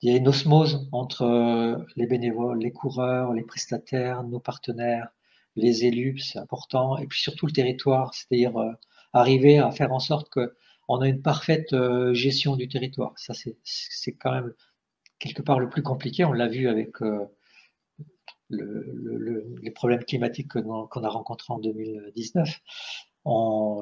il 0.00 0.10
y 0.10 0.14
ait 0.14 0.18
une 0.18 0.28
osmose 0.28 0.88
entre 0.92 1.22
euh, 1.22 1.76
les 1.96 2.06
bénévoles, 2.06 2.60
les 2.60 2.72
coureurs, 2.72 3.32
les 3.32 3.42
prestataires, 3.42 4.22
nos 4.24 4.40
partenaires, 4.40 5.08
les 5.56 5.84
élus, 5.84 6.18
c'est 6.20 6.38
important, 6.38 6.96
et 6.98 7.06
puis 7.06 7.20
surtout 7.20 7.46
le 7.46 7.52
territoire, 7.52 8.14
c'est-à-dire 8.14 8.52
arriver 9.12 9.58
à 9.58 9.70
faire 9.70 9.92
en 9.92 9.98
sorte 9.98 10.28
qu'on 10.30 11.00
a 11.00 11.08
une 11.08 11.22
parfaite 11.22 11.72
euh, 11.72 12.14
gestion 12.14 12.56
du 12.56 12.68
territoire. 12.68 13.12
Ça, 13.18 13.34
c'est 13.34 14.12
quand 14.14 14.32
même 14.32 14.52
quelque 15.18 15.42
part 15.42 15.58
le 15.58 15.68
plus 15.68 15.82
compliqué. 15.82 16.24
On 16.24 16.32
l'a 16.32 16.48
vu 16.48 16.68
avec 16.68 17.02
euh, 17.02 17.24
les 18.50 19.70
problèmes 19.70 20.04
climatiques 20.04 20.48
qu'on 20.48 21.04
a 21.04 21.08
rencontrés 21.08 21.52
en 21.52 21.58
2019. 21.58 22.60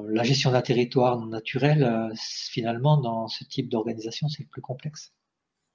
la 0.09 0.23
gestion 0.23 0.51
d'un 0.51 0.61
territoire 0.61 1.19
naturel, 1.25 1.83
euh, 1.83 2.13
finalement, 2.49 2.97
dans 2.97 3.27
ce 3.27 3.43
type 3.43 3.69
d'organisation, 3.69 4.27
c'est 4.29 4.45
plus 4.45 4.61
complexe. 4.61 5.13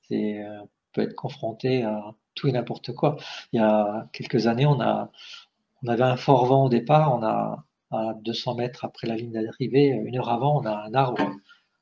C'est 0.09 0.45
peut 0.93 1.03
être 1.03 1.15
confronté 1.15 1.83
à 1.85 2.15
tout 2.35 2.49
et 2.49 2.53
n'importe 2.53 2.93
quoi. 2.93 3.17
Il 3.53 3.57
y 3.61 3.63
a 3.63 4.09
quelques 4.13 4.47
années, 4.47 4.67
on 4.67 4.79
on 5.85 5.89
avait 5.89 6.05
un 6.05 6.17
fort 6.17 6.47
vent 6.47 6.65
au 6.67 6.69
départ, 6.69 7.15
on 7.15 7.23
a 7.25 7.65
à 7.91 8.15
200 8.23 8.55
mètres 8.55 8.85
après 8.85 9.07
la 9.07 9.17
ligne 9.17 9.33
d'arrivée, 9.33 9.89
une 9.89 10.17
heure 10.17 10.31
avant, 10.31 10.61
on 10.61 10.65
a 10.65 10.87
un 10.87 10.95
arbre 10.95 11.31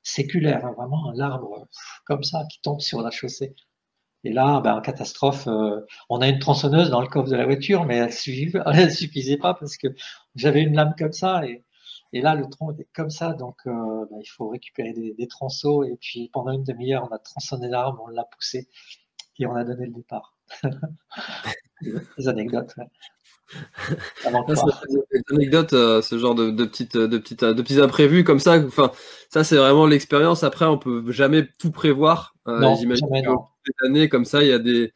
séculaire, 0.02 0.64
hein, 0.64 0.72
vraiment 0.76 1.10
un 1.10 1.20
arbre 1.20 1.68
comme 2.04 2.24
ça 2.24 2.44
qui 2.50 2.60
tombe 2.60 2.80
sur 2.80 3.02
la 3.02 3.10
chaussée. 3.10 3.54
Et 4.24 4.32
là, 4.32 4.60
ben, 4.60 4.74
en 4.74 4.80
catastrophe, 4.80 5.46
euh, 5.46 5.80
on 6.08 6.20
a 6.20 6.28
une 6.28 6.38
tronçonneuse 6.38 6.90
dans 6.90 7.00
le 7.00 7.08
coffre 7.08 7.30
de 7.30 7.36
la 7.36 7.46
voiture, 7.46 7.84
mais 7.84 7.96
elle 7.96 8.10
elle 8.74 8.92
suffisait 8.92 9.38
pas 9.38 9.54
parce 9.54 9.76
que 9.76 9.88
j'avais 10.34 10.62
une 10.62 10.74
lame 10.74 10.94
comme 10.98 11.12
ça 11.12 11.46
et, 11.46 11.64
et 12.12 12.20
là, 12.20 12.34
le 12.34 12.48
tronc 12.48 12.72
était 12.72 12.88
comme 12.94 13.10
ça, 13.10 13.32
donc 13.34 13.56
euh, 13.66 14.06
ben, 14.10 14.18
il 14.20 14.26
faut 14.26 14.48
récupérer 14.48 14.92
des, 14.92 15.14
des, 15.14 15.28
tronçons. 15.28 15.82
Et 15.84 15.96
puis 16.00 16.28
pendant 16.32 16.52
une 16.52 16.64
demi-heure, 16.64 17.08
on 17.10 17.14
a 17.14 17.18
tronçonné 17.18 17.68
l'arbre, 17.68 18.02
on 18.04 18.08
l'a 18.08 18.24
poussé 18.24 18.68
et 19.38 19.46
on 19.46 19.54
a 19.54 19.64
donné 19.64 19.86
le 19.86 19.92
départ. 19.92 20.34
des 22.18 22.28
anecdotes. 22.28 22.74
Ouais. 22.76 22.86
Des 24.48 25.34
anecdotes, 25.34 25.72
euh, 25.72 26.02
ce 26.02 26.18
genre 26.18 26.34
de, 26.34 26.50
de, 26.50 26.64
petites, 26.64 26.96
de 26.96 27.18
petites, 27.18 27.44
de 27.44 27.62
petits 27.62 27.80
imprévus 27.80 28.24
comme 28.24 28.38
ça. 28.38 28.58
Enfin, 28.58 28.92
ça 29.28 29.44
c'est 29.44 29.56
vraiment 29.56 29.86
l'expérience. 29.86 30.44
Après, 30.44 30.66
on 30.66 30.78
peut 30.78 31.10
jamais 31.10 31.48
tout 31.58 31.70
prévoir. 31.70 32.34
Euh, 32.48 32.74
J'imagine 32.78 33.06
des 33.10 33.86
années 33.86 34.08
comme 34.08 34.24
ça, 34.24 34.42
il 34.42 34.48
y 34.48 34.52
a 34.52 34.58
des, 34.58 34.92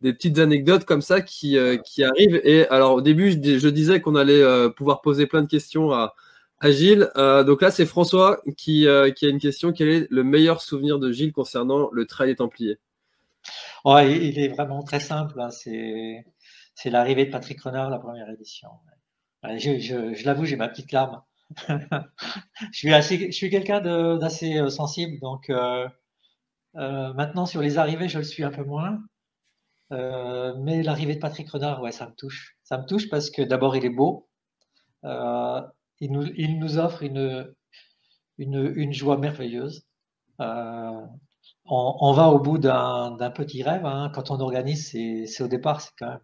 des 0.00 0.12
petites 0.12 0.38
anecdotes 0.38 0.84
comme 0.84 1.02
ça 1.02 1.20
qui, 1.20 1.58
euh, 1.58 1.76
qui 1.78 2.04
arrivent. 2.04 2.40
Et 2.44 2.66
alors 2.68 2.94
au 2.94 3.00
début, 3.00 3.30
je, 3.32 3.58
je 3.58 3.68
disais 3.68 4.00
qu'on 4.00 4.16
allait 4.16 4.42
euh, 4.42 4.68
pouvoir 4.68 5.00
poser 5.00 5.26
plein 5.26 5.42
de 5.42 5.48
questions 5.48 5.92
à, 5.92 6.14
à 6.60 6.70
Gilles. 6.70 7.10
Donc 7.16 7.62
là, 7.62 7.70
c'est 7.70 7.86
François 7.86 8.40
qui, 8.56 8.86
qui 9.16 9.26
a 9.26 9.28
une 9.28 9.40
question. 9.40 9.72
Quel 9.72 9.88
est 9.88 10.06
le 10.10 10.24
meilleur 10.24 10.60
souvenir 10.60 10.98
de 10.98 11.12
Gilles 11.12 11.32
concernant 11.32 11.90
le 11.92 12.06
trail 12.06 12.28
des 12.28 12.36
Templiers? 12.36 12.78
Il 13.86 14.38
est 14.38 14.48
vraiment 14.48 14.82
très 14.82 15.00
simple. 15.00 15.38
Hein. 15.38 15.50
C'est 15.50 16.24
c'est 16.74 16.90
l'arrivée 16.90 17.26
de 17.26 17.30
Patrick 17.30 17.60
Renard, 17.60 17.90
la 17.90 17.98
première 17.98 18.28
édition. 18.28 18.70
Je, 19.42 20.24
l'avoue, 20.24 20.44
j'ai 20.44 20.56
ma 20.56 20.68
petite 20.68 20.92
larme. 20.92 21.22
je 22.72 23.30
suis 23.30 23.50
quelqu'un 23.50 23.80
d'assez 24.16 24.58
euh, 24.58 24.70
sensible, 24.70 25.20
donc 25.20 25.50
euh, 25.50 25.88
euh, 26.76 27.12
maintenant 27.12 27.46
sur 27.46 27.60
les 27.60 27.78
arrivées, 27.78 28.08
je 28.08 28.18
le 28.18 28.24
suis 28.24 28.44
un 28.44 28.50
peu 28.50 28.64
moins. 28.64 29.00
Mais 29.90 30.82
l'arrivée 30.82 31.14
de 31.14 31.20
Patrick 31.20 31.48
Renard, 31.48 31.80
ouais, 31.80 31.92
ça 31.92 32.08
me 32.08 32.14
touche. 32.14 32.56
Ça 32.64 32.78
me 32.78 32.86
touche 32.86 33.08
parce 33.08 33.30
que 33.30 33.42
d'abord, 33.42 33.76
il 33.76 33.84
est 33.84 33.90
beau. 33.90 34.28
Il, 35.04 36.10
nous, 36.10 36.78
offre 36.78 37.04
une, 37.04 37.54
joie 38.92 39.18
merveilleuse. 39.18 39.86
On, 40.40 41.08
on, 41.66 42.12
va 42.12 42.28
au 42.30 42.40
bout 42.40 42.58
d'un 42.58 43.30
petit 43.30 43.62
rêve. 43.62 43.86
Hein. 43.86 44.10
Quand 44.12 44.32
on 44.32 44.40
organise, 44.40 44.90
c'est 44.90 45.42
au 45.44 45.48
départ, 45.48 45.80
c'est 45.80 45.92
quand 45.96 46.08
même 46.08 46.20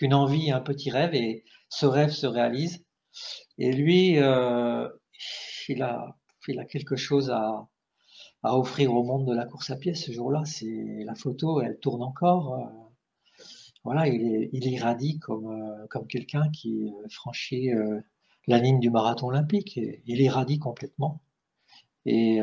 qu'une 0.00 0.14
envie, 0.14 0.50
un 0.50 0.60
petit 0.60 0.90
rêve, 0.90 1.14
et 1.14 1.44
ce 1.68 1.84
rêve 1.84 2.10
se 2.10 2.26
réalise. 2.26 2.82
Et 3.58 3.70
lui, 3.70 4.18
euh, 4.18 4.88
il, 5.68 5.82
a, 5.82 6.16
il 6.48 6.58
a 6.58 6.64
quelque 6.64 6.96
chose 6.96 7.30
à, 7.30 7.68
offrir 8.42 8.94
au 8.94 9.02
monde 9.04 9.28
de 9.28 9.34
la 9.34 9.44
course 9.44 9.68
à 9.68 9.76
pied 9.76 9.94
ce 9.94 10.10
jour-là. 10.10 10.42
C'est 10.46 11.04
la 11.04 11.14
photo, 11.14 11.60
elle 11.60 11.78
tourne 11.78 12.02
encore. 12.02 12.54
Euh, 12.54 13.44
voilà, 13.84 14.08
il, 14.08 14.48
irradie 14.52 15.18
comme, 15.18 15.48
euh, 15.48 16.02
quelqu'un 16.08 16.48
qui 16.50 16.90
franchit 17.10 17.70
la 18.46 18.58
ligne 18.58 18.80
du 18.80 18.88
marathon 18.88 19.28
olympique. 19.28 19.78
Il 20.06 20.20
irradie 20.22 20.58
complètement. 20.58 21.20
Et 22.06 22.40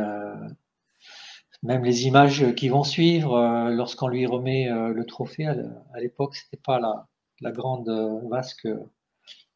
même 1.63 1.83
les 1.83 2.05
images 2.05 2.53
qui 2.53 2.69
vont 2.69 2.83
suivre, 2.83 3.69
lorsqu'on 3.71 4.07
lui 4.07 4.27
remet 4.27 4.69
le 4.69 5.05
trophée, 5.05 5.47
à 5.47 5.99
l'époque, 5.99 6.35
c'était 6.35 6.61
pas 6.63 6.79
la, 6.79 7.07
la 7.41 7.51
grande 7.51 7.89
vasque 8.29 8.67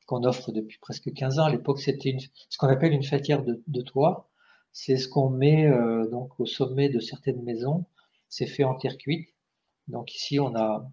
qu'on 0.05 0.23
offre 0.23 0.51
depuis 0.51 0.77
presque 0.79 1.13
15 1.13 1.39
ans. 1.39 1.45
À 1.45 1.49
l'époque, 1.49 1.79
c'était 1.79 2.17
ce 2.49 2.57
qu'on 2.57 2.67
appelle 2.67 2.91
une 2.91 3.03
fêtière 3.03 3.43
de, 3.43 3.81
toit. 3.81 4.29
C'est 4.73 4.97
ce 4.97 5.07
qu'on 5.07 5.29
met 5.29 5.67
euh, 5.67 6.07
donc 6.09 6.39
au 6.39 6.45
sommet 6.45 6.89
de 6.89 6.99
certaines 6.99 7.41
maisons. 7.43 7.85
C'est 8.29 8.47
fait 8.47 8.63
en 8.63 8.75
terre 8.75 8.97
cuite. 8.97 9.29
Donc 9.87 10.13
ici, 10.13 10.39
on 10.39 10.55
a 10.55 10.89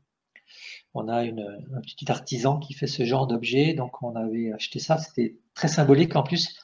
on 0.94 1.08
a 1.08 1.22
un 1.22 1.80
petit 1.82 2.10
artisan 2.10 2.58
qui 2.58 2.74
fait 2.74 2.86
ce 2.86 3.04
genre 3.04 3.26
d'objet. 3.26 3.74
Donc 3.74 4.02
on 4.02 4.16
avait 4.16 4.52
acheté 4.52 4.78
ça. 4.78 4.98
C'était 4.98 5.36
très 5.54 5.68
symbolique. 5.68 6.16
En 6.16 6.22
plus, 6.22 6.56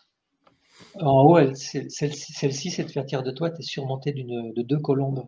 en 1.01 1.23
haut, 1.23 1.55
celle-ci, 1.55 2.71
cette 2.71 2.91
fêtière 2.91 3.23
de 3.23 3.31
toit 3.31 3.49
était 3.49 3.63
surmontée 3.63 4.13
de 4.13 4.63
deux 4.63 4.79
colombes. 4.79 5.27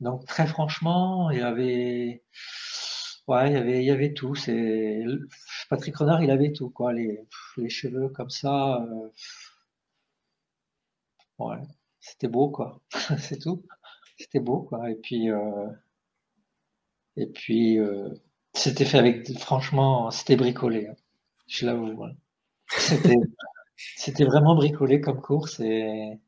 Donc 0.00 0.26
très 0.26 0.46
franchement, 0.46 1.30
il 1.30 1.38
y 1.38 1.42
avait 1.42 2.22
Ouais, 3.28 3.52
il 3.52 3.84
y 3.84 3.90
avait, 3.90 4.14
tout. 4.14 4.34
C'est 4.34 5.04
Patrick 5.68 5.96
Renard, 5.96 6.22
il 6.22 6.30
avait 6.30 6.52
tout, 6.52 6.70
quoi. 6.70 6.92
Les, 6.94 7.26
cheveux 7.68 8.08
comme 8.08 8.30
ça. 8.30 8.76
Euh... 8.82 9.08
Ouais, 11.38 11.56
c'était 12.00 12.28
beau, 12.28 12.50
quoi. 12.50 12.80
C'est 13.18 13.38
tout. 13.38 13.64
C'était 14.18 14.40
beau, 14.40 14.62
quoi. 14.62 14.90
Et 14.90 14.96
puis, 14.96 15.30
euh... 15.30 15.68
et 17.16 17.26
puis, 17.26 17.78
euh... 17.78 18.08
c'était 18.54 18.84
fait 18.84 18.98
avec, 18.98 19.38
franchement, 19.38 20.10
c'était 20.10 20.36
bricolé. 20.36 20.88
Hein. 20.88 20.96
Je 21.48 21.66
l'avoue. 21.66 22.02
Hein. 22.04 22.14
C'était, 23.96 24.24
vraiment 24.24 24.56
bricolé 24.56 25.00
comme 25.00 25.20
course 25.20 25.60
et, 25.60 26.18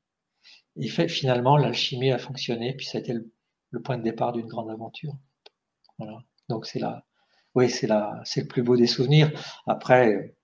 et 0.77 0.89
fait, 0.89 1.09
finalement, 1.09 1.57
l'alchimie 1.57 2.13
a 2.13 2.19
fonctionné. 2.19 2.75
Puis 2.77 2.87
ça 2.87 2.99
a 2.99 3.01
été 3.01 3.13
le, 3.15 3.31
le 3.71 3.83
point 3.83 3.99
de 3.99 4.03
départ 4.03 4.33
d'une 4.33 4.47
grande 4.47 4.71
aventure. 4.71 5.15
Voilà. 5.99 6.21
Donc 6.51 6.67
c'est 6.67 6.81
là, 6.81 7.05
oui, 7.55 7.71
c'est 7.71 7.87
là, 7.87 8.21
c'est 8.25 8.43
le 8.43 8.49
plus 8.49 8.63
beau 8.63 8.77
des 8.77 8.87
souvenirs. 8.87 9.31
Après, 9.67 10.35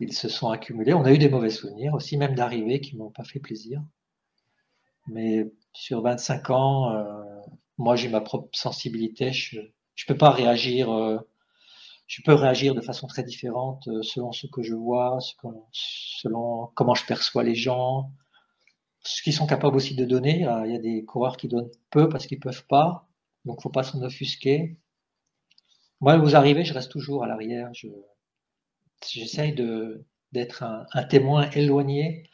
ils 0.00 0.12
se 0.12 0.28
sont 0.28 0.50
accumulés. 0.50 0.94
On 0.94 1.04
a 1.04 1.12
eu 1.12 1.18
des 1.18 1.28
mauvais 1.28 1.50
souvenirs 1.50 1.94
aussi, 1.94 2.16
même 2.16 2.34
d'arrivées 2.34 2.80
qui 2.80 2.96
m'ont 2.96 3.10
pas 3.10 3.24
fait 3.24 3.40
plaisir. 3.40 3.82
Mais 5.08 5.50
sur 5.72 6.02
25 6.02 6.50
ans, 6.50 6.92
euh, 6.92 7.40
moi 7.78 7.96
j'ai 7.96 8.08
ma 8.08 8.20
propre 8.20 8.48
sensibilité. 8.52 9.32
Je 9.32 9.60
je 9.94 10.06
peux 10.06 10.16
pas 10.16 10.30
réagir. 10.30 10.90
Euh, 10.92 11.18
je 12.06 12.22
peux 12.22 12.34
réagir 12.34 12.74
de 12.74 12.80
façon 12.80 13.06
très 13.06 13.22
différente 13.24 13.86
euh, 13.88 14.02
selon 14.02 14.32
ce 14.32 14.46
que 14.46 14.62
je 14.62 14.74
vois, 14.74 15.18
selon 15.72 16.70
comment 16.74 16.94
je 16.94 17.04
perçois 17.04 17.42
les 17.44 17.54
gens, 17.54 18.12
ce 19.02 19.22
qu'ils 19.22 19.34
sont 19.34 19.46
capables 19.46 19.76
aussi 19.76 19.94
de 19.96 20.04
donner. 20.04 20.40
Il 20.66 20.72
y 20.72 20.76
a 20.76 20.78
des 20.78 21.04
coureurs 21.04 21.36
qui 21.36 21.48
donnent 21.48 21.70
peu 21.90 22.08
parce 22.08 22.26
qu'ils 22.26 22.40
peuvent 22.40 22.66
pas, 22.66 23.08
donc 23.44 23.62
faut 23.62 23.70
pas 23.70 23.82
s'en 23.82 24.02
offusquer. 24.02 24.78
Moi, 26.00 26.16
vous 26.16 26.36
arrivez, 26.36 26.64
je 26.64 26.74
reste 26.74 26.92
toujours 26.92 27.24
à 27.24 27.26
l'arrière. 27.26 27.70
Je, 27.74 27.88
j'essaye 29.06 29.54
d'être 30.32 30.62
un, 30.62 31.04
témoin 31.04 31.50
éloigné 31.50 32.24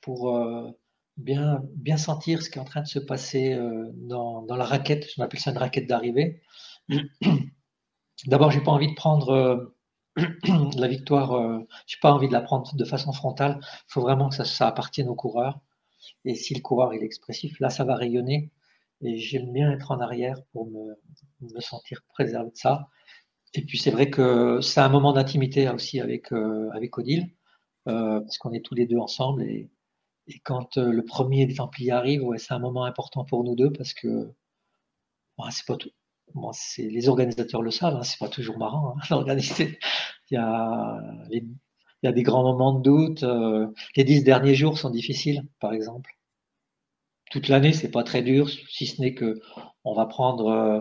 pour 0.00 0.36
euh, 0.36 0.70
bien, 1.16 1.62
bien 1.74 1.98
sentir 1.98 2.42
ce 2.42 2.48
qui 2.50 2.58
est 2.58 2.60
en 2.60 2.64
train 2.64 2.82
de 2.82 2.86
se 2.86 2.98
passer 2.98 3.52
euh, 3.52 3.90
dans, 3.94 4.42
dans, 4.42 4.56
la 4.56 4.64
raquette. 4.64 5.06
Je 5.14 5.20
m'appelle 5.20 5.40
ça 5.40 5.50
une 5.50 5.58
raquette 5.58 5.86
d'arrivée. 5.86 6.42
D'abord, 8.26 8.50
j'ai 8.50 8.62
pas 8.62 8.72
envie 8.72 8.88
de 8.88 8.94
prendre 8.94 9.30
euh, 9.30 9.76
la 10.76 10.88
victoire. 10.88 11.62
J'ai 11.86 11.98
pas 12.00 12.12
envie 12.12 12.28
de 12.28 12.32
la 12.32 12.40
prendre 12.40 12.74
de 12.74 12.84
façon 12.84 13.12
frontale. 13.12 13.58
Il 13.62 13.92
faut 13.92 14.00
vraiment 14.02 14.30
que 14.30 14.34
ça, 14.34 14.44
ça 14.44 14.66
appartienne 14.66 15.08
au 15.08 15.14
coureur. 15.14 15.60
Et 16.24 16.34
si 16.34 16.54
le 16.54 16.60
coureur 16.60 16.94
est 16.94 17.02
expressif, 17.02 17.60
là, 17.60 17.68
ça 17.68 17.84
va 17.84 17.96
rayonner. 17.96 18.50
Et 19.02 19.18
j'aime 19.18 19.52
bien 19.52 19.70
être 19.72 19.90
en 19.90 20.00
arrière 20.00 20.42
pour 20.52 20.70
me, 20.70 20.96
me 21.40 21.60
sentir 21.60 22.02
préservé 22.08 22.50
de 22.50 22.56
ça. 22.56 22.88
Et 23.54 23.62
puis 23.64 23.78
c'est 23.78 23.90
vrai 23.90 24.10
que 24.10 24.60
c'est 24.60 24.80
un 24.80 24.88
moment 24.88 25.12
d'intimité 25.12 25.68
aussi 25.68 26.00
avec 26.00 26.32
euh, 26.32 26.70
avec 26.72 26.96
Odile, 26.98 27.30
euh, 27.88 28.20
parce 28.20 28.38
qu'on 28.38 28.52
est 28.52 28.64
tous 28.64 28.74
les 28.74 28.86
deux 28.86 28.98
ensemble 28.98 29.42
et, 29.42 29.70
et 30.28 30.40
quand 30.40 30.78
euh, 30.78 30.92
le 30.92 31.04
premier 31.04 31.46
des 31.46 31.54
Templiers 31.56 31.92
arrive, 31.92 32.22
ouais, 32.24 32.38
c'est 32.38 32.54
un 32.54 32.58
moment 32.60 32.84
important 32.84 33.24
pour 33.24 33.44
nous 33.44 33.56
deux 33.56 33.72
parce 33.72 33.94
que 33.94 34.32
c'est 35.50 35.66
pas 35.66 35.76
tout. 35.76 35.90
Bon, 36.34 36.52
les 36.78 37.08
organisateurs 37.08 37.62
le 37.62 37.70
savent, 37.70 37.96
hein, 37.96 38.02
c'est 38.04 38.18
pas 38.18 38.28
toujours 38.28 38.58
marrant 38.58 38.94
hein, 38.96 39.00
d'organiser. 39.10 39.78
Il 40.30 40.34
y 40.34 40.36
a 40.36 41.00
les, 41.30 41.38
il 41.38 42.06
y 42.06 42.08
a 42.08 42.12
des 42.12 42.22
grands 42.22 42.42
moments 42.44 42.74
de 42.74 42.82
doute. 42.82 43.22
Euh, 43.24 43.66
les 43.96 44.04
dix 44.04 44.22
derniers 44.24 44.54
jours 44.54 44.78
sont 44.78 44.90
difficiles, 44.90 45.42
par 45.60 45.72
exemple 45.72 46.20
toute 47.30 47.48
l'année, 47.48 47.72
c'est 47.72 47.90
pas 47.90 48.02
très 48.02 48.22
dur, 48.22 48.50
si 48.68 48.86
ce 48.86 49.00
n'est 49.00 49.14
que 49.14 49.40
on 49.84 49.94
va 49.94 50.06
prendre 50.06 50.48
euh, 50.48 50.80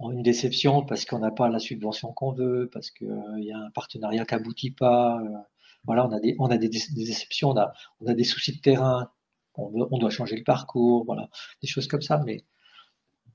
une 0.00 0.22
déception 0.22 0.84
parce 0.84 1.04
qu'on 1.04 1.18
n'a 1.18 1.30
pas 1.30 1.48
la 1.48 1.58
subvention 1.58 2.12
qu'on 2.12 2.32
veut, 2.32 2.68
parce 2.72 2.90
qu'il 2.90 3.10
euh, 3.10 3.40
y 3.40 3.52
a 3.52 3.58
un 3.58 3.70
partenariat 3.70 4.24
qui 4.24 4.34
aboutit 4.34 4.70
pas. 4.70 5.18
Euh, 5.20 5.28
voilà, 5.84 6.06
on 6.06 6.12
a 6.12 6.20
des, 6.20 6.36
on 6.38 6.46
a 6.46 6.58
des, 6.58 6.68
déceptions, 6.68 7.50
on 7.50 7.56
a, 8.06 8.14
des 8.14 8.24
soucis 8.24 8.56
de 8.56 8.60
terrain, 8.60 9.10
on, 9.54 9.98
doit 9.98 10.10
changer 10.10 10.36
le 10.36 10.44
parcours, 10.44 11.04
voilà, 11.04 11.28
des 11.62 11.68
choses 11.68 11.88
comme 11.88 12.02
ça. 12.02 12.18
Mais, 12.26 12.44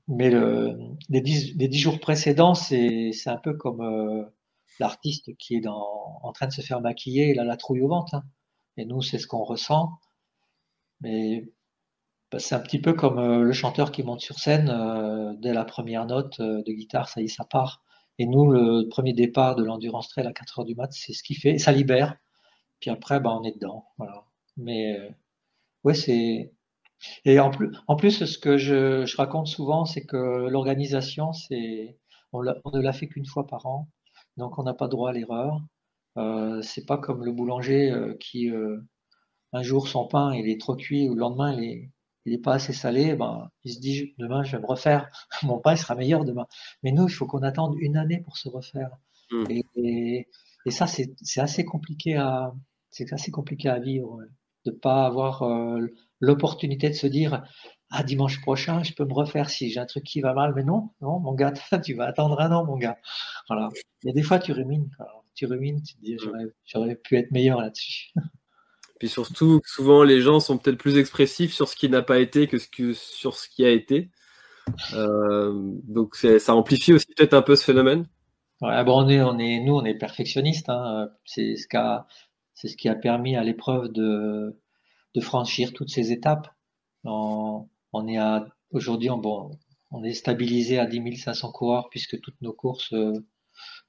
mais 0.08 0.30
le, 0.30 0.76
les, 1.08 1.20
dix, 1.20 1.78
jours 1.78 2.00
précédents, 2.00 2.54
c'est, 2.54 3.10
un 3.26 3.38
peu 3.38 3.54
comme 3.54 4.30
l'artiste 4.78 5.36
qui 5.36 5.56
est 5.56 5.66
en 5.66 6.32
train 6.32 6.46
de 6.46 6.52
se 6.52 6.60
faire 6.60 6.80
maquiller, 6.80 7.30
il 7.30 7.40
a 7.40 7.44
la 7.44 7.56
trouille 7.56 7.80
au 7.82 7.88
ventre. 7.88 8.14
Hein. 8.14 8.24
Et 8.76 8.84
nous, 8.84 9.02
c'est 9.02 9.18
ce 9.18 9.26
qu'on 9.26 9.44
ressent. 9.44 9.90
Mais 11.00 11.44
c'est 12.38 12.54
un 12.54 12.60
petit 12.60 12.80
peu 12.80 12.94
comme 12.94 13.18
euh, 13.18 13.42
le 13.42 13.52
chanteur 13.52 13.92
qui 13.92 14.02
monte 14.02 14.20
sur 14.20 14.38
scène 14.38 14.68
euh, 14.70 15.34
dès 15.38 15.52
la 15.52 15.64
première 15.64 16.06
note 16.06 16.40
euh, 16.40 16.62
de 16.62 16.72
guitare, 16.72 17.08
ça 17.08 17.20
y 17.20 17.24
est, 17.24 17.28
ça 17.28 17.44
part. 17.44 17.82
Et 18.18 18.26
nous, 18.26 18.50
le 18.50 18.88
premier 18.88 19.12
départ 19.12 19.56
de 19.56 19.64
l'endurance 19.64 20.08
trail 20.08 20.26
à 20.26 20.32
4 20.32 20.60
heures 20.60 20.64
du 20.64 20.74
mat, 20.74 20.92
c'est 20.92 21.12
ce 21.12 21.22
qui 21.22 21.34
fait, 21.34 21.58
ça 21.58 21.72
libère. 21.72 22.16
Puis 22.80 22.90
après, 22.90 23.20
bah, 23.20 23.36
on 23.38 23.44
est 23.44 23.52
dedans. 23.52 23.86
Voilà. 23.98 24.24
Mais 24.56 24.98
ouais, 25.84 25.94
c'est 25.94 26.52
Et 27.24 27.40
en 27.40 27.50
plus, 27.50 27.72
en 27.88 27.96
plus, 27.96 28.24
ce 28.24 28.38
que 28.38 28.56
je, 28.58 29.16
raconte 29.16 29.48
souvent, 29.48 29.84
c'est 29.86 30.06
que 30.06 30.48
l'organisation, 30.48 31.32
c'est, 31.32 31.98
on, 32.32 32.42
ne 32.42 32.80
la 32.80 32.92
fait 32.92 33.08
qu'une 33.08 33.26
fois 33.26 33.46
par 33.46 33.66
an, 33.66 33.88
donc 34.36 34.58
on 34.58 34.64
n'a 34.64 34.74
pas 34.74 34.88
droit 34.88 35.10
à 35.10 35.12
l'erreur. 35.12 35.60
C'est 36.62 36.86
pas 36.86 36.98
comme 36.98 37.24
le 37.24 37.32
boulanger 37.32 37.92
qui, 38.20 38.50
un 39.52 39.62
jour, 39.62 39.88
son 39.88 40.06
pain, 40.06 40.34
il 40.34 40.48
est 40.48 40.60
trop 40.60 40.76
cuit, 40.76 41.08
ou 41.08 41.14
le 41.14 41.20
lendemain, 41.20 41.52
il 41.54 41.64
est, 41.64 41.90
il 42.24 42.32
est 42.32 42.38
pas 42.38 42.54
assez 42.54 42.72
salé, 42.72 43.14
ben, 43.14 43.50
il 43.64 43.74
se 43.74 43.80
dit, 43.80 44.14
demain, 44.18 44.42
je 44.44 44.56
vais 44.56 44.62
me 44.62 44.66
refaire, 44.66 45.10
mon 45.42 45.58
pain 45.58 45.76
sera 45.76 45.94
meilleur 45.94 46.24
demain. 46.24 46.46
Mais 46.82 46.92
nous, 46.92 47.08
il 47.08 47.12
faut 47.12 47.26
qu'on 47.26 47.42
attende 47.42 47.74
une 47.78 47.96
année 47.96 48.20
pour 48.20 48.36
se 48.36 48.48
refaire. 48.48 48.96
Mmh. 49.30 49.44
Et, 49.50 49.66
et, 49.76 50.28
et, 50.66 50.70
ça, 50.70 50.86
c'est 50.86 51.40
assez 51.40 51.64
compliqué 51.64 52.16
à, 52.16 52.54
c'est 52.90 53.12
assez 53.12 53.30
compliqué 53.30 53.68
à 53.68 53.78
vivre, 53.80 54.20
de 54.64 54.70
pas 54.70 55.04
avoir 55.06 55.42
euh, 55.42 55.86
l'opportunité 56.20 56.88
de 56.88 56.94
se 56.94 57.06
dire 57.06 57.44
ah 57.90 58.02
dimanche 58.02 58.40
prochain 58.40 58.82
je 58.82 58.92
peux 58.92 59.04
me 59.04 59.12
refaire 59.12 59.50
si 59.50 59.70
j'ai 59.70 59.80
un 59.80 59.86
truc 59.86 60.04
qui 60.04 60.20
va 60.20 60.32
mal. 60.32 60.52
Mais 60.54 60.62
non 60.62 60.90
non 61.00 61.18
mon 61.18 61.34
gars 61.34 61.52
tu 61.84 61.94
vas 61.94 62.06
attendre 62.06 62.40
un 62.40 62.52
an 62.52 62.64
mon 62.64 62.76
gars. 62.76 62.98
Voilà. 63.48 63.68
Il 64.02 64.08
y 64.08 64.10
a 64.10 64.14
des 64.14 64.22
fois 64.22 64.38
tu 64.38 64.52
rumines 64.52 64.88
tu 65.34 65.46
rumines 65.46 65.82
tu 65.82 65.96
te 65.96 66.00
dis 66.00 66.16
j'aurais 66.64 66.96
pu 66.96 67.16
être 67.16 67.30
meilleur 67.32 67.60
là-dessus 67.60 68.12
puis 68.98 69.08
surtout 69.08 69.60
souvent 69.64 70.02
les 70.02 70.20
gens 70.20 70.40
sont 70.40 70.58
peut-être 70.58 70.78
plus 70.78 70.98
expressifs 70.98 71.52
sur 71.52 71.68
ce 71.68 71.76
qui 71.76 71.88
n'a 71.88 72.02
pas 72.02 72.18
été 72.18 72.46
que, 72.46 72.58
sur 72.94 73.36
ce 73.36 73.48
qui 73.48 73.64
a 73.64 73.70
été 73.70 74.10
euh, 74.94 75.52
donc 75.84 76.16
ça 76.16 76.54
amplifie 76.54 76.92
aussi 76.92 77.06
peut-être 77.16 77.34
un 77.34 77.42
peu 77.42 77.56
ce 77.56 77.64
phénomène 77.64 78.06
bon, 78.60 78.68
on 78.70 79.08
est, 79.38 79.60
nous 79.60 79.74
on 79.74 79.84
est 79.84 79.94
perfectionnistes 79.94 80.68
hein. 80.68 81.10
c'est 81.24 81.56
ce 81.56 82.76
qui 82.76 82.88
a 82.88 82.94
permis 82.94 83.36
à 83.36 83.44
l'épreuve 83.44 83.92
de, 83.92 84.56
franchir 85.20 85.72
toutes 85.72 85.90
ces 85.90 86.10
étapes. 86.10 86.48
On, 87.04 87.68
on 87.92 88.08
est 88.08 88.18
aujourd'hui, 88.72 89.10
on, 89.10 89.18
bon, 89.18 89.56
on 89.94 90.02
est 90.02 90.12
stabilisé 90.12 90.78
à 90.78 90.86
10 90.86 91.16
500 91.16 91.52
coureurs 91.52 91.88
puisque 91.88 92.20
toutes 92.20 92.40
nos 92.42 92.52
courses 92.52 92.92
euh, 92.92 93.12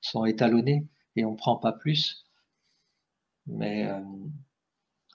sont 0.02 0.26
étalonnées 0.26 0.88
et 1.16 1.26
on 1.26 1.36
prend 1.36 1.58
pas 1.58 1.74
plus. 1.74 2.28
Mais 3.48 3.88
euh, 3.88 4.00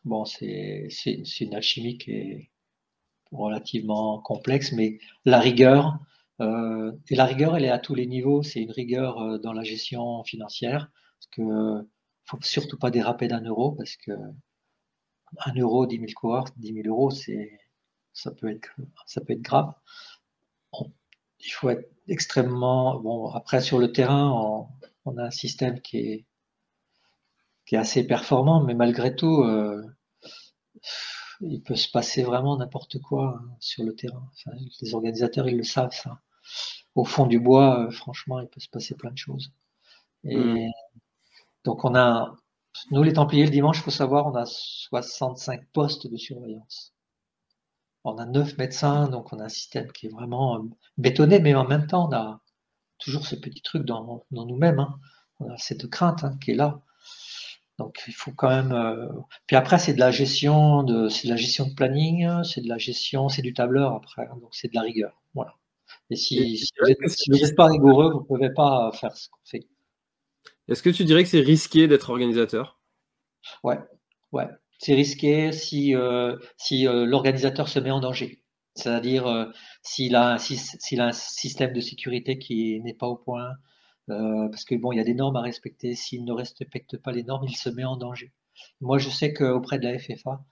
bon, 0.05 0.25
c'est 0.25 0.89
une 1.41 1.55
alchimie 1.55 1.99
qui 1.99 2.13
est 2.13 2.51
relativement 3.33 4.21
complexe, 4.21 4.73
mais 4.73 4.99
la 5.25 5.41
rigueur, 5.41 5.99
euh, 6.41 6.93
et 7.09 7.17
la 7.17 7.27
rigueur, 7.27 7.57
elle 7.57 7.65
est 7.65 7.71
à 7.71 7.79
tous 7.79 7.95
les 7.95 8.07
niveaux. 8.07 8.43
C'est 8.43 8.61
une 8.63 8.71
rigueur 8.73 9.19
euh, 9.19 9.39
dans 9.39 9.53
la 9.53 9.63
gestion 9.63 10.25
financière, 10.25 10.91
parce 11.19 11.27
que 11.33 11.89
faut 12.25 12.39
surtout 12.43 12.79
pas 12.79 12.91
déraper 12.91 13.29
d'un 13.29 13.43
euro, 13.43 13.73
parce 13.73 13.97
que 13.97 14.13
un 15.39 15.55
euro, 15.55 15.87
10 15.87 15.97
000 15.97 16.07
coureurs, 16.17 16.45
10 16.57 16.75
000 16.75 16.89
euros, 16.89 17.11
c'est, 17.11 17.59
ça 18.13 18.31
peut 18.33 18.51
être, 18.51 18.71
ça 19.07 19.21
peut 19.21 19.33
être 19.35 19.43
grave. 19.43 19.73
il 21.41 21.51
faut 21.53 21.71
être 21.71 21.91
extrêmement, 22.09 23.01
bon, 23.01 23.31
après, 23.31 23.61
sur 23.61 23.79
le 23.79 23.93
terrain, 23.93 24.69
on 25.05 25.17
a 25.19 25.25
un 25.25 25.31
système 25.31 25.81
qui 25.81 25.99
est, 25.99 26.27
qui 27.71 27.77
est 27.77 27.79
assez 27.79 28.05
performant, 28.05 28.65
mais 28.65 28.75
malgré 28.75 29.15
tout, 29.15 29.45
euh, 29.45 29.81
il 31.41 31.63
peut 31.63 31.77
se 31.77 31.89
passer 31.89 32.25
vraiment 32.25 32.57
n'importe 32.57 33.01
quoi 33.01 33.39
hein, 33.41 33.57
sur 33.61 33.85
le 33.85 33.95
terrain. 33.95 34.29
Enfin, 34.33 34.57
les 34.81 34.93
organisateurs, 34.93 35.49
ils 35.49 35.57
le 35.57 35.63
savent, 35.63 35.93
ça. 35.93 36.19
Au 36.97 37.05
fond 37.05 37.27
du 37.27 37.39
bois, 37.39 37.79
euh, 37.79 37.91
franchement, 37.93 38.41
il 38.41 38.49
peut 38.49 38.59
se 38.59 38.69
passer 38.69 38.97
plein 38.97 39.13
de 39.13 39.17
choses. 39.17 39.53
Et 40.25 40.37
mmh. 40.37 40.73
donc, 41.65 41.85
on 41.85 41.95
a, 41.95 42.35
nous, 42.91 43.05
les 43.05 43.13
Templiers, 43.13 43.45
le 43.45 43.53
dimanche, 43.53 43.79
il 43.79 43.83
faut 43.83 43.93
savoir, 43.93 44.27
on 44.27 44.35
a 44.35 44.47
65 44.47 45.65
postes 45.73 46.09
de 46.09 46.17
surveillance. 46.17 46.93
On 48.03 48.19
a 48.19 48.27
9 48.27 48.59
médecins, 48.59 49.07
donc 49.07 49.33
on 49.33 49.39
a 49.39 49.45
un 49.45 49.49
système 49.49 49.93
qui 49.93 50.07
est 50.07 50.13
vraiment 50.13 50.57
euh, 50.57 50.69
bétonné, 50.99 51.39
mais 51.39 51.55
en 51.55 51.69
même 51.69 51.87
temps, 51.87 52.09
on 52.09 52.13
a 52.17 52.41
toujours 52.99 53.29
ce 53.29 53.37
petit 53.37 53.63
truc 53.63 53.85
dans, 53.85 54.25
nous-mêmes. 54.33 54.81
Hein. 54.81 54.99
On 55.39 55.49
a 55.49 55.57
cette 55.57 55.89
crainte 55.89 56.25
hein, 56.25 56.37
qui 56.43 56.51
est 56.51 56.57
là. 56.57 56.83
Donc 57.81 58.03
il 58.07 58.13
faut 58.13 58.33
quand 58.33 58.51
même. 58.51 58.73
Euh, 58.73 59.09
puis 59.47 59.57
après, 59.57 59.79
c'est 59.79 59.95
de 59.95 60.01
la 60.01 60.11
gestion 60.11 60.83
de, 60.83 61.09
c'est 61.09 61.27
de 61.27 61.33
la 61.33 61.37
gestion 61.37 61.67
de 61.67 61.75
planning, 61.75 62.29
c'est 62.45 62.61
de 62.61 62.69
la 62.69 62.79
gestion, 62.79 63.29
c'est 63.29 63.43
du 63.43 63.55
tableur 63.55 63.95
après. 63.95 64.23
Hein. 64.23 64.37
donc 64.41 64.51
c'est 64.53 64.69
de 64.69 64.75
la 64.75 64.83
rigueur. 64.83 65.21
Voilà. 65.35 65.55
Et 66.11 66.17
si, 66.17 66.59
si 66.59 67.31
vous 67.31 67.39
n'êtes 67.39 67.57
pas 67.57 67.67
rigoureux, 67.67 68.13
vous 68.13 68.21
ne 68.21 68.25
pouvez 68.25 68.51
pas 68.51 68.91
faire 68.93 69.17
ce 69.17 69.29
qu'on 69.29 69.41
fait. 69.45 69.67
Est-ce 70.69 70.83
que 70.83 70.91
tu 70.91 71.05
dirais 71.05 71.23
que 71.23 71.29
c'est 71.29 71.41
risqué 71.41 71.89
d'être 71.89 72.11
organisateur? 72.11 72.79
Ouais, 73.65 73.79
ouais. 74.33 74.47
C'est 74.79 74.95
risqué 74.95 75.53
si, 75.53 75.95
euh, 75.95 76.37
si 76.57 76.87
euh, 76.87 77.07
l'organisateur 77.07 77.69
se 77.69 77.79
met 77.81 77.91
en 77.91 78.01
danger. 78.01 78.43
C'est-à-dire 78.75 79.27
euh, 79.27 79.47
s'il 79.83 80.15
a, 80.15 80.39
s'il 80.39 81.01
a 81.01 81.07
un 81.07 81.13
système 81.13 81.73
de 81.73 81.81
sécurité 81.81 82.39
qui 82.39 82.81
n'est 82.81 82.95
pas 82.95 83.09
au 83.09 83.17
point, 83.17 83.51
parce 84.51 84.65
que 84.65 84.75
bon, 84.75 84.93
il 84.93 84.97
y 84.97 85.01
a 85.01 85.05
des 85.05 85.15
normes 85.15 85.37
à 85.37 85.41
respecter. 85.43 85.95
S'il 85.95 86.25
ne 86.25 86.33
respecte 86.33 86.97
pas 86.99 87.13
les 87.13 87.23
normes, 87.23 87.47
il 87.49 87.57
se 87.57 87.71
met 87.71 87.85
en 87.85 87.97
danger. 87.97 88.33
Moi, 88.81 88.99
je 88.99 89.09
sais 89.09 89.33
qu'auprès 89.33 89.79
de 89.79 89.89
la 89.89 89.99
FFA, 89.99 90.45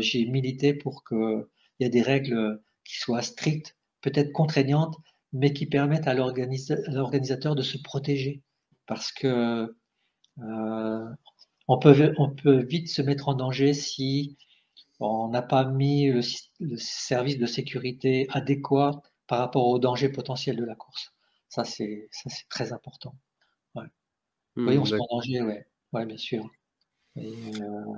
j'ai 0.00 0.26
milité 0.26 0.74
pour 0.74 1.04
qu'il 1.04 1.44
y 1.80 1.84
ait 1.84 1.90
des 1.90 2.02
règles 2.02 2.60
qui 2.84 2.98
soient 2.98 3.22
strictes, 3.22 3.76
peut-être 4.00 4.32
contraignantes, 4.32 4.96
mais 5.32 5.52
qui 5.52 5.66
permettent 5.66 6.08
à 6.08 6.14
l'organisateur 6.14 7.54
de 7.54 7.62
se 7.62 7.78
protéger 7.78 8.42
parce 8.86 9.12
que 9.12 9.74
euh, 10.38 11.08
on, 11.68 11.78
peut, 11.78 12.64
vite 12.64 12.88
se 12.88 13.02
mettre 13.02 13.28
en 13.28 13.34
danger 13.34 13.74
si 13.74 14.36
on 15.00 15.28
n'a 15.28 15.42
pas 15.42 15.64
mis 15.64 16.10
le, 16.10 16.22
service 16.76 17.38
de 17.38 17.46
sécurité 17.46 18.26
adéquat 18.30 19.02
par 19.26 19.38
rapport 19.40 19.66
au 19.68 19.78
danger 19.78 20.08
potentiel 20.08 20.56
de 20.56 20.64
la 20.64 20.74
course. 20.74 21.12
Ça, 21.48 21.64
c'est 21.64 22.08
très 22.48 22.72
important. 22.72 23.14
Ouais. 23.74 23.84
oui, 24.56 24.78
on 24.78 24.84
se 24.84 24.94
met 24.94 25.00
en 25.00 25.16
danger, 25.16 25.42
ouais 25.42 25.66
bien 25.92 26.16
sûr. 26.16 26.48
Euh, 27.16 27.94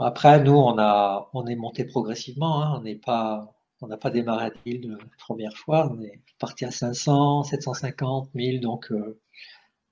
après, 0.00 0.42
nous, 0.42 0.52
on 0.52 0.78
a, 0.78 1.30
on 1.32 1.46
est 1.46 1.56
monté 1.56 1.84
progressivement. 1.84 2.62
Hein. 2.62 2.78
On 2.78 2.82
n'est 2.82 2.96
pas, 2.96 3.54
on 3.80 3.86
n'a 3.86 3.96
pas 3.96 4.10
démarré 4.10 4.46
à 4.46 4.50
1000 4.66 4.90
la 4.90 4.98
première 5.18 5.56
fois, 5.56 5.90
on 5.92 6.02
est 6.02 6.20
parti 6.38 6.64
à 6.64 6.70
500, 6.70 7.44
750, 7.44 8.34
1000, 8.34 8.60
donc 8.60 8.90
euh, 8.92 9.20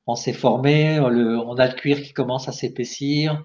on 0.07 0.15
s'est 0.15 0.33
formé, 0.33 1.01
on 1.01 1.57
a 1.57 1.69
le 1.69 1.75
cuir 1.75 2.03
qui 2.03 2.13
commence 2.13 2.49
à 2.49 2.53
s'épaissir, 2.53 3.45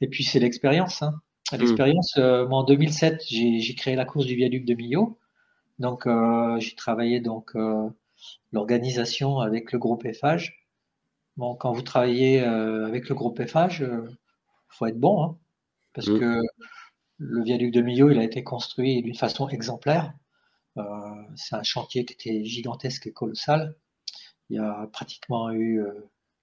et 0.00 0.08
puis 0.08 0.24
c'est 0.24 0.40
l'expérience. 0.40 1.02
Hein. 1.02 1.14
Mm. 1.52 1.56
L'expérience, 1.56 2.14
euh, 2.18 2.46
moi 2.46 2.58
en 2.58 2.64
2007, 2.64 3.22
j'ai 3.26 3.74
créé 3.74 3.96
la 3.96 4.04
course 4.04 4.26
du 4.26 4.34
viaduc 4.34 4.64
de 4.64 4.74
Millau, 4.74 5.18
donc 5.78 6.06
euh, 6.06 6.58
j'ai 6.60 6.74
travaillé 6.74 7.20
donc 7.20 7.56
l'organisation 8.52 9.40
avec 9.40 9.72
le 9.72 9.78
groupe 9.78 10.06
FH. 10.06 10.52
Bon, 11.36 11.54
quand 11.54 11.72
vous 11.72 11.82
travaillez 11.82 12.40
avec 12.40 13.08
le 13.08 13.14
groupe 13.14 13.40
FH, 13.44 13.82
faut 14.68 14.86
être 14.86 14.98
bon, 14.98 15.22
hein, 15.22 15.38
parce 15.94 16.08
mm. 16.08 16.18
que 16.18 16.42
le 17.18 17.42
viaduc 17.42 17.72
de 17.72 17.80
Millau, 17.80 18.10
il 18.10 18.18
a 18.18 18.22
été 18.22 18.44
construit 18.44 19.02
d'une 19.02 19.14
façon 19.14 19.48
exemplaire. 19.48 20.14
Euh, 20.76 20.82
c'est 21.34 21.56
un 21.56 21.62
chantier 21.62 22.04
qui 22.04 22.14
était 22.14 22.44
gigantesque 22.44 23.08
et 23.08 23.12
colossal. 23.12 23.74
Il 24.48 24.56
y 24.56 24.60
a 24.60 24.88
pratiquement 24.92 25.50
eu 25.50 25.80
euh, 25.80 25.92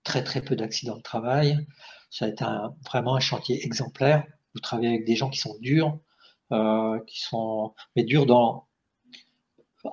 très 0.03 0.23
très 0.23 0.41
peu 0.41 0.55
d'accidents 0.55 0.97
de 0.97 1.01
travail. 1.01 1.65
Ça 2.09 2.25
a 2.25 2.27
été 2.27 2.45
vraiment 2.85 3.15
un 3.15 3.19
chantier 3.19 3.65
exemplaire. 3.65 4.25
Vous 4.53 4.59
travaillez 4.59 4.89
avec 4.89 5.05
des 5.05 5.15
gens 5.15 5.29
qui 5.29 5.39
sont 5.39 5.57
durs, 5.59 5.97
euh, 6.51 6.99
qui 7.07 7.21
sont 7.21 7.73
mais 7.95 8.03
durs 8.03 8.25
dans 8.25 8.67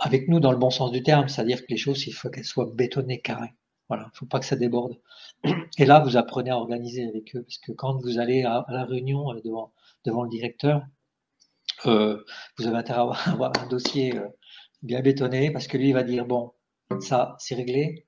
avec 0.00 0.28
nous 0.28 0.40
dans 0.40 0.52
le 0.52 0.58
bon 0.58 0.70
sens 0.70 0.90
du 0.90 1.02
terme, 1.02 1.28
c'est-à-dire 1.28 1.60
que 1.62 1.66
les 1.70 1.76
choses, 1.76 2.06
il 2.06 2.12
faut 2.12 2.30
qu'elles 2.30 2.44
soient 2.44 2.70
bétonnées 2.72 3.20
carrées. 3.20 3.54
Voilà, 3.88 4.10
il 4.14 4.18
faut 4.18 4.26
pas 4.26 4.40
que 4.40 4.46
ça 4.46 4.56
déborde. 4.56 4.98
Et 5.78 5.84
là, 5.84 6.00
vous 6.00 6.16
apprenez 6.16 6.50
à 6.50 6.56
organiser 6.56 7.06
avec 7.06 7.34
eux, 7.36 7.42
parce 7.42 7.58
que 7.58 7.72
quand 7.72 8.00
vous 8.00 8.18
allez 8.18 8.44
à, 8.44 8.64
la 8.68 8.84
réunion 8.84 9.32
devant 9.44 9.72
devant 10.04 10.24
le 10.24 10.30
directeur, 10.30 10.82
euh, 11.86 12.24
vous 12.58 12.66
avez 12.66 12.76
intérêt 12.76 12.98
à 13.26 13.30
avoir, 13.32 13.52
un 13.60 13.66
dossier 13.66 14.16
euh, 14.16 14.28
bien 14.82 15.00
bétonné 15.00 15.50
parce 15.50 15.66
que 15.66 15.76
lui 15.76 15.88
il 15.88 15.94
va 15.94 16.02
dire 16.02 16.26
bon 16.26 16.52
ça 17.00 17.36
c'est 17.38 17.54
réglé, 17.54 18.06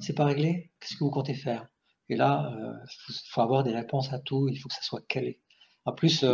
c'est 0.00 0.14
pas 0.14 0.24
réglé, 0.24 0.70
qu'est-ce 0.80 0.96
que 0.96 1.04
vous 1.04 1.10
comptez 1.10 1.34
faire? 1.34 1.66
Et 2.08 2.16
là 2.16 2.50
il 2.52 2.64
euh, 2.64 3.14
faut, 3.30 3.40
avoir 3.40 3.64
des 3.64 3.72
réponses 3.72 4.12
à 4.12 4.18
tout, 4.18 4.48
il 4.48 4.56
faut 4.56 4.68
que 4.68 4.74
ça 4.74 4.82
soit 4.82 5.04
calé. 5.08 5.40
En 5.84 5.92
plus 5.92 6.24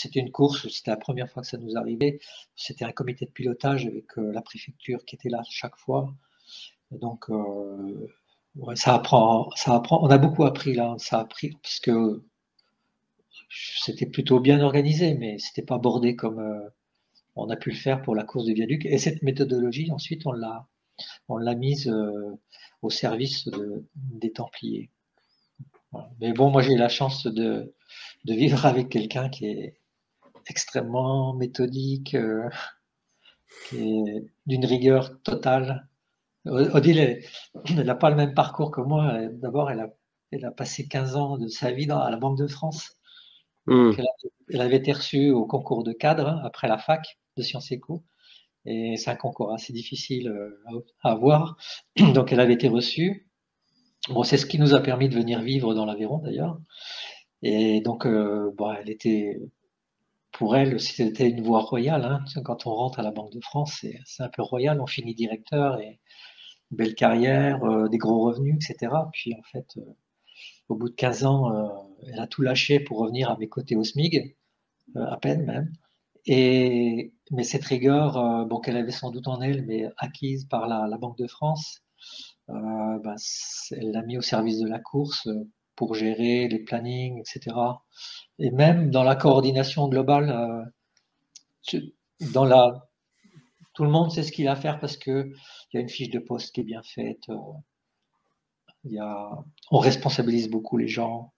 c'était 0.00 0.20
une 0.20 0.32
course, 0.32 0.68
c'était 0.68 0.90
la 0.90 0.96
première 0.96 1.30
fois 1.30 1.42
que 1.42 1.48
ça 1.48 1.58
nous 1.58 1.76
arrivait. 1.76 2.20
C'était 2.56 2.84
un 2.84 2.92
comité 2.92 3.26
de 3.26 3.30
pilotage 3.30 3.86
avec 3.86 4.06
la 4.16 4.42
préfecture 4.42 5.04
qui 5.04 5.16
était 5.16 5.28
là 5.28 5.42
chaque 5.48 5.76
fois. 5.76 6.14
Donc 6.90 7.30
ça 8.74 8.94
apprend, 8.94 9.50
ça 9.54 9.74
apprend. 9.74 10.02
On 10.02 10.10
a 10.10 10.18
beaucoup 10.18 10.44
appris 10.44 10.74
là, 10.74 10.94
ça 10.98 11.18
a 11.18 11.22
appris 11.22 11.52
parce 11.62 11.80
que 11.80 12.22
c'était 13.50 14.06
plutôt 14.06 14.40
bien 14.40 14.60
organisé, 14.60 15.14
mais 15.14 15.38
c'était 15.38 15.62
pas 15.62 15.78
bordé 15.78 16.16
comme 16.16 16.38
euh, 16.40 16.68
on 17.36 17.48
a 17.50 17.56
pu 17.56 17.70
le 17.70 17.76
faire 17.76 18.02
pour 18.02 18.14
la 18.14 18.24
course 18.24 18.44
du 18.44 18.54
viaduc. 18.54 18.86
Et 18.86 18.98
cette 18.98 19.22
méthodologie, 19.22 19.90
ensuite, 19.90 20.26
on 20.26 20.32
l'a, 20.32 20.66
on 21.28 21.36
l'a 21.36 21.54
mise 21.54 21.88
euh, 21.88 22.38
au 22.82 22.90
service 22.90 23.48
des 23.94 24.32
Templiers. 24.32 24.90
Mais 26.20 26.32
bon, 26.32 26.50
moi 26.50 26.62
j'ai 26.62 26.74
eu 26.74 26.78
la 26.78 26.88
chance 26.88 27.26
de 27.26 27.74
vivre 28.24 28.64
avec 28.66 28.88
quelqu'un 28.88 29.28
qui 29.28 29.46
est, 29.46 29.79
extrêmement 30.50 31.34
méthodique, 31.34 32.16
qui 33.68 33.76
est 33.78 34.24
d'une 34.46 34.64
rigueur 34.64 35.22
totale. 35.22 35.88
Odile, 36.46 37.22
elle 37.68 37.84
n'a 37.84 37.94
pas 37.94 38.10
le 38.10 38.16
même 38.16 38.34
parcours 38.34 38.70
que 38.70 38.80
moi. 38.80 39.18
D'abord, 39.32 39.70
elle 39.70 39.80
a, 39.80 39.88
elle 40.30 40.44
a 40.44 40.50
passé 40.50 40.88
15 40.88 41.16
ans 41.16 41.38
de 41.38 41.48
sa 41.48 41.70
vie 41.70 41.86
dans, 41.86 42.00
à 42.00 42.10
la 42.10 42.16
Banque 42.16 42.38
de 42.38 42.46
France. 42.46 42.96
Hmm. 43.66 43.92
Elle, 44.48 44.60
avait 44.60 44.76
été 44.76 44.92
reçue 44.92 45.30
au 45.30 45.44
concours 45.44 45.84
de 45.84 45.92
cadre 45.92 46.28
hein, 46.28 46.40
après 46.44 46.66
la 46.66 46.78
fac 46.78 47.18
de 47.36 47.42
Sciences 47.42 47.70
Éco. 47.70 48.02
Et 48.66 48.96
c'est 48.96 49.10
un 49.10 49.16
concours 49.16 49.52
assez 49.52 49.72
difficile 49.72 50.28
euh, 50.28 50.84
à, 51.02 51.10
avoir. 51.12 51.56
Donc, 52.14 52.32
elle 52.32 52.40
avait 52.40 52.54
été 52.54 52.68
reçue. 52.68 53.28
Bon, 54.08 54.22
c'est 54.22 54.38
ce 54.38 54.46
qui 54.46 54.58
nous 54.58 54.74
a 54.74 54.80
permis 54.80 55.08
de 55.08 55.14
venir 55.14 55.40
vivre 55.40 55.74
dans 55.74 55.84
l'Aveyron 55.84 56.18
d'ailleurs. 56.18 56.58
Et 57.42 57.80
donc, 57.80 58.06
euh, 58.06 58.50
bon, 58.56 58.72
elle 58.72 58.90
était, 58.90 59.40
pour 60.32 60.56
elle, 60.56 60.80
c'était 60.80 61.28
une 61.28 61.42
voie 61.42 61.60
royale. 61.60 62.04
Hein. 62.04 62.24
Quand 62.44 62.66
on 62.66 62.74
rentre 62.74 63.00
à 63.00 63.02
la 63.02 63.10
Banque 63.10 63.32
de 63.32 63.40
France, 63.40 63.84
c'est 64.04 64.22
un 64.22 64.28
peu 64.28 64.42
royal. 64.42 64.80
On 64.80 64.86
finit 64.86 65.14
directeur 65.14 65.80
et 65.80 66.00
belle 66.70 66.94
carrière, 66.94 67.64
euh, 67.64 67.88
des 67.88 67.98
gros 67.98 68.20
revenus, 68.20 68.56
etc. 68.56 68.92
Puis 69.12 69.34
en 69.34 69.42
fait, 69.42 69.78
au 70.68 70.76
bout 70.76 70.88
de 70.88 70.94
15 70.94 71.24
ans, 71.24 71.88
elle 72.06 72.20
a 72.20 72.26
tout 72.26 72.42
lâché 72.42 72.80
pour 72.80 72.98
revenir 72.98 73.30
à 73.30 73.36
mes 73.38 73.48
côtés 73.48 73.76
au 73.76 73.84
SMIG, 73.84 74.36
à 74.94 75.16
peine 75.16 75.44
même. 75.44 75.72
Mais 77.30 77.44
cette 77.44 77.64
rigueur, 77.64 78.16
euh, 78.18 78.60
qu'elle 78.60 78.76
avait 78.76 78.90
sans 78.90 79.10
doute 79.10 79.28
en 79.28 79.40
elle, 79.40 79.64
mais 79.66 79.86
acquise 79.96 80.46
par 80.46 80.66
la, 80.66 80.98
Banque 80.98 81.18
de 81.18 81.26
France, 81.26 81.80
euh, 82.50 82.98
ben, 83.04 83.16
elle 83.72 83.92
l'a 83.92 84.02
mis 84.02 84.18
au 84.18 84.22
service 84.22 84.58
de 84.58 84.68
la 84.68 84.80
course 84.80 85.26
euh, 85.28 85.48
pour 85.76 85.94
gérer 85.94 86.48
les 86.48 86.58
plannings, 86.58 87.20
etc. 87.20 87.56
Et 88.40 88.50
même 88.50 88.90
dans 88.90 89.04
la 89.04 89.16
coordination 89.16 89.88
globale, 89.88 90.30
euh, 91.72 91.80
dans 92.32 92.44
la, 92.44 92.88
tout 93.74 93.84
le 93.84 93.90
monde 93.90 94.10
sait 94.10 94.22
ce 94.22 94.32
qu'il 94.32 94.48
a 94.48 94.52
à 94.52 94.56
faire 94.56 94.80
parce 94.80 94.96
que 94.96 95.30
il 95.72 95.76
y 95.76 95.78
a 95.78 95.80
une 95.80 95.88
fiche 95.88 96.10
de 96.10 96.18
poste 96.18 96.54
qui 96.54 96.60
est 96.62 96.64
bien 96.64 96.82
faite. 96.82 97.28
Euh, 97.28 97.36
il 98.84 98.92
y 98.92 98.98
a, 98.98 99.30
on 99.70 99.78
responsabilise 99.78 100.48
beaucoup 100.48 100.78
les 100.78 100.88
gens 100.88 101.32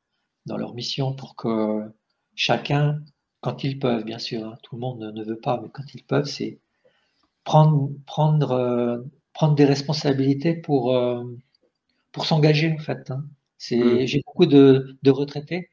dans 0.47 0.57
leur 0.57 0.75
mission 0.75 1.15
pour 1.15 1.37
que 1.37 1.93
chacun 2.35 3.01
quand 3.43 3.65
ils 3.65 3.79
peuvent, 3.79 4.05
bien 4.05 4.19
sûr, 4.19 4.47
hein. 4.47 4.57
tout 4.63 4.77
le 4.77 4.81
monde 4.81 5.01
ne, 5.01 5.25
veut 5.25 5.39
pas, 5.39 5.61
mais 5.61 5.69
quand 5.69 5.95
ils 5.95 6.05
peuvent, 6.05 6.27
c'est 6.27 6.61
prendre, 7.45 7.91
prendre, 8.07 8.53
euh, 8.53 9.03
prendre 9.35 9.57
des 9.57 9.65
responsabilités 9.65 10.55
pour, 10.55 10.95
euh, 10.97 11.25
pour 12.13 12.25
s'engager, 12.25 12.73
en 12.73 12.79
fait. 12.79 13.11
Hein. 13.11 13.25
C'est, 13.59 13.77
mmh. 13.79 14.07
J'ai 14.07 14.23
beaucoup 14.25 14.47
de, 14.47 14.97
de, 15.03 15.11
retraités, 15.11 15.71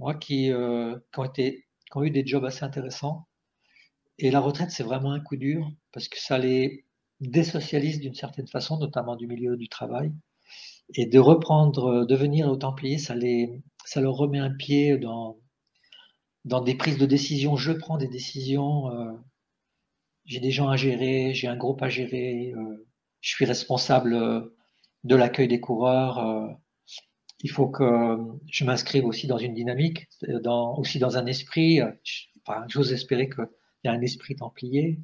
moi, 0.00 0.14
qui, 0.14 0.50
euh, 0.52 0.98
qui, 1.12 1.20
ont 1.20 1.24
été, 1.24 1.66
qui 1.90 1.98
ont 1.98 2.02
eu 2.04 2.10
des 2.10 2.26
jobs 2.26 2.44
assez 2.44 2.64
intéressants. 2.64 3.28
Et 4.18 4.30
la 4.30 4.40
retraite, 4.40 4.70
c'est 4.70 4.82
vraiment 4.82 5.12
un 5.12 5.20
coup 5.20 5.36
dur, 5.36 5.70
parce 5.92 6.08
que 6.08 6.18
ça 6.18 6.38
les 6.38 6.86
désocialise 7.20 8.00
d'une 8.00 8.14
certaine 8.14 8.48
façon, 8.48 8.78
notamment 8.78 9.16
du 9.16 9.26
milieu 9.26 9.56
du 9.56 9.68
travail. 9.68 10.12
Et 10.94 11.06
de 11.06 11.18
reprendre, 11.18 12.06
devenir 12.06 12.48
au 12.48 12.56
Templier, 12.56 12.98
ça, 12.98 13.14
les, 13.14 13.62
ça 13.84 14.00
leur 14.00 14.14
remet 14.14 14.38
un 14.38 14.50
pied 14.50 14.98
dans, 14.98 15.38
dans 16.44 16.60
des 16.60 16.74
prises 16.74 16.98
de 16.98 17.06
décision, 17.06 17.56
je 17.56 17.72
prends 17.72 17.98
des 17.98 18.08
décisions. 18.08 18.90
Euh, 18.90 19.12
j'ai 20.24 20.40
des 20.40 20.50
gens 20.50 20.68
à 20.68 20.76
gérer, 20.76 21.34
j'ai 21.34 21.48
un 21.48 21.56
groupe 21.56 21.82
à 21.82 21.88
gérer. 21.88 22.52
Euh, 22.56 22.86
je 23.20 23.30
suis 23.30 23.44
responsable 23.44 24.14
euh, 24.14 24.56
de 25.04 25.16
l'accueil 25.16 25.48
des 25.48 25.60
coureurs. 25.60 26.56
Il 27.42 27.50
faut 27.50 27.68
que 27.68 28.16
je 28.50 28.64
m'inscrive 28.64 29.06
aussi 29.06 29.26
dans 29.26 29.38
une 29.38 29.54
dynamique, 29.54 30.08
aussi 30.76 30.98
dans 30.98 31.16
un 31.16 31.26
esprit. 31.26 31.80
Enfin, 32.46 32.64
j'ose 32.68 32.92
espérer 32.92 33.28
qu'il 33.28 33.46
y 33.84 33.88
a 33.88 33.92
un 33.92 34.00
esprit 34.02 34.36
templier. 34.36 35.00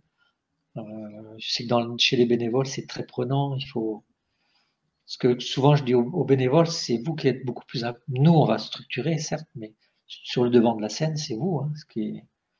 je 0.77 1.51
sais 1.51 1.67
que 1.67 1.75
chez 1.99 2.17
les 2.17 2.27
bénévoles, 2.27 2.67
c'est 2.67 2.87
très 2.87 3.05
prenant. 3.05 3.57
Il 3.57 3.67
faut 3.67 4.05
ce 5.07 5.19
que 5.19 5.39
souvent 5.39 5.77
je 5.77 5.85
dis 5.85 5.95
aux, 5.95 6.03
aux 6.03 6.25
bénévoles, 6.25 6.67
c'est 6.67 6.99
vous 6.99 7.15
qui 7.15 7.29
êtes 7.29 7.45
beaucoup 7.45 7.65
plus. 7.67 7.85
Nous, 8.09 8.33
on 8.33 8.45
va 8.45 8.59
structurer, 8.59 9.19
certes, 9.19 9.49
mais 9.55 9.75
sur 10.07 10.45
le 10.45 10.51
devant 10.51 10.75
de 10.75 10.83
la 10.83 10.89
scène, 10.89 11.17
c'est 11.17 11.35
vous. 11.35 11.61
Hein, 11.61 11.73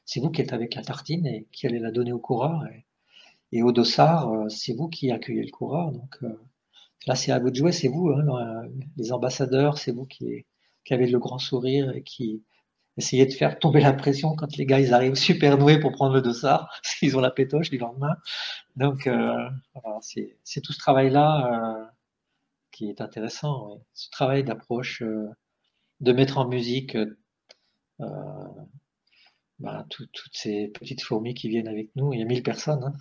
c'est 0.05 0.21
vous 0.21 0.31
qui 0.31 0.41
êtes 0.43 0.53
avec 0.53 0.75
la 0.75 0.83
tartine 0.83 1.27
et 1.27 1.47
qui 1.53 1.67
allez 1.67 1.79
la 1.79 1.91
donner 1.91 2.13
au 2.13 2.19
coureur. 2.19 2.65
Et, 3.53 3.63
au 3.63 3.73
dossard, 3.73 4.29
euh, 4.31 4.49
c'est 4.49 4.75
vous 4.75 4.89
qui 4.89 5.11
accueillez 5.11 5.45
le 5.45 5.51
coureur. 5.51 5.93
Donc 5.93 6.19
euh, 6.23 6.41
là, 7.07 7.15
c'est 7.15 7.33
à 7.33 7.39
vous 7.39 7.51
de 7.51 7.57
jouer, 7.57 7.73
c'est 7.73 7.89
vous, 7.89 8.11
hein, 8.11 8.65
les 8.97 9.13
ambassadeurs, 9.13 9.79
c'est 9.79 9.93
vous 9.93 10.07
qui, 10.07 10.47
avez 10.91 11.07
le 11.07 11.19
grand 11.19 11.39
sourire 11.39 11.91
et 11.97 12.03
qui 12.03 12.45
essayez 12.97 13.27
de 13.27 13.33
faire 13.33 13.59
tomber 13.59 13.81
la 13.81 13.93
pression 13.93 14.35
quand 14.37 14.57
les 14.57 14.67
gars 14.67 14.81
ils 14.81 14.95
arrivent 14.95 15.17
super 15.17 15.59
noués 15.59 15.79
pour 15.81 15.93
prendre 15.93 16.15
le 16.15 16.23
dossard, 16.23 16.71
s'ils 16.83 17.17
ont 17.17 17.21
la 17.21 17.31
pétoche 17.31 17.71
du 17.71 17.79
lendemain. 17.79 18.17
Donc 18.77 19.07
euh, 19.07 19.49
c'est 20.01 20.61
tout 20.63 20.73
ce 20.73 20.79
travail-là 20.79 21.83
euh, 21.83 21.85
qui 22.73 22.89
est 22.89 23.01
intéressant. 23.01 23.81
Ce 23.95 24.11
travail 24.11 24.45
d'approche, 24.45 25.03
euh, 25.03 25.29
de 26.01 26.13
mettre 26.13 26.39
en 26.39 26.47
musique 26.47 26.97
euh, 28.01 28.07
bah, 29.59 29.87
toutes 29.89 30.21
ces 30.33 30.69
petites 30.69 31.03
fourmis 31.03 31.35
qui 31.35 31.49
viennent 31.49 31.69
avec 31.69 31.91
nous. 31.97 32.13
Il 32.13 32.21
y 32.21 32.23
a 32.23 32.27
1000 32.27 32.43
personnes. 32.43 32.85
Hein. 32.85 32.93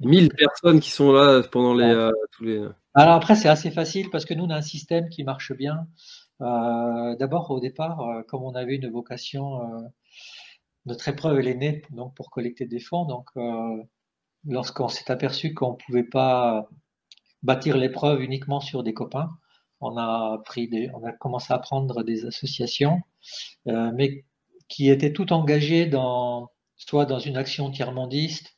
1000 0.00 0.28
personnes 0.30 0.80
qui 0.80 0.90
sont 0.90 1.12
là 1.12 1.42
pendant 1.50 1.74
les, 1.74 1.84
euh, 1.84 2.12
tous 2.32 2.44
les. 2.44 2.66
Alors 2.94 3.14
après, 3.14 3.34
c'est 3.34 3.48
assez 3.48 3.70
facile 3.70 4.10
parce 4.10 4.24
que 4.24 4.34
nous, 4.34 4.44
on 4.44 4.50
a 4.50 4.56
un 4.56 4.62
système 4.62 5.08
qui 5.08 5.24
marche 5.24 5.52
bien. 5.52 5.86
Euh, 6.40 7.16
d'abord, 7.16 7.50
au 7.50 7.60
départ, 7.60 8.00
comme 8.28 8.42
on 8.42 8.54
avait 8.54 8.76
une 8.76 8.90
vocation, 8.90 9.60
notre 10.86 11.08
épreuve, 11.08 11.40
elle 11.40 11.48
est 11.48 11.54
née 11.54 11.82
donc, 11.90 12.14
pour 12.14 12.30
collecter 12.30 12.66
des 12.66 12.80
fonds. 12.80 13.04
Donc, 13.04 13.26
lorsqu'on 14.46 14.88
s'est 14.88 15.10
aperçu 15.10 15.54
qu'on 15.54 15.72
ne 15.72 15.76
pouvait 15.76 16.04
pas 16.04 16.68
bâtir 17.42 17.76
l'épreuve 17.76 18.22
uniquement 18.22 18.60
sur 18.60 18.82
des 18.82 18.94
copains, 18.94 19.28
on 19.80 19.96
a, 19.96 20.38
pris 20.44 20.68
des, 20.68 20.90
on 20.94 21.04
a 21.04 21.12
commencé 21.12 21.52
à 21.52 21.58
prendre 21.58 22.02
des 22.02 22.26
associations 22.26 23.00
euh, 23.68 23.90
mais 23.94 24.24
qui 24.68 24.90
étaient 24.90 25.12
toutes 25.12 25.32
engagées 25.32 25.86
dans, 25.86 26.50
soit 26.76 27.06
dans 27.06 27.18
une 27.18 27.36
action 27.36 27.70
tiers-mondiste, 27.70 28.56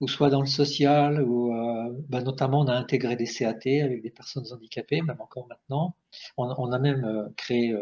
ou 0.00 0.08
soit 0.08 0.30
dans 0.30 0.40
le 0.40 0.46
social, 0.46 1.22
ou 1.22 1.54
euh, 1.54 1.90
bah, 2.08 2.22
notamment 2.22 2.60
on 2.60 2.68
a 2.68 2.74
intégré 2.74 3.16
des 3.16 3.26
CAT 3.26 3.82
avec 3.84 4.02
des 4.02 4.10
personnes 4.10 4.44
handicapées, 4.52 5.02
même 5.02 5.20
encore 5.20 5.46
maintenant. 5.48 5.96
On, 6.36 6.72
a 6.72 6.78
même 6.78 7.04
euh, 7.04 7.28
créé, 7.36 7.74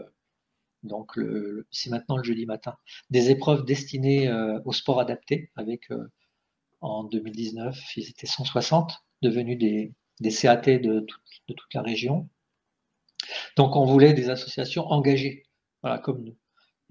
donc 0.82 1.16
le, 1.16 1.66
c'est 1.70 1.90
maintenant 1.90 2.16
le 2.16 2.24
jeudi 2.24 2.46
matin, 2.46 2.76
des 3.10 3.30
épreuves 3.30 3.64
destinées 3.64 4.30
au 4.64 4.72
sport 4.72 5.00
adapté, 5.00 5.50
avec 5.56 5.88
en 6.80 7.04
2019, 7.04 7.96
ils 7.96 8.08
étaient 8.10 8.26
160 8.26 9.04
devenus 9.22 9.58
des, 9.58 9.92
des 10.20 10.30
CAT 10.30 10.62
de, 10.78 10.78
de 11.48 11.54
toute 11.54 11.74
la 11.74 11.82
région. 11.82 12.28
Donc 13.56 13.76
on 13.76 13.84
voulait 13.84 14.12
des 14.12 14.30
associations 14.30 14.86
engagées 14.86 15.44
voilà, 15.82 15.98
comme 15.98 16.22
nous. 16.24 16.36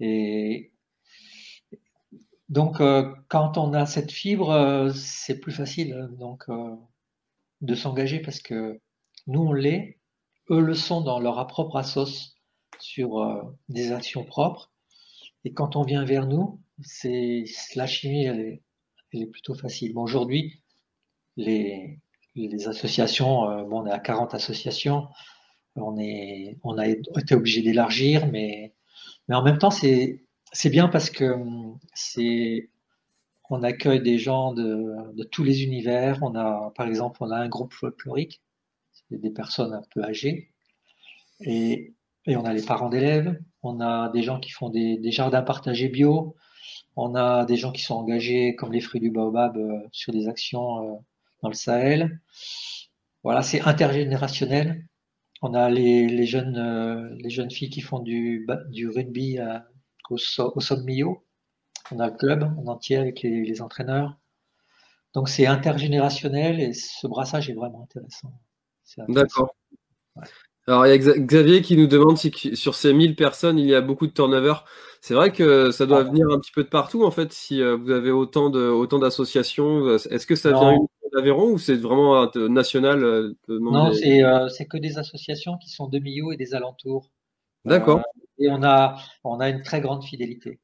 Et 0.00 0.72
donc, 2.48 2.80
euh, 2.80 3.14
quand 3.28 3.58
on 3.58 3.74
a 3.74 3.84
cette 3.86 4.10
fibre, 4.10 4.50
euh, 4.50 4.90
c'est 4.94 5.38
plus 5.38 5.52
facile 5.52 5.92
hein, 5.92 6.08
donc 6.18 6.44
euh, 6.48 6.74
de 7.60 7.74
s'engager 7.74 8.20
parce 8.20 8.40
que 8.40 8.80
nous 9.26 9.42
on 9.42 9.52
l'est, 9.52 9.98
eux 10.50 10.60
le 10.60 10.74
sont 10.74 11.02
dans 11.02 11.20
leur 11.20 11.46
propre 11.46 11.76
assos 11.76 12.34
sur 12.80 13.52
des 13.68 13.92
actions 13.92 14.24
propres. 14.24 14.72
Et 15.44 15.52
quand 15.52 15.76
on 15.76 15.82
vient 15.82 16.04
vers 16.04 16.26
nous, 16.26 16.60
c'est 16.82 17.44
la 17.74 17.86
chimie, 17.86 18.24
elle 18.24 18.40
est, 18.40 18.62
elle 19.12 19.22
est 19.22 19.26
plutôt 19.26 19.54
facile. 19.54 19.92
Bon, 19.92 20.02
aujourd'hui, 20.02 20.62
les, 21.36 22.00
les 22.34 22.68
associations, 22.68 23.64
bon, 23.66 23.82
on 23.82 23.86
est 23.86 23.92
à 23.92 23.98
40 23.98 24.34
associations, 24.34 25.08
on, 25.76 25.98
est, 25.98 26.58
on 26.62 26.78
a 26.78 26.86
été 26.88 27.34
obligé 27.34 27.62
d'élargir, 27.62 28.26
mais 28.28 28.74
mais 29.28 29.34
en 29.34 29.42
même 29.42 29.58
temps, 29.58 29.70
c'est 29.70 30.24
c'est 30.52 30.70
bien 30.70 30.88
parce 30.88 31.10
que 31.10 31.24
hum, 31.24 31.78
c'est 31.94 32.70
on 33.50 33.62
accueille 33.62 34.02
des 34.02 34.18
gens 34.18 34.52
de, 34.52 35.24
tous 35.24 35.44
les 35.44 35.62
univers. 35.64 36.18
On 36.22 36.34
a, 36.34 36.72
par 36.76 36.86
exemple, 36.86 37.18
on 37.22 37.30
a 37.30 37.36
un 37.36 37.48
groupe 37.48 37.72
folklorique, 37.72 38.42
c'est 38.92 39.20
des 39.20 39.30
personnes 39.30 39.72
un 39.72 39.82
peu 39.94 40.02
âgées, 40.04 40.50
et, 41.40 41.94
on 42.26 42.44
a 42.44 42.52
les 42.52 42.62
parents 42.62 42.90
d'élèves. 42.90 43.40
On 43.62 43.80
a 43.80 44.10
des 44.10 44.22
gens 44.22 44.38
qui 44.38 44.50
font 44.50 44.68
des, 44.68 45.00
jardins 45.10 45.42
partagés 45.42 45.88
bio. 45.88 46.36
On 46.96 47.14
a 47.14 47.46
des 47.46 47.56
gens 47.56 47.72
qui 47.72 47.82
sont 47.82 47.94
engagés, 47.94 48.54
comme 48.54 48.72
les 48.72 48.80
fruits 48.80 49.00
du 49.00 49.10
baobab, 49.10 49.56
euh, 49.56 49.78
sur 49.92 50.12
des 50.12 50.28
actions 50.28 50.84
euh, 50.84 50.96
dans 51.42 51.48
le 51.48 51.54
Sahel. 51.54 52.20
Voilà, 53.22 53.40
c'est 53.42 53.62
intergénérationnel. 53.62 54.86
On 55.40 55.54
a 55.54 55.70
les, 55.70 56.06
les, 56.06 56.26
jeunes, 56.26 56.58
euh, 56.58 57.14
les 57.18 57.30
jeunes 57.30 57.50
filles 57.50 57.70
qui 57.70 57.80
font 57.80 58.00
du, 58.00 58.46
du 58.70 58.88
rugby 58.90 59.38
au, 60.10 60.16
au 60.38 60.76
Millau. 60.84 61.24
On 61.90 62.00
a 62.00 62.08
le 62.08 62.16
club 62.16 62.44
en 62.58 62.66
entier 62.66 62.96
avec 62.96 63.22
les, 63.22 63.42
les 63.44 63.62
entraîneurs. 63.62 64.18
Donc 65.14 65.28
c'est 65.28 65.46
intergénérationnel 65.46 66.60
et 66.60 66.72
ce 66.72 67.06
brassage 67.06 67.48
est 67.48 67.54
vraiment 67.54 67.82
intéressant. 67.82 68.32
D'accord. 69.08 69.54
Alors, 70.66 70.86
il 70.86 70.90
y 70.90 70.92
a 70.92 70.98
Xavier 70.98 71.62
qui 71.62 71.78
nous 71.78 71.86
demande 71.86 72.18
si 72.18 72.30
sur 72.54 72.74
ces 72.74 72.92
1000 72.92 73.16
personnes, 73.16 73.58
il 73.58 73.66
y 73.66 73.74
a 73.74 73.80
beaucoup 73.80 74.06
de 74.06 74.12
turnover. 74.12 74.54
C'est 75.00 75.14
vrai 75.14 75.32
que 75.32 75.70
ça 75.70 75.86
doit 75.86 76.02
venir 76.02 76.26
un 76.30 76.38
petit 76.38 76.52
peu 76.52 76.62
de 76.62 76.68
partout, 76.68 77.04
en 77.04 77.10
fait, 77.10 77.32
si 77.32 77.62
euh, 77.62 77.76
vous 77.76 77.90
avez 77.90 78.10
autant 78.10 78.50
de 78.50 78.68
autant 78.68 78.98
d'associations. 78.98 79.94
Est-ce 79.94 80.26
que 80.26 80.34
ça 80.34 80.52
vient 80.52 80.76
d'Aveyron 81.14 81.52
ou 81.52 81.58
c'est 81.58 81.76
vraiment 81.76 82.30
national 82.34 83.02
euh, 83.02 83.32
Non, 83.48 83.90
euh, 83.90 84.48
c'est 84.48 84.66
que 84.66 84.76
des 84.76 84.98
associations 84.98 85.56
qui 85.56 85.70
sont 85.70 85.88
de 85.88 85.98
Millau 85.98 86.32
et 86.32 86.36
des 86.36 86.54
alentours. 86.54 87.10
D'accord. 87.64 88.02
Et 88.38 88.48
on 88.50 88.62
a, 88.62 88.96
on 89.24 89.40
a 89.40 89.48
une 89.48 89.62
très 89.62 89.80
grande 89.80 90.04
fidélité. 90.04 90.60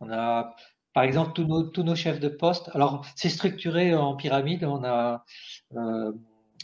On 0.00 0.10
a, 0.10 0.54
par 0.92 1.04
exemple, 1.04 1.32
tous 1.32 1.44
nos, 1.44 1.62
tous 1.64 1.82
nos 1.82 1.94
chefs 1.94 2.20
de 2.20 2.28
poste. 2.28 2.70
Alors, 2.74 3.04
c'est 3.16 3.28
structuré 3.28 3.94
en 3.94 4.16
pyramide. 4.16 4.64
On 4.64 4.84
a 4.84 5.24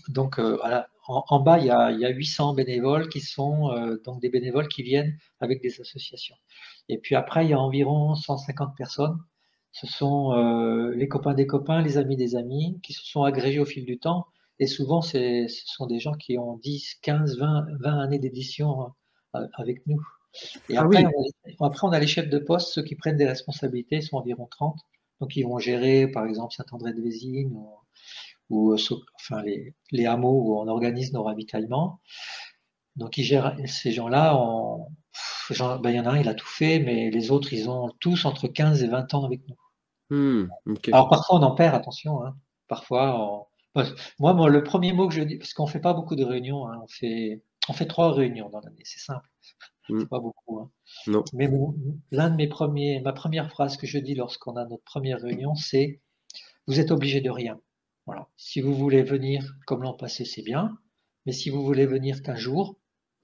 donc 0.08 0.38
voilà, 0.38 0.88
en, 1.06 1.40
bas, 1.40 1.58
il 1.58 1.66
y, 1.66 1.70
a, 1.70 1.90
il 1.90 2.00
y, 2.00 2.04
a, 2.04 2.10
800 2.10 2.54
bénévoles 2.54 3.08
qui 3.08 3.20
sont 3.20 3.70
euh, 3.72 4.00
donc 4.04 4.20
des 4.20 4.28
bénévoles 4.28 4.68
qui 4.68 4.82
viennent 4.82 5.18
avec 5.40 5.60
des 5.60 5.80
associations. 5.80 6.36
Et 6.88 6.98
puis 6.98 7.14
après, 7.16 7.44
il 7.44 7.50
y 7.50 7.54
a 7.54 7.58
environ 7.58 8.14
150 8.14 8.76
personnes. 8.76 9.18
Ce 9.72 9.86
sont 9.86 10.32
euh, 10.32 10.94
les 10.94 11.08
copains 11.08 11.34
des 11.34 11.46
copains, 11.46 11.82
les 11.82 11.98
amis 11.98 12.16
des 12.16 12.36
amis, 12.36 12.78
qui 12.82 12.92
se 12.92 13.04
sont 13.04 13.24
agrégés 13.24 13.58
au 13.58 13.64
fil 13.64 13.84
du 13.84 13.98
temps. 13.98 14.26
Et 14.58 14.66
souvent, 14.66 15.02
ce 15.02 15.46
sont 15.48 15.86
des 15.86 15.98
gens 15.98 16.12
qui 16.12 16.38
ont 16.38 16.58
10, 16.58 16.96
15, 17.02 17.38
20, 17.38 17.66
20 17.80 17.98
années 17.98 18.18
d'édition 18.18 18.82
euh, 18.82 18.86
avec 19.32 19.86
nous. 19.86 20.00
Et 20.68 20.76
ah 20.76 20.82
après, 20.82 21.04
on 21.04 21.64
a, 21.64 21.66
après, 21.66 21.86
on 21.86 21.90
a 21.90 21.98
les 21.98 22.06
chefs 22.06 22.28
de 22.28 22.38
poste, 22.38 22.72
ceux 22.72 22.82
qui 22.82 22.94
prennent 22.94 23.16
des 23.16 23.26
responsabilités, 23.26 23.96
ils 23.96 24.02
sont 24.02 24.16
environ 24.16 24.46
30. 24.46 24.78
Donc, 25.20 25.36
ils 25.36 25.44
vont 25.44 25.58
gérer, 25.58 26.08
par 26.08 26.26
exemple, 26.26 26.54
Saint-André-de-Vésine, 26.54 27.54
ou 28.50 28.72
euh, 28.72 28.76
enfin 29.14 29.42
les, 29.42 29.74
les, 29.90 30.06
hameaux 30.06 30.42
où 30.42 30.58
on 30.58 30.68
organise 30.68 31.12
nos 31.12 31.22
ravitaillements. 31.22 32.00
Donc 32.96 33.16
ils 33.16 33.24
gèrent 33.24 33.56
ces 33.66 33.92
gens-là. 33.92 34.38
Ben, 35.50 35.90
il 35.90 35.96
y 35.96 36.00
en 36.00 36.06
a 36.06 36.10
un, 36.10 36.18
il 36.18 36.28
a 36.28 36.34
tout 36.34 36.46
fait, 36.46 36.78
mais 36.78 37.10
les 37.10 37.30
autres, 37.30 37.52
ils 37.52 37.68
ont 37.68 37.90
tous 38.00 38.24
entre 38.24 38.48
15 38.48 38.82
et 38.82 38.88
20 38.88 39.14
ans 39.14 39.24
avec 39.24 39.40
nous. 39.48 39.56
Hmm, 40.10 40.48
Alors 40.92 41.08
parfois 41.08 41.38
on 41.38 41.42
en 41.42 41.54
perd, 41.54 41.74
attention. 41.74 42.24
Hein. 42.24 42.36
Parfois, 42.68 43.48
moi, 44.18 44.34
moi, 44.34 44.48
le 44.50 44.62
premier 44.62 44.92
mot 44.92 45.08
que 45.08 45.14
je 45.14 45.22
dis, 45.22 45.38
parce 45.38 45.54
qu'on 45.54 45.66
fait 45.66 45.80
pas 45.80 45.94
beaucoup 45.94 46.16
de 46.16 46.24
réunions, 46.24 46.68
hein, 46.68 46.78
on 46.82 46.86
fait, 46.86 47.42
on 47.68 47.72
fait 47.72 47.86
trois 47.86 48.12
réunions 48.12 48.48
dans 48.50 48.60
l'année, 48.60 48.82
c'est 48.84 49.00
simple. 49.00 49.28
Hmm. 49.88 50.00
C'est 50.00 50.08
pas 50.08 50.20
beaucoup. 50.20 50.60
Hein. 50.60 50.70
Non. 51.06 51.24
Mais 51.32 51.48
l'un 52.10 52.30
de 52.30 52.36
mes 52.36 52.48
premiers, 52.48 53.00
ma 53.00 53.12
première 53.12 53.50
phrase 53.50 53.76
que 53.76 53.86
je 53.86 53.98
dis 53.98 54.14
lorsqu'on 54.14 54.56
a 54.56 54.64
notre 54.64 54.84
première 54.84 55.20
réunion, 55.20 55.54
c'est 55.54 56.00
vous 56.66 56.80
êtes 56.80 56.90
obligé 56.90 57.20
de 57.20 57.30
rien. 57.30 57.60
Voilà. 58.06 58.28
Si 58.36 58.60
vous 58.60 58.74
voulez 58.74 59.02
venir 59.02 59.56
comme 59.66 59.82
l'an 59.82 59.94
passé, 59.94 60.24
c'est 60.24 60.42
bien. 60.42 60.76
Mais 61.26 61.32
si 61.32 61.50
vous 61.50 61.64
voulez 61.64 61.86
venir 61.86 62.22
qu'un 62.22 62.34
jour, 62.34 62.76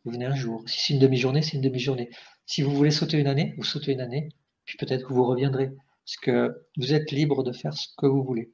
vous 0.04 0.12
venez 0.12 0.24
un 0.24 0.34
jour. 0.34 0.62
Si 0.68 0.80
c'est 0.80 0.94
une 0.94 1.00
demi-journée, 1.00 1.42
c'est 1.42 1.56
une 1.56 1.62
demi-journée. 1.62 2.10
Si 2.46 2.62
vous 2.62 2.74
voulez 2.74 2.90
sauter 2.90 3.18
une 3.18 3.26
année, 3.26 3.54
vous 3.58 3.64
sautez 3.64 3.92
une 3.92 4.00
année. 4.00 4.28
Puis 4.64 4.76
peut-être 4.76 5.06
que 5.06 5.12
vous 5.12 5.24
reviendrez. 5.24 5.70
Parce 6.04 6.16
que 6.22 6.66
vous 6.76 6.94
êtes 6.94 7.10
libre 7.10 7.42
de 7.42 7.52
faire 7.52 7.74
ce 7.74 7.88
que 7.96 8.06
vous 8.06 8.24
voulez. 8.24 8.52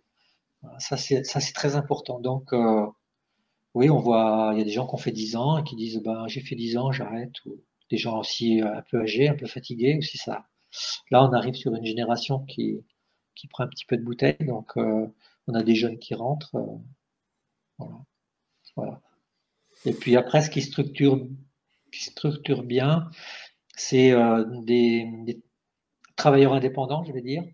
ça, 0.78 0.96
c'est, 0.96 1.24
ça, 1.24 1.40
c'est 1.40 1.52
très 1.52 1.76
important. 1.76 2.20
Donc, 2.20 2.52
euh, 2.52 2.86
oui, 3.74 3.90
on 3.90 3.98
voit, 3.98 4.50
il 4.54 4.58
y 4.58 4.62
a 4.62 4.64
des 4.64 4.70
gens 4.70 4.86
qui 4.86 4.94
ont 4.94 4.98
fait 4.98 5.12
10 5.12 5.36
ans 5.36 5.58
et 5.58 5.64
qui 5.64 5.76
disent, 5.76 6.00
ben, 6.02 6.26
j'ai 6.28 6.40
fait 6.40 6.54
10 6.54 6.76
ans, 6.76 6.92
j'arrête. 6.92 7.32
Ou 7.46 7.60
des 7.90 7.96
gens 7.98 8.18
aussi 8.20 8.60
un 8.60 8.82
peu 8.90 9.02
âgés, 9.02 9.28
un 9.28 9.34
peu 9.34 9.46
fatigués 9.46 9.96
aussi 9.98 10.18
ça. 10.18 10.46
Là, 11.10 11.24
on 11.24 11.32
arrive 11.32 11.54
sur 11.54 11.74
une 11.74 11.84
génération 11.84 12.40
qui, 12.40 12.84
qui 13.34 13.48
prend 13.48 13.64
un 13.64 13.68
petit 13.68 13.84
peu 13.84 13.96
de 13.96 14.02
bouteille. 14.02 14.36
Donc, 14.40 14.76
euh, 14.76 15.06
on 15.46 15.54
a 15.54 15.62
des 15.62 15.74
jeunes 15.74 15.98
qui 15.98 16.14
rentrent. 16.14 16.56
Euh, 17.80 17.84
voilà. 18.76 19.00
Et 19.84 19.92
puis 19.92 20.16
après, 20.16 20.42
ce 20.42 20.50
qui 20.50 20.62
structure, 20.62 21.26
qui 21.92 22.04
structure 22.04 22.62
bien, 22.62 23.10
c'est 23.76 24.12
euh, 24.12 24.44
des, 24.62 25.42
travailleurs 26.16 26.54
indépendants, 26.54 27.04
je 27.04 27.12
vais 27.12 27.22
dire. 27.22 27.44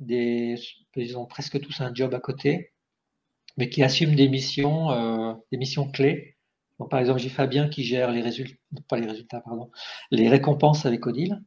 Ils 0.00 1.16
ont 1.16 1.26
presque 1.26 1.60
tous 1.60 1.80
un 1.80 1.94
job 1.94 2.12
à 2.14 2.20
côté, 2.20 2.71
mais 3.56 3.68
qui 3.68 3.82
assument 3.82 4.14
des 4.14 4.28
missions, 4.28 4.90
euh, 4.92 5.34
des 5.50 5.58
missions 5.58 5.90
clés. 5.90 6.36
par 6.90 7.00
exemple, 7.00 7.20
j'ai 7.20 7.28
Fabien 7.28 7.68
qui 7.68 7.84
gère 7.84 8.10
les 8.10 8.22
résultats, 8.22 8.56
pas 8.88 8.98
les 8.98 9.06
résultats, 9.06 9.40
pardon, 9.40 9.70
les 10.10 10.28
récompenses 10.28 10.86
avec 10.86 11.06
Odile. 11.06 11.42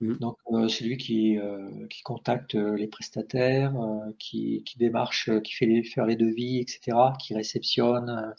Mmh. 0.00 0.14
Donc, 0.14 0.38
euh, 0.52 0.68
c'est 0.68 0.84
lui 0.84 0.96
qui, 0.96 1.38
euh, 1.38 1.86
qui 1.88 2.02
contacte 2.02 2.54
euh, 2.54 2.74
les 2.74 2.88
prestataires, 2.88 3.74
qui, 4.18 4.62
qui 4.64 4.78
démarche, 4.78 5.30
qui 5.42 5.52
fait 5.52 5.66
les, 5.66 5.82
faire 5.82 6.06
les 6.06 6.16
devis, 6.16 6.58
etc., 6.58 6.96
qui 7.20 7.34
réceptionne, 7.34 8.34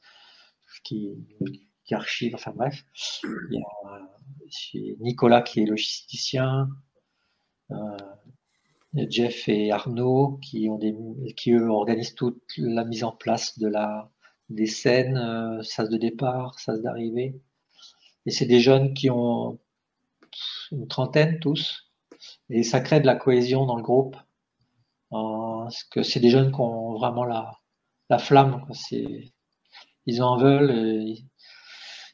qui, 0.83 1.11
qui 1.85 1.93
archive, 1.93 2.33
enfin 2.35 2.51
bref. 2.55 2.83
Il 3.23 3.59
y 3.59 4.91
a 4.91 4.93
Nicolas 4.99 5.41
qui 5.41 5.61
est 5.61 5.65
logisticien, 5.65 6.67
Jeff 8.93 9.47
et 9.47 9.71
Arnaud 9.71 10.39
qui, 10.41 10.69
ont 10.69 10.79
eux 10.79 11.69
organisent 11.69 12.15
toute 12.15 12.41
la 12.57 12.83
mise 12.83 13.03
en 13.03 13.11
place 13.11 13.57
de 13.57 13.67
la, 13.67 14.11
des 14.49 14.65
scènes, 14.65 15.61
sas 15.63 15.89
de 15.89 15.97
départ, 15.97 16.59
sas 16.59 16.81
d'arrivée. 16.81 17.39
Et 18.25 18.31
c'est 18.31 18.45
des 18.45 18.59
jeunes 18.59 18.93
qui 18.93 19.09
ont 19.09 19.59
une 20.71 20.87
trentaine 20.87 21.39
tous, 21.39 21.91
et 22.49 22.63
ça 22.63 22.81
crée 22.81 22.99
de 22.99 23.05
la 23.05 23.15
cohésion 23.15 23.65
dans 23.65 23.75
le 23.75 23.83
groupe. 23.83 24.15
Euh, 25.13 25.63
parce 25.63 25.83
que 25.85 26.03
c'est 26.03 26.19
des 26.19 26.29
jeunes 26.29 26.51
qui 26.51 26.61
ont 26.61 26.93
vraiment 26.93 27.25
la, 27.25 27.59
la 28.09 28.17
flamme. 28.17 28.65
ils 30.05 30.23
en 30.23 30.37
veulent. 30.37 31.15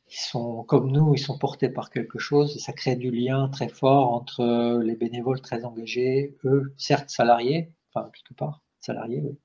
Ils 0.09 0.17
sont 0.17 0.63
comme 0.63 0.91
nous, 0.91 1.13
ils 1.15 1.19
sont 1.19 1.37
portés 1.37 1.69
par 1.69 1.89
quelque 1.89 2.19
chose. 2.19 2.55
Et 2.55 2.59
ça 2.59 2.73
crée 2.73 2.95
du 2.95 3.11
lien 3.11 3.49
très 3.49 3.69
fort 3.69 4.13
entre 4.13 4.81
les 4.83 4.95
bénévoles 4.95 5.41
très 5.41 5.65
engagés, 5.65 6.37
eux, 6.45 6.73
certes 6.77 7.09
salariés, 7.09 7.71
enfin 7.93 8.09
quelque 8.13 8.37
part 8.37 8.61
salariés, 8.79 9.21
oui. 9.23 9.37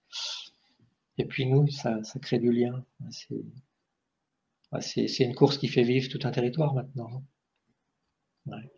Et 1.19 1.25
puis 1.25 1.47
nous, 1.47 1.69
ça, 1.69 2.03
ça 2.05 2.19
crée 2.19 2.39
du 2.39 2.53
lien. 2.53 2.85
C'est 4.81 5.25
une 5.25 5.35
course 5.35 5.59
qui 5.59 5.69
fait 5.69 5.83
vivre 5.83 6.09
tout 6.11 6.27
un 6.27 6.31
territoire 6.31 6.75
maintenant. 6.75 7.23
Ouais. 8.47 8.71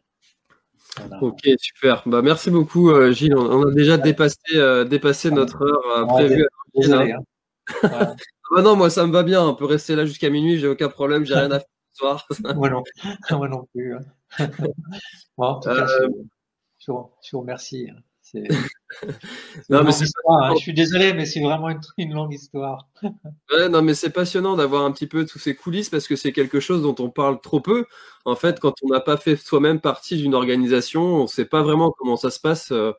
Ok, 1.20 1.40
super. 1.58 2.02
Bah, 2.06 2.22
merci 2.22 2.50
beaucoup, 2.50 2.90
euh, 2.90 3.12
Gilles. 3.12 3.36
On, 3.36 3.68
a 3.68 3.72
déjà 3.72 3.96
dépassé, 3.96 4.38
euh, 4.54 4.84
dépassé 4.84 5.30
notre 5.30 5.62
heure 5.62 5.98
euh, 5.98 6.04
prévue. 6.06 6.46
Désolé, 6.74 7.12
hein. 7.12 7.22
Ah 8.46 8.56
bah 8.56 8.62
non, 8.62 8.76
moi, 8.76 8.90
ça 8.90 9.06
me 9.06 9.12
va 9.12 9.22
bien. 9.22 9.42
On 9.42 9.54
peut 9.54 9.64
rester 9.64 9.96
là 9.96 10.04
jusqu'à 10.04 10.28
minuit. 10.28 10.58
J'ai 10.58 10.68
aucun 10.68 10.88
problème. 10.88 11.24
J'ai 11.24 11.34
rien 11.34 11.50
à 11.50 11.60
faire 11.60 11.68
soir. 11.94 12.26
moi, 12.54 12.70
non. 12.70 12.82
moi 13.30 13.48
non 13.48 13.66
plus. 13.72 13.96
Bon, 15.36 15.46
en 15.46 15.60
tout 15.60 15.68
cas, 15.68 15.86
je, 15.86 16.90
vous 16.92 17.40
remercie. 17.40 17.90
Non, 19.68 19.82
mais 19.82 19.92
c'est 19.92 20.04
hein. 20.28 20.54
Je 20.54 20.60
suis 20.60 20.74
désolé, 20.74 21.12
mais 21.12 21.26
c'est 21.26 21.40
vraiment 21.40 21.68
une, 21.98 22.12
longue 22.14 22.32
histoire. 22.32 22.88
ouais, 23.02 23.68
non, 23.68 23.82
mais 23.82 23.94
c'est 23.94 24.10
passionnant 24.10 24.56
d'avoir 24.56 24.84
un 24.84 24.92
petit 24.92 25.06
peu 25.06 25.26
tous 25.26 25.38
ces 25.38 25.54
coulisses 25.54 25.90
parce 25.90 26.06
que 26.06 26.16
c'est 26.16 26.32
quelque 26.32 26.60
chose 26.60 26.82
dont 26.82 26.94
on 26.98 27.10
parle 27.10 27.40
trop 27.40 27.60
peu. 27.60 27.86
En 28.24 28.36
fait, 28.36 28.60
quand 28.60 28.74
on 28.82 28.88
n'a 28.88 29.00
pas 29.00 29.16
fait 29.16 29.36
soi-même 29.36 29.80
partie 29.80 30.16
d'une 30.16 30.34
organisation, 30.34 31.02
on 31.02 31.22
ne 31.22 31.28
sait 31.28 31.44
pas 31.44 31.62
vraiment 31.62 31.90
comment 31.90 32.16
ça 32.16 32.30
se 32.30 32.40
passe 32.40 32.72
euh, 32.72 32.92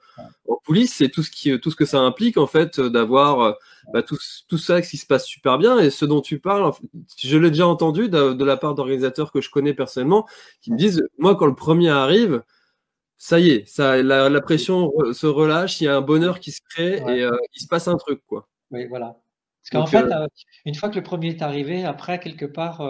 en 0.47 0.55
coulisses. 0.65 0.95
C'est 0.95 1.09
tout 1.09 1.23
ce 1.23 1.31
qui, 1.31 1.59
tout 1.59 1.71
ce 1.71 1.75
que 1.75 1.85
ça 1.85 1.99
implique 1.99 2.37
en 2.37 2.47
fait 2.47 2.79
d'avoir 2.79 3.39
euh, 3.41 3.53
bah, 3.93 4.03
tout, 4.03 4.17
tout, 4.47 4.57
ça 4.57 4.81
qui 4.81 4.97
se 4.97 5.05
passe 5.05 5.25
super 5.25 5.57
bien. 5.57 5.79
Et 5.79 5.89
ce 5.89 6.05
dont 6.05 6.21
tu 6.21 6.39
parles, 6.39 6.71
je 7.17 7.37
l'ai 7.37 7.49
déjà 7.49 7.67
entendu 7.67 8.09
de, 8.09 8.33
de 8.33 8.45
la 8.45 8.57
part 8.57 8.75
d'organisateurs 8.75 9.31
que 9.31 9.41
je 9.41 9.49
connais 9.49 9.73
personnellement, 9.73 10.27
qui 10.61 10.71
me 10.71 10.77
disent, 10.77 11.01
moi, 11.17 11.35
quand 11.35 11.47
le 11.47 11.55
premier 11.55 11.89
arrive 11.89 12.43
ça 13.17 13.39
y 13.39 13.49
est, 13.49 13.67
ça, 13.67 14.01
la, 14.01 14.41
pression 14.41 14.91
se 15.13 15.25
relâche, 15.25 15.81
il 15.81 15.85
y 15.85 15.87
a 15.87 15.95
un 15.95 16.01
bonheur 16.01 16.39
qui 16.39 16.51
se 16.51 16.61
crée 16.69 16.97
et 16.97 17.23
euh, 17.23 17.35
il 17.55 17.61
se 17.61 17.67
passe 17.67 17.87
un 17.87 17.97
truc, 17.97 18.21
quoi. 18.27 18.47
Oui, 18.71 18.87
voilà. 18.87 19.17
Parce 19.61 19.69
qu'en 19.71 19.85
fait, 19.85 20.03
euh, 20.03 20.23
euh, 20.23 20.27
une 20.65 20.75
fois 20.75 20.89
que 20.89 20.95
le 20.95 21.03
premier 21.03 21.29
est 21.29 21.41
arrivé, 21.41 21.85
après, 21.85 22.19
quelque 22.19 22.45
part, 22.45 22.81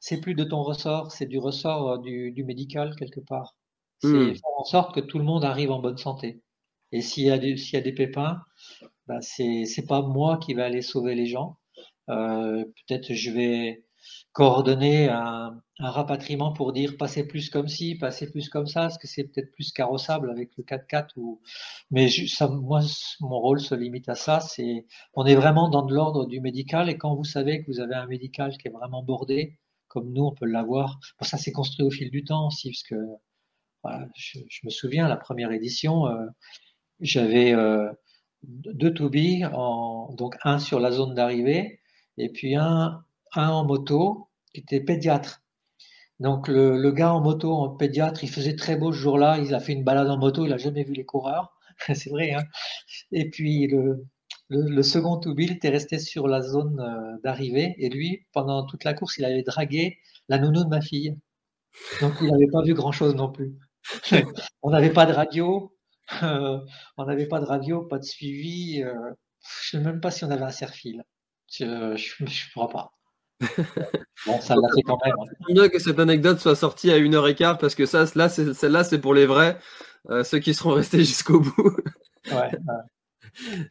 c'est 0.00 0.20
plus 0.20 0.34
de 0.34 0.44
ton 0.44 0.62
ressort, 0.62 1.12
c'est 1.12 1.26
du 1.26 1.38
ressort 1.38 1.98
du, 2.00 2.44
médical, 2.44 2.94
quelque 2.96 3.20
part. 3.20 3.54
C'est 4.00 4.08
hmm. 4.08 4.34
faire 4.34 4.58
en 4.58 4.64
sorte 4.64 4.94
que 4.94 5.00
tout 5.00 5.18
le 5.18 5.24
monde 5.24 5.44
arrive 5.44 5.70
en 5.70 5.78
bonne 5.78 5.98
santé. 5.98 6.42
Et 6.90 7.00
s'il 7.00 7.24
y, 7.24 7.30
a 7.30 7.38
des, 7.38 7.54
y 7.72 7.76
a 7.76 7.80
des 7.80 7.92
pépins, 7.92 8.40
c'est, 9.20 9.64
c'est 9.64 9.86
pas 9.86 10.02
moi 10.02 10.38
qui 10.38 10.52
vais 10.54 10.62
aller 10.62 10.82
sauver 10.82 11.14
les 11.14 11.26
gens. 11.26 11.56
peut-être 12.08 13.14
je 13.14 13.30
vais 13.30 13.84
coordonner 14.32 15.08
un, 15.08 15.62
un, 15.78 15.90
rapatriement 15.90 16.52
pour 16.52 16.72
dire 16.72 16.96
passer 16.96 17.26
plus 17.26 17.50
comme 17.50 17.68
ci, 17.68 17.96
passer 17.96 18.30
plus 18.30 18.48
comme 18.48 18.66
ça, 18.66 18.82
parce 18.82 18.98
que 18.98 19.06
c'est 19.06 19.24
peut-être 19.24 19.52
plus 19.52 19.72
carrossable 19.72 20.30
avec 20.30 20.50
le 20.56 20.64
4x4 20.64 21.10
ou 21.16 21.40
mais 21.90 22.08
ça, 22.08 22.48
moi 22.48 22.80
mon 23.20 23.40
rôle 23.40 23.60
se 23.60 23.74
limite 23.74 24.08
à 24.08 24.14
ça, 24.14 24.40
c'est 24.40 24.86
on 25.14 25.26
est 25.26 25.34
vraiment 25.34 25.68
dans 25.68 25.82
de 25.84 25.94
l'ordre 25.94 26.26
du 26.26 26.40
médical 26.40 26.88
et 26.88 26.98
quand 26.98 27.14
vous 27.14 27.24
savez 27.24 27.62
que 27.62 27.70
vous 27.70 27.80
avez 27.80 27.94
un 27.94 28.06
médical 28.06 28.56
qui 28.58 28.68
est 28.68 28.72
vraiment 28.72 29.02
bordé 29.02 29.58
comme 29.88 30.12
nous 30.12 30.24
on 30.24 30.32
peut 30.32 30.46
l'avoir, 30.46 30.98
bon, 31.20 31.26
ça 31.26 31.36
s'est 31.36 31.52
construit 31.52 31.86
au 31.86 31.90
fil 31.90 32.10
du 32.10 32.24
temps 32.24 32.46
aussi 32.46 32.70
parce 32.70 32.82
que 32.84 32.96
je, 34.16 34.38
me 34.64 34.70
souviens 34.70 35.08
la 35.08 35.16
première 35.16 35.52
édition 35.52 36.06
euh, 36.06 36.26
j'avais 37.00 37.52
euh, 37.52 37.90
deux 38.44 38.92
to 38.94 39.10
en 39.52 40.14
donc 40.14 40.36
un 40.44 40.58
sur 40.58 40.80
la 40.80 40.92
zone 40.92 41.14
d'arrivée 41.14 41.80
et 42.18 42.28
puis 42.30 42.56
un 42.56 43.04
en 43.34 43.64
moto 43.64 44.28
qui 44.52 44.60
était 44.60 44.80
pédiatre. 44.80 45.41
Donc 46.22 46.46
le, 46.46 46.78
le, 46.78 46.92
gars 46.92 47.12
en 47.12 47.20
moto, 47.20 47.52
en 47.52 47.68
pédiatre, 47.68 48.22
il 48.22 48.30
faisait 48.30 48.54
très 48.54 48.76
beau 48.76 48.92
ce 48.92 48.98
jour-là. 48.98 49.38
Il 49.38 49.52
a 49.56 49.60
fait 49.60 49.72
une 49.72 49.82
balade 49.82 50.08
en 50.08 50.18
moto, 50.18 50.44
il 50.44 50.50
n'a 50.50 50.56
jamais 50.56 50.84
vu 50.84 50.92
les 50.92 51.04
coureurs. 51.04 51.52
c'est 51.94 52.10
vrai. 52.10 52.32
Hein 52.32 52.44
et 53.10 53.28
puis 53.28 53.66
le, 53.66 54.06
le, 54.48 54.82
second 54.84 55.18
Toubil 55.18 55.50
était 55.50 55.68
resté 55.68 55.98
sur 55.98 56.28
la 56.28 56.40
zone 56.40 56.78
euh, 56.78 57.18
d'arrivée 57.24 57.74
et 57.78 57.88
lui, 57.88 58.24
pendant 58.32 58.64
toute 58.64 58.84
la 58.84 58.94
course, 58.94 59.18
il 59.18 59.24
avait 59.24 59.42
dragué 59.42 59.98
la 60.28 60.38
nounou 60.38 60.62
de 60.62 60.68
ma 60.68 60.80
fille. 60.80 61.18
Donc 62.00 62.12
il 62.20 62.28
n'avait 62.28 62.50
pas 62.52 62.62
vu 62.62 62.74
grand-chose 62.74 63.16
non 63.16 63.32
plus. 63.32 63.58
on 64.62 64.70
n'avait 64.70 64.92
pas 64.92 65.06
de 65.06 65.12
radio, 65.12 65.76
euh, 66.22 66.60
on 66.98 67.04
n'avait 67.04 67.26
pas 67.26 67.40
de 67.40 67.46
radio, 67.46 67.82
pas 67.82 67.98
de 67.98 68.04
suivi. 68.04 68.80
Euh, 68.84 68.94
je 69.70 69.76
ne 69.76 69.82
sais 69.82 69.90
même 69.90 70.00
pas 70.00 70.12
si 70.12 70.24
on 70.24 70.30
avait 70.30 70.44
un 70.44 70.50
serre-fil. 70.50 71.02
Je 71.50 71.64
ne 71.64 72.50
crois 72.52 72.68
pas. 72.68 72.92
Bon, 74.26 74.40
ça 74.40 74.54
l'a 74.54 74.68
fait 74.74 74.82
quand 74.82 74.98
même. 75.04 75.14
C'est 75.46 75.54
bien 75.54 75.68
que 75.68 75.78
cette 75.78 75.98
anecdote 75.98 76.38
soit 76.38 76.54
sortie 76.54 76.92
à 76.92 76.96
une 76.96 77.14
heure 77.14 77.26
et 77.26 77.34
quart 77.34 77.58
parce 77.58 77.74
que 77.74 77.86
ça, 77.86 78.04
là, 78.14 78.28
celle-là, 78.28 78.84
c'est 78.84 79.00
pour 79.00 79.14
les 79.14 79.26
vrais, 79.26 79.58
ceux 80.22 80.38
qui 80.38 80.54
seront 80.54 80.70
restés 80.74 80.98
jusqu'au 80.98 81.40
bout. 81.40 81.76
ouais. 82.30 82.50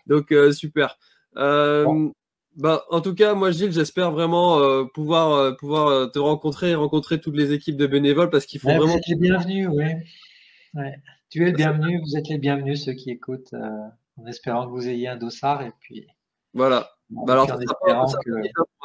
Donc 0.07 0.31
euh, 0.31 0.51
super. 0.51 0.97
Euh, 1.38 2.09
bah, 2.57 2.83
en 2.89 3.01
tout 3.01 3.15
cas, 3.15 3.33
moi, 3.33 3.51
Gilles, 3.51 3.71
j'espère 3.71 4.11
vraiment 4.11 4.59
euh, 4.59 4.83
pouvoir, 4.83 5.55
pouvoir 5.57 6.11
te 6.11 6.19
rencontrer 6.19 6.71
et 6.71 6.75
rencontrer 6.75 7.19
toutes 7.19 7.38
les 7.38 7.53
équipes 7.53 7.77
de 7.77 7.88
bénévoles 7.88 8.29
parce 8.29 8.45
qu'il 8.45 8.59
faut 8.59 8.67
vraiment. 8.67 8.88
Vous 8.88 8.97
êtes 8.97 9.07
les 9.07 9.15
bienvenus, 9.15 9.69
oui. 9.71 9.85
Tu 11.29 11.43
es 11.43 11.51
le 11.51 11.55
bienvenu, 11.55 12.01
vous 12.01 12.17
êtes 12.17 12.27
les 12.27 12.38
bienvenus, 12.38 12.83
ceux 12.83 12.93
qui 12.93 13.09
écoutent, 13.09 13.53
en 13.53 14.25
espérant 14.25 14.65
que 14.65 14.71
vous 14.71 14.88
ayez 14.88 15.07
un 15.07 15.17
dossard 15.17 15.61
et 15.61 15.71
puis. 15.79 16.07
Voilà. 16.53 16.91
Bah 17.11 17.33
alors, 17.33 17.47
ça 17.47 17.59
sera 17.59 17.75
pas, 17.75 18.05
que... 18.23 18.31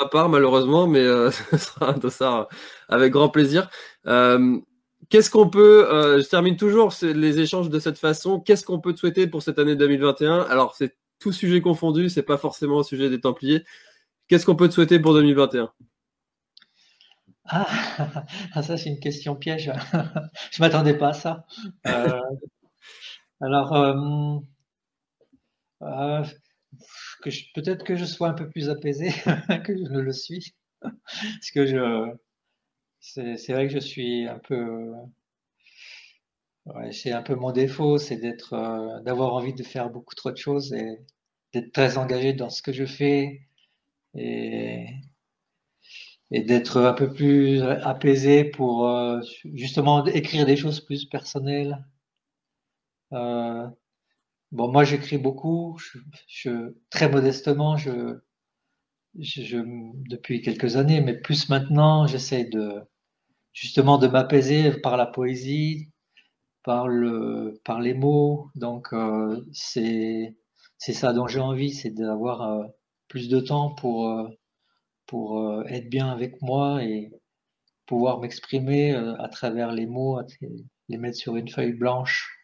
ma 0.00 0.08
part, 0.08 0.28
malheureusement, 0.28 0.86
mais 0.86 1.04
ce 1.30 1.56
sera 1.56 1.90
un 1.90 1.98
dossard 1.98 2.48
avec 2.88 3.12
grand 3.12 3.28
plaisir. 3.28 3.70
Qu'est-ce 5.08 5.30
qu'on 5.30 5.48
peut, 5.48 5.88
euh, 5.92 6.20
je 6.20 6.28
termine 6.28 6.56
toujours 6.56 6.92
les 7.02 7.38
échanges 7.38 7.70
de 7.70 7.78
cette 7.78 7.98
façon. 7.98 8.40
Qu'est-ce 8.40 8.64
qu'on 8.64 8.80
peut 8.80 8.92
te 8.92 8.98
souhaiter 8.98 9.28
pour 9.28 9.42
cette 9.42 9.58
année 9.58 9.76
2021 9.76 10.40
Alors, 10.40 10.74
c'est 10.74 10.96
tout 11.20 11.32
sujet 11.32 11.60
confondu, 11.60 12.08
c'est 12.08 12.24
pas 12.24 12.38
forcément 12.38 12.78
au 12.78 12.82
sujet 12.82 13.08
des 13.08 13.20
Templiers. 13.20 13.64
Qu'est-ce 14.26 14.44
qu'on 14.44 14.56
peut 14.56 14.68
te 14.68 14.74
souhaiter 14.74 14.98
pour 14.98 15.14
2021 15.14 15.70
ah, 17.48 17.64
ça 18.60 18.76
c'est 18.76 18.90
une 18.90 18.98
question 18.98 19.36
piège. 19.36 19.70
je 20.50 20.60
m'attendais 20.60 20.94
pas 20.94 21.10
à 21.10 21.12
ça. 21.12 21.46
Euh, 21.86 22.20
alors, 23.40 24.42
peut-être 27.54 27.84
que 27.84 27.96
je 27.96 28.04
sois 28.04 28.28
un 28.28 28.34
peu 28.34 28.48
plus 28.48 28.68
apaisé 28.70 29.10
que 29.64 29.76
je 29.76 29.82
ne 29.82 30.00
le 30.00 30.12
suis, 30.12 30.54
parce 30.80 31.50
que 31.54 32.16
c'est 33.00 33.52
vrai 33.52 33.66
que 33.68 33.72
je 33.72 33.78
suis 33.78 34.26
un 34.26 34.38
peu. 34.38 34.92
c'est 36.92 37.12
un 37.12 37.22
peu 37.22 37.34
mon 37.34 37.52
défaut, 37.52 37.98
c'est 37.98 38.16
d'être, 38.16 38.54
euh, 38.54 39.00
d'avoir 39.02 39.34
envie 39.34 39.54
de 39.54 39.62
faire 39.62 39.90
beaucoup 39.90 40.14
trop 40.14 40.30
de 40.30 40.36
choses 40.36 40.72
et 40.72 40.98
d'être 41.52 41.72
très 41.72 41.98
engagé 41.98 42.32
dans 42.32 42.50
ce 42.50 42.62
que 42.62 42.72
je 42.72 42.84
fais 42.86 43.42
et, 44.14 44.86
et 46.30 46.42
d'être 46.42 46.80
un 46.80 46.92
peu 46.92 47.12
plus 47.12 47.62
apaisé 47.62 48.44
pour 48.44 48.88
euh, 48.88 49.20
justement 49.54 50.04
écrire 50.06 50.46
des 50.46 50.56
choses 50.56 50.80
plus 50.80 51.04
personnelles. 51.06 51.84
Euh, 53.12 53.68
bon, 54.52 54.70
moi 54.70 54.84
j'écris 54.84 55.18
beaucoup, 55.18 55.78
je, 56.28 56.74
très 56.90 57.08
modestement, 57.08 57.76
je, 57.76 58.18
depuis 59.14 60.42
quelques 60.42 60.76
années, 60.76 61.00
mais 61.00 61.14
plus 61.14 61.48
maintenant, 61.48 62.06
j'essaie 62.06 62.44
de 62.44 62.82
justement 63.52 63.98
de 63.98 64.06
m'apaiser 64.06 64.72
par 64.80 64.96
la 64.96 65.06
poésie, 65.06 65.90
par, 66.62 66.88
le, 66.88 67.60
par 67.64 67.80
les 67.80 67.94
mots. 67.94 68.50
Donc 68.54 68.92
euh, 68.92 69.42
c'est 69.52 70.34
ça 70.78 71.12
dont 71.12 71.26
j'ai 71.26 71.40
envie, 71.40 71.72
c'est 71.72 71.90
d'avoir 71.90 72.42
euh, 72.42 72.66
plus 73.08 73.28
de 73.28 73.40
temps 73.40 73.74
pour, 73.74 74.08
euh, 74.08 74.28
pour 75.06 75.64
être 75.68 75.88
bien 75.88 76.10
avec 76.10 76.42
moi 76.42 76.82
et 76.84 77.12
pouvoir 77.86 78.20
m'exprimer 78.20 78.92
à 78.94 79.28
travers 79.28 79.72
les 79.72 79.86
mots, 79.86 80.20
les 80.88 80.98
mettre 80.98 81.16
sur 81.16 81.36
une 81.36 81.48
feuille 81.48 81.72
blanche. 81.72 82.36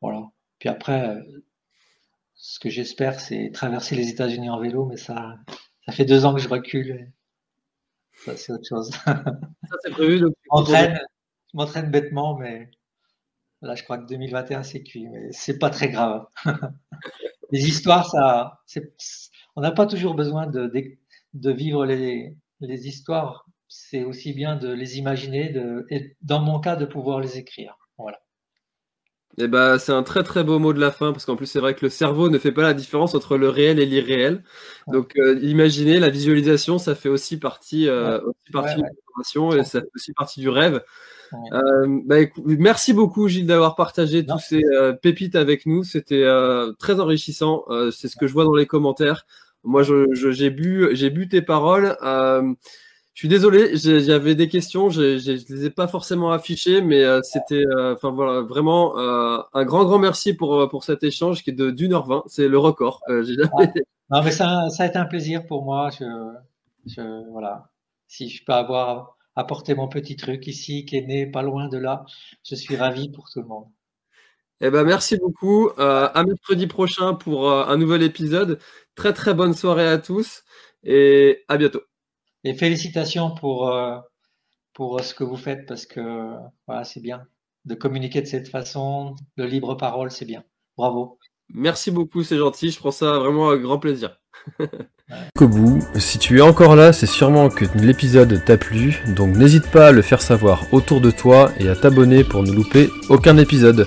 Voilà. 0.00 0.30
Puis 0.64 0.70
après, 0.70 1.22
ce 2.36 2.58
que 2.58 2.70
j'espère, 2.70 3.20
c'est 3.20 3.50
traverser 3.52 3.96
les 3.96 4.08
États-Unis 4.08 4.48
en 4.48 4.58
vélo, 4.58 4.86
mais 4.86 4.96
ça, 4.96 5.36
ça 5.84 5.92
fait 5.92 6.06
deux 6.06 6.24
ans 6.24 6.34
que 6.34 6.40
je 6.40 6.48
recule 6.48 7.12
ça 8.24 8.34
c'est 8.34 8.50
autre 8.50 8.66
chose. 8.66 8.90
ça 9.04 9.76
c'est 9.82 9.90
prévu. 9.90 10.20
Donc, 10.20 10.32
je 10.48 10.96
m'entraîne 11.52 11.90
bêtement, 11.90 12.38
mais 12.38 12.70
là 13.60 13.74
je 13.74 13.82
crois 13.82 13.98
que 13.98 14.06
2021 14.06 14.62
c'est 14.62 14.82
cuit, 14.82 15.06
mais 15.06 15.32
c'est 15.32 15.58
pas 15.58 15.68
très 15.68 15.90
grave. 15.90 16.24
les 17.50 17.68
histoires, 17.68 18.08
ça, 18.08 18.62
on 19.56 19.60
n'a 19.60 19.72
pas 19.72 19.84
toujours 19.84 20.14
besoin 20.14 20.46
de, 20.46 20.72
de, 21.34 21.52
vivre 21.52 21.84
les, 21.84 22.34
les 22.60 22.88
histoires. 22.88 23.44
C'est 23.68 24.04
aussi 24.04 24.32
bien 24.32 24.56
de 24.56 24.72
les 24.72 24.96
imaginer, 24.96 25.50
de, 25.50 25.84
et 25.90 26.16
dans 26.22 26.40
mon 26.40 26.58
cas, 26.58 26.76
de 26.76 26.86
pouvoir 26.86 27.20
les 27.20 27.36
écrire. 27.36 27.76
Voilà. 27.98 28.23
Eh 29.38 29.48
ben, 29.48 29.78
c'est 29.78 29.92
un 29.92 30.02
très 30.02 30.22
très 30.22 30.44
beau 30.44 30.58
mot 30.58 30.72
de 30.72 30.80
la 30.80 30.92
fin 30.92 31.12
parce 31.12 31.24
qu'en 31.24 31.34
plus 31.34 31.46
c'est 31.46 31.58
vrai 31.58 31.74
que 31.74 31.84
le 31.84 31.88
cerveau 31.90 32.28
ne 32.28 32.38
fait 32.38 32.52
pas 32.52 32.62
la 32.62 32.74
différence 32.74 33.14
entre 33.14 33.36
le 33.36 33.48
réel 33.48 33.80
et 33.80 33.86
l'irréel. 33.86 34.44
Donc 34.86 35.12
euh, 35.18 35.38
imaginez 35.42 35.98
la 35.98 36.08
visualisation, 36.10 36.78
ça 36.78 36.94
fait 36.94 37.08
aussi 37.08 37.38
partie, 37.38 37.88
euh, 37.88 38.20
aussi 38.20 38.52
partie 38.52 38.76
de 38.76 38.82
l'information 38.82 39.52
et 39.52 39.64
ça 39.64 39.80
fait 39.80 39.90
aussi 39.94 40.12
partie 40.12 40.40
du 40.40 40.48
rêve. 40.48 40.82
Euh, 41.52 42.00
bah, 42.04 42.16
merci 42.44 42.92
beaucoup 42.92 43.28
Gilles 43.28 43.46
d'avoir 43.46 43.74
partagé 43.74 44.24
tous 44.24 44.38
ces 44.38 44.62
euh, 44.64 44.92
pépites 44.92 45.34
avec 45.34 45.66
nous. 45.66 45.82
C'était 45.84 46.22
euh, 46.22 46.72
très 46.78 47.00
enrichissant. 47.00 47.64
c'est 47.90 48.08
ce 48.08 48.16
que 48.16 48.26
je 48.26 48.32
vois 48.32 48.44
dans 48.44 48.54
les 48.54 48.66
commentaires. 48.66 49.26
Moi, 49.64 49.82
j'ai 49.82 50.04
je, 50.12 50.30
j'ai 50.30 50.50
bu, 50.50 50.90
j'ai 50.92 51.10
bu 51.10 51.28
tes 51.28 51.42
paroles. 51.42 51.96
Je 53.14 53.20
suis 53.20 53.28
désolé, 53.28 53.76
j'avais 53.76 54.34
des 54.34 54.48
questions, 54.48 54.90
je, 54.90 55.18
je, 55.18 55.54
les 55.54 55.66
ai 55.66 55.70
pas 55.70 55.86
forcément 55.86 56.32
affichées, 56.32 56.80
mais 56.80 57.04
euh, 57.04 57.20
c'était, 57.22 57.64
euh, 57.64 57.94
enfin 57.94 58.10
voilà, 58.10 58.40
vraiment 58.40 58.98
euh, 58.98 59.38
un 59.52 59.64
grand 59.64 59.84
grand 59.84 60.00
merci 60.00 60.34
pour 60.34 60.68
pour 60.68 60.82
cet 60.82 61.04
échange 61.04 61.44
qui 61.44 61.50
est 61.50 61.52
de 61.52 61.70
d'une 61.70 61.92
heure 61.92 62.06
vingt, 62.06 62.24
c'est 62.26 62.48
le 62.48 62.58
record. 62.58 63.00
Non 64.10 64.22
mais 64.22 64.32
ça, 64.32 64.68
ça 64.68 64.82
a 64.82 64.86
été 64.86 64.98
un 64.98 65.06
plaisir 65.06 65.46
pour 65.46 65.64
moi. 65.64 65.90
Je, 65.98 66.04
je, 66.86 67.30
voilà, 67.30 67.70
si 68.08 68.28
je 68.28 68.44
peux 68.44 68.52
avoir 68.52 69.16
apporté 69.36 69.74
mon 69.74 69.88
petit 69.88 70.16
truc 70.16 70.46
ici 70.48 70.84
qui 70.84 70.96
est 70.96 71.06
né 71.06 71.26
pas 71.26 71.42
loin 71.42 71.68
de 71.68 71.78
là, 71.78 72.04
je 72.44 72.56
suis 72.56 72.76
ravi 72.76 73.08
pour 73.10 73.30
tout 73.30 73.40
le 73.40 73.46
monde. 73.46 73.64
Eh 74.60 74.70
ben 74.70 74.84
merci 74.84 75.16
beaucoup. 75.16 75.70
à 75.78 76.24
mercredi 76.26 76.66
prochain 76.66 77.14
pour 77.14 77.50
un 77.50 77.76
nouvel 77.76 78.02
épisode. 78.02 78.58
Très 78.96 79.12
très 79.12 79.34
bonne 79.34 79.54
soirée 79.54 79.88
à 79.88 79.98
tous 79.98 80.42
et 80.82 81.44
à 81.48 81.56
bientôt. 81.56 81.80
Et 82.44 82.54
félicitations 82.54 83.34
pour, 83.34 83.70
euh, 83.70 83.98
pour 84.72 85.00
ce 85.00 85.14
que 85.14 85.24
vous 85.24 85.36
faites 85.36 85.66
parce 85.66 85.86
que 85.86 86.34
voilà, 86.66 86.84
c'est 86.84 87.00
bien 87.00 87.26
de 87.64 87.74
communiquer 87.74 88.20
de 88.20 88.26
cette 88.26 88.48
façon, 88.48 89.14
de 89.36 89.44
libre 89.44 89.74
parole, 89.74 90.10
c'est 90.10 90.26
bien. 90.26 90.44
Bravo. 90.76 91.18
Merci 91.52 91.90
beaucoup, 91.90 92.22
c'est 92.22 92.38
gentil. 92.38 92.70
Je 92.70 92.78
prends 92.78 92.90
ça 92.90 93.18
vraiment 93.18 93.50
avec 93.50 93.62
grand 93.62 93.78
plaisir. 93.78 94.20
Au 95.40 95.48
bout, 95.48 95.80
si 95.96 96.18
tu 96.18 96.38
es 96.38 96.40
encore 96.40 96.76
là, 96.76 96.92
c'est 96.92 97.06
sûrement 97.06 97.50
que 97.50 97.66
l'épisode 97.76 98.42
t'a 98.44 98.56
plu, 98.56 99.02
donc 99.14 99.36
n'hésite 99.36 99.70
pas 99.70 99.88
à 99.88 99.92
le 99.92 100.00
faire 100.00 100.22
savoir 100.22 100.64
autour 100.72 101.00
de 101.00 101.10
toi 101.10 101.52
et 101.58 101.68
à 101.68 101.76
t'abonner 101.76 102.24
pour 102.24 102.42
ne 102.42 102.52
louper 102.52 102.88
aucun 103.10 103.36
épisode. 103.36 103.86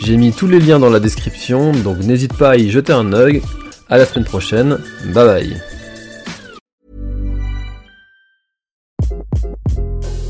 J'ai 0.00 0.16
mis 0.16 0.32
tous 0.32 0.46
les 0.46 0.60
liens 0.60 0.78
dans 0.78 0.90
la 0.90 1.00
description, 1.00 1.72
donc 1.72 1.98
n'hésite 1.98 2.36
pas 2.36 2.50
à 2.50 2.56
y 2.56 2.70
jeter 2.70 2.92
un 2.92 3.12
œil. 3.12 3.42
À 3.88 3.98
la 3.98 4.06
semaine 4.06 4.24
prochaine, 4.24 4.78
bye 5.12 5.26
bye. 5.26 5.73